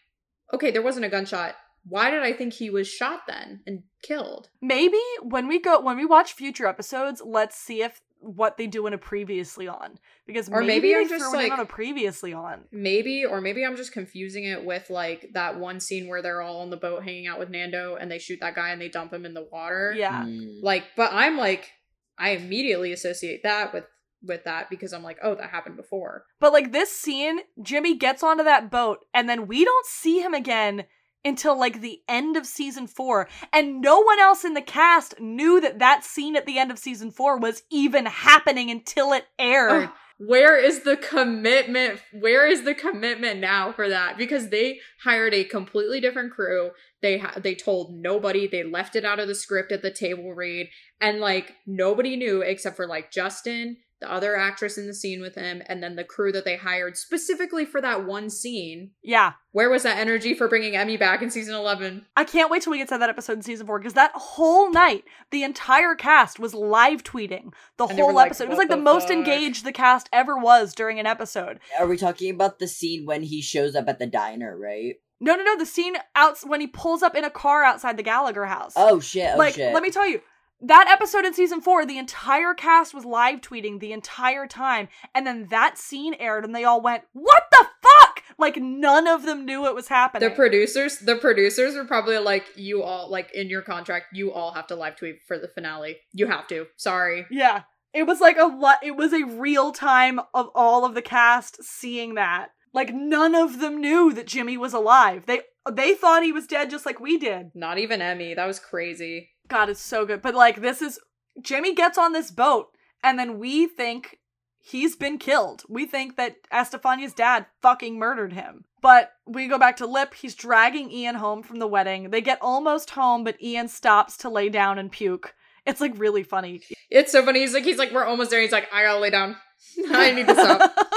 okay, 0.54 0.70
there 0.70 0.82
wasn't 0.82 1.06
a 1.06 1.08
gunshot. 1.08 1.56
Why 1.88 2.10
did 2.10 2.22
I 2.22 2.32
think 2.32 2.52
he 2.54 2.70
was 2.70 2.88
shot 2.88 3.22
then 3.26 3.60
and 3.66 3.82
killed? 4.02 4.48
Maybe 4.60 5.00
when 5.22 5.48
we 5.48 5.60
go 5.60 5.80
when 5.80 5.96
we 5.96 6.04
watch 6.04 6.32
future 6.32 6.66
episodes, 6.66 7.22
let's 7.24 7.56
see 7.56 7.82
if 7.82 8.00
what 8.20 8.56
they 8.56 8.66
do 8.66 8.86
in 8.86 8.92
a 8.92 8.98
previously 8.98 9.68
on 9.68 9.98
because 10.26 10.48
Or 10.48 10.60
maybe, 10.60 10.92
maybe 10.92 10.96
I'm 10.96 11.08
just, 11.08 11.24
threw 11.24 11.38
it 11.38 11.44
in 11.44 11.50
like- 11.50 11.58
on 11.58 11.60
a 11.60 11.66
previously 11.66 12.32
on. 12.32 12.64
Maybe, 12.72 13.24
or 13.24 13.40
maybe 13.40 13.64
I'm 13.64 13.76
just 13.76 13.92
confusing 13.92 14.44
it 14.44 14.64
with 14.64 14.90
like 14.90 15.30
that 15.34 15.58
one 15.58 15.78
scene 15.80 16.08
where 16.08 16.20
they're 16.20 16.42
all 16.42 16.60
on 16.60 16.70
the 16.70 16.76
boat 16.76 17.04
hanging 17.04 17.26
out 17.28 17.38
with 17.38 17.48
Nando 17.50 17.96
and 17.96 18.10
they 18.10 18.18
shoot 18.18 18.40
that 18.40 18.54
guy 18.54 18.70
and 18.70 18.80
they 18.80 18.88
dump 18.88 19.12
him 19.12 19.24
in 19.24 19.34
the 19.34 19.46
water. 19.52 19.94
Yeah. 19.96 20.24
Mm. 20.24 20.62
Like, 20.62 20.84
but 20.96 21.12
I'm 21.12 21.36
like, 21.36 21.70
I 22.18 22.30
immediately 22.30 22.92
associate 22.92 23.42
that 23.44 23.72
with 23.72 23.84
with 24.20 24.42
that 24.44 24.68
because 24.68 24.92
I'm 24.92 25.04
like, 25.04 25.18
oh, 25.22 25.36
that 25.36 25.50
happened 25.50 25.76
before. 25.76 26.24
But 26.40 26.52
like 26.52 26.72
this 26.72 26.90
scene, 26.90 27.38
Jimmy 27.62 27.96
gets 27.96 28.24
onto 28.24 28.42
that 28.42 28.68
boat 28.68 29.04
and 29.14 29.28
then 29.28 29.46
we 29.46 29.64
don't 29.64 29.86
see 29.86 30.18
him 30.18 30.34
again 30.34 30.86
until 31.24 31.58
like 31.58 31.80
the 31.80 32.00
end 32.08 32.36
of 32.36 32.46
season 32.46 32.86
4 32.86 33.28
and 33.52 33.80
no 33.80 34.00
one 34.00 34.18
else 34.18 34.44
in 34.44 34.54
the 34.54 34.62
cast 34.62 35.18
knew 35.20 35.60
that 35.60 35.78
that 35.78 36.04
scene 36.04 36.36
at 36.36 36.46
the 36.46 36.58
end 36.58 36.70
of 36.70 36.78
season 36.78 37.10
4 37.10 37.38
was 37.38 37.62
even 37.70 38.06
happening 38.06 38.70
until 38.70 39.12
it 39.12 39.24
aired. 39.38 39.90
Where 40.20 40.56
is 40.58 40.80
the 40.82 40.96
commitment? 40.96 42.00
Where 42.12 42.44
is 42.44 42.64
the 42.64 42.74
commitment 42.74 43.38
now 43.38 43.70
for 43.70 43.88
that? 43.88 44.18
Because 44.18 44.50
they 44.50 44.80
hired 45.04 45.32
a 45.32 45.44
completely 45.44 46.00
different 46.00 46.32
crew. 46.32 46.70
They 47.02 47.18
ha- 47.18 47.34
they 47.36 47.54
told 47.54 47.94
nobody. 47.94 48.48
They 48.48 48.64
left 48.64 48.96
it 48.96 49.04
out 49.04 49.20
of 49.20 49.28
the 49.28 49.36
script 49.36 49.70
at 49.70 49.80
the 49.80 49.92
table 49.92 50.34
read, 50.34 50.70
and 51.00 51.20
like 51.20 51.54
nobody 51.68 52.16
knew 52.16 52.42
except 52.42 52.74
for 52.74 52.88
like 52.88 53.12
Justin, 53.12 53.76
the 54.00 54.10
other 54.10 54.36
actress 54.36 54.78
in 54.78 54.86
the 54.86 54.94
scene 54.94 55.20
with 55.20 55.34
him, 55.34 55.62
and 55.66 55.82
then 55.82 55.96
the 55.96 56.04
crew 56.04 56.30
that 56.32 56.44
they 56.44 56.56
hired 56.56 56.96
specifically 56.96 57.64
for 57.64 57.80
that 57.80 58.04
one 58.04 58.30
scene. 58.30 58.92
Yeah. 59.02 59.32
Where 59.52 59.70
was 59.70 59.82
that 59.82 59.98
energy 59.98 60.34
for 60.34 60.46
bringing 60.48 60.76
Emmy 60.76 60.96
back 60.96 61.20
in 61.20 61.30
season 61.30 61.54
eleven? 61.54 62.06
I 62.16 62.24
can't 62.24 62.50
wait 62.50 62.62
till 62.62 62.70
we 62.70 62.78
get 62.78 62.88
to 62.88 62.98
that 62.98 63.08
episode 63.08 63.38
in 63.38 63.42
season 63.42 63.66
4 63.66 63.78
because 63.78 63.94
that 63.94 64.12
whole 64.14 64.70
night 64.70 65.04
the 65.30 65.42
entire 65.42 65.94
cast 65.94 66.38
was 66.38 66.54
live 66.54 67.02
tweeting 67.02 67.52
the 67.76 67.86
And 67.86 67.98
they 67.98 68.02
were 68.02 68.08
whole 68.08 68.14
like, 68.14 68.26
episode. 68.26 68.44
It 68.44 68.50
was 68.50 68.58
like 68.58 68.68
the, 68.68 68.76
the 68.76 68.82
most 68.82 69.10
engaged 69.10 69.64
the 69.64 69.72
cast 69.72 70.08
ever 70.12 70.38
was 70.38 70.74
during 70.74 71.00
an 71.00 71.06
episode. 71.06 71.58
Are 71.78 71.86
we 71.86 71.96
talking 71.96 72.32
about 72.32 72.58
the 72.58 72.68
scene 72.68 73.04
when 73.04 73.22
he 73.22 73.42
shows 73.42 73.74
up 73.74 73.88
at 73.88 73.98
the 73.98 74.06
diner, 74.06 74.56
right? 74.56 74.96
No, 75.20 75.34
no, 75.34 75.42
no, 75.42 75.58
the 75.58 75.66
scene 75.66 75.96
out 76.14 76.38
when 76.46 76.60
he 76.60 76.68
pulls 76.68 77.02
up 77.02 77.16
in 77.16 77.24
a 77.24 77.30
car 77.30 77.64
outside 77.64 77.96
the 77.96 78.04
Gallagher 78.04 78.46
house. 78.46 78.74
Oh 78.76 79.00
shit, 79.00 79.32
oh 79.34 79.38
like 79.38 79.54
shit. 79.54 79.74
let 79.74 79.82
me 79.82 79.90
tell 79.90 80.06
you 80.06 80.20
that 80.60 80.88
episode 80.88 81.24
in 81.24 81.34
season 81.34 81.60
four 81.60 81.86
the 81.86 81.98
entire 81.98 82.54
cast 82.54 82.94
was 82.94 83.04
live 83.04 83.40
tweeting 83.40 83.80
the 83.80 83.92
entire 83.92 84.46
time 84.46 84.88
and 85.14 85.26
then 85.26 85.46
that 85.50 85.78
scene 85.78 86.14
aired 86.14 86.44
and 86.44 86.54
they 86.54 86.64
all 86.64 86.80
went 86.80 87.04
what 87.12 87.44
the 87.50 87.66
fuck 87.82 88.22
like 88.38 88.56
none 88.56 89.06
of 89.06 89.24
them 89.24 89.44
knew 89.44 89.66
it 89.66 89.74
was 89.74 89.88
happening 89.88 90.28
The 90.28 90.34
producers, 90.34 90.98
the 90.98 91.16
producers 91.16 91.74
were 91.74 91.84
probably 91.84 92.18
like, 92.18 92.44
"You 92.56 92.82
all 92.82 93.10
like 93.10 93.32
in 93.34 93.48
your 93.48 93.62
contract, 93.62 94.06
you 94.12 94.32
all 94.32 94.52
have 94.52 94.68
to 94.68 94.76
live 94.76 94.96
tweet 94.96 95.16
for 95.26 95.38
the 95.38 95.48
finale. 95.48 95.98
You 96.12 96.26
have 96.28 96.46
to. 96.48 96.66
Sorry." 96.76 97.26
yeah 97.30 97.62
it 97.94 98.06
was 98.06 98.20
like 98.20 98.36
a 98.36 98.44
lot 98.44 98.78
it 98.82 98.96
was 98.96 99.12
a 99.12 99.24
real 99.24 99.72
time 99.72 100.20
of 100.34 100.50
all 100.54 100.84
of 100.84 100.94
the 100.94 101.02
cast 101.02 101.62
seeing 101.64 102.14
that 102.14 102.50
like 102.74 102.92
none 102.92 103.34
of 103.34 103.60
them 103.60 103.80
knew 103.80 104.12
that 104.12 104.26
jimmy 104.26 104.56
was 104.58 104.74
alive 104.74 105.24
they 105.26 105.40
they 105.70 105.94
thought 105.94 106.22
he 106.22 106.32
was 106.32 106.46
dead 106.46 106.70
just 106.70 106.86
like 106.86 107.00
we 107.00 107.18
did 107.18 107.50
Not 107.54 107.78
even 107.78 108.00
Emmy. 108.00 108.34
That 108.34 108.46
was 108.46 108.58
crazy. 108.58 109.30
God, 109.48 109.68
it's 109.68 109.80
so 109.80 110.06
good. 110.06 110.22
But 110.22 110.34
like 110.34 110.60
this 110.60 110.82
is 110.82 111.00
Jimmy 111.42 111.74
gets 111.74 111.98
on 111.98 112.12
this 112.12 112.30
boat 112.30 112.68
and 113.02 113.18
then 113.18 113.38
we 113.38 113.66
think 113.66 114.18
he's 114.60 114.96
been 114.96 115.18
killed. 115.18 115.62
We 115.68 115.86
think 115.86 116.16
that 116.16 116.36
Estefania's 116.52 117.14
dad 117.14 117.46
fucking 117.62 117.98
murdered 117.98 118.32
him. 118.32 118.64
But 118.80 119.12
we 119.26 119.48
go 119.48 119.58
back 119.58 119.76
to 119.78 119.86
Lip. 119.86 120.14
He's 120.14 120.34
dragging 120.34 120.90
Ian 120.90 121.16
home 121.16 121.42
from 121.42 121.58
the 121.58 121.66
wedding. 121.66 122.10
They 122.10 122.20
get 122.20 122.38
almost 122.40 122.90
home, 122.90 123.24
but 123.24 123.40
Ian 123.42 123.68
stops 123.68 124.16
to 124.18 124.28
lay 124.28 124.48
down 124.48 124.78
and 124.78 124.90
puke. 124.90 125.34
It's 125.66 125.80
like 125.80 125.98
really 125.98 126.22
funny. 126.22 126.62
It's 126.90 127.12
so 127.12 127.24
funny. 127.24 127.40
He's 127.40 127.54
like, 127.54 127.64
he's 127.64 127.78
like, 127.78 127.92
we're 127.92 128.04
almost 128.04 128.30
there. 128.30 128.40
He's 128.40 128.52
like, 128.52 128.72
I 128.72 128.84
gotta 128.84 129.00
lay 129.00 129.10
down. 129.10 129.36
I 129.90 130.12
need 130.12 130.28
to 130.28 130.34
stop. 130.34 130.72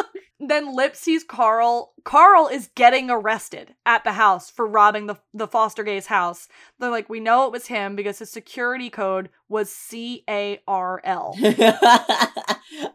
then 0.50 0.76
Lip 0.76 0.96
sees 0.96 1.24
Carl. 1.24 1.94
Carl 2.04 2.48
is 2.48 2.70
getting 2.76 3.10
arrested 3.10 3.76
at 3.86 4.04
the 4.04 4.14
house 4.14 4.50
for 4.50 4.66
robbing 4.66 5.08
the, 5.08 5.18
the 5.34 5.48
foster 5.48 5.84
gay's 5.84 6.08
house. 6.08 6.48
They're 6.80 6.90
like, 6.90 7.10
we 7.10 7.20
know 7.20 7.46
it 7.46 7.52
was 7.52 7.68
him 7.68 7.96
because 7.96 8.20
his 8.20 8.32
security 8.32 8.90
code 8.90 9.30
was 9.50 9.72
C 9.72 10.24
A 10.30 10.60
R 10.68 11.02
L. 11.04 11.36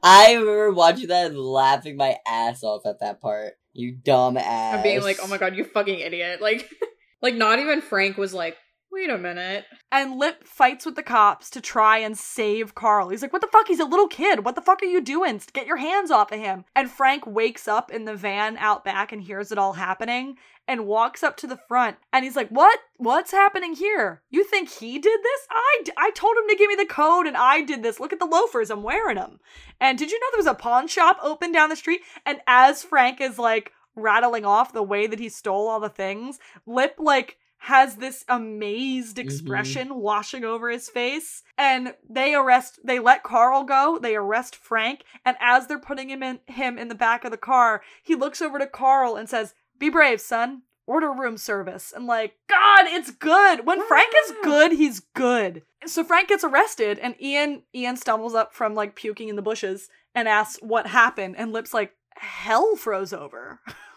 I 0.03 0.35
remember 0.35 0.73
watching 0.73 1.09
that 1.09 1.27
and 1.27 1.39
laughing 1.39 1.97
my 1.97 2.17
ass 2.27 2.63
off 2.63 2.87
at 2.87 3.01
that 3.01 3.21
part. 3.21 3.55
You 3.73 3.93
dumb 3.93 4.37
ass. 4.37 4.77
I'm 4.77 4.83
being 4.83 5.03
like, 5.03 5.19
oh 5.23 5.27
my 5.27 5.39
god, 5.39 5.55
you 5.55 5.65
fucking 5.65 6.01
idiot. 6.01 6.41
Like, 6.41 6.69
like 7.23 7.35
not 7.35 7.59
even 7.59 7.81
Frank 7.81 8.17
was 8.17 8.33
like, 8.35 8.57
Wait 8.97 9.11
a 9.11 9.19
minute. 9.19 9.67
And 9.93 10.19
Lip 10.19 10.45
fights 10.49 10.87
with 10.87 10.97
the 10.97 11.03
cops 11.03 11.51
to 11.51 11.61
try 11.61 11.99
and 11.99 12.17
save 12.17 12.75
Carl. 12.75 13.11
He's 13.11 13.21
like, 13.21 13.31
What 13.31 13.43
the 13.43 13.47
fuck? 13.49 13.69
He's 13.69 13.79
a 13.79 13.85
little 13.85 14.09
kid. 14.09 14.43
What 14.43 14.55
the 14.55 14.63
fuck 14.63 14.83
are 14.83 14.87
you 14.87 15.03
doing? 15.03 15.39
Get 15.53 15.67
your 15.67 15.77
hands 15.77 16.11
off 16.11 16.33
of 16.33 16.39
him. 16.39 16.65
And 16.75 16.91
Frank 16.91 17.27
wakes 17.27 17.69
up 17.69 17.93
in 17.93 18.07
the 18.07 18.17
van 18.17 18.57
out 18.57 18.87
back 18.87 19.13
and 19.13 19.21
hears 19.21 19.53
it 19.53 19.59
all 19.59 19.75
happening 19.75 20.39
and 20.67 20.87
walks 20.87 21.23
up 21.23 21.37
to 21.37 21.47
the 21.47 21.59
front 21.69 21.99
and 22.11 22.25
he's 22.25 22.37
like, 22.37 22.49
What? 22.49 22.79
What's 22.97 23.33
happening 23.33 23.75
here? 23.75 24.23
You 24.31 24.45
think 24.45 24.71
he 24.71 24.99
did 24.99 25.21
this? 25.23 25.41
I, 25.51 25.83
d- 25.85 25.93
I 25.99 26.11
told 26.13 26.35
him 26.39 26.49
to 26.49 26.57
give 26.57 26.69
me 26.69 26.77
the 26.77 26.87
code 26.87 27.27
and 27.27 27.37
I 27.37 27.61
did 27.61 27.83
this. 27.83 28.01
Look 28.01 28.15
at 28.15 28.19
the 28.19 28.25
loafers. 28.25 28.71
I'm 28.71 28.83
wearing 28.83 29.17
them. 29.17 29.41
And 29.79 29.99
did 29.99 30.11
you 30.11 30.19
know 30.19 30.27
there 30.33 30.39
was 30.39 30.47
a 30.47 30.55
pawn 30.55 30.89
shop 30.89 31.19
open 31.23 31.53
down 31.53 31.69
the 31.69 31.77
street? 31.77 32.01
And 32.25 32.41
as 32.47 32.83
Frank 32.83 33.21
is 33.21 33.39
like 33.39 33.73
rattling 33.95 34.47
off 34.47 34.73
the 34.73 34.83
way 34.83 35.07
that 35.07 35.19
he 35.19 35.29
stole 35.29 35.69
all 35.69 35.81
the 35.81 35.91
things, 35.91 36.39
Lip 36.65 36.95
like 36.99 37.37
has 37.59 37.97
this 37.97 38.25
amazed 38.29 39.17
mm-hmm. 39.17 39.27
expression 39.27 39.97
washing 39.97 40.45
over 40.45 40.71
his 40.71 40.89
face 40.89 41.43
and 41.59 41.95
they 42.09 42.35
arrest 42.35 42.79
they 42.85 42.99
let 42.99 43.23
Carl 43.23 43.65
go 43.65 43.99
they 44.01 44.15
arrest 44.15 44.57
Frank 44.57 45.05
and 45.25 45.37
as 45.41 45.67
they're 45.67 45.79
putting 45.79 46.11
him 46.11 46.23
in 46.23 46.41
him 46.47 46.79
in 46.79 46.89
the 46.89 46.95
back 46.95 47.25
of 47.25 47.31
the 47.31 47.37
car 47.37 47.83
he 48.03 48.15
looks 48.15 48.41
over 48.43 48.59
to 48.59 48.67
Carl 48.67 49.17
and 49.17 49.29
says 49.29 49.55
be 49.79 49.89
brave 49.89 50.21
son. 50.21 50.63
Order 50.89 51.13
room 51.13 51.37
service. 51.37 51.93
And 51.95 52.07
like 52.07 52.37
god 52.49 52.87
it's 52.87 53.11
good. 53.11 53.67
When 53.67 53.85
Frank 53.87 54.13
is 54.25 54.33
ah. 54.37 54.41
good 54.45 54.73
he's 54.73 55.01
good. 55.01 55.63
So 55.87 56.05
Frank 56.05 56.29
gets 56.29 56.45
arrested 56.45 56.99
and 56.99 57.21
Ian 57.21 57.63
Ian 57.75 57.97
stumbles 57.97 58.35
up 58.35 58.55
from 58.55 58.75
like 58.75 58.95
puking 58.95 59.29
in 59.29 59.37
the 59.37 59.43
bushes 59.43 59.89
and 60.15 60.29
asks 60.29 60.63
what 60.63 60.87
happened 60.87 61.37
and 61.37 61.53
Lip's 61.53 61.75
like 61.75 61.93
hell 62.17 62.77
froze 62.77 63.13
over 63.13 63.61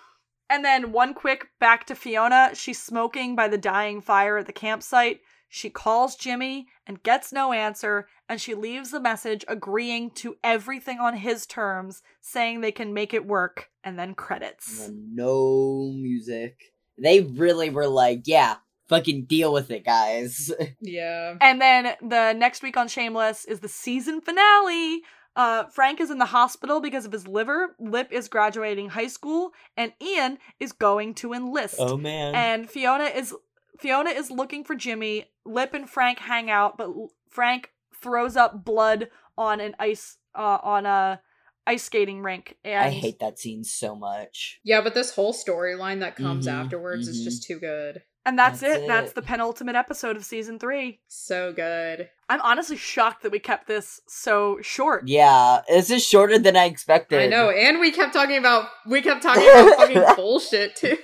And 0.50 0.66
then 0.66 0.92
one 0.92 1.14
quick 1.14 1.50
back 1.60 1.86
to 1.88 1.96
Fiona. 1.96 2.52
She's 2.54 2.82
smoking 2.82 3.36
by 3.36 3.48
the 3.48 3.58
dying 3.58 4.02
fire 4.02 4.38
at 4.38 4.48
the 4.48 4.54
campsite. 4.54 5.22
She 5.48 5.70
calls 5.70 6.16
Jimmy 6.16 6.68
and 6.86 7.02
gets 7.02 7.34
no 7.34 7.54
answer, 7.54 8.08
and 8.28 8.40
she 8.40 8.54
leaves 8.54 8.94
a 8.94 9.00
message 9.00 9.44
agreeing 9.48 10.12
to 10.12 10.38
everything 10.44 11.00
on 11.00 11.18
his 11.18 11.48
terms, 11.48 12.04
saying 12.22 12.62
they 12.62 12.72
can 12.72 12.94
make 12.94 13.14
it 13.16 13.26
work, 13.26 13.70
and 13.84 13.98
then 13.98 14.14
credits. 14.14 14.88
And 14.88 15.16
no 15.16 15.92
music. 15.96 16.74
They 17.00 17.22
really 17.22 17.72
were 17.72 17.88
like, 17.88 18.24
yeah, 18.26 18.58
fucking 18.90 19.26
deal 19.26 19.52
with 19.52 19.72
it, 19.72 19.86
guys. 19.86 20.52
Yeah. 20.82 21.36
And 21.42 21.62
then 21.62 21.96
the 22.02 22.34
next 22.34 22.64
week 22.64 22.78
on 22.78 22.88
Shameless 22.88 23.46
is 23.46 23.60
the 23.60 23.68
season 23.68 24.22
finale. 24.22 25.02
Uh, 25.40 25.64
Frank 25.68 26.02
is 26.02 26.12
in 26.12 26.18
the 26.18 26.26
hospital 26.26 26.82
because 26.82 27.06
of 27.06 27.14
his 27.14 27.26
liver. 27.26 27.74
Lip 27.80 28.10
is 28.12 28.28
graduating 28.28 28.90
high 28.90 29.08
school, 29.08 29.54
and 29.78 29.94
Ian 30.02 30.38
is 30.60 30.74
going 30.74 31.14
to 31.16 31.32
enlist. 31.32 31.76
oh 31.80 31.96
man. 31.96 32.36
and 32.36 32.70
Fiona 32.70 33.06
is 33.06 33.34
Fiona 33.80 34.10
is 34.10 34.30
looking 34.30 34.66
for 34.66 34.76
Jimmy. 34.76 35.32
Lip 35.46 35.74
and 35.74 35.90
Frank 35.90 36.20
hang 36.20 36.50
out, 36.52 36.78
but 36.78 36.88
L- 36.88 37.14
Frank 37.30 37.72
throws 38.02 38.36
up 38.36 38.66
blood 38.66 39.10
on 39.38 39.62
an 39.62 39.76
ice 39.80 40.18
uh, 40.36 40.58
on 40.62 40.86
a 40.86 41.22
ice 41.66 41.84
skating 41.84 42.22
rink. 42.22 42.58
And 42.66 42.84
I 42.84 42.90
hate 42.90 43.20
that 43.20 43.40
scene 43.40 43.64
so 43.64 43.96
much. 43.96 44.60
Yeah, 44.66 44.82
but 44.82 44.94
this 44.94 45.16
whole 45.16 45.34
storyline 45.34 46.02
that 46.02 46.18
comes 46.18 46.48
Mhm, 46.48 46.52
afterwards 46.52 47.08
is 47.08 47.22
mhm. 47.22 47.24
just 47.24 47.44
too 47.44 47.60
good. 47.62 48.04
And 48.26 48.38
that's, 48.38 48.60
That's 48.60 48.84
it. 48.84 48.88
That's 48.88 49.14
the 49.14 49.22
penultimate 49.22 49.76
episode 49.76 50.16
of 50.18 50.26
season 50.26 50.60
three. 50.60 51.00
So 51.08 51.54
good. 51.54 52.10
I'm 52.28 52.42
honestly 52.42 52.78
shocked 52.78 53.24
that 53.24 53.32
we 53.32 53.40
kept 53.40 53.68
this 53.68 54.02
so 54.08 54.60
short. 54.62 55.08
Yeah, 55.08 55.62
this 55.68 55.90
is 55.90 56.06
shorter 56.06 56.38
than 56.38 56.56
I 56.56 56.66
expected. 56.66 57.22
I 57.22 57.28
know, 57.28 57.50
and 57.50 57.80
we 57.80 57.92
kept 57.92 58.14
talking 58.14 58.38
about 58.38 58.70
we 58.86 59.02
kept 59.02 59.24
talking 59.24 59.44
about 59.50 59.78
fucking 59.78 60.16
bullshit 60.16 60.76
too. 60.76 60.98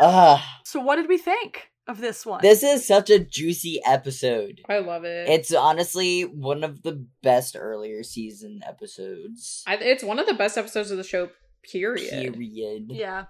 Ugh. 0.00 0.40
So 0.64 0.80
what 0.80 0.96
did 0.96 1.08
we 1.08 1.18
think 1.18 1.68
of 1.86 2.00
this 2.00 2.24
one? 2.24 2.40
This 2.42 2.62
is 2.62 2.86
such 2.86 3.10
a 3.10 3.18
juicy 3.18 3.80
episode. 3.86 4.62
I 4.68 4.78
love 4.78 5.04
it. 5.04 5.28
It's 5.28 5.54
honestly 5.54 6.22
one 6.22 6.64
of 6.64 6.82
the 6.82 7.06
best 7.22 7.56
earlier 7.58 8.02
season 8.02 8.60
episodes. 8.66 9.62
I, 9.66 9.76
it's 9.76 10.02
one 10.02 10.18
of 10.18 10.26
the 10.26 10.34
best 10.34 10.56
episodes 10.56 10.90
of 10.90 10.96
the 10.96 11.04
show. 11.04 11.28
Period. 11.70 12.34
Period. 12.34 12.86
yeah, 12.88 13.26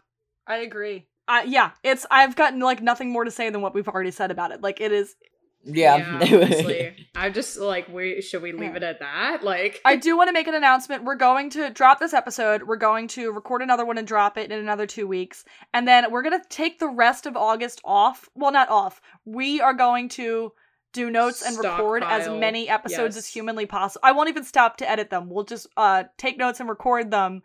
I 0.47 0.59
agree. 0.59 1.09
Uh, 1.33 1.43
yeah, 1.47 1.71
it's 1.83 2.05
I've 2.11 2.37
gotten 2.37 2.61
like 2.61 2.83
nothing 2.83 3.11
more 3.11 3.25
to 3.25 3.31
say 3.31 3.49
than 3.49 3.63
what 3.63 3.75
we've 3.75 3.89
already 3.89 4.11
said 4.11 4.31
about 4.31 4.51
it. 4.53 4.61
Like 4.63 4.81
it 4.81 4.93
is 4.93 5.15
Yeah. 5.65 6.19
honestly, 6.21 7.09
I'm 7.15 7.33
just 7.33 7.57
like, 7.59 7.89
we 7.89 8.21
should 8.21 8.43
we 8.43 8.53
leave 8.53 8.71
Yeah. 8.73 8.77
it 8.77 8.83
at 8.83 8.99
that? 9.01 9.43
Like, 9.43 9.81
I 9.85 9.97
do 9.97 10.17
want 10.17 10.29
to 10.29 10.33
make 10.33 10.47
an 10.49 10.55
announcement. 10.55 11.05
We're 11.05 11.15
going 11.15 11.49
to 11.51 11.71
drop 11.71 12.01
this 12.01 12.13
episode. 12.13 12.65
We're 12.65 12.77
going 12.77 13.09
to 13.09 13.31
record 13.33 13.63
another 13.63 13.87
one 13.87 13.97
and 13.97 14.07
drop 14.07 14.37
it 14.37 14.51
in 14.53 14.59
another 14.59 14.87
two 14.87 15.07
weeks. 15.07 15.45
And 15.73 15.89
then 15.89 16.11
we're 16.11 16.23
going 16.23 16.39
to 16.39 16.49
take 16.49 16.79
the 16.81 16.89
rest 16.89 17.25
of 17.27 17.37
August 17.37 17.81
off. 17.85 18.29
Well, 18.35 18.53
not 18.53 18.69
off. 18.69 19.01
We 19.25 19.61
are 19.61 19.73
going 19.75 20.09
to 20.11 20.53
do 20.93 21.09
notes 21.11 21.41
and 21.47 21.57
record 21.57 22.03
as 22.05 22.29
many 22.29 22.69
episodes 22.69 23.17
as 23.17 23.27
humanly 23.27 23.65
possible. 23.65 24.01
I 24.05 24.13
won't 24.13 24.29
even 24.29 24.45
stop 24.45 24.77
to 24.79 24.91
edit 24.91 25.09
them. 25.09 25.31
We'll 25.31 25.45
just 25.45 25.67
uh, 25.79 26.05
take 26.19 26.37
notes 26.37 26.61
and 26.61 26.69
record 26.69 27.11
them 27.11 27.41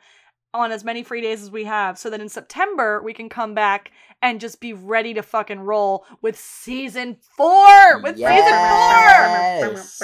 on 0.54 0.72
as 0.72 0.84
many 0.84 1.04
free 1.04 1.22
days 1.22 1.42
as 1.42 1.52
we 1.52 1.66
have 1.66 1.98
so 1.98 2.10
that 2.10 2.22
in 2.22 2.30
September 2.30 3.02
we 3.04 3.14
can 3.14 3.30
come 3.30 3.54
back 3.54 3.92
and 4.22 4.40
just 4.42 4.60
be 4.60 4.74
ready 4.74 5.14
to 5.14 5.22
fucking 5.22 5.60
roll 5.60 6.06
with 6.22 6.38
season 6.40 7.18
four. 7.36 8.02
With 8.02 8.16
season 8.18 8.32
four. 8.32 8.48
Yes. 8.48 10.02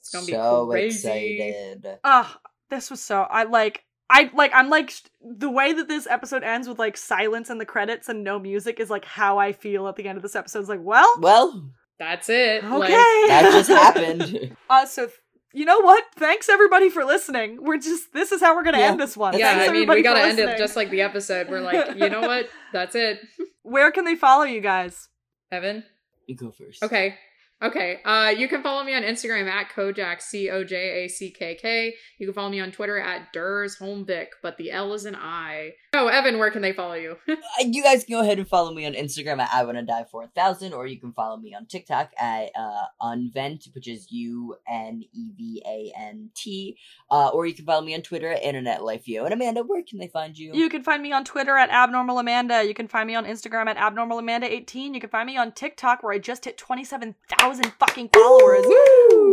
It's 0.00 0.10
gonna 0.12 0.26
be 0.26 0.32
so 0.32 0.66
crazy. 0.68 1.36
excited. 1.40 1.98
Ah, 2.04 2.38
this 2.70 2.90
was 2.90 3.00
so 3.02 3.22
I 3.22 3.44
like 3.44 3.84
I 4.10 4.30
like 4.34 4.52
I'm 4.54 4.68
like 4.70 4.90
sh- 4.90 5.02
the 5.20 5.50
way 5.50 5.72
that 5.72 5.88
this 5.88 6.06
episode 6.06 6.42
ends 6.42 6.68
with 6.68 6.78
like 6.78 6.96
silence 6.96 7.50
and 7.50 7.60
the 7.60 7.66
credits 7.66 8.08
and 8.08 8.24
no 8.24 8.38
music 8.38 8.80
is 8.80 8.90
like 8.90 9.04
how 9.04 9.38
I 9.38 9.52
feel 9.52 9.86
at 9.88 9.96
the 9.96 10.08
end 10.08 10.16
of 10.16 10.22
this 10.22 10.36
episode. 10.36 10.60
It's 10.60 10.68
like, 10.68 10.82
well, 10.82 11.12
Well, 11.20 11.70
that's 11.98 12.28
it. 12.30 12.64
okay. 12.64 12.70
Like, 12.72 12.88
that 12.90 13.50
just 13.52 13.68
happened. 13.68 14.56
Uh, 14.70 14.86
so 14.86 15.06
th- 15.06 15.18
you 15.52 15.64
know 15.64 15.80
what? 15.80 16.04
Thanks 16.16 16.48
everybody 16.48 16.90
for 16.90 17.04
listening. 17.04 17.62
We're 17.62 17.78
just 17.78 18.12
this 18.12 18.32
is 18.32 18.40
how 18.40 18.54
we're 18.54 18.64
gonna 18.64 18.78
Yeah. 18.78 18.88
end 18.90 19.00
this 19.00 19.16
one. 19.16 19.38
Yeah, 19.38 19.54
Thanks 19.54 19.68
I 19.70 19.72
mean, 19.72 19.88
we 19.88 20.02
gotta 20.02 20.20
end 20.20 20.38
it 20.38 20.58
just 20.58 20.76
like 20.76 20.90
the 20.90 21.00
episode. 21.02 21.48
We're 21.48 21.60
like, 21.60 21.96
you 21.96 22.08
know 22.10 22.20
what? 22.20 22.48
That's 22.72 22.94
it. 22.94 23.20
Where 23.62 23.90
can 23.90 24.04
they 24.04 24.14
follow 24.16 24.44
you 24.44 24.60
guys? 24.60 25.08
Evan. 25.50 25.84
you 26.26 26.36
go 26.36 26.50
first. 26.50 26.82
Okay. 26.82 27.14
Okay. 27.60 27.98
Uh, 28.04 28.32
you 28.36 28.46
can 28.46 28.62
follow 28.62 28.84
me 28.84 28.94
on 28.94 29.02
Instagram 29.02 29.48
at 29.50 29.68
Kojak, 29.74 30.22
C 30.22 30.48
O 30.48 30.62
J 30.62 31.04
A 31.04 31.08
C 31.08 31.30
K 31.30 31.56
K. 31.56 31.94
You 32.18 32.26
can 32.26 32.34
follow 32.34 32.50
me 32.50 32.60
on 32.60 32.70
Twitter 32.70 32.98
at 32.98 33.32
Ders 33.32 33.76
Holmvik, 33.78 34.28
but 34.42 34.56
the 34.58 34.70
L 34.70 34.92
is 34.94 35.04
an 35.06 35.16
I. 35.16 35.72
Oh, 35.92 36.06
Evan, 36.06 36.38
where 36.38 36.50
can 36.50 36.62
they 36.62 36.72
follow 36.72 36.94
you? 36.94 37.16
Uh, 37.28 37.64
You 37.64 37.82
guys 37.82 38.04
can 38.04 38.14
go 38.16 38.20
ahead 38.22 38.38
and 38.38 38.46
follow 38.46 38.72
me 38.72 38.84
on 38.86 38.92
Instagram 38.92 39.40
at 39.40 39.48
I 39.52 39.64
Wanna 39.64 39.82
Die 39.82 40.04
for 40.10 40.22
a 40.22 40.28
Thousand, 40.28 40.72
or 40.72 40.86
you 40.86 41.00
can 41.00 41.12
follow 41.12 41.36
me 41.36 41.54
on 41.54 41.66
TikTok 41.66 42.10
at 42.18 42.50
uh, 42.56 42.84
Unevant, 43.00 43.68
which 43.74 43.88
is 43.88 44.10
U 44.12 44.54
N 44.68 45.02
E 45.12 45.30
V 45.36 45.62
A 45.66 45.92
N 45.98 46.30
T, 46.36 46.78
uh, 47.10 47.28
or 47.28 47.46
you 47.46 47.54
can 47.54 47.64
follow 47.64 47.84
me 47.84 47.94
on 47.94 48.02
Twitter 48.02 48.28
at 48.30 48.42
Internet 48.42 48.84
Life 48.84 49.08
Yo. 49.08 49.24
And 49.24 49.32
Amanda, 49.32 49.62
where 49.62 49.82
can 49.82 49.98
they 49.98 50.08
find 50.08 50.36
you? 50.38 50.52
You 50.54 50.68
can 50.68 50.82
find 50.84 51.02
me 51.02 51.10
on 51.12 51.24
Twitter 51.24 51.56
at 51.56 51.70
Abnormal 51.70 52.18
Amanda. 52.20 52.62
You 52.64 52.74
can 52.74 52.86
find 52.86 53.06
me 53.06 53.14
on 53.16 53.24
Instagram 53.24 53.66
at 53.66 53.76
Abnormal 53.78 54.20
Amanda18. 54.20 54.94
You 54.94 55.00
can 55.00 55.10
find 55.10 55.26
me 55.26 55.36
on 55.36 55.52
TikTok 55.52 56.02
where 56.02 56.12
I 56.12 56.18
just 56.18 56.44
hit 56.44 56.56
27,000 56.58 57.47
fucking 57.78 58.10
followers. 58.12 58.64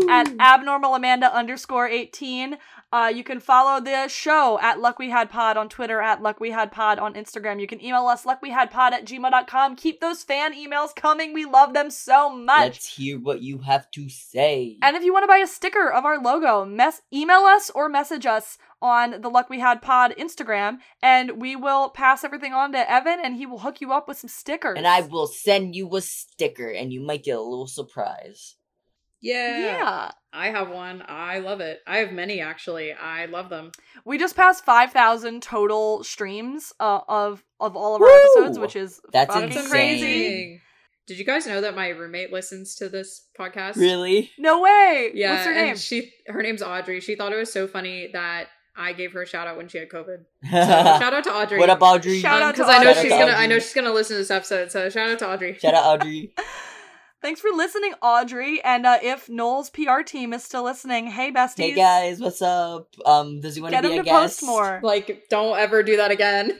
at 0.09 0.29
abnormal 0.39 0.95
amanda 0.95 1.33
underscore 1.33 1.87
18 1.87 2.57
uh, 2.95 3.07
you 3.07 3.23
can 3.23 3.39
follow 3.39 3.81
the 3.81 4.07
show 4.07 4.57
at 4.61 4.79
luck 4.79 4.97
we 4.97 5.09
had 5.09 5.29
pod 5.29 5.57
on 5.57 5.67
twitter 5.67 5.99
at 6.01 6.21
luck 6.21 6.39
we 6.39 6.51
had 6.51 6.71
pod 6.71 6.97
on 6.97 7.13
instagram. 7.13 7.59
You 7.59 7.67
can 7.67 7.83
email 7.83 8.05
us 8.07 8.25
luck 8.25 8.39
we 8.41 8.51
had 8.51 8.71
pod 8.71 8.93
at 8.93 9.05
gmail.com 9.05 9.75
keep 9.75 9.99
those 9.99 10.23
fan 10.23 10.53
emails 10.53 10.95
coming. 10.95 11.33
We 11.33 11.45
love 11.45 11.73
them 11.73 11.89
so 11.91 12.29
much. 12.29 12.61
Let's 12.61 12.95
hear 12.95 13.19
what 13.19 13.41
you 13.41 13.55
have 13.59 13.91
to 13.91 14.07
say. 14.07 14.77
and 14.81 14.95
if 14.95 15.03
you 15.03 15.11
want 15.13 15.23
to 15.23 15.27
buy 15.27 15.39
a 15.39 15.47
sticker 15.47 15.91
of 15.91 16.05
our 16.05 16.17
logo 16.29 16.63
mess 16.65 17.01
email 17.13 17.43
us 17.55 17.69
or 17.77 17.89
message 17.89 18.25
us 18.25 18.57
on 18.81 19.21
the 19.21 19.29
luck 19.29 19.49
we 19.49 19.59
had 19.59 19.81
pod 19.81 20.13
instagram 20.17 20.77
and 21.01 21.41
we 21.41 21.55
will 21.55 21.89
pass 21.89 22.23
everything 22.23 22.53
on 22.53 22.71
to 22.71 22.91
evan 22.91 23.19
and 23.23 23.35
he 23.35 23.45
will 23.45 23.59
hook 23.59 23.81
you 23.81 23.91
up 23.91 24.07
with 24.07 24.17
some 24.17 24.29
stickers. 24.29 24.77
And 24.77 24.87
I 24.87 25.01
will 25.01 25.27
send 25.27 25.75
you 25.75 25.93
a 25.95 26.01
sticker, 26.01 26.69
and 26.69 26.93
you 26.93 27.01
might 27.01 27.23
get 27.23 27.37
a 27.37 27.41
little 27.41 27.67
surprise. 27.67 28.55
Yeah. 29.25 29.59
yeah 29.59 30.11
I 30.31 30.49
have 30.49 30.69
one. 30.69 31.03
I 31.07 31.39
love 31.39 31.61
it. 31.61 31.81
I 31.87 31.97
have 31.97 32.11
many 32.11 32.41
actually. 32.41 32.93
I 32.93 33.25
love 33.25 33.49
them. 33.49 33.71
We 34.03 34.17
just 34.17 34.35
passed 34.35 34.65
5,000 34.65 35.41
total 35.41 36.03
streams 36.03 36.73
uh, 36.79 36.99
of 37.07 37.43
of 37.59 37.75
all 37.75 37.95
of 37.95 38.01
our 38.01 38.07
Woo! 38.07 38.19
episodes, 38.35 38.59
which 38.59 38.75
is 38.75 39.01
That's 39.11 39.33
fucking 39.33 39.49
insane. 39.49 39.69
crazy. 39.69 40.61
Did 41.07 41.19
you 41.19 41.25
guys 41.25 41.47
know 41.47 41.61
that 41.61 41.75
my 41.75 41.89
roommate 41.89 42.33
listens 42.33 42.75
to 42.75 42.89
this 42.89 43.27
podcast? 43.39 43.77
Really? 43.77 44.31
No 44.37 44.59
way. 44.59 45.11
Yeah. 45.13 45.33
What's 45.33 45.45
her 45.45 45.51
and 45.53 45.67
name? 45.67 45.75
She 45.77 46.11
her 46.27 46.41
name's 46.41 46.61
Audrey. 46.61 46.99
She 46.99 47.15
thought 47.15 47.31
it 47.31 47.37
was 47.37 47.53
so 47.53 47.67
funny 47.67 48.09
that 48.13 48.47
I 48.75 48.91
gave 48.93 49.13
her 49.13 49.21
a 49.21 49.25
shout 49.27 49.47
out 49.47 49.55
when 49.57 49.67
she 49.67 49.77
had 49.77 49.89
COVID. 49.89 50.25
So 50.43 50.51
shout 50.51 51.13
out 51.13 51.23
to 51.23 51.31
Audrey. 51.33 51.59
what 51.59 51.69
up, 51.69 51.81
Audrey? 51.81 52.19
Shout 52.19 52.41
out 52.41 52.55
to 52.55 52.61
because 52.63 52.75
I 52.75 52.83
know 52.83 52.93
Shout 52.93 53.01
she's 53.03 53.11
gonna. 53.11 53.31
I 53.31 53.47
know 53.47 53.59
she's 53.59 53.73
gonna 53.73 53.93
listen 53.93 54.15
to 54.15 54.19
this 54.19 54.31
episode. 54.31 54.71
So 54.71 54.89
shout 54.89 55.09
out 55.09 55.19
to 55.19 55.29
Audrey. 55.29 55.57
Shout 55.57 55.73
out, 55.73 55.85
Audrey. 56.01 56.33
Thanks 57.25 57.41
for 57.41 57.49
listening, 57.49 57.95
Audrey. 58.03 58.63
And 58.63 58.85
uh, 58.85 58.99
if 59.01 59.27
Noel's 59.29 59.71
PR 59.71 60.01
team 60.05 60.31
is 60.31 60.43
still 60.43 60.63
listening, 60.63 61.07
hey 61.07 61.31
besties, 61.31 61.57
hey 61.57 61.73
guys, 61.73 62.19
what's 62.19 62.39
up? 62.39 62.89
Um, 63.03 63.41
does 63.41 63.55
he 63.55 63.63
want 63.63 63.73
to 63.73 63.81
be 63.81 63.87
him 63.87 63.93
a 63.93 63.97
to 63.97 64.03
guest? 64.03 64.41
post 64.41 64.43
more. 64.43 64.79
Like, 64.83 65.23
don't 65.27 65.57
ever 65.57 65.81
do 65.81 65.97
that 65.97 66.11
again. 66.11 66.49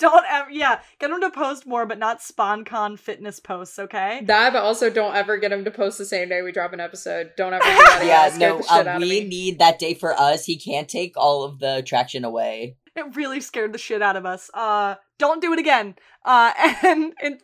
don't 0.00 0.24
ever. 0.28 0.50
Yeah, 0.50 0.80
get 0.98 1.12
him 1.12 1.20
to 1.20 1.30
post 1.30 1.68
more, 1.68 1.86
but 1.86 2.00
not 2.00 2.18
SponCon 2.18 2.98
fitness 2.98 3.38
posts. 3.38 3.78
Okay. 3.78 4.22
That, 4.24 4.52
but 4.52 4.64
also 4.64 4.90
don't 4.90 5.14
ever 5.14 5.36
get 5.36 5.52
him 5.52 5.64
to 5.64 5.70
post 5.70 5.96
the 5.96 6.04
same 6.04 6.28
day 6.28 6.42
we 6.42 6.50
drop 6.50 6.72
an 6.72 6.80
episode. 6.80 7.30
Don't 7.36 7.52
ever 7.52 7.62
do 7.62 7.70
that. 7.70 8.02
yeah, 8.04 8.36
no, 8.36 8.60
uh, 8.70 8.96
we 8.98 9.22
need 9.22 9.60
that 9.60 9.78
day 9.78 9.94
for 9.94 10.14
us. 10.14 10.46
He 10.46 10.56
can't 10.56 10.88
take 10.88 11.16
all 11.16 11.44
of 11.44 11.60
the 11.60 11.80
traction 11.86 12.24
away. 12.24 12.76
It 12.96 13.14
really 13.14 13.40
scared 13.40 13.72
the 13.72 13.78
shit 13.78 14.02
out 14.02 14.16
of 14.16 14.26
us. 14.26 14.50
Uh, 14.52 14.96
don't 15.16 15.40
do 15.40 15.52
it 15.52 15.60
again. 15.60 15.94
Uh, 16.24 16.50
and, 16.82 17.12
and 17.22 17.40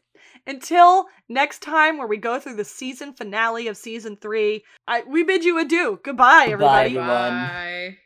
until 0.51 1.07
next 1.29 1.63
time, 1.63 1.97
where 1.97 2.07
we 2.07 2.17
go 2.17 2.39
through 2.39 2.57
the 2.57 2.65
season 2.65 3.13
finale 3.15 3.69
of 3.69 3.77
season 3.77 4.17
three, 4.17 4.65
I 4.87 5.03
we 5.07 5.23
bid 5.23 5.45
you 5.45 5.59
adieu. 5.59 6.01
Goodbye, 6.03 6.49
Goodbye, 6.49 6.85
everybody. 6.85 6.99
everyone. 6.99 7.09
Bye. 7.09 7.99